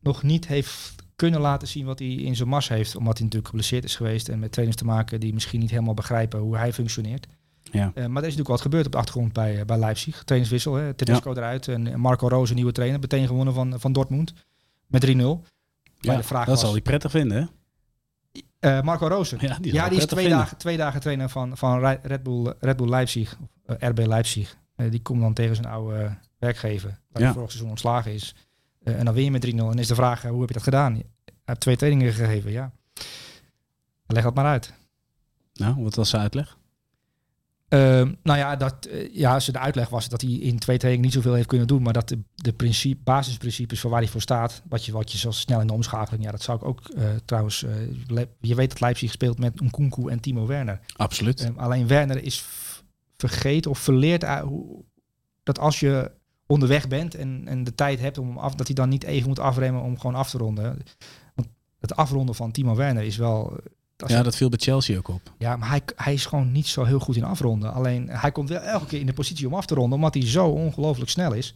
nog 0.00 0.22
niet 0.22 0.46
heeft 0.46 0.94
kunnen 1.16 1.40
laten 1.40 1.68
zien 1.68 1.86
wat 1.86 1.98
hij 1.98 2.08
in 2.08 2.36
zijn 2.36 2.48
mars 2.48 2.68
heeft. 2.68 2.96
Omdat 2.96 3.12
hij 3.12 3.22
natuurlijk 3.22 3.48
geblesseerd 3.48 3.84
is 3.84 3.96
geweest 3.96 4.28
en 4.28 4.38
met 4.38 4.52
trainers 4.52 4.78
te 4.78 4.84
maken 4.84 5.20
die 5.20 5.32
misschien 5.32 5.60
niet 5.60 5.70
helemaal 5.70 5.94
begrijpen 5.94 6.40
hoe 6.40 6.56
hij 6.56 6.72
functioneert. 6.72 7.26
Ja. 7.62 7.86
Uh, 7.86 7.92
maar 7.94 8.02
er 8.02 8.06
is 8.06 8.36
natuurlijk 8.36 8.48
wat 8.48 8.60
gebeurd 8.60 8.86
op 8.86 8.92
de 8.92 8.98
achtergrond 8.98 9.32
bij, 9.32 9.58
uh, 9.58 9.64
bij 9.64 9.78
Leipzig. 9.78 10.24
Trainerswissel, 10.24 10.74
hè. 10.74 10.94
Tedesco 10.94 11.30
ja. 11.30 11.36
eruit 11.36 11.68
en 11.68 12.00
Marco 12.00 12.28
Roos, 12.28 12.48
een 12.48 12.54
nieuwe 12.54 12.72
trainer. 12.72 13.00
Meteen 13.00 13.26
gewonnen 13.26 13.54
van, 13.54 13.80
van 13.80 13.92
Dortmund 13.92 14.32
met 14.86 15.06
3-0. 15.06 15.10
Maar 15.10 15.36
Ja, 15.98 16.16
de 16.16 16.22
vraag 16.22 16.44
dat 16.44 16.54
was, 16.54 16.60
zal 16.60 16.72
hij 16.72 16.80
prettig 16.80 17.10
vinden, 17.10 17.38
hè? 17.38 17.46
eh, 18.60 18.82
Marco 18.82 19.06
Roosen. 19.06 19.38
Ja, 19.40 19.58
die, 19.60 19.72
Ja, 19.72 19.80
zal 19.80 19.88
die 19.88 19.98
is 19.98 20.06
twee 20.06 20.20
vinden. 20.20 20.38
dagen, 20.38 20.56
twee 20.56 20.76
dagen 20.76 21.00
trainer 21.00 21.28
van, 21.28 21.56
van 21.56 21.80
Red, 22.02 22.22
Bull, 22.22 22.52
Red 22.60 22.76
Bull 22.76 22.88
Leipzig, 22.88 23.36
of, 23.40 23.74
eh, 23.76 23.88
RB 23.88 23.98
Leipzig. 23.98 24.56
Eh, 24.76 24.90
die 24.90 25.02
komt 25.02 25.20
dan 25.20 25.34
tegen 25.34 25.54
zijn 25.54 25.66
oude 25.66 25.96
eh, 25.96 26.12
werkgever, 26.40 27.00
waar 27.10 27.22
Ja. 27.22 27.32
vorig 27.32 27.48
seizoen 27.50 27.70
ontslagen 27.70 28.12
is. 28.12 28.34
Eh, 28.82 28.98
en 28.98 29.04
dan 29.04 29.14
win 29.14 29.24
je 29.24 29.30
met 29.30 29.40
3-0. 29.40 29.70
En 29.70 29.78
is 29.78 29.88
de 29.88 29.94
vraag, 29.94 30.24
eh, 30.24 30.30
hoe 30.30 30.38
heb 30.40 30.48
je 30.48 30.54
dat 30.54 30.62
gedaan? 30.62 31.02
Heeft 31.44 31.60
twee 31.60 31.76
trainingen 31.76 32.12
gegeven, 32.12 32.50
ja. 32.50 32.72
Leg 34.06 34.22
dat 34.22 34.34
maar 34.34 34.44
uit. 34.44 34.72
Nou, 35.54 35.82
wat 35.82 35.94
was 35.94 36.10
zijn 36.10 36.22
uitleg? 36.22 36.58
Ehm, 37.68 38.12
nou 38.22 38.38
ja, 38.38 38.56
dat, 38.56 38.84
eh, 38.86 39.14
ja, 39.14 39.40
ze 39.40 39.52
de 39.52 39.58
uitleg 39.58 39.88
was 39.88 40.08
dat 40.08 40.20
hij 40.20 40.30
in 40.30 40.58
twee 40.58 40.78
trainingen 40.78 41.06
niet 41.06 41.14
zoveel 41.16 41.34
heeft 41.34 41.46
kunnen 41.48 41.66
doen, 41.66 41.82
maar 41.82 41.92
dat 41.92 42.08
de, 42.08 42.18
de 42.34 42.52
principe, 42.52 43.00
basisprincipes 43.04 43.80
voor 43.80 43.90
waar 43.90 44.00
hij 44.00 44.08
voor 44.08 44.20
staat, 44.20 44.62
wat 44.68 44.84
je, 44.84 44.92
wat 44.92 45.12
je 45.12 45.18
zo 45.18 45.30
snel 45.30 45.60
in 45.60 45.66
de 45.66 45.72
omschakeling, 45.72 46.24
ja, 46.24 46.30
dat 46.30 46.42
zou 46.42 46.58
ik 46.58 46.64
ook 46.64 46.80
trouwens, 47.24 47.64
Le- 48.06 48.28
je 48.40 48.54
weet 48.54 48.68
dat 48.70 48.80
Leipzig 48.80 49.10
speelt 49.12 49.38
met 49.38 49.60
Nkunku 49.60 50.08
en 50.10 50.20
Timo 50.20 50.46
Werner. 50.46 50.80
Absoluut. 50.96 51.40
Ehm, 51.40 51.58
alleen 51.58 51.86
Werner 51.86 52.22
is 52.22 52.44
vergeten 53.16 53.70
of 53.70 53.78
verleerd 53.78 54.24
dat 55.42 55.58
als 55.58 55.80
je 55.80 56.10
onderweg 56.50 56.88
bent 56.88 57.14
en, 57.14 57.42
en 57.46 57.64
de 57.64 57.74
tijd 57.74 58.00
hebt 58.00 58.18
om 58.18 58.26
hem 58.28 58.38
af, 58.38 58.54
dat 58.54 58.66
hij 58.66 58.76
dan 58.76 58.88
niet 58.88 59.04
even 59.04 59.28
moet 59.28 59.38
afremmen 59.38 59.82
om 59.82 59.98
gewoon 59.98 60.14
af 60.16 60.30
te 60.30 60.38
ronden. 60.38 60.78
Want 61.34 61.48
het 61.80 61.96
afronden 61.96 62.34
van 62.34 62.50
Timo 62.50 62.74
Werner 62.74 63.02
is 63.02 63.16
wel. 63.16 63.56
als 63.96 64.10
ja, 64.10 64.16
je- 64.18 64.22
dat 64.22 64.36
viel 64.36 64.48
bij 64.48 64.58
Chelsea 64.58 64.98
ook 64.98 65.08
op. 65.08 65.32
ja, 65.38 65.56
maar 65.56 65.68
hij, 65.68 65.82
hij 65.96 66.12
is 66.12 66.26
gewoon 66.26 66.52
niet 66.52 66.66
zo 66.66 66.84
heel 66.84 66.98
goed 67.00 67.16
in 67.16 67.24
afronden. 67.24 67.72
Alleen 67.72 68.08
hij 68.08 68.32
komt 68.32 68.48
wel 68.48 68.60
elke 68.60 68.86
keer 68.86 69.00
in 69.00 69.06
de 69.06 69.12
positie 69.12 69.46
om 69.46 69.54
af 69.54 69.66
te 69.66 69.74
ronden, 69.74 69.98
omdat 69.98 70.14
hij 70.14 70.26
zo 70.26 70.46
ongelooflijk 70.46 71.10
snel 71.10 71.32
is. 71.32 71.54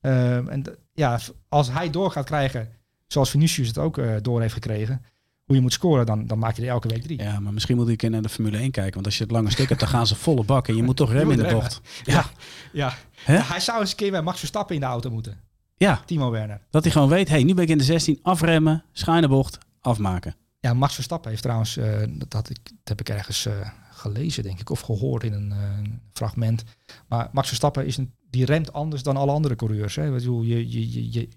Ehm, 0.00 0.48
en 0.48 0.64
ja, 0.92 1.18
als 1.48 1.70
hij 1.72 1.90
door 1.90 2.10
gaat 2.10 2.24
krijgen, 2.24 2.68
zoals 3.06 3.30
Vinicius 3.30 3.68
het 3.68 3.78
ook 3.78 3.98
eh, 3.98 4.14
door 4.22 4.40
heeft 4.40 4.52
gekregen, 4.54 5.02
hoe 5.48 5.56
je 5.56 5.62
moet 5.62 5.72
scoren, 5.72 6.06
dan, 6.06 6.26
dan 6.26 6.38
maak 6.38 6.56
je 6.56 6.62
er 6.62 6.68
elke 6.68 6.88
week 6.88 7.02
drie. 7.02 7.22
Ja, 7.22 7.40
maar 7.40 7.52
misschien 7.52 7.76
moet 7.76 7.84
ik 7.84 7.90
een 7.90 7.96
keer 7.96 8.10
naar 8.10 8.22
de 8.22 8.28
Formule 8.28 8.58
1 8.58 8.70
kijken. 8.70 8.94
Want 8.94 9.06
als 9.06 9.16
je 9.16 9.22
het 9.22 9.32
lange 9.32 9.50
stuk 9.50 9.68
hebt, 9.68 9.80
dan 9.80 9.88
gaan 9.88 10.06
ze 10.06 10.14
volle 10.14 10.44
bak. 10.44 10.68
En 10.68 10.76
je 10.76 10.82
moet 10.88 10.96
toch 10.96 11.12
remmen 11.12 11.38
in 11.38 11.42
de 11.46 11.54
bocht. 11.54 11.80
Ja, 12.04 12.24
ja. 12.72 12.94
Hij 13.24 13.60
zou 13.60 13.80
eens 13.80 13.90
een 13.90 13.96
keer 13.96 14.10
bij 14.10 14.22
Max 14.22 14.38
Verstappen 14.38 14.74
in 14.74 14.80
de 14.80 14.86
auto 14.86 15.10
moeten. 15.10 15.40
Ja, 15.76 16.02
Timo 16.06 16.30
Werner. 16.30 16.60
dat 16.70 16.82
hij 16.82 16.92
gewoon 16.92 17.08
weet, 17.08 17.28
hey, 17.28 17.42
nu 17.42 17.54
ben 17.54 17.64
ik 17.64 17.70
in 17.70 17.78
de 17.78 17.84
16, 17.84 18.18
afremmen, 18.22 18.84
schuine 18.92 19.28
bocht, 19.28 19.58
afmaken. 19.80 20.36
Ja, 20.60 20.74
Max 20.74 20.94
Verstappen 20.94 21.30
heeft 21.30 21.42
trouwens, 21.42 21.76
eh, 21.76 22.02
dat, 22.08 22.32
had 22.32 22.50
ik, 22.50 22.58
dat 22.64 22.74
heb 22.84 23.00
ik 23.00 23.08
ergens 23.08 23.46
eh, 23.46 23.70
gelezen, 23.90 24.42
denk 24.42 24.60
ik, 24.60 24.70
of 24.70 24.80
gehoord 24.80 25.24
in 25.24 25.32
een 25.32 25.52
eh, 25.52 25.92
fragment. 26.12 26.64
Maar 27.08 27.28
Max 27.32 27.48
Verstappen 27.48 27.86
is 27.86 27.96
een, 27.96 28.14
die 28.30 28.44
remt 28.44 28.72
anders 28.72 29.02
dan 29.02 29.16
alle 29.16 29.32
andere 29.32 29.56
coureurs. 29.56 29.96
Hè. 29.96 30.04
Je, 30.04 30.46
je, 30.46 30.70
je, 30.70 31.28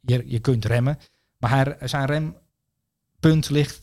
je, 0.00 0.22
je, 0.26 0.38
kunt 0.38 0.64
remmen, 0.64 0.98
maar 1.38 1.50
hij, 1.50 1.88
zijn 1.88 2.34
rempunt 3.22 3.50
ligt 3.50 3.80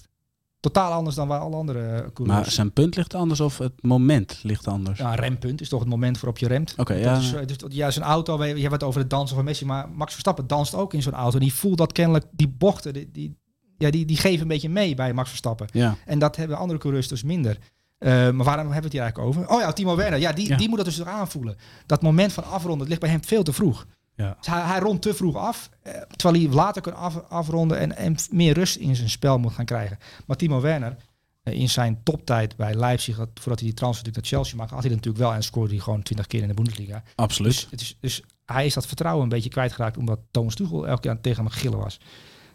totaal 0.60 0.92
anders 0.92 1.16
dan 1.16 1.28
bij 1.28 1.38
alle 1.38 1.56
andere 1.56 1.86
eh, 1.86 1.92
Maar 2.02 2.12
coureurs. 2.14 2.54
zijn 2.56 2.72
punt 2.74 2.96
ligt 2.96 3.14
anders 3.14 3.40
of 3.40 3.58
het 3.58 3.84
moment 3.84 4.40
ligt 4.44 4.68
anders? 4.68 5.00
ja, 5.00 5.10
een 5.12 5.16
rempunt 5.20 5.62
is 5.62 5.70
toch 5.70 5.80
het 5.80 5.90
moment 5.90 6.16
waarop 6.20 6.38
je 6.38 6.48
remt. 6.48 6.74
Oké, 6.78 6.94
ja. 6.94 7.18
is, 7.18 7.34
eh, 7.34 7.46
dus, 7.46 7.58
ja, 7.68 7.92
zijn 7.92 8.06
auto, 8.06 8.46
je 8.46 8.60
hebt 8.62 8.72
het 8.72 8.84
over 8.84 9.00
het 9.00 9.10
dansen 9.10 9.36
van 9.36 9.46
Messi, 9.46 9.66
maar 9.66 9.90
Max 9.90 10.12
Verstappen 10.12 10.48
danst 10.48 10.76
ook 10.76 10.94
in 10.94 11.02
zo'n 11.02 11.14
auto. 11.14 11.34
En 11.38 11.44
die 11.44 11.54
voelt 11.54 11.78
dat 11.78 11.92
kennelijk, 11.92 12.26
die 12.32 12.48
bochten, 12.48 12.94
die, 12.94 13.10
die, 13.12 13.38
ja, 13.78 13.90
die, 13.90 14.06
die 14.06 14.18
geven 14.18 14.42
een 14.42 14.48
beetje 14.48 14.70
mee 14.70 14.96
bij 14.96 15.14
Max 15.14 15.30
Verstappen. 15.30 15.68
Ja, 15.72 15.96
En 16.06 16.20
dat 16.20 16.36
hebben 16.36 16.58
andere 16.58 16.80
coureurs 16.80 17.08
dus 17.08 17.24
minder. 17.24 17.58
Eh, 17.98 18.10
maar 18.12 18.46
waarom 18.46 18.72
hebben 18.72 18.74
we 18.76 18.84
het 18.84 18.92
hier 18.92 19.02
eigenlijk 19.02 19.30
over? 19.30 19.50
Oh 19.50 19.60
ja, 19.62 19.72
Timo 19.74 19.96
Werner. 19.96 20.20
Ja, 20.20 20.32
die, 20.34 20.48
Ja. 20.48 20.58
die 20.58 20.68
moet 20.70 20.78
dat 20.78 20.86
dus 20.86 21.04
aanvoelen. 21.04 21.56
Dat 21.86 22.02
moment 22.02 22.34
van 22.34 22.44
afronden, 22.44 22.88
ligt 22.88 23.00
bij 23.00 23.10
hem 23.10 23.24
veel 23.24 23.44
te 23.44 23.54
vroeg. 23.54 23.86
Ja. 24.20 24.36
Dus 24.38 24.48
hij, 24.48 24.62
hij 24.62 24.80
rondt 24.80 25.02
te 25.02 25.14
vroeg 25.14 25.36
af, 25.36 25.70
eh, 25.82 25.94
terwijl 26.16 26.44
hij 26.46 26.54
later 26.56 26.82
kan 26.82 26.96
af, 26.96 27.24
afronden 27.30 27.78
en, 27.80 27.96
en 27.98 28.16
meer 28.32 28.54
rust 28.54 28.76
in 28.76 28.96
zijn 28.96 29.10
spel 29.10 29.38
moet 29.40 29.54
gaan 29.54 29.66
krijgen. 29.66 29.98
Maar 30.26 30.38
Timo 30.38 30.62
Werner, 30.62 30.96
eh, 31.44 31.54
in 31.54 31.70
zijn 31.70 32.00
toptijd 32.04 32.56
bij 32.56 32.74
Leipzig, 32.74 33.16
had- 33.18 33.30
voordat 33.34 33.60
hij 33.60 33.68
die 33.70 33.78
transfer 33.78 34.06
natuurlijk 34.06 34.32
naar 34.32 34.42
Chelsea 34.42 34.58
maakte, 34.58 34.74
had 34.74 34.84
hij 34.84 34.94
natuurlijk 34.94 35.24
wel 35.24 35.34
en 35.34 35.44
scoorde 35.44 35.74
hij 35.74 35.80
gewoon 35.84 36.02
20 36.04 36.28
keer 36.28 36.42
in 36.42 36.48
de 36.48 36.54
Bundesliga. 36.54 37.04
absoluut. 37.16 37.52
Dus, 37.54 37.68
het 37.72 37.82
is, 37.82 37.98
dus 38.00 38.24
hij 38.46 38.66
is 38.66 38.74
dat 38.74 38.86
vertrouwen 38.88 39.24
een 39.24 39.30
beetje 39.30 39.50
kwijtgeraakt 39.50 39.98
omdat 39.98 40.20
Thomas 40.32 40.56
Tuchel 40.56 40.88
elke 40.88 41.02
keer 41.02 41.22
tegen 41.22 41.44
hem 41.44 41.52
gillen 41.52 41.80
was. 41.80 42.00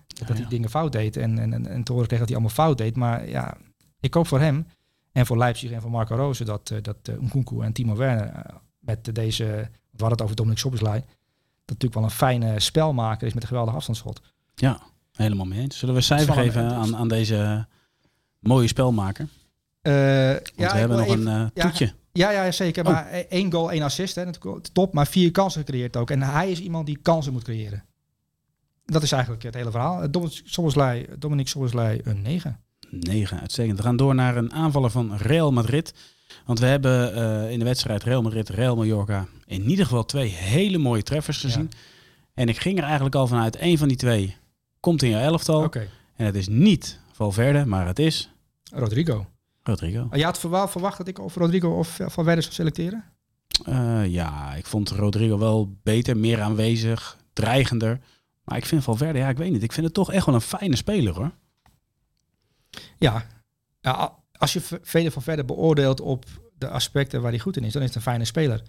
Dat 0.06 0.28
Ja, 0.28 0.34
hij 0.34 0.46
dingen 0.48 0.70
fout 0.70 0.92
deed 0.92 1.16
en, 1.16 1.38
en, 1.38 1.52
en, 1.52 1.66
en 1.66 1.82
te 1.82 1.92
horen 1.92 2.06
kreeg 2.06 2.20
dat 2.20 2.28
hij 2.28 2.38
allemaal 2.38 2.56
fout 2.56 2.78
deed. 2.78 2.96
Maar 2.96 3.28
ja, 3.28 3.56
ik 4.00 4.14
hoop 4.14 4.26
voor 4.26 4.40
hem 4.40 4.66
en 5.12 5.26
voor 5.26 5.38
Leipzig 5.38 5.70
en 5.70 5.80
voor 5.80 5.90
Marco 5.90 6.16
Rose 6.16 6.44
dat, 6.44 6.70
eh, 6.70 6.78
dat 6.82 6.96
uh, 7.10 7.16
Nkunku 7.20 7.60
en 7.60 7.72
Timo 7.72 7.96
Werner 7.96 8.46
met 8.78 9.14
deze, 9.14 9.44
we 9.44 9.70
hadden 9.90 10.10
het 10.10 10.22
over 10.22 10.36
Dominic 10.36 10.58
Szoboszlai, 10.58 10.98
dat 11.00 11.08
natuurlijk 11.66 11.94
wel 11.94 12.04
een 12.04 12.10
fijne 12.10 12.60
spelmaker 12.60 13.26
is 13.26 13.34
met 13.34 13.42
een 13.42 13.48
geweldig 13.48 13.74
afstandsschot. 13.74 14.20
Ja, 14.54 14.80
helemaal 15.12 15.46
mee 15.46 15.60
eens. 15.60 15.78
Zullen 15.78 15.94
we 15.94 16.00
een 16.00 16.06
cijfer 16.06 16.34
geven 16.34 16.72
aan, 16.72 16.96
aan 16.96 17.08
deze 17.08 17.66
mooie 18.38 18.68
spelmaker? 18.68 19.28
Want 19.82 20.52
ja, 20.56 20.72
we 20.72 20.78
hebben 20.78 20.98
nog 20.98 21.08
een 21.08 21.28
eh, 21.28 21.46
toetje. 21.54 21.92
Ja, 22.12 22.30
ja, 22.30 22.52
zeker. 22.52 22.86
Oh. 22.86 22.92
Maar 22.92 23.06
eh, 23.06 23.18
één 23.28 23.52
goal, 23.52 23.72
één 23.72 23.82
assist, 23.82 24.14
hè, 24.14 24.24
natuurlijk 24.24 24.66
top. 24.72 24.92
Maar 24.92 25.06
vier 25.06 25.30
kansen 25.30 25.60
gecreëerd 25.60 25.96
ook. 25.96 26.10
En 26.10 26.22
hij 26.22 26.50
is 26.50 26.60
iemand 26.60 26.86
die 26.86 26.98
kansen 27.02 27.32
moet 27.32 27.44
creëren. 27.44 27.84
Dat 28.84 29.02
is 29.02 29.12
eigenlijk 29.12 29.42
het 29.42 29.54
hele 29.54 29.70
verhaal. 29.70 30.02
Eh, 30.02 30.08
Dominic 31.18 31.48
Szoboszlai 31.48 32.00
een 32.04 32.22
9. 32.22 32.60
9, 32.90 33.40
uitstekend. 33.40 33.76
We 33.76 33.82
gaan 33.82 33.96
door 33.96 34.14
naar 34.14 34.36
een 34.36 34.52
aanvaller 34.52 34.90
van 34.90 35.16
Real 35.16 35.52
Madrid. 35.52 35.94
Want 36.46 36.58
we 36.58 36.66
hebben 36.66 37.50
in 37.50 37.58
de 37.58 37.64
wedstrijd 37.64 38.02
Real 38.02 38.22
Madrid, 38.22 38.48
Real 38.48 38.76
Mallorca 38.76 39.26
in 39.46 39.70
ieder 39.70 39.84
geval 39.84 40.04
twee 40.04 40.28
hele 40.28 40.78
mooie 40.78 41.02
treffers 41.02 41.38
gezien. 41.38 41.70
En 42.34 42.48
ik 42.48 42.58
ging 42.58 42.78
er 42.78 42.84
eigenlijk 42.84 43.14
al 43.14 43.26
vanuit, 43.26 43.56
één 43.56 43.78
van 43.78 43.88
die 43.88 43.96
twee 43.96 44.36
komt 44.80 45.02
in 45.02 45.10
jouw 45.10 45.20
elftal. 45.20 45.70
En 46.16 46.26
het 46.26 46.34
is 46.34 46.48
niet 46.48 47.00
Valverde, 47.12 47.66
maar 47.66 47.86
het 47.86 47.98
is 47.98 48.32
Rodrigo. 48.72 49.26
Rodrigo. 49.62 50.08
Je 50.12 50.24
had 50.24 50.42
wel 50.42 50.68
verwacht 50.68 50.98
dat 50.98 51.08
ik 51.08 51.18
of 51.18 51.34
Rodrigo 51.34 51.78
of 51.78 51.98
eh, 51.98 52.08
Van 52.08 52.24
Werder 52.24 52.42
zou 52.42 52.54
selecteren? 52.54 53.04
Eh, 53.64 54.06
ja, 54.06 54.54
ik 54.54 54.66
vond 54.66 54.90
Rodrigo 54.90 55.38
wel 55.38 55.76
beter, 55.82 56.16
meer 56.16 56.40
aanwezig, 56.40 57.18
dreigender. 57.32 58.00
Maar 58.44 58.56
ik 58.56 58.66
vind 58.66 58.84
Valverde, 58.84 59.18
ja, 59.18 59.28
ik 59.28 59.36
weet 59.36 59.52
niet. 59.52 59.62
Ik 59.62 59.72
vind 59.72 59.86
het 59.86 59.94
toch 59.94 60.12
echt 60.12 60.26
wel 60.26 60.34
een 60.34 60.40
fijne 60.40 60.76
speler 60.76 61.14
hoor. 61.14 61.30
Ja. 62.98 63.26
ja 63.80 64.14
als 64.32 64.52
je 64.52 64.60
vele 64.82 65.10
van 65.10 65.22
verder 65.22 65.44
beoordeelt 65.44 66.00
op 66.00 66.24
de 66.58 66.68
aspecten 66.68 67.22
waar 67.22 67.30
hij 67.30 67.40
goed 67.40 67.56
in 67.56 67.64
is, 67.64 67.72
dan 67.72 67.82
is 67.82 67.88
het 67.88 67.96
een 67.96 68.02
fijne 68.02 68.24
speler. 68.24 68.62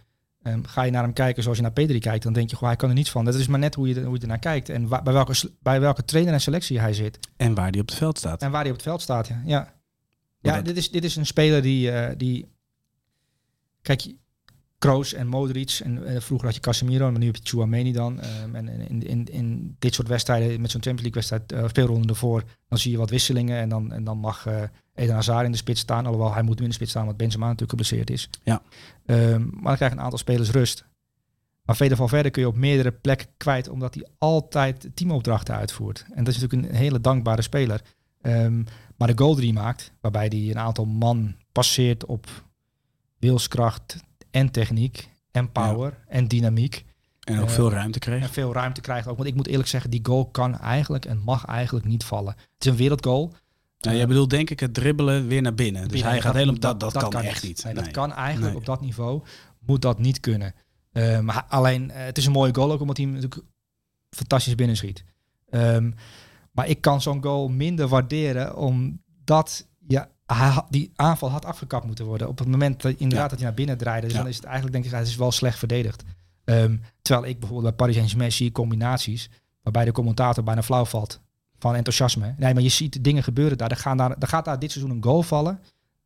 Ehm, 0.46 0.64
ga 0.64 0.82
je 0.84 0.92
naar 0.92 1.04
hem 1.04 1.14
kijken 1.14 1.42
zoals 1.44 1.58
je 1.58 1.64
naar 1.64 1.74
Pedri 1.74 2.00
kijkt, 2.00 2.24
dan 2.24 2.34
denk 2.34 2.50
je, 2.50 2.56
goh, 2.56 2.68
hij 2.68 2.76
kan 2.78 2.90
er 2.90 2.96
niets 2.96 3.12
van. 3.12 3.26
Dat 3.26 3.36
is 3.36 3.48
maar 3.48 3.60
net 3.60 3.76
hoe 3.76 3.88
je, 3.88 4.02
hoe 4.04 4.16
je 4.16 4.22
ernaar 4.22 4.40
kijkt 4.40 4.70
en 4.70 4.88
wa- 4.88 5.02
bij, 5.02 5.14
welke, 5.14 5.52
bij 5.60 5.80
welke 5.80 6.06
trainer 6.06 6.34
en 6.34 6.42
selectie 6.42 6.80
hij 6.80 6.94
zit. 6.94 7.20
En 7.38 7.54
waar 7.54 7.72
die 7.72 7.82
op 7.82 7.88
het 7.88 7.98
veld 7.98 8.18
staat. 8.18 8.42
En 8.42 8.52
waar 8.52 8.62
hij 8.62 8.70
op 8.70 8.76
het 8.76 8.86
veld 8.86 9.02
staat, 9.02 9.28
ja. 9.46 9.74
Ja, 10.42 10.62
dit, 10.62 10.78
is, 10.78 10.92
dit 10.92 11.04
is 11.04 11.16
een 11.16 11.26
speler 11.26 11.62
die... 11.62 11.92
eh, 11.92 12.14
die 12.18 12.48
kijk, 13.82 14.14
Kroos 14.78 15.14
en 15.14 15.28
Modric, 15.28 15.80
en 15.84 16.06
eh, 16.06 16.22
vroeger 16.22 16.48
had 16.48 16.56
je 16.56 16.62
Casemiro, 16.62 17.12
maar 17.12 17.20
nu 17.20 17.26
heb 17.26 17.36
je 17.36 17.42
Chouameni 17.44 17.92
dan. 17.92 18.20
Ehm, 18.20 18.56
en 18.56 18.68
in, 18.68 19.04
in, 19.04 19.26
in 19.26 19.76
dit 19.80 19.94
soort 19.94 20.08
wedstrijden, 20.08 20.62
met 20.62 20.72
zo'n 20.72 20.82
Champions 20.82 21.02
League 21.02 21.14
wedstrijd, 21.14 21.52
eh, 21.52 21.70
speelronde 21.70 22.08
ervoor, 22.08 22.44
dan 22.68 22.78
zie 22.78 22.92
je 22.92 22.98
wat 22.98 23.10
wisselingen 23.10 23.60
en 23.60 23.70
dan, 23.70 23.92
en 23.92 24.04
dan 24.04 24.18
mag 24.18 24.46
eh 24.46 24.64
Eden 24.96 25.16
Hazard 25.16 25.46
in 25.46 25.52
de 25.52 25.58
spits 25.58 25.82
staan. 25.82 26.06
Alhoewel, 26.06 26.34
hij 26.34 26.44
moet 26.44 26.58
nu 26.58 26.64
in 26.64 26.70
de 26.70 26.76
spits 26.76 26.90
staan, 26.90 27.06
want 27.06 27.18
Benzema 27.18 27.46
natuurlijk 27.46 27.72
geblesseerd 27.72 28.10
is. 28.10 28.30
Ja. 28.44 28.62
Ehm, 29.06 29.42
maar 29.42 29.64
dan 29.64 29.76
krijgen 29.76 29.98
een 29.98 30.04
aantal 30.04 30.20
spelers 30.20 30.50
rust. 30.52 30.86
Maar 31.64 31.76
verder 31.76 31.98
van 31.98 32.10
verder 32.10 32.32
kun 32.32 32.42
je 32.42 32.48
op 32.48 32.56
meerdere 32.56 32.92
plekken 32.92 33.28
kwijt, 33.38 33.70
omdat 33.70 33.94
hij 33.94 34.08
altijd 34.18 34.90
teamopdrachten 34.94 35.56
uitvoert. 35.56 36.06
En 36.14 36.24
dat 36.24 36.36
is 36.36 36.42
natuurlijk 36.42 36.70
een 36.70 36.78
hele 36.78 37.02
dankbare 37.02 37.42
speler. 37.42 37.82
Ehm, 38.22 38.64
maar 38.98 39.08
de 39.08 39.18
goal 39.18 39.36
die 39.36 39.54
hij 39.54 39.64
maakt, 39.64 39.94
waarbij 40.02 40.26
hij 40.26 40.50
een 40.50 40.60
aantal 40.60 40.86
man 40.86 41.36
passeert 41.52 42.06
op 42.06 42.28
wilskracht 43.20 43.96
en 44.36 44.52
techniek 44.52 45.10
en 45.32 45.52
power 45.52 46.04
en 46.08 46.28
dynamiek. 46.28 46.86
En 47.20 47.40
ook 47.40 47.48
eh, 47.48 47.54
veel 47.54 47.72
ruimte 47.72 48.00
kreeg. 48.00 48.22
En 48.22 48.30
veel 48.30 48.54
ruimte 48.54 48.82
krijgt 48.82 49.08
ook. 49.08 49.18
Want 49.18 49.30
ik 49.30 49.36
moet 49.36 49.48
eerlijk 49.48 49.70
zeggen, 49.70 49.90
die 49.90 50.00
goal 50.06 50.26
kan 50.26 50.60
eigenlijk 50.60 51.06
en 51.06 51.18
mag 51.18 51.46
eigenlijk 51.46 51.86
niet 51.86 52.04
vallen. 52.04 52.34
Het 52.34 52.66
is 52.66 52.72
een 52.72 52.76
wereldgoal. 52.78 53.34
Nou, 53.80 53.98
jij 53.98 54.08
bedoelt 54.08 54.30
denk 54.30 54.50
ik 54.50 54.60
het 54.60 54.74
dribbelen 54.74 55.28
weer 55.28 55.42
naar 55.42 55.54
binnen. 55.54 55.82
Dus 55.82 55.92
Binnen, 55.92 56.10
hij 56.10 56.22
gaat 56.22 56.34
helemaal... 56.34 56.60
Dat, 56.60 56.72
moet- 56.82 56.94
dat, 56.94 57.08
kan, 57.10 57.22
echt 57.22 57.44
niet. 57.44 57.64
Nee, 57.64 57.74
Nee. 57.74 57.84
Dat 57.84 57.92
kan 57.94 58.14
eigenlijk 58.14 58.52
Nee. 58.52 58.60
op 58.62 58.66
dat 58.66 58.82
niveau. 58.82 59.24
Moet 59.60 59.82
dat 59.82 60.00
niet 60.00 60.20
kunnen. 60.20 60.54
Eh, 60.92 61.20
maar 61.20 61.46
alleen, 61.50 61.92
eh, 61.92 62.06
het 62.06 62.18
is 62.18 62.26
een 62.26 62.32
mooie 62.32 62.56
goal 62.56 62.72
ook 62.72 62.82
omdat 62.82 62.98
hij 62.98 63.06
natuurlijk 63.06 63.42
fantastisch 64.10 64.56
binnenschiet. 64.56 65.04
Ehm, 65.50 65.92
maar 66.52 66.68
ik 66.68 66.82
kan 66.82 67.02
zo'n 67.02 67.24
goal 67.24 67.48
minder 67.48 67.88
waarderen 67.88 68.56
omdat 68.58 69.68
ja, 69.88 70.10
die 70.70 70.92
aanval 70.96 71.30
had 71.30 71.46
afgekapt 71.46 71.86
moeten 71.86 72.06
worden. 72.06 72.28
Op 72.28 72.38
het 72.40 72.48
moment 72.48 72.82
dat 72.82 72.92
inderdaad 72.98 73.24
Ja. 73.24 73.28
dat 73.28 73.38
hij 73.38 73.48
naar 73.48 73.54
binnen 73.58 73.78
draaide. 73.78 74.06
Dus 74.08 74.16
Ja. 74.16 74.22
dan 74.22 74.30
is 74.30 74.36
het 74.36 74.46
eigenlijk 74.46 74.74
denk 74.74 74.86
ik, 74.86 74.92
het 75.00 75.08
is 75.08 75.16
wel 75.16 75.32
slecht 75.32 75.58
verdedigd. 75.60 76.04
Ehm, 76.44 76.78
terwijl 77.02 77.28
ik 77.28 77.40
bijvoorbeeld 77.40 77.68
bij 77.70 77.78
Paris 77.78 77.96
Saint-Germain 77.96 78.32
zie 78.32 78.52
combinaties 78.52 79.30
waarbij 79.62 79.86
de 79.86 79.92
commentator 79.92 80.44
bijna 80.44 80.64
flauw 80.64 80.86
valt 80.86 81.22
van 81.60 81.76
enthousiasme. 81.76 82.34
Nee, 82.38 82.54
maar 82.54 82.64
je 82.64 82.70
ziet 82.70 83.04
dingen 83.04 83.24
gebeuren 83.24 83.58
daar. 83.58 83.72
Er, 83.72 83.78
gaan 83.78 83.98
daar. 83.98 84.16
er 84.20 84.28
gaat 84.28 84.46
daar 84.46 84.60
dit 84.60 84.72
seizoen 84.72 84.96
een 84.96 85.04
goal 85.04 85.24
vallen 85.24 85.60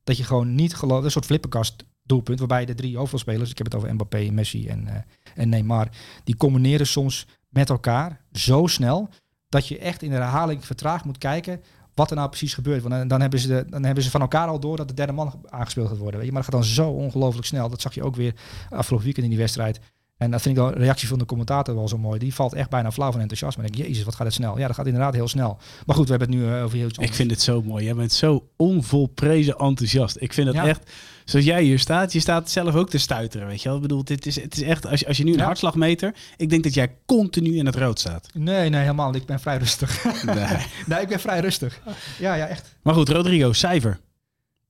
dat 0.03 0.17
je 0.17 0.23
gewoon 0.23 0.55
niet 0.55 0.75
gelooft. 0.75 1.03
Een 1.05 1.11
soort 1.11 1.25
flipperkast 1.25 1.85
doelpunt 2.03 2.39
waarbij 2.39 2.65
de 2.65 2.75
drie 2.75 2.97
hoofdrolspelers, 2.97 3.49
ik 3.51 3.57
heb 3.57 3.65
het 3.67 3.75
over 3.75 3.93
Mbappé, 3.93 4.29
Messi 4.31 4.67
en, 4.67 4.87
eh, 4.87 5.01
en 5.35 5.49
Neymar, 5.49 5.87
die 6.23 6.35
combineren 6.35 6.87
soms 6.87 7.27
met 7.49 7.69
elkaar 7.69 8.21
zo 8.31 8.67
snel 8.67 9.09
dat 9.49 9.67
je 9.67 9.77
echt 9.77 10.01
in 10.01 10.09
de 10.09 10.15
herhaling 10.15 10.65
vertraagd 10.65 11.05
moet 11.05 11.17
kijken 11.17 11.61
wat 11.99 12.09
er 12.09 12.15
nou 12.15 12.29
precies 12.29 12.53
gebeurt. 12.53 12.83
Want 12.83 13.09
dan, 13.09 13.21
hebben, 13.21 13.39
ze 13.39 13.65
dan 13.69 13.83
hebben 13.83 14.03
ze 14.03 14.09
van 14.09 14.21
elkaar 14.21 14.47
al 14.47 14.59
door 14.59 14.77
dat 14.77 14.87
de 14.87 14.93
derde 14.93 15.13
man 15.13 15.41
aangespeeld 15.49 15.87
gaat 15.87 15.97
worden. 15.97 16.15
Weet 16.15 16.27
je? 16.27 16.33
Maar 16.33 16.43
dat 16.43 16.53
gaat 16.53 16.61
dan 16.61 16.73
zo 16.73 16.89
ongelooflijk 16.89 17.47
snel. 17.47 17.69
Dat 17.69 17.81
zag 17.81 17.93
je 17.93 18.03
ook 18.03 18.15
weer 18.15 18.33
afgelopen 18.69 19.05
weekend 19.05 19.25
in 19.25 19.31
die 19.31 19.41
wedstrijd. 19.41 19.79
En 20.19 20.31
dat 20.31 20.41
vind 20.41 20.57
ik 20.57 20.63
een 20.63 20.73
reactie 20.73 21.07
van 21.07 21.19
de 21.19 21.25
commentator 21.25 21.75
wel 21.75 21.87
zo 21.87 21.97
mooi. 21.97 22.19
Die 22.19 22.33
valt 22.33 22.53
echt 22.53 22.69
bijna 22.69 22.91
flauw 22.91 23.11
van 23.11 23.21
enthousiasme. 23.21 23.63
En 23.63 23.71
denk 23.71 23.81
ik, 23.81 23.87
jezus, 23.87 24.03
wat 24.03 24.15
gaat 24.15 24.25
het 24.25 24.35
snel. 24.35 24.57
Ja, 24.57 24.67
dat 24.67 24.75
gaat 24.75 24.85
inderdaad 24.85 25.13
heel 25.13 25.27
snel. 25.27 25.57
Maar 25.85 25.95
goed, 25.95 26.09
we 26.09 26.15
hebben 26.15 26.29
het 26.29 26.37
nu 26.37 26.55
uh, 26.55 26.63
over 26.63 26.77
heel 26.77 26.89
Ik 26.99 27.13
vind 27.13 27.31
het 27.31 27.41
zo 27.41 27.61
mooi. 27.61 27.83
Jij 27.85 27.95
bent 27.95 28.11
zo 28.11 28.49
onvolprezen 28.57 29.57
enthousiast. 29.57 30.17
Ik 30.19 30.33
vind 30.33 30.47
het 30.47 30.65
echt, 30.65 30.91
zoals 31.25 31.45
jij 31.45 31.63
hier 31.63 31.79
staat, 31.79 32.13
je 32.13 32.19
staat 32.19 32.49
zelf 32.49 32.75
ook 32.75 32.89
te 32.89 32.97
stuiteren, 32.97 33.47
weet 33.47 33.61
je 33.61 33.67
wel. 33.67 33.77
Ik 33.77 33.81
bedoel, 33.81 34.03
dit 34.03 34.25
is, 34.25 34.41
het 34.41 34.55
is 34.55 34.61
echt, 34.61 34.85
als 34.85 34.99
je, 34.99 35.07
als 35.07 35.17
je 35.17 35.23
nu 35.23 35.31
een 35.31 35.37
ja. 35.37 35.45
hartslagmeter, 35.45 36.15
ik 36.37 36.49
denk 36.49 36.63
dat 36.63 36.73
jij 36.73 36.95
continu 37.05 37.57
in 37.57 37.65
het 37.65 37.75
rood 37.75 37.99
staat. 37.99 38.29
Nee, 38.33 38.69
nee, 38.69 38.81
helemaal 38.81 39.15
Ik 39.15 39.25
ben 39.25 39.39
vrij 39.39 39.57
rustig. 39.57 40.03
Nee. 40.25 40.35
nee, 40.87 41.01
ik 41.01 41.07
ben 41.07 41.19
vrij 41.19 41.39
rustig. 41.39 41.81
Ja, 42.19 42.33
ja, 42.33 42.47
echt. 42.47 42.75
Maar 42.81 42.93
goed, 42.93 43.09
Rodrigo, 43.09 43.53
cijfer. 43.53 43.99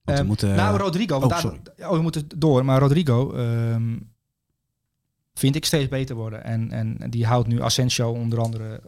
Um, 0.06 0.16
we 0.16 0.24
moeten, 0.24 0.56
nou, 0.56 0.78
Rodrigo, 0.78 1.18
oh, 1.18 1.28
daar, 1.28 1.46
oh, 1.78 1.92
we 1.92 2.02
moeten 2.02 2.28
door. 2.36 2.66
Maar 2.66 2.80
Rodrigo, 2.80 3.36
um, 3.36 4.09
vind 5.40 5.56
ik 5.56 5.66
steeds 5.66 5.88
beter 5.88 6.16
worden. 6.16 6.44
En, 6.44 6.72
en 6.72 7.10
die 7.10 7.26
houdt 7.26 7.48
nu 7.48 7.62
Asensio 7.62 8.12
onder 8.12 8.40
andere 8.40 8.82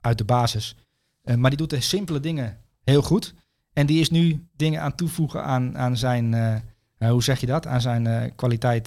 uit 0.00 0.18
de 0.18 0.24
basis. 0.24 0.76
Uh, 1.24 1.34
maar 1.34 1.50
die 1.50 1.58
doet 1.58 1.70
de 1.70 1.80
simpele 1.80 2.20
dingen 2.20 2.58
heel 2.84 3.02
goed. 3.02 3.34
En 3.72 3.86
die 3.86 4.00
is 4.00 4.10
nu 4.10 4.46
dingen 4.56 4.80
aan 4.80 4.94
toevoegen 4.94 5.44
aan, 5.44 5.78
aan 5.78 5.96
zijn, 5.96 6.32
uh, 6.32 7.10
hoe 7.10 7.22
zeg 7.22 7.40
je 7.40 7.46
dat? 7.46 7.66
Aan 7.66 7.80
zijn 7.80 8.34
kwaliteit. 8.34 8.86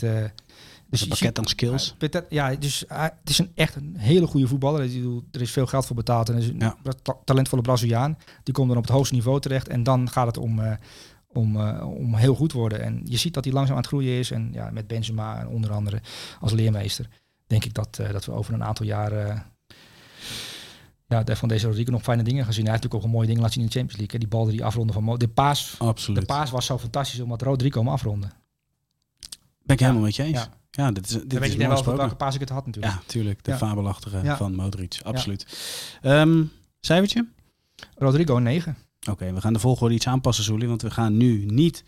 dus 0.89 1.01
een 1.01 1.07
pakket 1.07 1.39
aan 1.39 1.45
skills. 1.45 1.95
ja, 2.29 2.55
dus 2.55 2.83
het 2.87 3.29
is 3.29 3.39
een 3.39 3.51
echt 3.55 3.75
een 3.75 3.95
hele 3.97 4.27
goede 4.27 4.47
voetballer. 4.47 4.81
Er 5.31 5.41
is 5.41 5.51
veel 5.51 5.65
geld 5.65 5.85
voor 5.85 5.95
betaald. 5.95 6.29
En 6.29 6.37
is 6.37 6.47
een 6.47 6.59
ja. 6.59 6.77
talentvolle 7.25 7.61
Braziliaan. 7.61 8.17
Die 8.43 8.53
komt 8.53 8.67
dan 8.67 8.77
op 8.77 8.83
het 8.83 8.93
hoogste 8.93 9.13
niveau 9.13 9.39
terecht. 9.39 9.67
En 9.67 9.83
dan 9.83 10.09
gaat 10.09 10.27
het 10.27 10.37
om 10.37 10.61
om, 11.33 11.55
uh, 11.55 11.87
om 11.87 12.15
heel 12.15 12.35
goed 12.35 12.49
te 12.49 12.57
worden. 12.57 12.81
En 12.81 13.01
je 13.03 13.17
ziet 13.17 13.33
dat 13.33 13.43
hij 13.43 13.53
langzaam 13.53 13.75
aan 13.75 13.81
het 13.81 13.91
groeien 13.91 14.19
is. 14.19 14.31
En 14.31 14.49
ja, 14.53 14.69
met 14.71 14.87
Benzema 14.87 15.39
en 15.39 15.47
onder 15.47 15.71
andere 15.71 16.01
als 16.39 16.51
leermeester, 16.51 17.07
denk 17.47 17.65
ik 17.65 17.73
dat, 17.73 17.97
uh, 18.01 18.11
dat 18.11 18.25
we 18.25 18.31
over 18.31 18.53
een 18.53 18.63
aantal 18.63 18.85
jaren 18.85 19.45
uh, 21.07 21.25
ja, 21.25 21.35
van 21.35 21.47
deze 21.47 21.67
Rodrigo 21.67 21.91
nog 21.91 22.01
fijne 22.01 22.23
dingen 22.23 22.43
gaan 22.43 22.53
zien. 22.53 22.63
Hij 22.63 22.71
heeft 22.71 22.83
natuurlijk 22.83 22.93
ook 22.93 23.03
een 23.03 23.15
mooie 23.15 23.27
dingen 23.27 23.41
laten 23.41 23.53
zien 23.53 23.63
in 23.63 23.69
de 23.69 23.77
Champions 23.77 24.01
League. 24.01 24.19
Die 24.19 24.29
bal 24.29 24.45
die 24.45 24.65
afronden 24.65 24.93
van 24.93 25.03
Mo 25.03 25.17
de 25.17 25.27
paas. 25.27 25.75
Absoluut. 25.79 26.19
De 26.19 26.25
paas 26.25 26.49
was 26.49 26.65
zo 26.65 26.77
fantastisch 26.77 27.19
omdat 27.19 27.41
Rodrigo 27.41 27.79
hem 27.79 27.89
afronden. 27.89 28.31
Ben 29.63 29.75
ik 29.75 29.79
helemaal 29.79 30.01
met 30.01 30.15
je 30.15 30.23
eens. 30.23 30.39
Ja. 30.39 30.61
Ja, 30.75 30.91
dit 30.91 31.05
is, 31.05 31.11
dit 31.11 31.29
Dan 31.29 31.39
weet 31.39 31.51
je 31.51 31.57
wel 31.57 31.95
welke 31.95 32.15
paas 32.15 32.33
ik 32.33 32.39
het 32.39 32.49
had 32.49 32.65
natuurlijk. 32.65 32.93
Ja, 32.93 33.01
tuurlijk. 33.05 33.43
De 33.43 33.51
ja. 33.51 33.57
fabelachtige 33.57 34.35
van 34.37 34.55
Modric. 34.55 34.99
Absoluut. 35.03 35.57
Um, 36.01 36.51
cijfertje? 36.79 37.27
Rodrigo 37.95 38.39
9. 38.39 38.77
Oké, 39.09 39.33
we 39.33 39.41
gaan 39.41 39.53
de 39.53 39.59
volgorde 39.59 39.95
iets 39.95 40.07
aanpassen, 40.07 40.43
Zoelie. 40.43 40.67
Want 40.67 40.81
we 40.81 40.91
gaan 40.91 41.17
nu 41.17 41.45
niet 41.45 41.83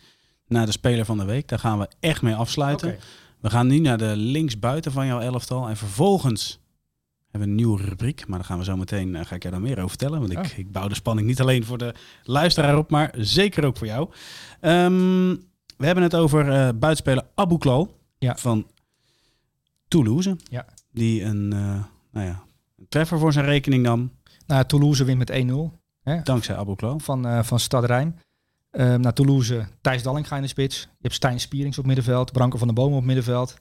naar 0.47 0.65
de 0.65 0.71
speler 0.71 1.05
van 1.05 1.17
de 1.17 1.25
week. 1.25 1.47
Daar 1.47 1.59
gaan 1.59 1.79
we 1.79 1.89
echt 1.99 2.21
mee 2.21 2.35
afsluiten. 2.35 2.87
Okay. 2.87 2.99
We 3.39 3.49
gaan 3.49 3.67
nu 3.67 3.79
naar 3.79 3.97
de 3.97 4.15
linksbuiten 4.15 4.91
van 4.91 5.05
jouw 5.05 5.19
elftal. 5.19 5.69
En 5.69 5.77
vervolgens 5.77 6.59
hebben 7.31 7.49
we 7.49 7.55
een 7.55 7.55
nieuwe 7.55 7.81
rubriek. 7.81 8.27
Maar 8.27 8.37
daar 8.37 8.47
gaan 8.47 8.57
we 8.57 8.63
zo 8.63 8.77
meteen, 8.77 9.15
uh, 9.15 9.25
ga 9.25 9.35
ik 9.35 9.41
jou 9.41 9.53
daar 9.53 9.63
meer 9.63 9.77
over 9.77 9.89
vertellen. 9.89 10.19
Want 10.19 10.31
ik, 10.31 10.37
oh. 10.37 10.57
ik 10.57 10.71
bouw 10.71 10.87
de 10.87 10.95
spanning 10.95 11.27
niet 11.27 11.41
alleen 11.41 11.65
voor 11.65 11.77
de 11.77 11.93
luisteraar 12.23 12.77
op, 12.77 12.89
maar 12.89 13.13
zeker 13.17 13.65
ook 13.65 13.77
voor 13.77 13.87
jou. 13.87 14.09
Um, 14.61 15.29
we 15.77 15.85
hebben 15.85 16.03
het 16.03 16.15
over 16.15 16.45
uh, 16.45 16.51
buitenspeler 16.53 17.27
Abu 17.35 17.57
Klal 17.57 17.99
ja. 18.17 18.35
van 18.35 18.67
Toulouse. 19.87 20.37
Ja. 20.43 20.65
Die 20.91 21.23
een, 21.23 21.51
uh, 21.53 21.83
nou 22.11 22.25
ja, 22.25 22.43
een 22.77 22.87
treffer 22.89 23.19
voor 23.19 23.33
zijn 23.33 23.45
rekening 23.45 23.83
nam. 23.83 24.11
Nou, 24.47 24.65
Toulouse 24.65 25.03
wint 25.03 25.17
met 25.17 25.31
1-0. 25.31 25.84
Hè? 26.05 26.21
Dankzij 26.21 26.55
Abu 26.55 26.75
Klo. 26.75 26.97
Van, 26.97 27.27
uh, 27.27 27.43
van 27.43 27.59
Stad 27.59 27.85
Rijn. 27.85 28.19
Um, 28.71 29.01
naar 29.01 29.13
Toulouse, 29.13 29.67
Thijs 29.81 30.03
Dallinga 30.03 30.35
in 30.35 30.41
de 30.41 30.47
spits. 30.47 30.81
Je 30.81 30.87
hebt 31.01 31.13
Stijn 31.13 31.39
Spierings 31.39 31.77
op 31.77 31.85
middenveld. 31.85 32.31
Branko 32.31 32.57
van 32.57 32.67
de 32.67 32.73
Bomen 32.73 32.97
op 32.97 33.03
middenveld. 33.03 33.55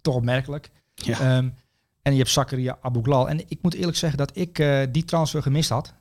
Toch 0.00 0.14
opmerkelijk. 0.14 0.70
Ja. 0.94 1.36
Um, 1.36 1.54
en 2.02 2.12
je 2.12 2.18
hebt 2.18 2.30
Zakaria 2.30 2.78
Abouglal. 2.80 3.28
En 3.28 3.50
ik 3.50 3.58
moet 3.62 3.74
eerlijk 3.74 3.96
zeggen 3.96 4.18
dat 4.18 4.36
ik 4.36 4.58
uh, 4.58 4.82
die 4.90 5.04
transfer 5.04 5.42
gemist 5.42 5.70
had. 5.70 5.94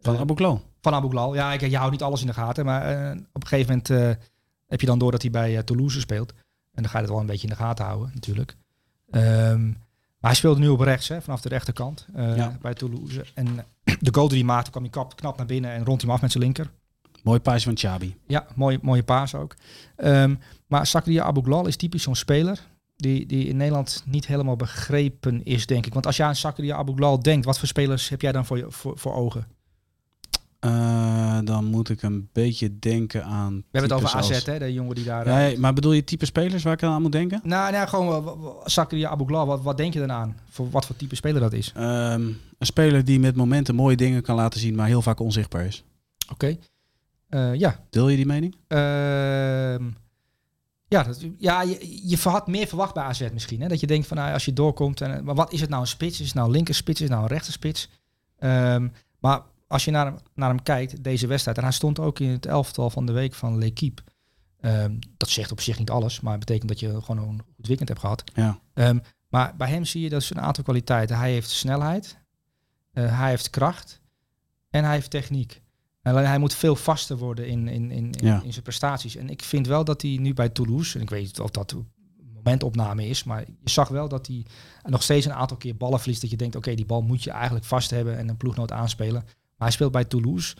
Van 0.00 0.14
uh, 0.14 0.20
Abouglal? 0.20 0.62
Van 0.80 0.94
Abouglal. 0.94 1.34
Ja, 1.34 1.52
ik, 1.52 1.60
je 1.60 1.76
houdt 1.76 1.92
niet 1.92 2.02
alles 2.02 2.20
in 2.20 2.26
de 2.26 2.32
gaten. 2.32 2.64
Maar 2.64 3.12
op 3.32 3.42
een 3.42 3.46
gegeven 3.46 3.82
moment 3.88 4.18
heb 4.66 4.80
je 4.80 4.86
dan 4.86 4.98
door 4.98 5.10
dat 5.10 5.22
hij 5.22 5.30
bij 5.30 5.62
Toulouse 5.62 6.00
speelt. 6.00 6.32
En 6.72 6.82
dan 6.82 6.88
ga 6.88 6.98
je 6.98 7.04
het 7.04 7.12
wel 7.12 7.20
een 7.20 7.26
beetje 7.26 7.48
in 7.48 7.54
de 7.54 7.60
gaten 7.60 7.84
houden 7.84 8.10
natuurlijk. 8.14 8.56
Um, 9.10 9.76
maar 10.22 10.30
hij 10.30 10.34
speelde 10.34 10.60
nu 10.60 10.68
op 10.68 10.80
rechts, 10.80 11.08
hè, 11.08 11.22
vanaf 11.22 11.40
de 11.40 11.48
rechterkant 11.48 12.06
uh, 12.16 12.36
ja. 12.36 12.58
bij 12.60 12.74
Toulouse. 12.74 13.24
En 13.34 13.66
de 14.00 14.14
goal 14.14 14.28
die 14.28 14.38
hij 14.38 14.46
maakte, 14.46 14.70
kwam 14.70 14.82
hij 14.82 15.06
knap 15.14 15.36
naar 15.36 15.46
binnen 15.46 15.70
en 15.70 15.84
rond 15.84 16.00
hem 16.00 16.10
af 16.10 16.20
met 16.20 16.32
zijn 16.32 16.44
linker. 16.44 16.70
Mooi 17.22 17.40
paas 17.40 17.62
van 17.62 17.76
Chabi. 17.76 18.16
Ja, 18.26 18.46
mooi, 18.54 18.78
mooie 18.82 19.02
paas 19.02 19.34
ook. 19.34 19.54
Um, 19.96 20.38
maar 20.66 20.86
Sakria 20.86 21.22
Abouglal 21.22 21.66
is 21.66 21.76
typisch 21.76 22.02
zo'n 22.02 22.14
speler 22.14 22.58
die, 22.96 23.26
die 23.26 23.46
in 23.46 23.56
Nederland 23.56 24.02
niet 24.06 24.26
helemaal 24.26 24.56
begrepen 24.56 25.44
is, 25.44 25.66
denk 25.66 25.86
ik. 25.86 25.92
Want 25.92 26.06
als 26.06 26.16
jij 26.16 26.26
aan 26.26 26.36
Sakria 26.36 26.76
Abouglal 26.76 27.22
denkt, 27.22 27.44
wat 27.44 27.58
voor 27.58 27.68
spelers 27.68 28.08
heb 28.08 28.20
jij 28.20 28.32
dan 28.32 28.46
voor, 28.46 28.56
je, 28.56 28.66
voor, 28.68 28.98
voor 28.98 29.14
ogen? 29.14 29.46
Uh, 30.64 31.38
dan 31.44 31.64
moet 31.64 31.88
ik 31.88 32.02
een 32.02 32.28
beetje 32.32 32.78
denken 32.78 33.24
aan. 33.24 33.54
We 33.56 33.62
hebben 33.78 33.90
het 33.90 33.92
over 33.92 34.18
AZ, 34.18 34.30
als... 34.30 34.46
hè, 34.46 34.58
de 34.58 34.72
jongen 34.72 34.94
die 34.94 35.04
daar. 35.04 35.50
Ja, 35.50 35.58
maar 35.58 35.72
bedoel 35.72 35.92
je 35.92 36.04
type 36.04 36.26
spelers 36.26 36.62
waar 36.62 36.72
ik 36.72 36.82
aan 36.82 37.02
moet 37.02 37.12
denken? 37.12 37.40
Nou, 37.44 37.72
nou 37.72 37.88
gewoon 37.88 38.36
Zakaria 38.64 39.08
Abouglal. 39.08 39.46
Wat, 39.46 39.62
wat 39.62 39.76
denk 39.76 39.92
je 39.92 39.98
dan 39.98 40.12
aan? 40.12 40.36
Voor 40.50 40.70
wat 40.70 40.86
voor 40.86 40.96
type 40.96 41.14
speler 41.14 41.40
dat 41.40 41.52
is? 41.52 41.72
Um, 41.76 41.82
een 41.82 42.66
speler 42.66 43.04
die 43.04 43.20
met 43.20 43.36
momenten 43.36 43.74
mooie 43.74 43.96
dingen 43.96 44.22
kan 44.22 44.36
laten 44.36 44.60
zien, 44.60 44.74
maar 44.74 44.86
heel 44.86 45.02
vaak 45.02 45.20
onzichtbaar 45.20 45.64
is. 45.64 45.84
Oké. 46.32 46.32
Okay. 46.32 46.58
Uh, 47.52 47.58
ja. 47.58 47.84
Deel 47.90 48.08
je 48.08 48.16
die 48.16 48.26
mening? 48.26 48.54
Uh, 48.68 48.78
ja, 50.88 51.02
dat, 51.02 51.24
ja 51.38 51.62
je, 51.62 52.00
je 52.08 52.16
had 52.22 52.46
meer 52.46 52.66
verwacht 52.66 52.94
bij 52.94 53.02
AZ 53.02 53.28
misschien. 53.32 53.60
Hè? 53.60 53.68
Dat 53.68 53.80
je 53.80 53.86
denkt 53.86 54.06
van 54.06 54.16
nou, 54.16 54.32
als 54.32 54.44
je 54.44 54.52
doorkomt. 54.52 55.00
En, 55.00 55.24
maar 55.24 55.34
wat 55.34 55.52
is 55.52 55.60
het 55.60 55.70
nou 55.70 55.82
een 55.82 55.88
spits? 55.88 56.20
Is 56.20 56.26
het 56.26 56.34
nou 56.34 56.46
een 56.46 56.52
linker 56.52 56.74
spits? 56.74 57.00
Is 57.00 57.08
het 57.08 57.14
nou 57.14 57.22
een 57.22 57.34
rechter 57.34 57.52
spits? 57.52 57.88
Um, 58.38 58.92
maar 59.18 59.40
als 59.72 59.84
je 59.84 59.90
naar 59.90 60.06
hem, 60.06 60.16
naar 60.34 60.48
hem 60.48 60.62
kijkt, 60.62 61.04
deze 61.04 61.26
wedstrijd, 61.26 61.56
en 61.56 61.62
hij 61.62 61.72
stond 61.72 61.98
ook 61.98 62.18
in 62.18 62.28
het 62.28 62.46
elftal 62.46 62.90
van 62.90 63.06
de 63.06 63.12
week 63.12 63.34
van 63.34 63.58
L'Equipe. 63.58 64.02
Um, 64.60 64.98
dat 65.16 65.28
zegt 65.28 65.52
op 65.52 65.60
zich 65.60 65.78
niet 65.78 65.90
alles, 65.90 66.20
maar 66.20 66.32
het 66.32 66.40
betekent 66.40 66.68
dat 66.68 66.80
je 66.80 67.02
gewoon 67.02 67.28
een 67.28 67.42
goed 67.56 67.66
weekend 67.66 67.88
hebt 67.88 68.00
gehad. 68.00 68.24
Ja. 68.34 68.60
Um, 68.74 69.00
maar 69.28 69.56
bij 69.56 69.68
hem 69.68 69.84
zie 69.84 70.02
je 70.02 70.08
dat 70.08 70.22
is 70.22 70.30
een 70.30 70.40
aantal 70.40 70.64
kwaliteiten. 70.64 71.16
Hij 71.16 71.32
heeft 71.32 71.50
snelheid, 71.50 72.18
uh, 72.92 73.18
hij 73.18 73.28
heeft 73.28 73.50
kracht 73.50 74.00
en 74.70 74.84
hij 74.84 74.92
heeft 74.92 75.10
techniek. 75.10 75.62
En 76.02 76.26
hij 76.26 76.38
moet 76.38 76.54
veel 76.54 76.76
vaster 76.76 77.16
worden 77.16 77.46
in, 77.46 77.68
in, 77.68 77.90
in, 77.90 78.12
in, 78.12 78.26
ja. 78.26 78.42
in, 78.42 78.52
zijn 78.52 78.64
prestaties. 78.64 79.16
En 79.16 79.30
ik 79.30 79.42
vind 79.42 79.66
wel 79.66 79.84
dat 79.84 80.02
hij 80.02 80.16
nu 80.20 80.34
bij 80.34 80.48
Toulouse, 80.48 80.96
en 80.96 81.02
ik 81.02 81.10
weet 81.10 81.22
niet 81.22 81.40
of 81.40 81.50
dat 81.50 81.76
momentopname 82.32 83.06
is, 83.06 83.24
maar 83.24 83.40
je 83.40 83.70
zag 83.70 83.88
wel 83.88 84.08
dat 84.08 84.26
hij 84.26 84.46
nog 84.82 85.02
steeds 85.02 85.26
een 85.26 85.32
aantal 85.32 85.56
keer 85.56 85.76
ballen 85.76 85.98
verliest. 85.98 86.20
Dat 86.20 86.30
je 86.30 86.36
denkt, 86.36 86.56
oké, 86.56 86.64
okay, 86.64 86.76
die 86.76 86.86
bal 86.86 87.02
moet 87.02 87.22
je 87.22 87.30
eigenlijk 87.30 87.64
vast 87.64 87.90
hebben 87.90 88.18
en 88.18 88.28
een 88.28 88.36
ploegnoot 88.36 88.72
aanspelen 88.72 89.24
hij 89.62 89.70
speelt 89.70 89.92
bij 89.92 90.04
Toulouse. 90.04 90.56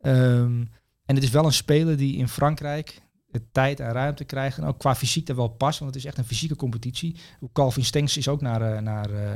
Um, 0.00 0.70
en 1.04 1.14
het 1.14 1.24
is 1.24 1.30
wel 1.30 1.44
een 1.44 1.52
speler 1.52 1.96
die 1.96 2.16
in 2.16 2.28
Frankrijk 2.28 3.02
de 3.26 3.50
tijd 3.52 3.80
en 3.80 3.92
ruimte 3.92 4.24
krijgt. 4.24 4.58
En 4.58 4.64
ook 4.64 4.78
qua 4.78 4.94
fysiek 4.94 5.28
er 5.28 5.36
wel 5.36 5.48
past, 5.48 5.78
want 5.78 5.94
het 5.94 6.02
is 6.02 6.08
echt 6.08 6.18
een 6.18 6.24
fysieke 6.24 6.56
competitie. 6.56 7.16
Calvin 7.52 7.84
Stengs 7.84 8.16
is 8.16 8.28
ook 8.28 8.40
naar, 8.40 8.82
naar, 8.82 9.10
uh, 9.10 9.34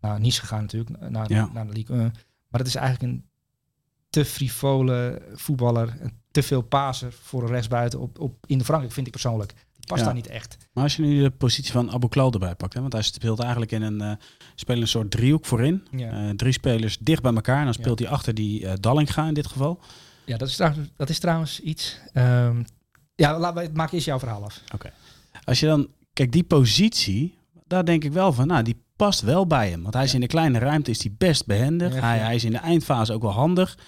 naar 0.00 0.20
Nice 0.20 0.40
gegaan 0.40 0.60
natuurlijk, 0.60 1.10
naar, 1.10 1.32
ja. 1.32 1.50
naar 1.52 1.66
de 1.66 1.72
Ligue 1.72 1.96
1. 1.96 2.02
Maar 2.48 2.60
dat 2.60 2.66
is 2.66 2.74
eigenlijk 2.74 3.12
een 3.12 3.24
te 4.10 4.24
frivole 4.24 5.22
voetballer, 5.32 5.96
te 6.30 6.42
veel 6.42 6.62
paser 6.62 7.12
voor 7.12 7.42
een 7.42 7.48
rechtsbuiten 7.48 8.00
op, 8.00 8.18
op, 8.18 8.44
in 8.46 8.58
de 8.58 8.64
Frankrijk, 8.64 8.94
vind 8.94 9.06
ik 9.06 9.12
persoonlijk 9.12 9.54
past 9.86 10.00
ja. 10.00 10.06
daar 10.06 10.14
niet 10.14 10.26
echt. 10.26 10.56
Maar 10.72 10.84
als 10.84 10.96
je 10.96 11.02
nu 11.02 11.22
de 11.22 11.30
positie 11.30 11.72
van 11.72 11.90
Abu 11.90 12.08
Klal 12.08 12.32
erbij 12.32 12.54
pakt, 12.54 12.74
hè, 12.74 12.80
want 12.80 12.92
hij 12.92 13.02
speelt 13.02 13.40
eigenlijk 13.40 13.72
in 13.72 13.82
een, 13.82 14.02
uh, 14.02 14.12
speelt 14.54 14.80
een 14.80 14.88
soort 14.88 15.10
driehoek 15.10 15.44
voorin. 15.44 15.86
Ja. 15.90 16.28
Uh, 16.28 16.30
drie 16.30 16.52
spelers 16.52 16.98
dicht 16.98 17.22
bij 17.22 17.32
elkaar 17.32 17.58
en 17.58 17.64
dan 17.64 17.74
speelt 17.74 17.98
hij 17.98 18.08
achter 18.08 18.34
die 18.34 18.60
uh, 18.60 18.72
Dallinga 18.80 19.26
in 19.26 19.34
dit 19.34 19.46
geval. 19.46 19.80
Ja, 20.24 20.36
dat 20.36 20.48
is 20.48 20.56
trouwens, 20.56 20.88
dat 20.96 21.08
is 21.08 21.18
trouwens 21.18 21.60
iets. 21.60 21.98
Um, 22.14 22.64
ja, 23.14 23.38
laat, 23.38 23.54
we, 23.54 23.70
maak 23.72 23.92
eerst 23.92 24.06
jouw 24.06 24.18
verhaal 24.18 24.44
af. 24.44 24.60
Oké. 24.64 24.74
Okay. 24.74 24.92
Als 25.44 25.60
je 25.60 25.66
dan, 25.66 25.88
kijk, 26.12 26.32
die 26.32 26.44
positie, 26.44 27.38
daar 27.66 27.84
denk 27.84 28.04
ik 28.04 28.12
wel 28.12 28.32
van, 28.32 28.46
nou, 28.46 28.62
die 28.62 28.82
past 28.96 29.20
wel 29.20 29.46
bij 29.46 29.70
hem. 29.70 29.82
Want 29.82 29.94
hij 29.94 30.04
is 30.04 30.14
in 30.14 30.20
de 30.20 30.26
kleine 30.26 30.58
ruimte 30.58 30.90
is 30.90 31.02
hij 31.02 31.14
best 31.18 31.46
behendig. 31.46 32.00
hij, 32.00 32.18
hij 32.18 32.34
is 32.34 32.44
in 32.44 32.52
de 32.52 32.58
eindfase 32.58 33.12
ook 33.12 33.22
wel 33.22 33.30
handig. 33.30 33.78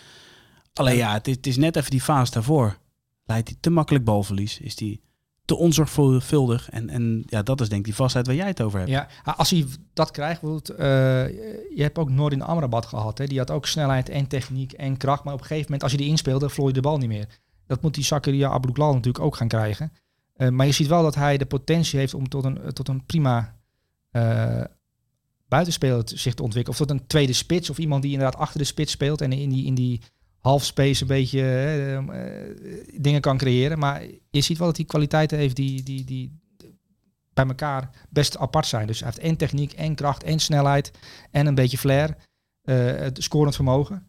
Alleen 0.73 0.97
ja, 0.97 1.13
het 1.13 1.29
is, 1.29 1.37
het 1.37 1.47
is 1.47 1.57
net 1.57 1.77
even 1.77 1.91
die 1.91 2.01
fase 2.01 2.33
daarvoor. 2.33 2.79
Leidt 3.25 3.49
hij 3.49 3.57
te 3.61 3.71
makkelijk 3.71 4.05
balverlies? 4.05 4.61
Is 4.61 4.77
die 4.77 5.01
te 5.45 5.57
onzorgvuldig. 5.57 6.71
En, 6.71 6.89
en 6.89 7.23
ja, 7.27 7.43
dat 7.43 7.61
is 7.61 7.69
denk 7.69 7.81
ik 7.81 7.87
die 7.87 7.95
vastheid 7.95 8.27
waar 8.27 8.35
jij 8.37 8.47
het 8.47 8.63
over 8.63 8.79
hebt. 8.79 8.91
Ja, 8.91 9.09
als 9.25 9.51
hij 9.51 9.67
dat 9.93 10.11
krijgt, 10.11 10.41
bijvoorbeeld, 10.41 10.81
uh, 10.81 10.87
je 11.77 11.83
hebt 11.83 11.99
ook 11.99 12.11
Noordin 12.11 12.43
Amrabat 12.43 12.87
gehad. 12.87 13.19
Hè? 13.19 13.27
Die 13.27 13.39
had 13.39 13.51
ook 13.51 13.67
snelheid 13.67 14.09
en 14.09 14.27
techniek 14.27 14.73
en 14.73 14.97
kracht. 14.97 15.25
Maar 15.25 15.35
op 15.35 15.41
een 15.41 15.47
gegeven 15.47 15.65
moment, 15.65 15.83
als 15.83 15.93
je 15.93 15.99
die 15.99 16.09
inspeelde, 16.09 16.49
vlooi 16.49 16.69
je 16.69 16.75
de 16.75 16.81
bal 16.81 16.99
niet 16.99 17.09
meer. 17.09 17.29
Dat 17.67 17.83
moet 17.83 17.95
die 17.95 18.05
Zakaria 18.05 18.49
Abouklal 18.49 18.95
natuurlijk 18.95 19.25
ook 19.25 19.37
gaan 19.37 19.49
krijgen. 19.49 19.93
Uh, 20.37 20.49
maar 20.49 20.67
je 20.67 20.73
ziet 20.73 20.87
wel 20.87 21.03
dat 21.03 21.15
hij 21.15 21.37
de 21.37 21.47
potentie 21.47 21.99
heeft 21.99 22.15
om 22.15 22.29
tot 22.29 22.45
een, 22.45 22.73
tot 22.73 22.89
een 22.89 23.05
prima 23.07 23.57
uh, 24.13 24.65
buitenspeler 25.49 26.03
zich 26.05 26.35
te 26.35 26.43
ontwikkelen. 26.43 26.81
Of 26.81 26.87
tot 26.87 26.97
een 26.97 27.07
tweede 27.07 27.33
spits 27.33 27.71
of 27.71 27.79
iemand 27.79 28.03
die 28.03 28.13
inderdaad 28.13 28.41
achter 28.41 28.59
de 28.59 28.65
spits 28.65 28.93
speelt 28.93 29.21
en 29.21 29.33
in 29.33 29.49
die, 29.49 29.65
in 29.65 29.75
die 29.75 30.01
half 30.45 30.65
space 30.65 31.03
een 31.03 31.09
beetje 31.09 31.41
eh, 31.41 31.97
eh, 31.97 32.05
dingen 33.01 33.21
kan 33.21 33.37
creëren. 33.37 33.79
Maar 33.79 34.03
je 34.31 34.41
ziet 34.41 34.59
wel 34.59 34.67
dat 34.67 34.77
hij 34.77 34.87
kwaliteiten 34.87 35.39
heeft 35.39 35.57
die, 35.57 35.83
die, 35.83 36.05
die 36.05 36.41
bij 37.35 37.47
elkaar 37.47 37.91
best 38.11 38.39
apart 38.39 38.67
zijn. 38.67 38.87
Dus 38.87 39.01
hij 39.01 39.09
heeft 39.09 39.27
en 39.29 39.37
techniek 39.37 39.73
en 39.73 39.95
kracht 39.95 40.23
en 40.23 40.39
snelheid 40.39 40.91
en 41.31 41.47
een 41.47 41.55
beetje 41.55 41.79
flair. 41.79 42.17
eh, 42.63 42.77
het 42.85 43.23
scorend 43.23 43.55
vermogen. 43.55 44.09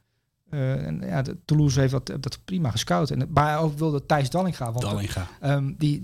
En 0.49 1.01
ja, 1.05 1.21
de, 1.21 1.37
Toulouse 1.45 1.79
heeft 1.79 1.91
dat, 1.91 2.05
dat 2.05 2.39
prima 2.45 2.71
gescout. 2.71 3.11
En, 3.11 3.27
maar 3.29 3.59
ook 3.59 3.77
wilde 3.77 4.05
Thijs 4.05 4.29
Dallinga. 4.29 4.71
Want 4.71 4.81
Dallinga. 4.85 5.27
ehm, 5.39 5.73
die, 5.77 5.97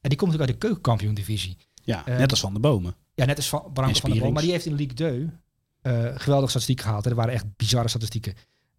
en 0.00 0.08
die 0.08 0.18
komt 0.18 0.30
natuurlijk 0.30 0.40
uit 0.40 0.60
de 0.60 0.66
keukenkampioen 0.66 1.14
divisie. 1.14 1.56
Ja, 1.82 2.02
net 2.06 2.30
als 2.30 2.40
Van 2.40 2.54
de 2.54 2.60
Bomen. 2.60 2.94
Ja, 3.14 3.24
net 3.24 3.36
als 3.36 3.48
van 3.48 3.70
Branko 3.72 3.98
van 4.00 4.10
der 4.10 4.18
Boom. 4.20 4.32
Maar 4.32 4.42
die 4.42 4.50
heeft 4.50 4.64
in 4.66 4.70
de 4.70 4.78
Ligue 4.78 4.94
2 4.94 5.30
eh 5.82 5.92
geweldige 6.14 6.48
statistieken 6.50 6.84
gehaald. 6.84 7.04
hè. 7.04 7.10
Er 7.10 7.16
waren 7.16 7.32
echt 7.34 7.56
bizarre 7.56 7.88
statistieken. 7.88 8.34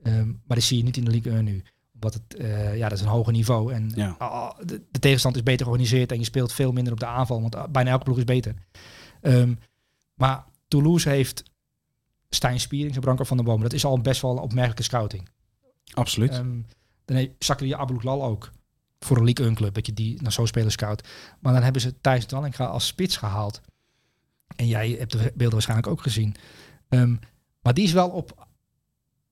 Ehm, 0.07 0.27
maar 0.27 0.57
dat 0.57 0.63
zie 0.63 0.77
je 0.77 0.83
niet 0.83 0.97
in 0.97 1.05
de 1.05 1.11
Ligue 1.11 1.33
1 1.33 1.43
nu. 1.43 1.63
Omdat 1.93 2.13
het, 2.13 2.35
eh, 2.35 2.77
ja, 2.77 2.89
dat 2.89 2.97
is 2.97 3.03
een 3.03 3.11
hoger 3.11 3.33
niveau. 3.33 3.73
En 3.73 3.91
Ja. 3.95 4.15
ah, 4.19 4.57
de, 4.65 4.81
de 4.91 4.99
tegenstand 4.99 5.35
is 5.35 5.43
beter 5.43 5.65
georganiseerd. 5.65 6.11
En 6.11 6.19
je 6.19 6.25
speelt 6.25 6.53
veel 6.53 6.71
minder 6.71 6.93
op 6.93 6.99
de 6.99 7.05
aanval. 7.05 7.41
Want 7.41 7.55
ah, 7.55 7.71
bijna 7.71 7.89
elke 7.89 8.03
ploeg 8.03 8.17
is 8.17 8.23
beter. 8.23 8.53
Ehm, 9.21 9.53
maar 10.13 10.45
Toulouse 10.67 11.09
heeft 11.09 11.43
Stijn 12.29 12.59
Spierings 12.59 12.95
en 12.95 13.01
Branko 13.01 13.23
van 13.23 13.37
der 13.37 13.45
Boom. 13.45 13.61
Dat 13.61 13.73
is 13.73 13.85
al 13.85 13.99
best 14.01 14.21
wel 14.21 14.31
een 14.31 14.37
opmerkelijke 14.37 14.83
scouting. 14.83 15.29
Absoluut. 15.93 16.31
Ehm, 16.31 16.59
dan 17.05 17.15
heeft 17.17 17.31
Zakaria 17.39 17.77
Abouklal 17.77 18.23
ook 18.23 18.51
voor 18.99 19.17
een 19.17 19.23
League 19.23 19.45
1 19.45 19.55
club, 19.55 19.73
dat 19.73 19.85
je 19.85 19.93
die 19.93 20.21
naar 20.21 20.31
zo'n 20.31 20.47
speler 20.47 20.71
scout. 20.71 21.07
Maar 21.39 21.53
dan 21.53 21.63
hebben 21.63 21.81
ze 21.81 22.01
Thijs 22.01 22.27
Dallinga 22.27 22.65
als 22.65 22.87
spits 22.87 23.17
gehaald. 23.17 23.61
En 24.55 24.67
jij 24.67 24.89
hebt 24.89 25.11
de 25.11 25.17
beelden 25.17 25.51
waarschijnlijk 25.51 25.87
ook 25.89 26.01
gezien. 26.01 26.35
Maar 27.61 27.73
die 27.73 27.83
is 27.83 27.91
wel 27.91 28.09
op, 28.09 28.46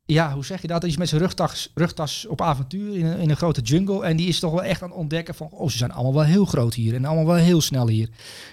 ja, 0.05 0.33
hoe 0.33 0.45
zeg 0.45 0.61
je 0.61 0.67
dat? 0.67 0.81
Die 0.81 0.89
is 0.89 0.97
met 0.97 1.09
zijn 1.09 1.21
rugtas, 1.21 1.71
rugtas 1.73 2.25
op 2.27 2.41
avontuur 2.41 2.97
in 2.97 3.05
een, 3.05 3.19
in 3.19 3.29
een 3.29 3.35
grote 3.35 3.61
jungle. 3.61 4.03
En 4.03 4.17
die 4.17 4.27
is 4.27 4.39
toch 4.39 4.51
wel 4.51 4.63
echt 4.63 4.81
aan 4.81 4.89
het 4.89 4.97
ontdekken 4.97 5.35
van, 5.35 5.49
oh, 5.51 5.69
ze 5.69 5.77
zijn 5.77 5.91
allemaal 5.91 6.13
wel 6.13 6.23
heel 6.23 6.45
groot 6.45 6.73
hier. 6.73 6.95
En 6.95 7.05
allemaal 7.05 7.25
wel 7.25 7.35
heel 7.35 7.61
snel 7.61 7.87
hier. 7.87 8.09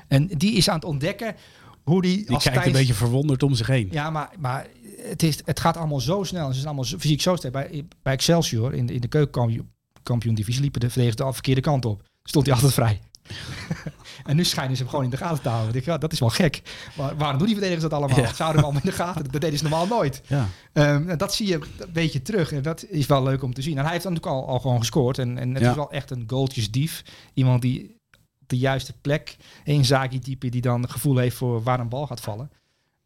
En 0.08 0.26
die 0.26 0.52
is 0.52 0.68
aan 0.68 0.74
het 0.74 0.84
ontdekken 0.84 1.34
hoe 1.82 2.02
die, 2.02 2.16
Die 2.16 2.34
als 2.34 2.44
kijkt 2.44 2.66
een 2.66 2.72
beetje 2.72 2.94
verwonderd 2.94 3.42
om 3.42 3.54
zich 3.54 3.66
heen. 3.66 3.88
ja, 3.90 4.10
maar, 4.10 4.30
maar 4.38 4.66
het, 4.96 5.22
is, 5.22 5.38
het 5.44 5.60
gaat 5.60 5.76
allemaal 5.76 6.00
zo 6.00 6.22
snel. 6.22 6.42
En 6.42 6.48
ze 6.48 6.54
zijn 6.54 6.66
allemaal 6.66 6.84
zo, 6.84 6.98
fysiek 6.98 7.20
zo 7.20 7.36
sterk. 7.36 7.52
Bij, 7.52 7.84
bij 8.02 8.12
Excelsior, 8.12 8.74
in 8.74 8.86
de, 8.86 8.94
in 8.94 9.00
de 9.00 9.08
keukenkampioen 9.08 10.34
divisie, 10.34 10.62
liepen 10.62 10.80
de 10.80 10.90
verdedigers 10.90 11.26
de 11.26 11.32
verkeerde 11.32 11.60
kant 11.60 11.84
op. 11.84 12.02
Stond 12.22 12.46
hij 12.46 12.54
altijd 12.54 12.72
vrij. 12.72 13.00
en 14.28 14.36
nu 14.36 14.44
schijnen 14.44 14.76
ze 14.76 14.82
hem 14.82 14.90
gewoon 14.90 15.04
in 15.04 15.10
de 15.10 15.16
gaten 15.16 15.42
te 15.42 15.48
houden. 15.48 15.74
Ik 15.74 15.84
ja, 15.84 15.98
dat 15.98 16.12
is 16.12 16.20
wel 16.20 16.28
gek. 16.28 16.62
Maar 16.96 17.16
waarom 17.16 17.38
doen 17.38 17.46
die 17.46 17.56
verdedigers 17.56 17.90
dat 17.90 18.00
allemaal? 18.00 18.18
Ja. 18.18 18.26
Ze 18.34 18.42
houden 18.42 18.54
hem 18.62 18.64
allemaal 18.64 18.82
in 18.84 18.90
de 18.90 19.04
gaten. 19.04 19.30
Dat 19.30 19.40
deden 19.40 19.58
ze 19.58 19.64
normaal 19.64 19.86
nooit. 19.86 20.22
Ja. 20.26 20.48
Ehm, 20.72 21.08
en 21.08 21.18
dat 21.18 21.34
zie 21.34 21.46
je 21.46 21.54
een 21.54 21.92
beetje 21.92 22.22
terug. 22.22 22.52
En 22.52 22.62
dat 22.62 22.84
is 22.88 23.06
wel 23.06 23.22
leuk 23.22 23.42
om 23.42 23.54
te 23.54 23.62
zien. 23.62 23.76
En 23.76 23.82
hij 23.82 23.92
heeft 23.92 24.02
dan 24.04 24.12
natuurlijk 24.12 24.42
al, 24.42 24.48
al 24.48 24.60
gewoon 24.60 24.78
gescoord. 24.78 25.18
En, 25.18 25.38
en 25.38 25.54
het 25.54 25.62
Ja. 25.62 25.70
is 25.70 25.76
wel 25.76 25.90
echt 25.90 26.10
een 26.10 26.24
goaltjesdief. 26.26 27.02
Iemand 27.34 27.62
die 27.62 28.00
op 28.40 28.48
de 28.48 28.58
juiste 28.58 28.92
plek, 29.00 29.36
een 29.64 29.84
Zaki-type 29.84 30.48
die 30.48 30.60
dan 30.60 30.82
het 30.82 30.90
gevoel 30.90 31.16
heeft 31.16 31.36
voor 31.36 31.62
waar 31.62 31.80
een 31.80 31.88
bal 31.88 32.06
gaat 32.06 32.20
vallen. 32.20 32.50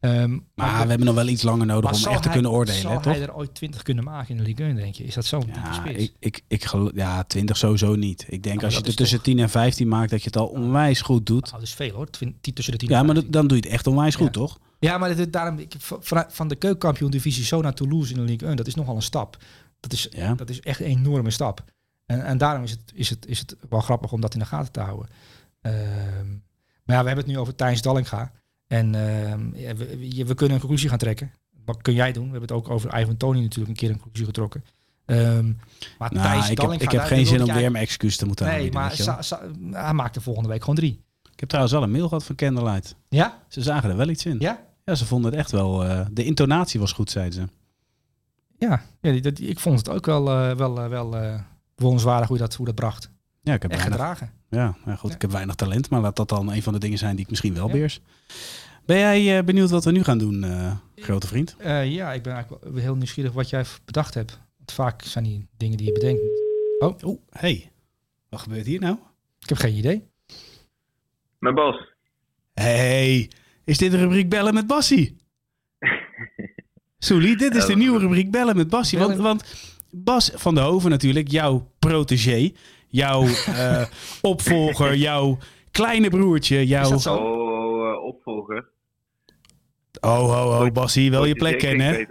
Ehm, 0.06 0.38
Maar 0.54 0.82
we 0.82 0.88
hebben 0.88 1.06
nog 1.06 1.14
wel 1.14 1.28
iets 1.28 1.42
langer 1.42 1.66
nodig 1.66 2.04
om 2.04 2.12
echt 2.12 2.22
te 2.22 2.28
kunnen 2.28 2.50
oordelen, 2.50 2.80
Zal 2.80 2.90
hè, 2.92 3.00
toch? 3.02 3.12
hij 3.12 3.22
er 3.22 3.34
ooit 3.34 3.54
20 3.54 3.82
kunnen 3.82 4.04
maken 4.04 4.28
in 4.30 4.36
de 4.36 4.42
Ligue 4.42 4.66
1, 4.66 4.76
denk 4.76 4.94
je? 4.94 5.04
Is 5.04 5.14
dat 5.14 5.24
zo'n 5.24 5.44
Ja, 5.54 5.84
ik, 5.84 6.42
ik, 6.48 6.66
ja, 6.94 7.22
20 7.24 7.56
sowieso 7.56 7.94
niet. 7.94 8.20
Ik 8.28 8.42
denk 8.42 8.54
Nou, 8.54 8.64
als 8.66 8.74
je 8.74 8.80
er 8.82 8.86
is 8.88 8.94
tussen 8.94 9.16
toch- 9.16 9.26
10 9.26 9.38
en 9.38 9.50
15 9.50 9.88
maakt, 9.88 10.10
dat 10.10 10.20
je 10.20 10.26
het 10.26 10.36
al 10.36 10.46
onwijs 10.46 11.00
goed 11.00 11.26
doet. 11.26 11.44
Nou, 11.44 11.52
dat 11.54 11.62
is 11.62 11.74
veel 11.74 11.90
hoor. 11.90 12.10
Twin- 12.10 12.36
tussen 12.40 12.72
de 12.72 12.78
10 12.78 12.88
Ja, 12.88 12.96
maar 12.96 13.04
15. 13.04 13.24
dat- 13.24 13.32
dan 13.32 13.46
doe 13.48 13.56
je 13.56 13.62
het 13.62 13.72
echt 13.72 13.86
onwijs 13.86 14.14
goed, 14.14 14.32
toch? 14.32 14.58
Ja, 14.78 14.98
maar 14.98 15.16
dit, 15.16 15.32
daarom, 15.32 15.58
ik, 15.58 15.74
van, 15.78 16.24
van 16.28 16.48
de 16.48 16.56
keukenkampioen 16.56 17.10
divisie 17.10 17.44
zo 17.44 17.60
naar 17.60 17.74
Toulouse 17.74 18.12
in 18.14 18.18
de 18.18 18.24
Ligue 18.32 18.48
1, 18.48 18.56
dat 18.56 18.66
is 18.66 18.74
nogal 18.74 18.96
een 18.96 19.02
stap. 19.02 19.36
Dat 19.80 19.92
is, 19.92 20.08
Ja. 20.10 20.34
dat 20.34 20.50
is 20.50 20.60
echt 20.60 20.80
een 20.80 20.86
enorme 20.86 21.30
stap. 21.30 21.64
En, 22.06 22.24
en 22.24 22.38
daarom 22.38 22.62
is 22.62 22.70
het, 22.70 22.80
is, 22.94 23.10
het, 23.10 23.26
is 23.26 23.38
het 23.38 23.56
wel 23.68 23.80
grappig 23.80 24.12
om 24.12 24.20
dat 24.20 24.32
in 24.34 24.38
de 24.40 24.46
gaten 24.46 24.72
te 24.72 24.80
houden. 24.80 25.08
Ehm, 25.60 26.28
maar 26.84 26.96
ja, 26.96 27.00
we 27.00 27.06
hebben 27.06 27.16
het 27.16 27.26
nu 27.26 27.38
over 27.38 27.54
Thijs 27.54 27.82
Dallinga. 27.82 28.32
En 28.66 28.94
ehm, 28.94 29.56
ja, 29.56 29.74
we, 30.26 30.34
kunnen 30.34 30.54
een 30.54 30.60
conclusie 30.60 30.88
gaan 30.88 30.98
trekken. 30.98 31.32
Wat 31.64 31.82
kun 31.82 31.94
jij 31.94 32.12
doen? 32.12 32.24
We 32.24 32.30
hebben 32.30 32.48
het 32.48 32.58
ook 32.58 32.70
over 32.70 33.00
Ivan 33.00 33.16
Tony 33.16 33.40
natuurlijk 33.40 33.68
een 33.68 33.76
keer 33.76 33.90
een 33.90 34.00
conclusie 34.00 34.26
getrokken. 34.26 34.64
Ehm, 35.04 35.52
maar 35.98 36.12
Nou, 36.12 36.26
Thijs 36.26 36.50
ik 36.50 36.60
heb, 36.60 36.72
ik 36.72 36.90
geen 37.00 37.26
zin 37.26 37.42
om 37.42 37.52
weer 37.54 37.70
mijn 37.70 37.84
excuus 37.84 38.16
te 38.16 38.26
moeten 38.26 38.46
Nee, 38.46 38.54
aanbieden. 38.54 38.80
maar 38.80 38.92
sa- 38.92 39.22
sa- 39.22 39.42
hij 39.70 39.92
maakt 39.92 40.16
er 40.16 40.22
volgende 40.22 40.48
week 40.48 40.60
gewoon 40.60 40.74
drie. 40.76 41.04
Ik 41.32 41.40
heb 41.40 41.48
trouwens 41.48 41.74
wel 41.74 41.84
een 41.84 41.90
mail 41.90 42.08
gehad 42.08 42.24
van 42.24 42.34
Candlelight. 42.36 42.96
Ja? 43.08 43.42
Ze 43.48 43.62
zagen 43.62 43.90
er 43.90 43.96
wel 43.96 44.08
iets 44.08 44.26
in. 44.26 44.36
Ja? 44.38 44.64
Ja, 44.84 44.94
ze 44.94 45.06
vonden 45.06 45.30
het 45.30 45.40
echt 45.40 45.50
wel... 45.50 45.84
eh, 45.84 46.06
de 46.10 46.24
intonatie 46.24 46.80
was 46.80 46.92
goed, 46.92 47.10
zeiden 47.10 47.34
ze. 47.34 47.48
Ja, 48.58 48.82
ja 49.00 49.12
die, 49.20 49.32
ik 49.48 49.58
vond 49.60 49.78
het 49.78 49.88
ook 49.88 50.06
wel, 50.06 50.30
eh, 50.30 50.56
wel, 50.56 50.80
eh, 50.80 50.88
wel 50.88 51.10
bewonderenswaardig 51.74 52.28
hoe 52.28 52.38
dat, 52.38 52.54
hoe 52.54 52.66
dat 52.66 52.74
bracht. 52.74 53.10
Ja, 53.46 53.54
ik 53.54 53.62
heb 53.62 53.70
En 53.70 53.76
weinig, 53.76 53.96
gedragen. 53.98 54.30
ja, 54.50 54.76
ja, 54.86 54.96
goed, 54.96 55.08
Ja. 55.10 55.14
ik 55.16 55.22
heb 55.22 55.30
weinig 55.30 55.54
talent, 55.54 55.90
maar 55.90 56.00
laat 56.00 56.16
dat 56.16 56.28
dan 56.28 56.52
een 56.52 56.62
van 56.62 56.72
de 56.72 56.78
dingen 56.78 56.98
zijn 56.98 57.16
die 57.16 57.24
ik 57.24 57.30
misschien 57.30 57.54
wel 57.54 57.66
Ja. 57.66 57.72
beheers. 57.72 58.00
Ben 58.86 58.98
jij 58.98 59.38
eh, 59.38 59.44
benieuwd 59.44 59.70
wat 59.70 59.84
we 59.84 59.90
nu 59.92 60.02
gaan 60.02 60.18
doen, 60.18 60.44
eh, 60.44 60.72
grote 60.96 61.26
vriend? 61.26 61.56
Eh, 61.58 61.92
ja, 61.92 62.12
ik 62.12 62.22
ben 62.22 62.32
eigenlijk 62.32 62.64
wel 62.64 62.82
heel 62.82 62.94
nieuwsgierig 62.96 63.32
wat 63.32 63.50
jij 63.50 63.64
bedacht 63.84 64.14
hebt. 64.14 64.40
Want 64.56 64.72
vaak 64.72 65.02
zijn 65.02 65.24
die 65.24 65.46
dingen 65.56 65.76
die 65.76 65.86
je 65.86 65.92
bedenkt. 65.92 66.20
Oh, 66.78 66.96
Oeh, 67.04 67.18
hey. 67.30 67.70
Wat 68.28 68.40
gebeurt 68.40 68.66
hier 68.66 68.80
nou? 68.80 68.96
ik 69.40 69.48
heb 69.48 69.58
geen 69.58 69.74
idee. 69.74 70.06
Mijn 71.38 71.54
Bas. 71.54 71.92
Hey, 72.54 73.30
is 73.64 73.78
dit 73.78 73.90
de 73.90 73.96
rubriek 73.96 74.28
Bellen 74.28 74.54
met 74.54 74.66
Bassie? 74.66 75.16
Soelie, 76.98 77.36
dit 77.36 77.54
is 77.54 77.66
de 77.66 77.76
nieuwe 77.76 77.98
rubriek 77.98 78.30
Bellen 78.30 78.56
met 78.56 78.68
Bassie. 78.68 78.98
Want, 78.98 79.16
want 79.16 79.44
Bas 79.90 80.30
van 80.34 80.54
der 80.54 80.64
Hoven 80.64 80.90
natuurlijk, 80.90 81.28
jouw 81.28 81.70
protégé, 81.78 82.52
jouw 82.88 83.26
eh, 83.46 83.82
opvolger, 84.22 84.96
jouw 84.96 85.38
kleine 85.70 86.10
broertje, 86.10 86.62
Is 86.62 86.68
jouw... 86.68 86.90
dat 86.90 87.02
zo? 87.02 87.14
Oh, 87.14 88.04
opvolger. 88.04 88.68
Oh, 90.00 90.32
ho, 90.32 90.50
ho, 90.50 90.70
Bassie, 90.70 91.10
wel 91.10 91.24
je 91.24 91.34
plek 91.34 91.58
kennen, 91.58 91.86
hè? 91.86 92.04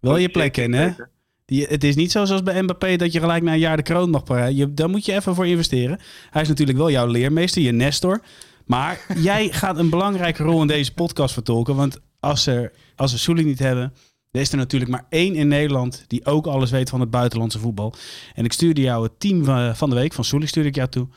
Wel 0.00 0.16
je 0.16 0.28
plek 0.28 0.52
kennen, 0.52 0.80
hè? 0.80 1.04
Die, 1.50 1.66
het 1.66 1.84
is 1.84 1.94
niet 1.94 2.10
zo 2.10 2.24
zoals 2.24 2.42
bij 2.42 2.62
Mbappé 2.62 2.96
dat 2.96 3.12
je 3.12 3.20
gelijk 3.20 3.42
na 3.42 3.52
een 3.52 3.58
jaar 3.58 3.76
de 3.76 3.82
kroon 3.82 4.10
mag 4.10 4.24
pakken. 4.24 4.56
Je, 4.56 4.74
daar 4.74 4.88
moet 4.88 5.04
je 5.04 5.12
even 5.12 5.34
voor 5.34 5.46
investeren. 5.46 6.00
Hij 6.30 6.42
is 6.42 6.48
natuurlijk 6.48 6.78
wel 6.78 6.90
jouw 6.90 7.06
leermeester, 7.06 7.62
je 7.62 7.72
Nestor. 7.72 8.20
Maar 8.66 9.06
jij 9.30 9.48
gaat 9.48 9.78
een 9.78 9.90
belangrijke 9.90 10.42
rol 10.42 10.60
in 10.60 10.66
deze 10.66 10.94
podcast 10.94 11.34
vertolken. 11.34 11.76
Want 11.76 12.00
als, 12.20 12.46
er, 12.46 12.72
als 12.96 13.12
we 13.12 13.18
Soelie 13.18 13.44
niet 13.44 13.58
hebben, 13.58 13.92
dan 14.30 14.42
is 14.42 14.52
er 14.52 14.56
natuurlijk 14.58 14.90
maar 14.90 15.06
één 15.08 15.34
in 15.34 15.48
Nederland 15.48 16.04
die 16.06 16.26
ook 16.26 16.46
alles 16.46 16.70
weet 16.70 16.90
van 16.90 17.00
het 17.00 17.10
buitenlandse 17.10 17.58
voetbal. 17.58 17.94
En 18.34 18.44
ik 18.44 18.52
stuurde 18.52 18.80
jou 18.80 19.02
het 19.02 19.20
team 19.20 19.44
van, 19.44 19.76
van 19.76 19.90
de 19.90 19.96
week, 19.96 20.12
van 20.12 20.24
Soelie 20.24 20.48
stuurde 20.48 20.68
ik 20.68 20.74
jou 20.74 20.88
toe. 20.88 21.08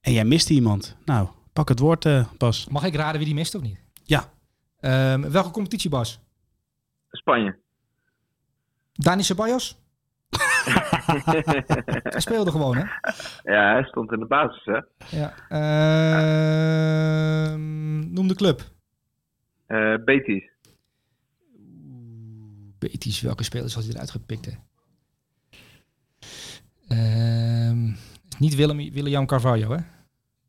En 0.00 0.12
jij 0.12 0.24
miste 0.24 0.52
iemand. 0.52 0.96
Nou, 1.04 1.28
pak 1.52 1.68
het 1.68 1.78
woord 1.78 2.04
eh 2.04 2.26
Bas. 2.38 2.68
Mag 2.68 2.84
ik 2.84 2.94
raden 2.94 3.16
wie 3.16 3.26
die 3.26 3.34
mist 3.34 3.54
of 3.54 3.62
niet? 3.62 3.78
Ja. 4.04 4.32
Ehm, 4.80 5.30
welke 5.30 5.50
competitie, 5.50 5.90
Bas? 5.90 6.20
Spanje. 7.10 7.56
Dani 8.92 9.22
Ceballos? 9.22 9.80
Hij 12.02 12.20
speelde 12.20 12.50
gewoon, 12.50 12.76
hè? 12.76 12.84
Ja, 13.52 13.72
hij 13.72 13.82
stond 13.82 14.12
in 14.12 14.18
de 14.18 14.26
basis, 14.26 14.64
hè? 14.64 14.80
Ja. 15.18 15.34
Ehm, 17.48 18.12
noem 18.12 18.28
de 18.28 18.34
club. 18.34 18.62
Eh 19.66 19.94
Betis. 20.04 20.51
Welke 23.22 23.42
spelers 23.42 23.74
had 23.74 23.84
hij 23.84 23.92
eruit 23.92 24.10
gepikt, 24.10 24.44
hè? 24.46 24.52
Ehm, 26.88 27.90
niet 28.38 28.54
Willem, 28.54 28.92
William 28.92 29.26
Carvalho, 29.26 29.70
hè? 29.70 29.78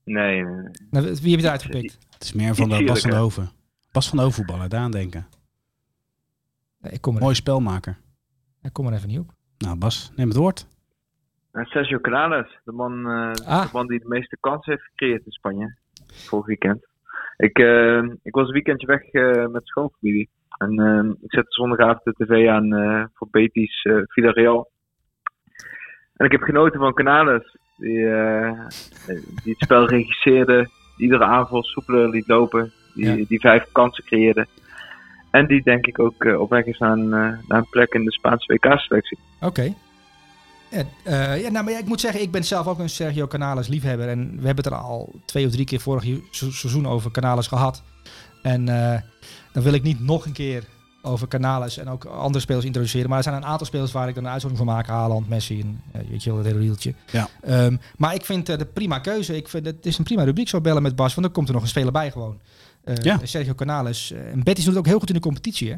Nee, 0.06 0.42
nee, 0.44 0.54
nee. 0.56 0.72
Nou, 0.90 1.06
wie 1.06 1.32
heb 1.32 1.40
je 1.40 1.46
eruit 1.46 1.62
gepikt? 1.64 1.98
Het 2.14 2.24
is 2.24 2.34
meer 2.34 2.56
van 2.56 2.70
de 2.70 2.84
Bas 2.84 3.02
van. 3.02 3.14
Hoven. 3.14 3.50
Bas 3.92 4.08
van 4.10 4.18
de 4.18 4.24
Hoven 4.24 4.38
voetballer, 4.38 4.70
daar 4.70 4.80
aan 4.82 4.92
denken. 4.92 5.28
Nee, 6.80 6.92
ik 6.92 7.02
kom 7.02 7.16
er, 7.16 7.22
Mooi 7.22 7.36
spelmaker. 7.36 7.98
ik 8.62 8.74
kom 8.74 8.88
er 8.88 8.94
even 8.94 9.08
niet 9.08 9.20
op. 9.20 9.34
Nou 9.58 9.78
Bas, 9.78 10.12
neem 10.16 10.28
het 10.28 10.38
woord. 10.38 10.68
En 11.52 11.66
Sergio 11.66 12.00
Canales, 12.00 12.60
de 12.64 12.72
man, 12.72 13.06
eh, 13.10 13.32
Ah. 13.48 13.62
de 13.66 13.70
man 13.74 13.88
die 13.88 14.00
de 14.00 14.08
meeste 14.08 14.38
kansen 14.40 14.72
heeft 14.72 14.84
gecreëerd 14.86 15.26
in 15.26 15.32
Spanje. 15.32 15.78
Vorig 16.08 16.46
weekend. 16.46 16.88
Ik, 17.38 17.60
eh, 17.60 18.04
ik 18.24 18.34
was 18.36 18.48
een 18.48 18.54
weekendje 18.54 18.88
weg 18.88 19.02
eh, 19.04 19.48
met 19.48 19.68
schoonfamilie. 19.68 20.30
En 20.58 20.80
eh, 20.80 21.10
ik 21.22 21.32
zette 21.32 21.52
zondagavond 21.52 22.04
de 22.04 22.14
tv 22.26 22.48
aan 22.48 22.74
eh, 22.74 23.04
voor 23.14 23.28
Betis 23.32 23.82
eh 23.82 23.96
Villarreal. 24.08 24.72
En 26.16 26.26
ik 26.26 26.32
heb 26.32 26.42
genoten 26.42 26.80
van 26.80 26.94
Canales. 26.94 27.58
Die, 27.78 28.08
eh, 28.10 28.68
die 29.44 29.54
het 29.54 29.64
spel 29.64 29.88
regisseerde. 29.88 30.70
Die 30.98 31.06
iedere 31.06 31.24
aanval 31.24 31.64
soepeler 31.64 32.10
liet 32.10 32.28
lopen. 32.28 32.72
Die, 32.94 33.06
Ja. 33.18 33.26
die 33.28 33.40
vijf 33.40 33.66
kansen 33.72 34.04
creëerde. 34.04 34.48
En 35.32 35.48
die 35.48 35.64
denk 35.64 35.86
ik 35.86 36.00
ook 36.00 36.26
op 36.26 36.50
weg 36.50 36.66
is 36.66 36.78
naar 36.78 36.92
een, 36.92 37.10
naar 37.10 37.58
een 37.58 37.70
plek 37.70 37.94
in 37.94 38.06
de 38.06 38.12
Spaanse 38.12 38.54
WK-selectie. 38.54 39.18
Oké. 39.42 39.74
Ja, 40.70 41.34
ja, 41.34 41.50
nou, 41.50 41.64
maar 41.64 41.74
ja, 41.74 41.80
ik 41.80 41.86
moet 41.86 42.02
zeggen, 42.02 42.22
ik 42.22 42.32
ben 42.32 42.44
zelf 42.44 42.68
ook 42.68 42.80
een 42.80 42.90
Sergio 42.90 43.28
Canales 43.28 43.68
liefhebber. 43.68 44.08
En 44.08 44.20
we 44.40 44.46
hebben 44.46 44.64
het 44.64 44.74
er 44.74 44.80
al 44.80 45.14
twee 45.26 45.46
of 45.46 45.52
drie 45.52 45.66
keer 45.66 45.80
vorig 45.80 46.04
seizoen 46.32 46.88
over 46.88 47.12
Canales 47.12 47.48
gehad. 47.48 47.84
En 48.42 48.68
dan 49.54 49.64
wil 49.64 49.74
ik 49.74 49.84
niet 49.84 50.00
nog 50.00 50.26
een 50.26 50.32
keer 50.32 50.64
over 51.02 51.28
Canales 51.28 51.78
en 51.78 51.88
ook 51.90 52.06
andere 52.06 52.40
spelers 52.40 52.66
introduceren. 52.66 53.10
Maar 53.10 53.18
er 53.18 53.24
zijn 53.24 53.36
een 53.36 53.46
aantal 53.46 53.68
spelers 53.68 53.92
waar 53.92 54.08
ik 54.08 54.16
dan 54.16 54.24
een 54.26 54.32
uitzondering 54.32 54.68
van 54.68 54.76
maak. 54.78 54.88
Haaland, 54.88 55.30
Messi 55.30 55.60
en 55.62 55.82
eh, 55.92 56.02
weet 56.10 56.24
je 56.24 56.30
wel, 56.30 56.38
het 56.40 56.48
hele 56.48 56.60
rieltje. 56.60 56.94
Ja. 57.12 57.28
Ehm, 57.42 57.78
maar 57.98 58.14
ik 58.16 58.26
vind 58.26 58.50
eh, 58.50 58.58
de 58.58 58.66
prima 58.66 59.00
keuze. 59.00 59.36
Ik 59.36 59.48
vind 59.48 59.66
het 59.66 59.86
is 59.86 59.98
een 59.98 60.04
prima 60.04 60.24
rubriek 60.24 60.50
zo 60.50 60.62
bellen 60.62 60.82
met 60.82 60.96
Bas. 60.96 61.14
Want 61.14 61.26
dan 61.26 61.36
komt 61.36 61.48
er 61.48 61.54
nog 61.54 61.64
een 61.64 61.70
speler 61.70 61.92
bij 61.92 62.12
gewoon. 62.12 62.40
Eh, 62.84 62.96
Ja. 62.96 63.20
Sergio 63.24 63.54
Canales. 63.54 64.12
Eh, 64.12 64.32
en 64.32 64.44
Betis 64.44 64.64
doet 64.64 64.74
het 64.74 64.82
ook 64.84 64.90
heel 64.90 65.00
goed 65.00 65.10
in 65.10 65.16
de 65.16 65.22
competitie, 65.22 65.70
hè? 65.72 65.78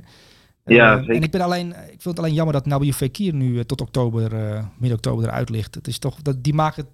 Ja, 0.73 0.91
Eh, 0.93 0.99
zeker. 0.99 1.15
En 1.15 1.23
ik, 1.23 1.31
ben 1.31 1.41
alleen, 1.41 1.69
ik 1.69 1.75
vind 1.87 2.03
het 2.03 2.19
alleen 2.19 2.33
jammer 2.33 2.53
dat 2.53 2.65
Nabil 2.65 2.91
Fekir 2.91 3.33
nu 3.33 3.65
tot 3.65 3.81
oktober, 3.81 4.33
eh 4.33 4.63
midden 4.77 4.97
oktober 4.97 5.25
eruit 5.25 5.49
ligt. 5.49 5.75
Het 5.75 5.87
is 5.87 5.99
toch, 5.99 6.21
dat, 6.21 6.43
die 6.43 6.53
maakt 6.53 6.75
het 6.75 6.85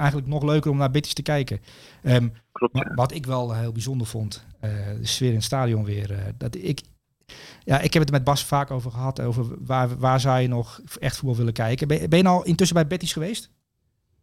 eigenlijk 0.00 0.28
nog 0.28 0.42
leuker 0.42 0.70
om 0.70 0.76
naar 0.76 0.90
Betis 0.90 1.14
te 1.14 1.22
kijken. 1.22 1.60
Ehm, 2.02 2.28
Klopt. 2.52 2.76
ja. 2.78 2.94
wat 2.94 3.12
ik 3.14 3.26
wel 3.26 3.54
heel 3.54 3.72
bijzonder 3.72 4.06
vond, 4.06 4.46
eh, 4.60 4.70
de 5.00 5.06
sfeer 5.06 5.28
in 5.28 5.34
het 5.34 5.44
stadion 5.44 5.84
weer. 5.84 6.12
eh, 6.12 6.24
dat 6.38 6.54
ik, 6.56 6.80
ja, 7.64 7.80
ik 7.80 7.92
heb 7.92 8.02
het 8.02 8.10
met 8.10 8.24
Bas 8.24 8.44
vaak 8.44 8.70
over 8.70 8.90
gehad, 8.90 9.20
over 9.20 9.46
waar, 9.64 9.98
waar 9.98 10.20
zou 10.20 10.40
je 10.40 10.48
nog 10.48 10.80
echt 10.98 11.16
voetbal 11.16 11.36
willen 11.36 11.52
kijken. 11.52 11.88
Ben, 11.88 12.00
je- 12.00 12.08
ben 12.08 12.18
je 12.18 12.24
nou 12.24 12.44
intussen 12.46 12.76
bij 12.76 12.86
Betis 12.86 13.12
geweest? 13.12 13.50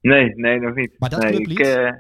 Nee, 0.02 0.34
nee, 0.36 0.60
nog 0.60 0.76
niet. 0.76 0.92
Maar 1.00 1.10
dat 1.10 1.20
nee, 1.22 1.32
clublied? 1.34 1.60
ik, 1.60 1.66
eh, 1.66 1.92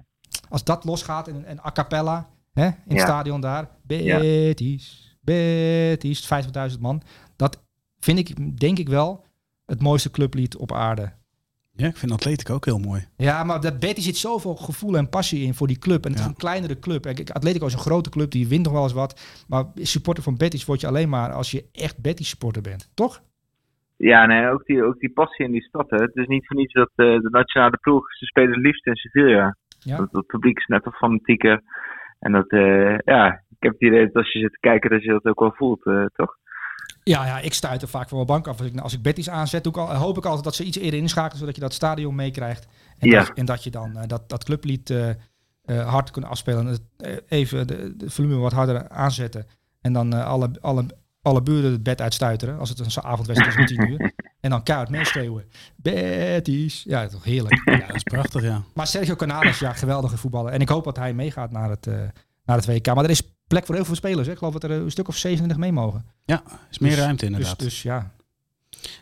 Als 0.49 0.63
dat 0.63 0.84
losgaat 0.86 1.28
en, 1.28 1.45
en 1.45 1.59
a 1.65 1.71
cappella 1.71 2.30
hè, 2.53 2.65
in 2.65 2.73
het 2.88 2.97
Ja. 2.97 3.05
stadion 3.05 3.41
daar. 3.41 3.69
Betis, 3.84 5.15
Betis, 5.21 6.25
50.000 6.25 6.80
man. 6.82 7.01
Dat 7.36 7.63
vind 7.99 8.19
ik, 8.19 8.59
denk 8.59 8.78
ik 8.80 8.89
wel, 8.89 9.25
het 9.65 9.82
mooiste 9.82 10.11
clublied 10.11 10.55
op 10.57 10.71
aarde. 10.73 11.11
Ja, 11.78 11.88
ik 11.88 11.97
vind 11.97 12.11
Atletico 12.11 12.53
ook 12.53 12.65
heel 12.65 12.80
mooi. 12.80 13.01
Ja, 13.17 13.43
maar 13.43 13.61
dat 13.61 13.80
Betis 13.80 14.03
zit 14.03 14.17
zoveel 14.17 14.55
gevoel 14.55 14.97
en 14.97 15.09
passie 15.09 15.45
in 15.45 15.53
voor 15.53 15.67
die 15.67 15.80
club. 15.80 16.03
En 16.05 16.09
het 16.09 16.19
Ja. 16.19 16.25
is 16.25 16.32
een 16.32 16.38
kleinere 16.38 16.80
club. 16.80 17.05
En 17.05 17.15
Atletico 17.34 17.65
is 17.65 17.73
een 17.73 17.80
grote 17.80 18.09
club, 18.09 18.32
die 18.32 18.47
wint 18.47 18.63
nog 18.63 18.73
wel 18.73 18.84
eens 18.84 18.93
wat. 18.93 19.43
Maar 19.47 19.65
supporter 19.75 20.23
van 20.23 20.38
Betis 20.38 20.65
word 20.65 20.82
je 20.82 20.88
alleen 20.88 21.09
maar 21.09 21.32
als 21.32 21.51
je 21.51 21.65
echt 21.71 22.01
Betis 22.01 22.30
supporter 22.30 22.61
bent. 22.61 22.91
Toch? 22.93 23.21
ja, 23.97 24.25
nee, 24.25 24.47
ook 24.49 24.65
die, 24.65 24.84
ook 24.84 24.99
die 24.99 25.09
passie 25.11 25.45
in 25.45 25.51
die 25.51 25.61
stad. 25.63 25.89
Hè. 25.89 25.97
Het 25.97 26.15
is 26.15 26.28
niet 26.28 26.47
voor 26.47 26.55
niets 26.55 26.73
dat 26.73 26.91
eh, 26.95 27.05
de 27.05 27.30
nationale 27.32 27.78
ploeg, 27.82 28.13
ze 28.15 28.25
spelen 28.25 28.51
het 28.53 28.61
liefst 28.63 28.86
in 28.86 28.95
Sevilla. 28.95 29.55
Ja. 29.80 29.97
Dat, 29.97 30.11
dat 30.11 30.25
publiek 30.25 30.57
is 30.57 30.65
net 30.65 30.84
wat 30.84 30.95
fanatieker. 30.95 31.61
En 32.19 32.32
dat, 32.32 32.49
eh, 32.49 32.97
ja, 32.97 33.28
ik 33.49 33.57
heb 33.59 33.71
het 33.71 33.82
idee 33.82 34.05
dat 34.05 34.13
als 34.15 34.32
je 34.34 34.39
zit 34.39 34.51
te 34.51 34.59
kijken, 34.59 34.89
dat 34.89 35.03
je 35.03 35.09
dat 35.11 35.25
ook 35.25 35.39
wel 35.39 35.53
voelt, 35.55 35.86
eh, 35.86 36.05
toch? 36.15 36.36
Ja, 37.08 37.26
ja, 37.26 37.39
ik 37.39 37.53
stuit 37.53 37.82
er 37.82 37.88
vaak 37.88 38.08
van 38.08 38.18
mijn 38.18 38.30
bank 38.30 38.47
af. 38.47 38.60
Als 38.60 38.68
ik, 38.68 38.80
als 38.80 38.93
ik 38.93 39.01
Betis 39.01 39.30
aanzet, 39.30 39.64
doe 39.64 39.72
ik 39.74 39.80
al, 39.80 39.93
hoop 39.93 40.18
ik 40.18 40.26
altijd 40.26 40.43
dat 40.43 40.55
ze 40.55 40.64
iets 40.64 40.78
eerder 40.78 40.99
inschakelen, 40.99 41.38
zodat 41.39 41.55
je 41.55 41.62
dat 41.62 41.74
stadion 41.74 42.16
meekrijgt. 42.16 42.68
En, 42.97 43.10
Ja. 43.10 43.20
dat, 43.24 43.38
en 43.38 43.45
dat 43.45 43.64
je 43.64 43.70
dan 43.72 43.97
eh, 43.97 44.08
dat, 44.08 44.30
dat 44.30 44.43
clublied 44.43 44.89
eh 44.89 45.10
eh, 45.68 45.89
hard 45.89 46.12
kunnen 46.12 46.30
afspelen. 46.30 46.78
Even 47.28 47.68
de, 47.68 47.93
de 47.97 48.10
volume 48.10 48.36
wat 48.36 48.51
harder 48.51 48.89
aanzetten. 48.89 49.45
En 49.82 49.93
dan 49.93 50.14
alle, 50.14 50.51
alle, 50.62 50.86
alle 51.22 51.41
buren 51.41 51.72
het 51.72 51.84
bed 51.84 52.01
uitstuiteren. 52.01 52.60
Als 52.60 52.70
het 52.70 52.80
een 52.80 53.03
avondwedstrijd 53.03 53.53
is 53.53 53.60
om 53.60 53.66
tien 53.66 53.91
uur. 53.91 54.12
En 54.39 54.49
dan 54.49 54.64
keihard 54.64 54.89
meeschreeuwen. 54.89 55.45
Betis. 55.76 56.84
Ja, 56.84 57.08
toch 57.08 57.24
heerlijk. 57.24 57.62
Ja, 57.66 57.88
dat 57.88 57.95
is 57.95 58.03
prachtig, 58.03 58.41
ja. 58.41 58.64
Maar 58.74 58.88
Sergio 58.88 59.16
Canales, 59.16 59.60
ja, 59.60 59.74
geweldige 59.74 60.18
voetballer. 60.18 60.51
En 60.51 60.60
ik 60.62 60.70
hoop 60.70 60.84
dat 60.84 60.97
hij 60.97 61.14
meegaat 61.14 61.51
naar 61.51 61.70
het, 61.70 61.88
eh, 61.88 61.93
naar 62.45 62.55
het 62.58 62.66
WK. 62.66 62.86
Maar 62.93 63.03
er 63.03 63.10
is 63.10 63.37
plek 63.48 63.66
voor 63.66 63.76
heel 63.76 63.86
veel 63.86 63.95
spelers. 63.95 64.26
Hè. 64.28 64.32
Ik 64.34 64.38
geloof 64.38 64.54
dat 64.54 64.64
er 64.64 64.72
een 64.72 64.91
stuk 64.91 65.08
of 65.08 65.16
27 65.18 65.58
mee 65.58 65.72
mogen. 65.72 66.06
Ja, 66.26 66.43
is 66.72 66.80
meer 66.80 66.89
Dus- 66.91 67.00
ruimte 67.00 67.26
Dus, 67.26 67.34
inderdaad. 67.36 67.60
dus 67.60 67.82
ja, 67.82 68.12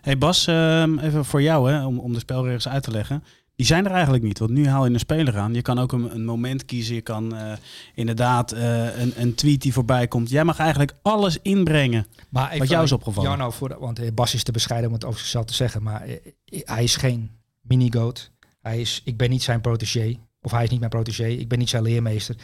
Hey 0.01 0.17
Bas, 0.17 0.47
ehm, 0.47 0.99
even 0.99 1.25
voor 1.25 1.41
jou, 1.41 1.71
hè, 1.71 1.85
om, 1.85 1.99
om 1.99 2.13
de 2.13 2.19
spelregels 2.19 2.67
uit 2.67 2.83
te 2.83 2.91
leggen. 2.91 3.23
Die 3.55 3.65
zijn 3.65 3.85
er 3.85 3.91
eigenlijk 3.91 4.23
niet, 4.23 4.39
want 4.39 4.51
nu 4.51 4.67
haal 4.67 4.85
je 4.85 4.93
een 4.93 4.99
speler 4.99 5.37
aan. 5.37 5.53
Je 5.53 5.61
kan 5.61 5.79
ook 5.79 5.91
een, 5.91 6.15
een 6.15 6.25
moment 6.25 6.65
kiezen. 6.65 6.95
Je 6.95 7.01
kan 7.01 7.35
eh, 7.35 7.51
inderdaad 7.93 8.51
eh, 8.51 8.99
een, 8.99 9.13
een 9.15 9.35
tweet 9.35 9.61
die 9.61 9.73
voorbij 9.73 10.07
komt. 10.07 10.29
Jij 10.29 10.43
mag 10.43 10.59
eigenlijk 10.59 10.93
alles 11.01 11.37
inbrengen. 11.41 12.05
Maar 12.29 12.57
Wat 12.57 12.69
jou 12.69 12.83
is 12.83 12.91
opgevallen? 12.91 13.29
Jarno, 13.29 13.51
voor 13.51 13.69
de- 13.69 13.77
want 13.79 13.99
eh, 13.99 14.11
Bas 14.13 14.33
is 14.33 14.43
te 14.43 14.51
bescheiden 14.51 14.87
om 14.89 14.95
het 14.95 15.05
over 15.05 15.19
zichzelf 15.19 15.45
te 15.45 15.53
zeggen. 15.53 15.83
Maar 15.83 16.07
hij 16.45 16.83
is 16.83 16.95
geen 16.95 17.31
mini-goat. 17.61 18.31
Hij 18.61 18.81
is, 18.81 19.01
ik 19.05 19.17
ben 19.17 19.29
niet 19.29 19.43
zijn 19.43 19.61
protégé. 19.61 20.15
Of 20.41 20.51
hij 20.51 20.63
is 20.63 20.69
niet 20.69 20.79
mijn 20.79 20.91
protégé. 20.91 21.25
Ik 21.27 21.47
ben 21.47 21.59
niet 21.59 21.69
zijn 21.69 21.83
leermeester. 21.83 22.35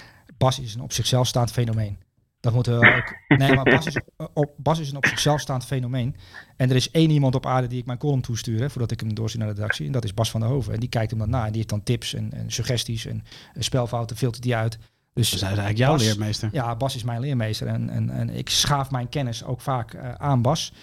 Bas 0.42 0.60
is 0.60 0.74
een 0.76 0.82
op 0.82 0.94
zichzelf 0.94 1.28
staand 1.28 1.52
fenomeen. 1.52 1.98
Dat 2.39 2.54
moeten 2.54 2.80
we 2.80 2.96
ook... 2.96 3.16
Nee, 3.39 3.54
maar 3.56 3.64
Bas 3.64 3.86
is, 3.86 3.96
eh, 3.96 4.26
op, 4.34 4.52
Bas 4.58 4.80
is 4.80 4.89
een 4.92 4.98
op 4.98 5.06
zichzelf 5.06 5.39
staand 5.39 5.66
fenomeen. 5.66 6.16
En 6.58 6.70
er 6.70 6.76
is 6.76 6.92
één 6.92 7.10
iemand 7.10 7.36
op 7.36 7.46
aarde 7.46 7.68
die 7.68 7.80
ik 7.80 7.86
mijn 7.86 7.98
column 7.98 8.22
toestuur... 8.22 8.60
Hè, 8.60 8.70
voordat 8.70 8.92
ik 8.92 9.00
hem 9.00 9.14
doorzie 9.16 9.39
naar 9.39 9.48
de 9.48 9.54
redactie. 9.54 9.86
En 9.86 9.92
dat 9.92 10.04
is 10.04 10.14
Bas 10.14 10.32
van 10.32 10.39
der 10.39 10.50
Hoven. 10.50 10.74
En 10.74 10.80
die 10.80 10.89
kijkt 10.89 11.10
hem 11.10 11.20
dan 11.20 11.30
na. 11.30 11.39
En 11.42 11.48
die 11.48 11.56
heeft 11.56 11.70
dan 11.70 11.84
tips 11.84 12.14
en, 12.14 12.34
en 12.34 12.52
suggesties 12.52 13.06
en 13.06 13.24
eh, 13.54 13.62
spelfouten. 13.62 14.18
Filtert 14.18 14.44
die 14.44 14.56
uit. 14.56 14.78
Dus 15.14 15.30
Dus 15.30 15.42
hij 15.42 15.52
is 15.52 15.58
eigenlijk 15.58 15.78
jouw 15.78 15.92
Bas- 15.92 16.04
leermeester. 16.04 16.50
ja, 16.52 16.76
Bas 16.76 16.96
is 16.96 17.04
mijn 17.04 17.20
leermeester 17.20 17.68
en, 17.68 17.89
en, 17.89 18.10
en 18.10 18.30
ik 18.30 18.50
schaaf 18.50 18.92
mijn 18.92 19.10
kennis 19.10 19.44
ook 19.44 19.62
vaak 19.62 19.94
eh, 19.94 20.12
aan 20.14 20.42
Bas. 20.42 20.74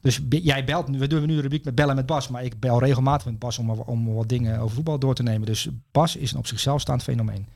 Dus 0.00 0.20
jij 0.28 0.64
belt, 0.64 0.88
nu- 0.88 0.98
we 0.98 1.06
doen 1.06 1.26
nu 1.26 1.34
de 1.34 1.40
rubriek 1.40 1.64
met 1.64 1.74
bellen 1.74 1.94
met 1.96 2.06
Bas, 2.06 2.28
maar 2.28 2.44
ik 2.44 2.60
bel 2.60 2.78
regelmatig 2.78 3.26
met 3.26 3.38
Bas 3.38 3.58
om, 3.58 3.70
om 3.70 4.14
wat 4.14 4.28
dingen 4.28 4.58
over 4.60 4.74
voetbal 4.74 4.98
door 4.98 5.14
te 5.14 5.22
nemen. 5.22 5.46
Dus 5.46 5.68
Bas 5.92 6.16
is 6.16 6.32
een 6.32 6.38
op 6.38 6.46
zichzelf 6.46 6.80
staand 6.80 7.02
fenomeen. 7.02 7.46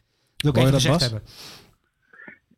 Dat 0.42 0.54
wil 0.54 0.62
ik 0.62 0.68
even 0.68 0.72
dat, 0.72 0.82
gezegd 0.82 1.00
hebben. 1.00 1.22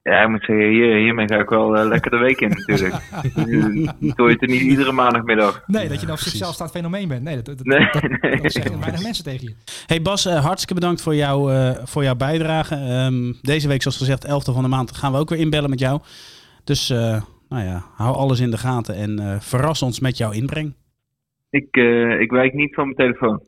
Ja, 0.03 0.23
ik 0.23 0.29
moet 0.29 0.45
zeggen, 0.45 0.69
hier, 0.69 0.97
hiermee 0.97 1.27
ga 1.27 1.39
ik 1.39 1.49
wel 1.49 1.77
eh, 1.77 1.87
lekker 1.87 2.11
de 2.11 2.17
week 2.17 2.41
in 2.41 2.49
natuurlijk. 2.49 2.95
Dat 4.01 4.17
hoor 4.17 4.27
je 4.29 4.33
het 4.33 4.43
er 4.43 4.49
niet 4.49 4.61
iedere 4.61 4.93
maandagmiddag. 4.93 5.63
Nee, 5.67 5.89
dat 5.89 6.01
je 6.01 6.07
een 6.07 6.13
op 6.13 6.19
zichzelf 6.19 6.55
staand 6.55 6.71
fenomeen 6.71 7.09
bent. 7.09 7.23
Nee, 7.23 7.37
dat, 7.37 7.45
dat, 7.47 7.61
Nee, 7.63 7.89
dat, 7.93 8.03
nee. 8.03 8.41
dat 8.41 8.53
zeggen 8.53 8.81
weinig 8.81 9.03
mensen 9.03 9.25
tegen 9.25 9.47
je. 9.47 9.55
Hey 9.87 10.03
Bas, 10.03 10.27
eh, 10.27 10.45
hartstikke 10.45 10.75
bedankt 10.75 11.03
voor, 11.03 11.15
jou, 11.15 11.53
eh, 11.55 11.85
voor 11.85 12.03
jouw 12.03 12.15
bijdrage. 12.15 12.75
Ehm, 12.75 13.33
deze 13.43 13.69
week, 13.69 13.83
zoals 13.83 13.97
gezegd, 13.97 14.25
11e 14.25 14.53
van 14.53 14.63
de 14.63 14.69
maand, 14.69 14.97
gaan 14.97 15.13
we 15.13 15.19
ook 15.19 15.29
weer 15.29 15.39
inbellen 15.39 15.71
met 15.71 15.79
jou. 15.79 16.01
Dus 16.65 16.91
eh, 16.91 17.23
nou 17.49 17.65
ja, 17.65 17.85
hou 17.95 18.17
alles 18.17 18.41
in 18.41 18.51
de 18.51 18.59
gaten 18.59 18.95
en 18.95 19.19
eh, 19.19 19.41
verras 19.41 19.83
ons 19.83 20.01
met 20.01 20.17
jouw 20.17 20.31
inbreng. 20.33 20.75
Ik, 21.51 21.77
eh, 21.77 22.21
ik 22.21 22.31
wijk 22.31 22.53
niet 22.53 22.75
van 22.75 22.85
mijn 22.85 22.97
telefoon. 22.97 23.43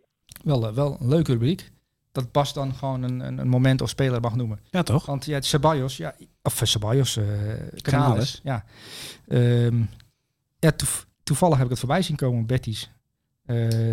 Wel, 0.44 0.74
wel 0.74 0.96
een 1.00 1.08
leuke 1.08 1.32
rubriek. 1.32 1.70
Dat 2.12 2.32
Bas 2.32 2.52
dan 2.52 2.74
gewoon 2.74 3.02
een, 3.02 3.20
een, 3.20 3.38
een 3.38 3.48
moment 3.48 3.80
of 3.80 3.88
speler 3.88 4.20
mag 4.20 4.34
noemen. 4.34 4.60
Ja, 4.70 4.82
toch? 4.82 5.06
Want 5.06 5.24
ja, 5.24 5.40
Ceballos, 5.40 5.96
ja, 5.96 6.14
of 6.42 6.60
eh, 6.60 6.66
Ceballos, 6.66 7.14
Canales. 7.14 7.82
Canales, 7.82 8.40
ja. 8.42 8.64
Ehm, 9.28 9.82
ja, 10.58 10.70
toev- 10.70 11.02
toevallig 11.22 11.54
heb 11.56 11.64
ik 11.64 11.70
het 11.70 11.78
voorbij 11.80 12.02
zien 12.02 12.16
komen, 12.16 12.46
Betty's. 12.46 12.90
Eh, 13.46 13.90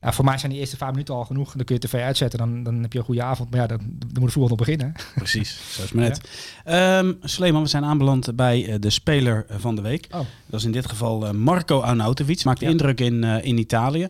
ja, 0.00 0.12
voor 0.12 0.24
mij 0.24 0.38
zijn 0.38 0.50
die 0.52 0.60
eerste 0.60 0.76
vijf 0.76 0.90
minuten 0.90 1.14
al 1.14 1.24
genoeg. 1.24 1.52
Dan 1.52 1.64
kun 1.64 1.74
je 1.74 1.80
tv 1.80 2.02
uitzetten, 2.02 2.38
dan, 2.38 2.62
dan 2.62 2.82
heb 2.82 2.92
je 2.92 2.98
een 2.98 3.04
goede 3.04 3.22
avond. 3.22 3.50
Maar 3.50 3.60
ja, 3.60 3.66
dan, 3.66 3.78
dan 3.78 4.08
moet 4.12 4.22
het 4.22 4.32
voetbal 4.32 4.48
nog 4.48 4.58
beginnen. 4.58 4.92
Precies, 5.14 5.50
zo 5.74 5.82
is 5.82 5.90
het 5.90 5.94
maar 5.94 6.08
net. 6.08 6.20
Ehm, 6.64 7.12
Sleeman, 7.28 7.62
we 7.62 7.68
zijn 7.68 7.84
aanbeland 7.84 8.36
bij 8.36 8.78
de 8.78 8.90
speler 8.90 9.46
van 9.48 9.74
de 9.74 9.82
week. 9.82 10.06
Oh. 10.10 10.20
Dat 10.46 10.60
is 10.60 10.66
in 10.66 10.72
dit 10.72 10.86
geval 10.88 11.32
Marco 11.34 11.80
Arnautovic. 11.80 12.44
Maakt 12.44 12.60
Ja. 12.60 12.68
indruk 12.68 13.00
in, 13.00 13.24
eh, 13.24 13.44
in 13.44 13.58
Italië. 13.58 14.06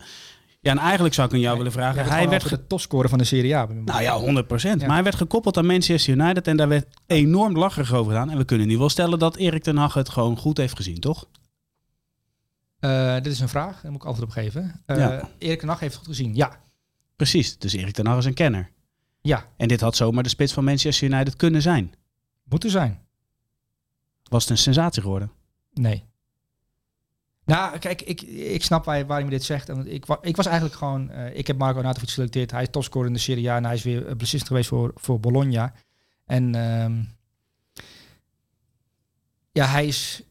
Ja, 0.67 0.73
en 0.73 0.79
eigenlijk 0.79 1.15
zou 1.15 1.29
ik 1.29 1.35
aan 1.35 1.41
jou 1.41 1.57
willen 1.57 1.73
vragen. 1.73 2.05
Hij 2.05 2.29
werd 2.29 2.49
de 2.49 2.67
topscorer 2.67 3.09
van 3.09 3.19
de 3.19 3.25
Serie 3.25 3.57
A. 3.57 3.67
nou 3.67 4.03
ja, 4.03 4.43
100%. 4.45 4.61
Ja. 4.63 4.77
Maar 4.77 4.95
hij 4.95 5.03
werd 5.03 5.15
gekoppeld 5.15 5.57
aan 5.57 5.67
Manchester 5.67 6.15
United 6.15 6.47
en 6.49 6.57
daar 6.57 6.69
werd 6.69 6.87
enorm 7.07 7.57
lacherig 7.59 7.93
over 7.95 8.13
gedaan. 8.13 8.31
En 8.31 8.37
we 8.37 8.45
kunnen 8.45 8.67
nu 8.67 8.79
wel 8.79 8.89
stellen 8.89 9.19
dat 9.19 9.37
Erik 9.37 9.63
ten 9.63 9.77
Hag 9.77 9.95
het 9.95 10.09
gewoon 10.09 10.37
goed 10.37 10.57
heeft 10.57 10.77
gezien, 10.77 11.01
toch? 11.01 11.29
Eh, 12.79 13.15
dit 13.15 13.27
is 13.27 13.41
een 13.41 13.49
vraag, 13.49 13.81
daar 13.81 13.91
moet 13.93 14.01
ik 14.01 14.07
antwoord 14.07 14.29
op 14.29 14.35
geven. 14.35 14.83
Eh 14.87 14.97
Ja. 14.97 15.29
Erik 15.39 15.59
ten 15.59 15.69
Hag 15.69 15.81
heeft 15.81 15.95
het 15.95 16.05
goed 16.07 16.15
gezien. 16.17 16.35
Ja. 16.35 16.61
Precies, 17.17 17.59
dus 17.59 17.73
Erik 17.73 17.95
ten 17.95 18.07
Hag 18.07 18.19
is 18.19 18.25
een 18.25 18.35
kenner. 18.35 18.71
Ja, 19.21 19.45
En 19.57 19.69
dit 19.69 19.81
had 19.81 19.97
zomaar 19.97 20.23
de 20.23 20.29
spits 20.29 20.53
van 20.53 20.65
Manchester 20.65 21.09
United 21.09 21.37
kunnen 21.37 21.63
zijn. 21.63 21.95
moet 22.45 22.65
er 22.65 22.71
zijn. 22.71 23.01
Was 24.29 24.43
het 24.43 24.51
een 24.51 24.59
sensatie 24.59 25.03
geworden? 25.03 25.31
Nee. 25.73 26.05
Nou, 27.47 27.79
kijk, 27.79 28.03
ik, 28.03 28.23
ik 28.23 28.63
snap 28.65 28.85
waar, 28.85 29.07
waar 29.07 29.19
je 29.19 29.25
me 29.25 29.31
dit 29.31 29.45
zegt. 29.45 29.69
Ik, 29.69 30.07
ik 30.21 30.37
was 30.37 30.47
eigenlijk 30.47 30.77
gewoon... 30.77 31.11
eh, 31.11 31.37
ik 31.39 31.47
heb 31.47 31.59
Marco 31.59 31.77
Arnautovic 31.77 32.09
geselecteerd. 32.09 32.51
Hij 32.51 32.63
is 32.63 32.69
topscorer 32.71 33.07
in 33.09 33.13
de 33.13 33.19
Serie 33.19 33.51
A. 33.51 33.57
En 33.57 33.65
hij 33.65 33.75
is 33.75 33.83
weer 33.83 34.07
eh, 34.07 34.15
beslissend 34.17 34.47
geweest 34.47 34.69
voor, 34.69 34.91
voor 34.95 35.21
Bologna. 35.21 35.73
En 36.25 36.55
ehm, 36.55 37.03
ja, 39.53 39.67
hij 39.67 39.87
is 39.87 40.23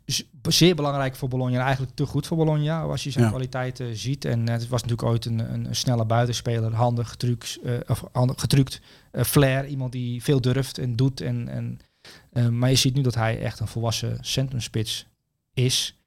zeer 0.42 0.76
belangrijk 0.76 1.16
voor 1.16 1.30
Bologna. 1.30 1.58
En 1.60 1.64
eigenlijk 1.66 1.96
te 1.96 2.06
goed 2.06 2.28
voor 2.28 2.38
Bologna, 2.38 2.82
als 2.82 3.04
je 3.04 3.12
zijn 3.12 3.24
Ja. 3.24 3.30
kwaliteiten 3.30 3.96
ziet. 3.96 4.26
En 4.26 4.48
eh, 4.48 4.54
het 4.54 4.68
was 4.68 4.82
natuurlijk 4.82 5.10
ooit 5.10 5.26
een, 5.26 5.54
een, 5.54 5.66
een 5.66 5.76
snelle 5.76 6.06
buitenspeler. 6.06 6.74
Handig, 6.74 7.10
getrukt, 7.10 7.60
of 7.88 8.04
handig, 8.12 8.40
getrukt. 8.40 8.82
eh, 9.12 9.24
flair, 9.24 9.66
iemand 9.68 9.92
die 9.92 10.24
veel 10.24 10.42
durft 10.42 10.78
en 10.78 10.96
doet. 10.96 11.22
En, 11.22 11.48
en, 11.48 11.80
maar 12.58 12.70
je 12.70 12.76
ziet 12.76 12.96
nu 12.96 13.02
dat 13.02 13.16
hij 13.16 13.40
echt 13.42 13.60
een 13.60 13.68
volwassen 13.68 14.18
centrumspits 14.22 15.08
is. 15.54 16.00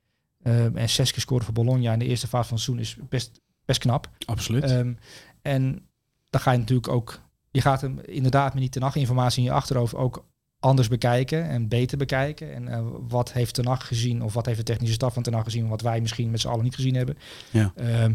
Ehm, 0.43 0.77
en 0.77 0.89
zes 0.89 1.11
keer 1.11 1.21
scoren 1.21 1.45
voor 1.45 1.55
Bologna 1.55 1.93
in 1.93 1.99
de 1.99 2.05
eerste 2.05 2.27
fase 2.27 2.49
van 2.49 2.57
het 2.57 2.65
seizoen 2.65 2.85
is 2.85 3.09
best, 3.09 3.41
best 3.65 3.81
knap. 3.81 4.11
Absoluut. 4.27 4.65
Ehm, 4.65 4.95
en 5.43 5.89
dan 6.31 6.41
ga 6.41 6.53
je 6.53 6.59
natuurlijk 6.59 6.89
ook... 6.89 7.21
Je 7.51 7.61
gaat 7.61 7.81
hem 7.81 8.01
inderdaad 8.01 8.55
met 8.55 8.63
die 8.63 8.71
ten 8.71 8.95
informatie 8.95 9.39
in 9.39 9.45
je 9.45 9.53
achterhoofd 9.55 9.95
ook 9.95 10.27
anders 10.61 10.89
bekijken 10.89 11.49
en 11.49 11.69
beter 11.69 11.99
bekijken. 11.99 12.55
En 12.55 12.69
eh, 12.69 12.87
wat 13.09 13.33
heeft 13.33 13.55
ten 13.55 13.67
Hag 13.67 13.87
gezien 13.87 14.23
of 14.23 14.35
wat 14.35 14.47
heeft 14.47 14.59
de 14.59 14.65
technische 14.65 14.95
staf 14.95 15.15
van 15.15 15.23
ten 15.23 15.35
Hag 15.35 15.45
gezien... 15.45 15.69
wat 15.69 15.81
wij 15.81 16.01
misschien 16.01 16.31
met 16.31 16.41
z'n 16.41 16.49
allen 16.49 16.65
niet 16.65 16.75
gezien 16.75 16.95
hebben. 16.95 17.19
Ja. 17.51 17.73
Ehm, 17.77 18.15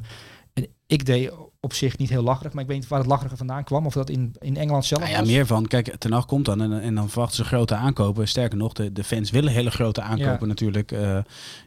en 0.53 0.67
ik 0.87 1.05
deed 1.05 1.31
op 1.63 1.73
zich 1.73 1.97
niet 1.97 2.09
heel 2.09 2.23
lacherig, 2.23 2.53
maar 2.53 2.63
ik 2.63 2.69
weet 2.69 2.79
niet 2.79 2.87
waar 2.87 2.99
het 2.99 3.07
lacherige 3.07 3.37
vandaan 3.37 3.63
kwam. 3.63 3.85
Of 3.85 3.93
dat 3.93 4.09
in, 4.09 4.35
in 4.39 4.57
Engeland 4.57 4.85
zelf 4.85 5.01
Nou 5.01 5.13
ja, 5.13 5.19
was. 5.19 5.27
meer 5.29 5.45
van, 5.45 5.67
kijk, 5.67 5.95
Ten 5.97 6.11
Hag 6.11 6.25
komt 6.25 6.45
dan 6.45 6.61
en, 6.61 6.81
en 6.81 6.95
dan 6.95 7.09
verwachten 7.09 7.35
ze 7.37 7.43
grote 7.43 7.75
aankopen. 7.75 8.27
Sterker 8.27 8.57
nog, 8.57 8.73
de, 8.73 8.91
de 8.91 9.03
fans 9.03 9.31
willen 9.31 9.51
hele 9.53 9.71
grote 9.71 10.01
aankopen 10.01 10.39
Ja. 10.39 10.45
natuurlijk 10.45 10.91
eh, 10.91 11.17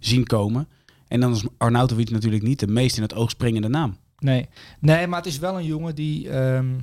zien 0.01 0.27
komen. 0.27 0.69
En 1.09 1.21
dan 1.21 1.33
is 1.33 1.45
Arnautovic 1.57 2.11
natuurlijk 2.11 2.43
niet 2.43 2.61
de 2.61 2.67
meest 2.67 2.97
in 2.97 3.03
het 3.03 3.15
oog 3.15 3.31
springende 3.31 3.69
naam. 3.69 3.97
Nee. 4.19 4.49
nee, 4.81 5.07
maar 5.07 5.19
het 5.19 5.29
is 5.29 5.39
wel 5.39 5.57
een 5.59 5.65
jongen 5.67 5.95
die, 5.95 6.31
ehm, 6.31 6.75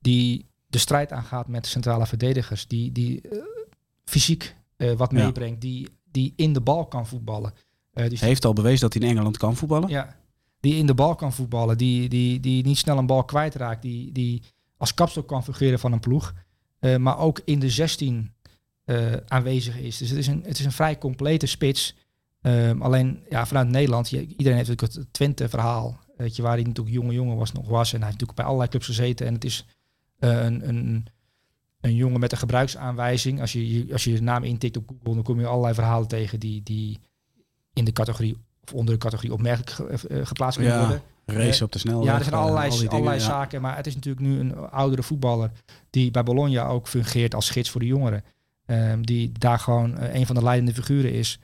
die 0.00 0.46
de 0.66 0.78
strijd 0.78 1.12
aangaat 1.12 1.48
met 1.48 1.66
centrale 1.66 2.06
verdedigers. 2.06 2.66
Die, 2.66 2.92
die 2.92 3.20
eh, 3.20 3.38
fysiek 4.04 4.56
eh, 4.76 4.92
wat 4.92 5.10
Ja. 5.10 5.24
meebrengt. 5.24 5.60
Die, 5.60 5.88
die 6.10 6.32
in 6.36 6.52
de 6.52 6.60
bal 6.60 6.86
kan 6.86 7.06
voetballen. 7.06 7.52
Dus 7.92 8.20
Hij 8.20 8.28
heeft 8.28 8.44
al 8.44 8.52
bewezen 8.52 8.80
dat 8.80 8.92
hij 8.94 9.02
in 9.02 9.08
Engeland 9.08 9.36
kan 9.36 9.56
voetballen. 9.56 9.88
Ja, 9.88 10.16
die 10.60 10.74
in 10.74 10.86
de 10.86 10.94
bal 10.94 11.14
kan 11.14 11.32
voetballen, 11.32 11.78
die, 11.78 12.08
die, 12.08 12.40
die 12.40 12.64
niet 12.64 12.78
snel 12.78 12.98
een 12.98 13.06
bal 13.06 13.24
kwijtraakt, 13.24 13.82
die, 13.82 14.12
die 14.12 14.42
als 14.76 14.94
kapstok 14.94 15.28
kan 15.28 15.44
fungeren 15.44 15.78
van 15.78 15.92
een 15.92 16.00
ploeg, 16.00 16.34
eh, 16.78 16.96
maar 16.96 17.18
ook 17.18 17.40
in 17.44 17.58
de 17.58 17.70
16 17.70 18.32
eh, 18.84 19.12
aanwezig 19.26 19.78
is. 19.78 19.96
Dus 19.96 20.08
het 20.08 20.18
is 20.18 20.26
een, 20.26 20.42
het 20.44 20.58
is 20.58 20.64
een 20.64 20.72
vrij 20.72 20.98
complete 20.98 21.46
spits. 21.46 21.96
Ehm, 22.40 22.82
alleen 22.82 23.22
ja, 23.28 23.46
vanuit 23.46 23.68
Nederland, 23.68 24.10
iedereen 24.10 24.56
heeft 24.56 24.68
natuurlijk 24.68 24.94
het 24.94 25.12
Twente-verhaal, 25.12 26.00
weet 26.16 26.36
je, 26.36 26.42
waar 26.42 26.54
hij 26.54 26.62
natuurlijk 26.62 26.96
jonge 26.96 27.12
jongen 27.12 27.36
was, 27.36 27.52
nog 27.52 27.68
was. 27.68 27.92
En 27.92 27.98
hij 27.98 28.08
heeft 28.08 28.20
natuurlijk 28.20 28.34
bij 28.34 28.44
allerlei 28.44 28.68
clubs 28.70 28.86
gezeten. 28.86 29.26
En 29.26 29.34
het 29.34 29.44
is 29.44 29.66
eh, 30.18 30.44
een, 30.44 30.68
een, 30.68 31.06
een 31.80 31.94
jongen 31.94 32.20
met 32.20 32.32
een 32.32 32.38
gebruiksaanwijzing. 32.38 33.40
Als 33.40 33.52
je, 33.52 33.88
als 33.92 34.04
je 34.04 34.12
je 34.12 34.22
naam 34.22 34.44
intikt 34.44 34.76
op 34.76 34.88
Google, 34.88 35.14
dan 35.14 35.22
kom 35.22 35.40
je 35.40 35.46
allerlei 35.46 35.74
verhalen 35.74 36.08
tegen 36.08 36.40
die, 36.40 36.62
die 36.62 36.98
in 37.72 37.84
de 37.84 37.92
categorie 37.92 38.36
onder 38.72 38.94
de 38.94 39.00
categorie 39.00 39.32
opmerkelijk 39.32 39.70
ge- 39.70 40.08
eh, 40.08 40.26
geplaatst 40.26 40.58
kunnen 40.58 40.76
Ja, 40.76 40.80
worden. 40.80 41.02
Race 41.26 41.64
op 41.64 41.72
de 41.72 41.78
snelweg. 41.78 42.06
Ja, 42.08 42.14
er 42.18 42.22
zijn 42.24 42.34
eh, 42.34 42.40
allerlei, 42.40 42.70
dingen, 42.70 42.88
allerlei 42.90 43.20
zaken. 43.20 43.60
Maar 43.60 43.76
het 43.76 43.86
is 43.86 43.94
natuurlijk 43.94 44.26
nu 44.26 44.38
een 44.38 44.56
oudere 44.56 45.02
voetballer 45.02 45.50
die 45.90 46.10
bij 46.10 46.22
Bologna 46.22 46.66
ook 46.66 46.88
fungeert 46.88 47.34
als 47.34 47.50
gids 47.50 47.70
voor 47.70 47.80
de 47.80 47.86
jongeren. 47.86 48.24
Ehm, 48.66 49.02
die 49.02 49.32
daar 49.38 49.58
gewoon 49.58 49.98
eh, 49.98 50.14
een 50.14 50.26
van 50.26 50.34
de 50.34 50.42
leidende 50.42 50.74
figuren 50.74 51.12
is. 51.12 51.38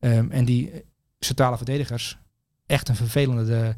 Ehm, 0.00 0.30
en 0.30 0.44
die 0.44 0.70
eh, 0.70 0.80
centrale 1.18 1.56
verdedigers 1.56 2.18
echt 2.66 2.88
een 2.88 2.96
vervelende 2.96 3.76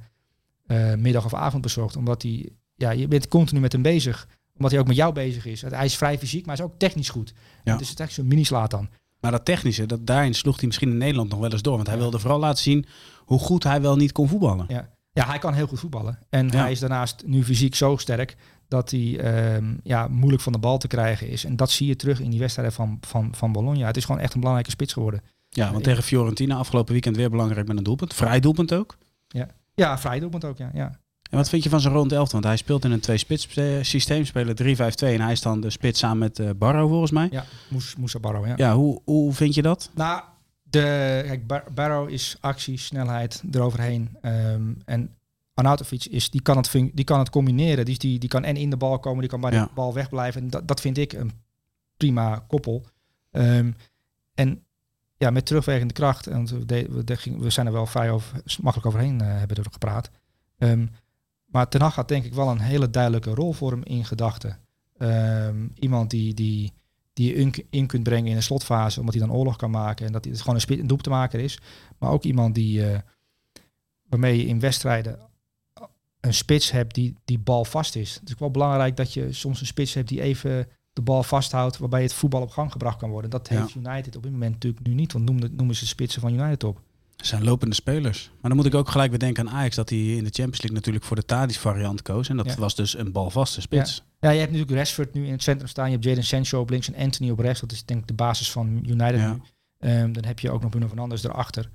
eh, 0.67 0.95
middag 0.95 1.25
of 1.25 1.35
avond 1.35 1.63
bezorgt. 1.63 1.97
Omdat 1.97 2.23
hij, 2.23 2.49
ja, 2.75 2.91
je 2.91 3.09
bent 3.09 3.29
continu 3.29 3.61
met 3.61 3.73
hem 3.73 3.83
bezig. 3.83 4.29
Omdat 4.55 4.71
hij 4.71 4.81
ook 4.81 4.87
met 4.87 4.97
jou 4.97 5.13
bezig 5.13 5.47
is. 5.47 5.63
Hij 5.63 5.85
is 5.85 5.97
vrij 5.97 6.19
fysiek, 6.19 6.47
maar 6.47 6.57
hij 6.57 6.65
is 6.67 6.73
ook 6.73 6.79
technisch 6.79 7.09
goed. 7.09 7.33
Ja. 7.65 7.77
Dus 7.77 7.89
het 7.89 7.99
is 7.99 8.05
echt 8.05 8.15
zo'n 8.15 8.27
mini-slaat 8.27 8.71
dan. 8.71 8.89
Maar 9.21 9.31
dat 9.31 9.45
technische, 9.45 9.87
dat, 9.87 10.07
daarin 10.07 10.35
sloeg 10.35 10.57
hij 10.57 10.67
misschien 10.67 10.91
in 10.91 10.97
Nederland 10.99 11.31
nog 11.31 11.39
wel 11.39 11.53
eens 11.53 11.63
door. 11.63 11.77
Want 11.77 11.87
hij 11.89 11.99
wilde 11.99 12.19
vooral 12.19 12.39
laten 12.39 12.63
zien 12.63 12.87
hoe 13.25 13.39
goed 13.39 13.63
hij 13.65 13.81
wel 13.81 13.97
niet 13.97 14.13
kon 14.13 14.29
voetballen. 14.29 14.65
Ja. 14.69 14.89
ja, 15.13 15.27
hij 15.27 15.39
kan 15.39 15.55
heel 15.55 15.67
goed 15.67 15.81
voetballen. 15.81 16.19
En 16.29 16.49
Ja. 16.49 16.57
hij 16.61 16.71
is 16.71 16.81
daarnaast 16.81 17.23
nu 17.27 17.45
fysiek 17.45 17.75
zo 17.75 17.97
sterk 17.97 18.37
dat 18.69 18.91
hij 18.91 19.19
ehm, 19.21 19.75
ja, 19.83 20.09
moeilijk 20.09 20.43
van 20.43 20.53
de 20.53 20.59
bal 20.59 20.79
te 20.79 20.87
krijgen 20.87 21.29
is. 21.29 21.45
En 21.45 21.57
dat 21.57 21.71
zie 21.71 21.87
je 21.87 21.97
terug 21.97 22.21
in 22.21 22.31
die 22.31 22.39
wedstrijden 22.41 22.75
van, 22.75 22.99
van, 23.01 23.29
van 23.35 23.53
Bologna. 23.53 23.87
Het 23.87 23.97
is 23.97 24.05
gewoon 24.05 24.21
echt 24.21 24.33
een 24.35 24.39
belangrijke 24.41 24.73
spits 24.73 24.93
geworden. 24.93 25.21
Ja, 25.49 25.65
want 25.67 25.79
Ik- 25.79 25.85
tegen 25.85 26.03
Fiorentina 26.03 26.57
afgelopen 26.57 26.93
weekend 26.93 27.17
weer 27.17 27.31
belangrijk 27.31 27.67
met 27.69 27.77
een 27.77 27.83
doelpunt. 27.85 28.15
Vrij 28.15 28.41
doelpunt 28.41 28.73
ook. 28.75 28.97
Ja, 29.75 29.99
vrij 29.99 30.19
doelpunt 30.21 30.45
ook, 30.45 30.59
ja. 30.59 30.71
ja. 30.75 30.99
En 31.31 31.37
wat 31.37 31.49
vind 31.49 31.63
je 31.63 31.69
van 31.69 31.81
zijn 31.81 31.95
rond 31.95 32.13
11? 32.13 32.33
Want 32.33 32.45
hij 32.45 32.57
speelt 32.57 32.85
in 32.85 32.91
een 32.91 33.01
twee-spits 33.01 33.57
eh, 33.57 33.65
systeem, 33.83 34.25
spelen 34.25 34.57
3-5-2. 34.63 34.65
En 34.99 35.21
hij 35.21 35.33
is 35.33 35.41
dan 35.43 35.61
de 35.61 35.71
spits 35.71 35.99
samen 35.99 36.19
met 36.19 36.39
eh 36.39 36.51
Barrow 36.57 36.89
volgens 36.89 37.11
mij. 37.11 37.29
Ja, 37.31 37.45
Moussa 37.99 38.19
Barrow, 38.19 38.47
ja. 38.47 38.53
Ja, 38.57 38.75
hoe, 38.75 39.01
hoe 39.05 39.33
vind 39.33 39.55
je 39.55 39.63
dat? 39.63 39.91
Nou, 39.95 40.23
de, 40.63 41.23
kijk, 41.27 41.47
Bar- 41.47 41.65
Barrow 41.75 42.11
is 42.11 42.37
actie, 42.41 42.79
snelheid 42.79 43.43
eroverheen. 43.51 44.17
Ehm, 44.21 44.73
en 44.85 45.11
Arnautovic 45.55 46.05
is, 46.05 46.31
die 46.31 46.43
kan 46.43 46.57
het, 46.57 46.71
die 46.73 47.05
kan 47.05 47.19
het 47.19 47.31
combineren. 47.31 47.85
Die, 47.85 47.99
die, 47.99 48.19
die 48.19 48.29
kan 48.29 48.45
en 48.45 48.57
in 48.57 48.71
de 48.71 48.77
bal 48.77 48.99
komen, 48.99 49.21
die 49.21 49.31
kan 49.31 49.41
bij 49.41 49.53
Ja. 49.53 49.65
de 49.65 49.71
bal 49.75 49.95
wegblijven. 49.95 50.41
En 50.43 50.51
dat, 50.51 50.69
dat 50.69 50.81
vind 50.81 50.99
ik 50.99 51.13
een 51.13 51.33
prima 51.97 52.45
koppel. 52.49 52.85
Ehm, 53.31 53.71
en 54.35 54.63
ja, 55.17 55.31
met 55.31 55.47
terugwerkende 55.47 55.95
kracht, 55.95 56.27
en 56.27 56.47
we, 56.47 56.65
de- 56.67 56.87
we, 56.91 57.05
de- 57.05 57.37
we 57.39 57.51
zijn 57.51 57.67
er 57.67 57.73
wel 57.73 57.87
vrij 57.87 58.11
over, 58.11 58.41
makkelijk 58.63 58.87
overheen 58.87 59.21
eh, 59.21 59.27
hebben 59.39 59.57
er 59.57 59.67
gepraat. 59.71 60.11
Ehm, 60.59 60.87
maar 61.57 61.69
Ten 61.69 61.81
Hag 61.81 61.95
had 61.95 62.09
denk 62.09 62.25
ik 62.25 62.35
wel 62.35 62.49
een 62.51 62.61
hele 62.61 62.91
duidelijke 62.91 63.31
rol 63.31 63.53
voor 63.53 63.71
hem 63.71 63.83
in 63.83 64.05
gedachten. 64.05 64.59
Ehm, 64.99 65.69
iemand 65.75 66.11
die, 66.11 66.35
die, 66.35 66.73
die 67.13 67.29
je 67.29 67.35
in, 67.35 67.55
in 67.71 67.87
kunt 67.87 68.03
brengen 68.03 68.31
in 68.31 68.37
een 68.37 68.43
slotfase, 68.43 69.01
omdat 69.01 69.15
hij 69.15 69.27
dan 69.27 69.37
oorlog 69.37 69.57
kan 69.57 69.71
maken 69.71 70.07
en 70.07 70.13
dat 70.13 70.25
hij 70.25 70.33
het 70.33 70.43
gewoon 70.43 70.61
een, 70.67 70.79
een 70.81 70.87
doelpuntemaker 70.87 71.41
is. 71.41 71.59
Maar 71.99 72.11
ook 72.11 72.25
iemand 72.25 72.55
die, 72.55 72.91
eh, 72.91 72.99
waarmee 74.09 74.37
je 74.37 74.47
in 74.47 74.61
wedstrijden 74.61 75.19
een 76.21 76.35
spits 76.35 76.71
hebt 76.71 76.95
die, 76.95 77.17
die 77.25 77.39
bal 77.39 77.65
vast 77.65 77.97
is. 77.97 78.15
Het 78.15 78.29
is 78.29 78.35
wel 78.39 78.51
belangrijk 78.51 78.97
dat 78.97 79.13
je 79.13 79.33
soms 79.33 79.61
een 79.61 79.67
spits 79.67 79.95
hebt 79.95 80.09
die 80.09 80.21
even 80.21 80.69
de 80.93 81.03
bal 81.03 81.23
vasthoudt, 81.23 81.79
waarbij 81.79 82.03
het 82.03 82.13
voetbal 82.15 82.43
op 82.43 82.51
gang 82.51 82.73
gebracht 82.73 82.99
kan 82.99 83.11
worden. 83.11 83.31
Dat 83.31 83.49
Ja. 83.49 83.61
heeft 83.61 83.75
United 83.75 84.17
op 84.17 84.23
dit 84.23 84.33
moment 84.33 84.53
natuurlijk 84.53 84.87
nu 84.87 84.95
niet, 84.95 85.13
want 85.13 85.25
noemen, 85.25 85.55
noemen 85.57 85.75
ze 85.77 85.87
spitsen 85.87 86.21
van 86.21 86.33
United 86.33 86.65
op. 86.65 86.81
Het 87.27 87.35
zijn 87.35 87.45
lopende 87.51 87.75
spelers. 87.75 88.31
Maar 88.41 88.51
dan 88.51 88.57
moet 88.57 88.67
ik 88.67 88.75
ook 88.75 88.89
gelijk 88.89 89.11
weer 89.11 89.19
denken 89.19 89.49
aan 89.49 89.55
Ajax. 89.55 89.77
Dat 89.77 89.91
hij 89.91 89.99
in 89.99 90.25
de 90.25 90.31
Champions 90.31 90.59
League 90.59 90.77
natuurlijk 90.77 91.05
voor 91.05 91.17
de 91.17 91.25
Tadic 91.25 91.57
variant 91.57 92.03
koos. 92.03 92.29
En 92.29 92.37
dat 92.37 92.47
Ja. 92.47 92.57
was 92.57 92.75
dus 92.75 92.99
een 92.99 93.13
balvaste 93.13 93.61
spits. 93.61 94.03
Ja, 94.21 94.31
je 94.31 94.39
hebt 94.39 94.51
natuurlijk 94.53 94.79
Rashford 94.79 95.15
nu 95.15 95.27
in 95.27 95.33
het 95.33 95.43
centrum 95.43 95.69
staan. 95.69 95.87
Je 95.87 95.93
hebt 95.93 96.05
Jadon 96.05 96.23
Sancho 96.23 96.61
op 96.61 96.71
links 96.71 96.91
en 96.93 97.03
Anthony 97.05 97.31
op 97.31 97.39
rechts. 97.39 97.61
Dat 97.61 97.73
is 97.73 97.85
denk 97.85 98.01
ik 98.01 98.07
de 98.07 98.15
basis 98.15 98.51
van 98.51 98.69
United 98.87 99.21
Ja. 99.21 99.33
nu. 99.33 99.41
Ehm, 99.79 100.13
dan 100.13 100.25
heb 100.25 100.39
je 100.39 100.51
ook 100.51 100.61
nog 100.63 100.71
Bruno 100.71 100.87
Fernandes 100.87 101.25
erachter. 101.25 101.71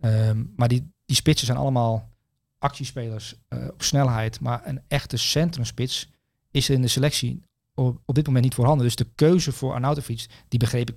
Ehm, 0.00 0.42
maar 0.56 0.68
die, 0.68 0.92
die 1.06 1.16
spitsen 1.16 1.46
zijn 1.46 1.58
allemaal 1.58 2.10
actiespelers 2.58 3.34
eh, 3.48 3.58
op 3.72 3.82
snelheid. 3.82 4.40
Maar 4.40 4.60
een 4.64 4.80
echte 4.88 5.16
centrumspits 5.16 6.08
is 6.50 6.68
er 6.68 6.74
in 6.74 6.82
de 6.82 6.88
selectie 6.88 7.42
op, 7.74 8.00
op 8.04 8.14
dit 8.14 8.26
moment 8.26 8.44
niet 8.44 8.54
voorhanden. 8.54 8.86
Dus 8.86 8.96
de 8.96 9.06
keuze 9.14 9.52
voor 9.52 9.72
Arnautovic, 9.72 10.26
die 10.48 10.58
begreep 10.58 10.90
ik 10.90 10.96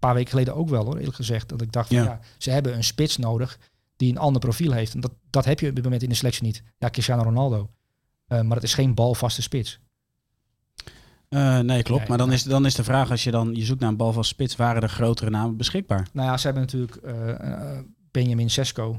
paar 0.00 0.14
weken 0.14 0.30
geleden 0.30 0.54
ook 0.54 0.68
wel 0.68 0.84
hoor, 0.84 0.96
eerlijk 0.96 1.16
gezegd. 1.16 1.48
Dat 1.48 1.62
ik 1.62 1.72
dacht 1.72 1.88
van 1.88 1.96
Ja. 1.96 2.04
ja, 2.04 2.20
ze 2.38 2.50
hebben 2.50 2.74
een 2.74 2.84
spits 2.84 3.16
nodig 3.16 3.58
die 3.96 4.10
een 4.10 4.18
ander 4.18 4.40
profiel 4.40 4.72
heeft. 4.72 4.94
En 4.94 5.00
dat, 5.00 5.12
dat 5.30 5.44
heb 5.44 5.60
je 5.60 5.68
op 5.68 5.74
dit 5.74 5.84
moment 5.84 6.02
in 6.02 6.08
de 6.08 6.14
selectie 6.14 6.42
niet. 6.42 6.62
Ja, 6.78 6.90
Cristiano 6.90 7.22
Ronaldo. 7.22 7.70
Eh, 8.26 8.40
maar 8.40 8.56
het 8.56 8.64
is 8.64 8.74
geen 8.74 8.94
balvaste 8.94 9.42
spits. 9.42 9.80
Eh, 11.28 11.58
nee, 11.58 11.82
klopt. 11.82 12.08
Maar 12.08 12.18
dan 12.18 12.32
is, 12.32 12.42
dan 12.42 12.66
is 12.66 12.74
de 12.74 12.84
vraag, 12.84 13.10
als 13.10 13.24
je 13.24 13.30
dan 13.30 13.54
je 13.54 13.64
zoekt 13.64 13.80
naar 13.80 13.88
een 13.88 13.96
balvaste 13.96 14.34
spits, 14.34 14.56
waren 14.56 14.82
er 14.82 14.88
grotere 14.88 15.30
namen 15.30 15.56
beschikbaar? 15.56 16.08
Nou 16.12 16.28
ja, 16.28 16.36
ze 16.36 16.44
hebben 16.44 16.62
natuurlijk 16.62 16.96
eh, 16.96 17.78
Benjamin 18.10 18.50
Sesko 18.50 18.98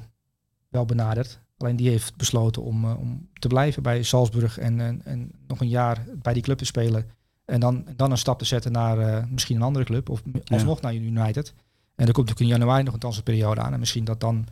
wel 0.70 0.86
benaderd. 0.86 1.40
Alleen 1.58 1.76
die 1.76 1.90
heeft 1.90 2.16
besloten 2.16 2.62
om, 2.62 2.86
om 2.86 3.30
te 3.40 3.48
blijven 3.48 3.84
bij 3.84 4.04
Salzburg 4.04 4.58
en, 4.58 4.82
en, 4.82 5.02
en 5.04 5.32
nog 5.48 5.62
een 5.62 5.70
jaar 5.70 6.06
bij 6.16 6.34
die 6.34 6.44
club 6.44 6.58
te 6.58 6.66
spelen. 6.66 7.10
En 7.46 7.60
dan, 7.60 7.88
dan 7.96 8.12
een 8.12 8.18
stap 8.18 8.40
te 8.40 8.46
zetten 8.46 8.72
naar 8.72 9.00
eh, 9.00 9.26
misschien 9.30 9.56
een 9.56 9.62
andere 9.62 9.86
club 9.86 10.10
of 10.10 10.22
alsnog 10.46 10.82
naar 10.82 10.96
United. 10.96 11.54
En 11.96 12.08
er 12.08 12.14
komt 12.14 12.28
natuurlijk 12.28 12.40
in 12.40 12.60
januari 12.60 12.84
nog 12.84 12.94
een 12.94 13.00
transferperiode 13.00 13.62
aan. 13.62 13.74
En 13.74 13.80
misschien 13.80 14.04
dat 14.04 14.20
dan 14.20 14.46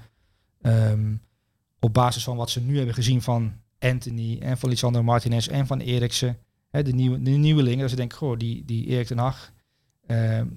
ehm, 0.61 1.15
op 1.79 1.93
basis 1.93 2.23
van 2.23 2.37
wat 2.37 2.49
ze 2.49 2.61
nu 2.61 2.77
hebben 2.77 2.95
gezien 2.95 3.21
van 3.21 3.53
Anthony 3.79 4.37
en 4.39 4.57
van 4.57 4.69
Lisandro 4.69 5.03
Martinez 5.03 5.47
en 5.47 5.67
van 5.67 5.79
Eriksen, 5.79 6.37
hè, 6.69 6.83
de, 6.83 6.91
nieuwe, 6.91 7.21
de 7.21 7.29
nieuwelingen, 7.29 7.79
dat 7.79 7.89
ze 7.89 7.95
denken, 7.95 8.17
goh, 8.17 8.37
die, 8.37 8.65
die 8.65 8.85
Erik 8.85 9.07
ten 9.07 9.17
Hag, 9.17 9.51
ehm, 10.05 10.47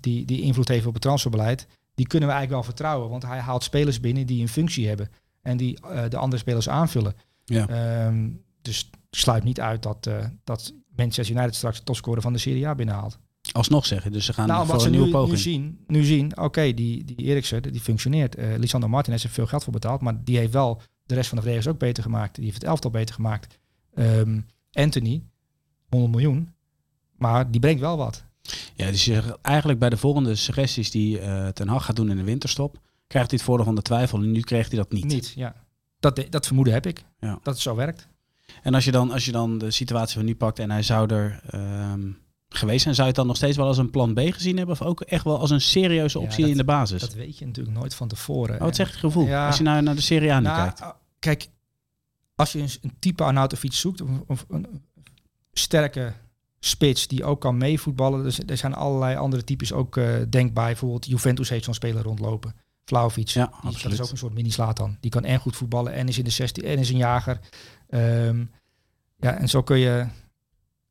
die, 0.00 0.24
die 0.24 0.40
invloed 0.40 0.68
heeft 0.68 0.86
op 0.86 0.92
het 0.92 1.02
transferbeleid, 1.02 1.66
die 1.94 2.06
kunnen 2.06 2.28
we 2.28 2.34
eigenlijk 2.34 2.64
wel 2.64 2.74
vertrouwen. 2.74 3.10
Want 3.10 3.22
hij 3.22 3.38
haalt 3.38 3.62
spelers 3.62 4.00
binnen 4.00 4.26
die 4.26 4.40
een 4.40 4.48
functie 4.48 4.88
hebben 4.88 5.08
en 5.42 5.56
die 5.56 5.80
eh, 5.80 6.08
de 6.08 6.16
andere 6.16 6.40
spelers 6.40 6.68
aanvullen. 6.68 7.14
Ja. 7.44 7.68
Ehm, 7.68 8.30
dus 8.62 8.90
sluit 9.10 9.44
niet 9.44 9.60
uit 9.60 9.82
dat, 9.82 10.06
eh, 10.06 10.26
dat 10.44 10.74
Manchester 10.96 11.36
United 11.36 11.54
straks 11.54 11.78
de 11.78 11.84
topscorer 11.84 12.22
van 12.22 12.32
de 12.32 12.38
Serie 12.38 12.66
A 12.68 12.74
binnenhaalt. 12.74 13.18
Alsnog 13.52 13.86
zeggen. 13.86 14.12
Dus 14.12 14.24
ze 14.24 14.32
gaan 14.32 14.46
Nou, 14.48 14.66
voor 14.66 14.80
ze 14.80 14.86
een 14.86 14.92
nu, 14.92 14.98
nieuwe 14.98 15.12
nu 15.12 15.20
poging. 15.22 15.38
zien, 15.38 15.78
nu 15.86 16.04
zien 16.04 16.36
oké, 16.38 16.72
die, 16.74 17.04
die 17.04 17.16
Eriksen, 17.16 17.62
die 17.62 17.80
functioneert. 17.80 18.34
Eh 18.34 18.56
Lisandro 18.58 18.88
Martinez 18.90 19.22
heeft 19.22 19.34
veel 19.34 19.46
geld 19.46 19.64
voor 19.64 19.72
betaald, 19.72 20.00
maar 20.00 20.24
die 20.24 20.36
heeft 20.38 20.52
wel 20.52 20.80
de 21.06 21.14
rest 21.14 21.28
van 21.28 21.36
de 21.38 21.42
verdedigers 21.44 21.74
ook 21.74 21.80
beter 21.80 22.02
gemaakt. 22.02 22.34
Die 22.34 22.44
heeft 22.44 22.56
het 22.56 22.64
elftal 22.64 22.90
beter 22.90 23.14
gemaakt. 23.14 23.58
Ehm, 23.94 24.40
Anthony, 24.72 25.22
100 25.88 26.12
miljoen, 26.12 26.54
maar 27.16 27.50
die 27.50 27.60
brengt 27.60 27.80
wel 27.80 27.96
wat. 27.96 28.24
Ja, 28.74 28.90
dus 28.90 29.04
je 29.04 29.38
eigenlijk 29.42 29.78
bij 29.78 29.90
de 29.90 29.96
volgende 29.96 30.34
suggesties 30.34 30.90
die 30.90 31.18
eh 31.18 31.48
Ten 31.48 31.68
Hag 31.68 31.84
gaat 31.84 31.96
doen 31.96 32.10
in 32.10 32.16
de 32.16 32.24
winterstop, 32.24 32.78
krijgt 33.06 33.30
hij 33.30 33.38
het 33.38 33.46
voordeel 33.48 33.64
van 33.66 33.74
de 33.74 33.82
twijfel. 33.82 34.18
En 34.18 34.30
nu 34.32 34.40
kreeg 34.40 34.68
hij 34.68 34.76
dat 34.78 34.92
niet. 34.92 35.04
Niet, 35.04 35.32
ja. 35.36 35.54
Dat, 36.00 36.26
dat 36.30 36.46
vermoeden 36.46 36.74
heb 36.74 36.86
ik, 36.86 37.04
Ja. 37.20 37.32
dat 37.42 37.54
het 37.54 37.58
zo 37.62 37.74
werkt. 37.74 38.08
En 38.62 38.74
als 38.74 38.84
je, 38.84 38.90
dan, 38.90 39.10
als 39.10 39.24
je 39.24 39.32
dan 39.32 39.58
de 39.58 39.70
situatie 39.70 40.16
van 40.16 40.24
nu 40.24 40.34
pakt 40.34 40.58
en 40.58 40.70
hij 40.70 40.82
zou 40.82 41.14
er 41.14 41.40
ehm, 41.50 42.10
geweest 42.48 42.82
zijn, 42.82 42.94
zou 42.94 43.06
je 43.06 43.12
het 43.12 43.14
dan 43.16 43.26
nog 43.26 43.36
steeds 43.36 43.56
wel 43.56 43.66
als 43.66 43.78
een 43.78 43.90
plan 43.90 44.14
B 44.14 44.18
gezien 44.20 44.56
hebben? 44.56 44.74
Of 44.74 44.82
ook 44.86 45.00
echt 45.00 45.24
wel 45.24 45.38
als 45.38 45.50
een 45.50 45.60
serieuze 45.60 46.18
Ja, 46.18 46.24
optie 46.24 46.40
dat- 46.40 46.50
in 46.50 46.56
de 46.56 46.64
basis? 46.64 47.00
Dat 47.00 47.14
weet 47.14 47.38
je 47.38 47.46
natuurlijk 47.46 47.76
nooit 47.76 47.94
van 47.94 48.08
tevoren. 48.08 48.54
oh, 48.54 48.60
wat 48.60 48.76
zegt 48.76 48.90
het 48.90 49.00
gevoel? 49.00 49.26
Ja. 49.26 49.46
Als 49.46 49.56
je 49.56 49.62
nou 49.62 49.82
naar 49.82 49.94
de 49.94 50.00
Serie 50.00 50.32
A 50.32 50.38
nu 50.40 50.46
Nou, 50.46 50.62
kijkt. 50.62 50.80
uh, 50.80 50.88
Kijk, 51.18 51.48
als 52.34 52.52
je 52.52 52.58
een, 52.58 52.68
een 52.82 52.92
type 52.98 53.24
Arnautovic 53.24 53.72
zoekt, 53.72 54.00
of, 54.00 54.08
of 54.26 54.44
een 54.48 54.66
sterke 55.52 56.12
spits 56.60 57.06
die 57.08 57.24
ook 57.24 57.40
kan 57.40 57.56
meevoetballen. 57.56 58.22
Dus 58.22 58.38
er 58.46 58.56
zijn 58.56 58.74
allerlei 58.74 59.16
andere 59.16 59.44
types 59.44 59.72
ook 59.72 59.96
eh, 59.96 60.06
denkbaar. 60.30 60.66
Bijvoorbeeld 60.66 61.06
Juventus 61.06 61.48
heeft 61.48 61.64
zo'n 61.64 61.74
speler 61.74 62.02
rondlopen. 62.02 62.54
Vlaovic. 62.84 63.28
Ja, 63.28 63.50
Die- 63.62 63.82
dat 63.82 63.92
is 63.92 64.00
ook 64.00 64.10
een 64.10 64.16
soort 64.16 64.34
mini 64.34 64.50
Slatan. 64.50 64.96
Die 65.00 65.10
kan 65.10 65.24
en 65.24 65.38
goed 65.40 65.56
voetballen 65.56 65.92
en 65.92 66.08
is 66.08 66.18
in 66.18 66.24
de 66.24 66.30
16 66.30 66.64
en 66.64 66.78
is 66.78 66.90
een 66.90 66.96
jager. 66.96 67.40
Ehm, 67.94 68.44
ja, 69.16 69.34
en 69.38 69.48
zo 69.48 69.62
kun 69.62 69.78
je 69.78 70.06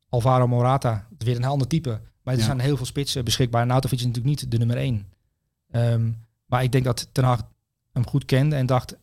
Alvaro 0.08 0.46
Morata, 0.46 1.08
weer 1.18 1.36
een 1.36 1.44
ander 1.44 1.66
type. 1.66 2.00
Maar 2.22 2.34
er 2.34 2.40
Ja. 2.40 2.46
zijn 2.46 2.60
heel 2.60 2.76
veel 2.76 2.86
spitsen 2.86 3.24
beschikbaar. 3.24 3.66
Nautovic 3.66 3.98
is 3.98 4.04
natuurlijk 4.06 4.40
niet 4.40 4.50
de 4.50 4.58
nummer 4.58 4.76
1. 4.76 5.12
maar 6.46 6.62
ik 6.62 6.72
denk 6.72 6.84
dat 6.84 7.08
Ten 7.12 7.24
Hag 7.24 7.48
hem 7.92 8.06
goed 8.06 8.24
kende 8.24 8.56
en 8.56 8.66
dacht 8.66 8.96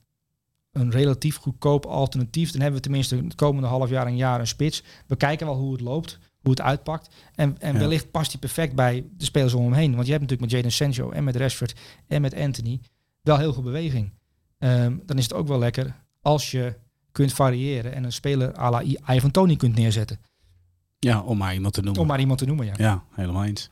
een 0.71 0.91
relatief 0.91 1.35
goedkoop 1.37 1.85
alternatief. 1.85 2.51
Dan 2.51 2.61
hebben 2.61 2.77
we 2.79 2.83
tenminste 2.83 3.15
het 3.15 3.35
komende 3.35 3.67
half 3.67 3.89
jaar 3.89 4.07
een 4.07 4.15
jaar 4.15 4.39
een 4.39 4.47
spits. 4.47 4.83
We 5.07 5.15
kijken 5.15 5.45
wel 5.45 5.55
hoe 5.55 5.71
het 5.71 5.81
loopt, 5.81 6.19
hoe 6.41 6.51
het 6.51 6.61
uitpakt. 6.61 7.15
En, 7.35 7.59
en 7.59 7.73
Ja. 7.73 7.79
wellicht 7.79 8.11
past 8.11 8.31
hij 8.31 8.39
perfect 8.39 8.75
bij 8.75 9.05
de 9.17 9.25
spelers 9.25 9.53
om 9.53 9.63
hem 9.63 9.73
heen. 9.73 9.93
Want 9.95 10.05
je 10.05 10.11
hebt 10.11 10.21
natuurlijk 10.23 10.51
met 10.51 10.51
Jadon 10.51 10.71
Sancho 10.71 11.11
en 11.11 11.23
met 11.23 11.35
Rashford 11.35 11.79
en 12.07 12.21
met 12.21 12.33
Anthony 12.35 12.81
wel 13.21 13.37
heel 13.37 13.53
veel 13.53 13.63
beweging. 13.63 14.13
Ehm, 14.57 14.97
dan 15.05 15.17
is 15.17 15.23
het 15.23 15.33
ook 15.33 15.47
wel 15.47 15.59
lekker 15.59 15.95
als 16.21 16.51
je 16.51 16.75
kunt 17.11 17.33
variëren 17.33 17.93
en 17.93 18.03
een 18.03 18.11
speler 18.11 18.57
à 18.57 18.69
la 18.69 18.83
Ivan 19.15 19.31
Tony 19.31 19.55
kunt 19.55 19.75
neerzetten. 19.75 20.19
Ja, 20.99 21.21
om 21.21 21.37
maar 21.37 21.53
iemand 21.53 21.73
te 21.73 21.81
noemen. 21.81 22.01
Om 22.01 22.07
maar 22.07 22.19
iemand 22.19 22.39
te 22.39 22.45
noemen, 22.45 22.65
ja. 22.65 22.73
Ja, 22.77 23.03
helemaal 23.11 23.43
eens. 23.43 23.69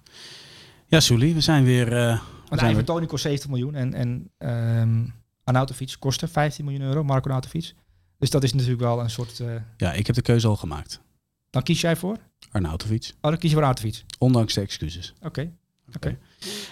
Ja, 0.87 0.99
Soelie, 0.99 1.33
we 1.33 1.41
zijn 1.41 1.63
weer... 1.63 1.89
we 1.89 2.19
Want 2.47 2.61
zijn 2.61 2.71
Ivan 2.71 2.83
Tony 2.83 3.05
kost 3.05 3.23
70 3.23 3.49
miljoen 3.49 3.75
en, 3.75 3.93
en 3.93 4.31
ehm 4.37 5.05
Arnautovic 5.49 5.95
kostte 5.99 6.27
15 6.27 6.65
miljoen 6.65 6.83
euro, 6.83 7.03
Marco 7.03 7.23
Arnautovic. 7.23 7.73
Dus 8.17 8.29
dat 8.29 8.43
is 8.43 8.53
natuurlijk 8.53 8.81
wel 8.81 8.99
een 8.99 9.09
soort... 9.09 9.39
eh, 9.39 9.47
ja, 9.77 9.93
ik 9.93 10.07
heb 10.07 10.15
de 10.15 10.21
keuze 10.21 10.47
al 10.47 10.55
gemaakt. 10.55 11.01
dan 11.49 11.63
kies 11.63 11.81
jij 11.81 11.95
voor? 11.95 12.17
Arnautovic. 12.51 13.11
Oh, 13.21 13.29
dan 13.29 13.37
kies 13.39 13.49
je 13.49 13.55
voor 13.55 13.65
Arnautovic. 13.65 14.03
Ondanks 14.17 14.53
de 14.53 14.61
excuses. 14.61 15.13
Oké. 15.21 15.51
Oké. 15.95 16.17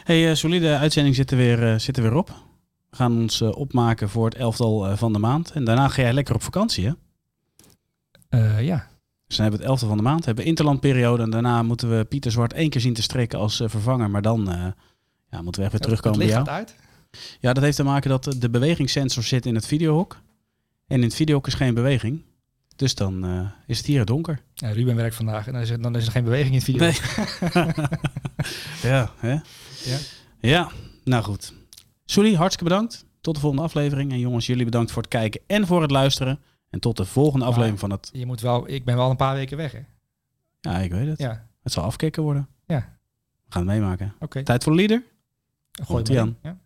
Hey, 0.04 0.30
eh 0.30 0.36
solide 0.36 0.78
uitzending 0.78 1.16
zit 1.16 1.32
er 1.32 1.38
weer, 1.38 1.74
eh, 1.74 1.80
zit 1.80 1.98
er 1.98 2.04
weer 2.04 2.14
op. 2.16 2.46
We 2.98 3.04
gaan 3.04 3.22
ons 3.22 3.42
eh, 3.42 3.56
opmaken 3.56 4.10
voor 4.10 4.26
het 4.26 4.36
elftal 4.36 4.88
eh, 4.88 4.98
van 4.98 5.14
de 5.14 5.20
maand. 5.20 5.52
En 5.52 5.64
daarna 5.64 5.88
ga 5.88 6.02
jij 6.02 6.14
lekker 6.14 6.36
op 6.36 6.44
vakantie, 6.44 6.86
hè? 6.86 6.92
Eh, 8.30 8.66
ja. 8.66 8.88
Dus 9.28 9.36
dan 9.38 9.46
hebben 9.46 9.52
we 9.52 9.58
het 9.58 9.66
elftal 9.66 9.88
van 9.88 9.98
de 9.98 10.04
maand. 10.04 10.26
hebben 10.26 10.44
we 10.44 10.50
interlandperiode. 10.50 11.24
En 11.24 11.30
daarna 11.30 11.64
moeten 11.64 11.98
we 11.98 12.06
Pieter 12.06 12.32
Zwart 12.32 12.54
één 12.54 12.70
keer 12.70 12.82
zien 12.82 12.94
te 12.94 13.02
strekken 13.02 13.40
als 13.40 13.56
vervanger. 13.66 14.10
Maar 14.10 14.22
dan 14.22 14.46
ja, 15.30 15.42
moeten 15.42 15.62
we 15.62 15.68
even 15.68 15.72
weer 15.72 15.80
terugkomen 15.80 16.20
bij 16.20 16.28
Het 16.28 16.36
jou. 16.36 16.58
licht 16.58 16.70
gaat 16.70 16.80
uit. 17.12 17.38
Ja, 17.40 17.54
dat 17.54 17.64
heeft 17.64 17.76
te 17.76 17.84
maken 17.84 18.10
dat 18.10 18.36
de 18.38 18.50
bewegingssensor 18.50 19.24
zit 19.24 19.46
in 19.46 19.56
het 19.56 19.68
videohok. 19.68 20.22
En 20.88 20.96
in 20.98 21.04
het 21.04 21.16
videohok 21.16 21.48
is 21.48 21.54
geen 21.54 21.74
beweging. 21.74 22.22
Dus 22.76 22.96
dan 22.96 23.26
is 23.68 23.78
het 23.78 23.86
hier 23.86 24.06
donker. 24.06 24.42
Ja, 24.54 24.70
Ruben 24.70 24.96
werkt 24.96 25.16
vandaag 25.16 25.48
en 25.48 25.54
dan 25.54 25.62
is, 25.62 25.70
er, 25.70 25.82
dan 25.82 25.96
is 25.96 26.06
er 26.06 26.12
geen 26.12 26.24
beweging 26.24 26.50
in 26.50 26.56
het 26.56 26.64
video. 26.64 26.80
Nee. 26.82 27.72
ja, 28.92 29.12
hè? 29.18 29.32
Ja. 29.84 29.98
Ja, 30.40 30.72
nou 31.04 31.24
goed. 31.24 31.54
Sully, 32.10 32.34
hartstikke 32.36 32.70
bedankt. 32.74 33.06
Tot 33.22 33.36
de 33.36 33.42
volgende 33.42 33.66
aflevering. 33.66 34.12
En 34.12 34.20
jongens, 34.20 34.46
jullie 34.46 34.66
bedankt 34.66 34.92
voor 34.92 35.02
het 35.02 35.12
kijken 35.12 35.42
en 35.48 35.68
voor 35.68 35.82
het 35.82 35.92
luisteren. 35.92 36.40
En 36.70 36.80
tot 36.80 36.98
de 36.98 37.06
volgende 37.06 37.40
Maar- 37.40 37.48
aflevering 37.48 37.80
van 37.80 37.92
het... 37.92 38.10
Je 38.14 38.26
moet 38.26 38.42
wel, 38.42 38.70
ik 38.70 38.86
ben 38.86 38.96
wel 38.96 39.10
een 39.10 39.16
paar 39.16 39.36
weken 39.36 39.58
weg, 39.58 39.72
hè? 39.72 39.80
Ja, 40.60 40.78
ik 40.78 40.92
weet 40.92 41.08
het. 41.08 41.20
Ja, 41.20 41.48
Het 41.64 41.72
zal 41.72 41.84
afkicken 41.84 42.24
worden. 42.24 42.48
Ja. 42.66 42.80
We 43.46 43.54
gaan 43.54 43.68
het 43.68 43.78
meemaken. 43.80 44.14
oké. 44.20 44.44
Tijd 44.44 44.64
voor 44.64 44.72
de 44.72 44.78
leader. 44.78 45.04
Gooi 45.72 46.04
in. 46.04 46.38
Ja. 46.42 46.58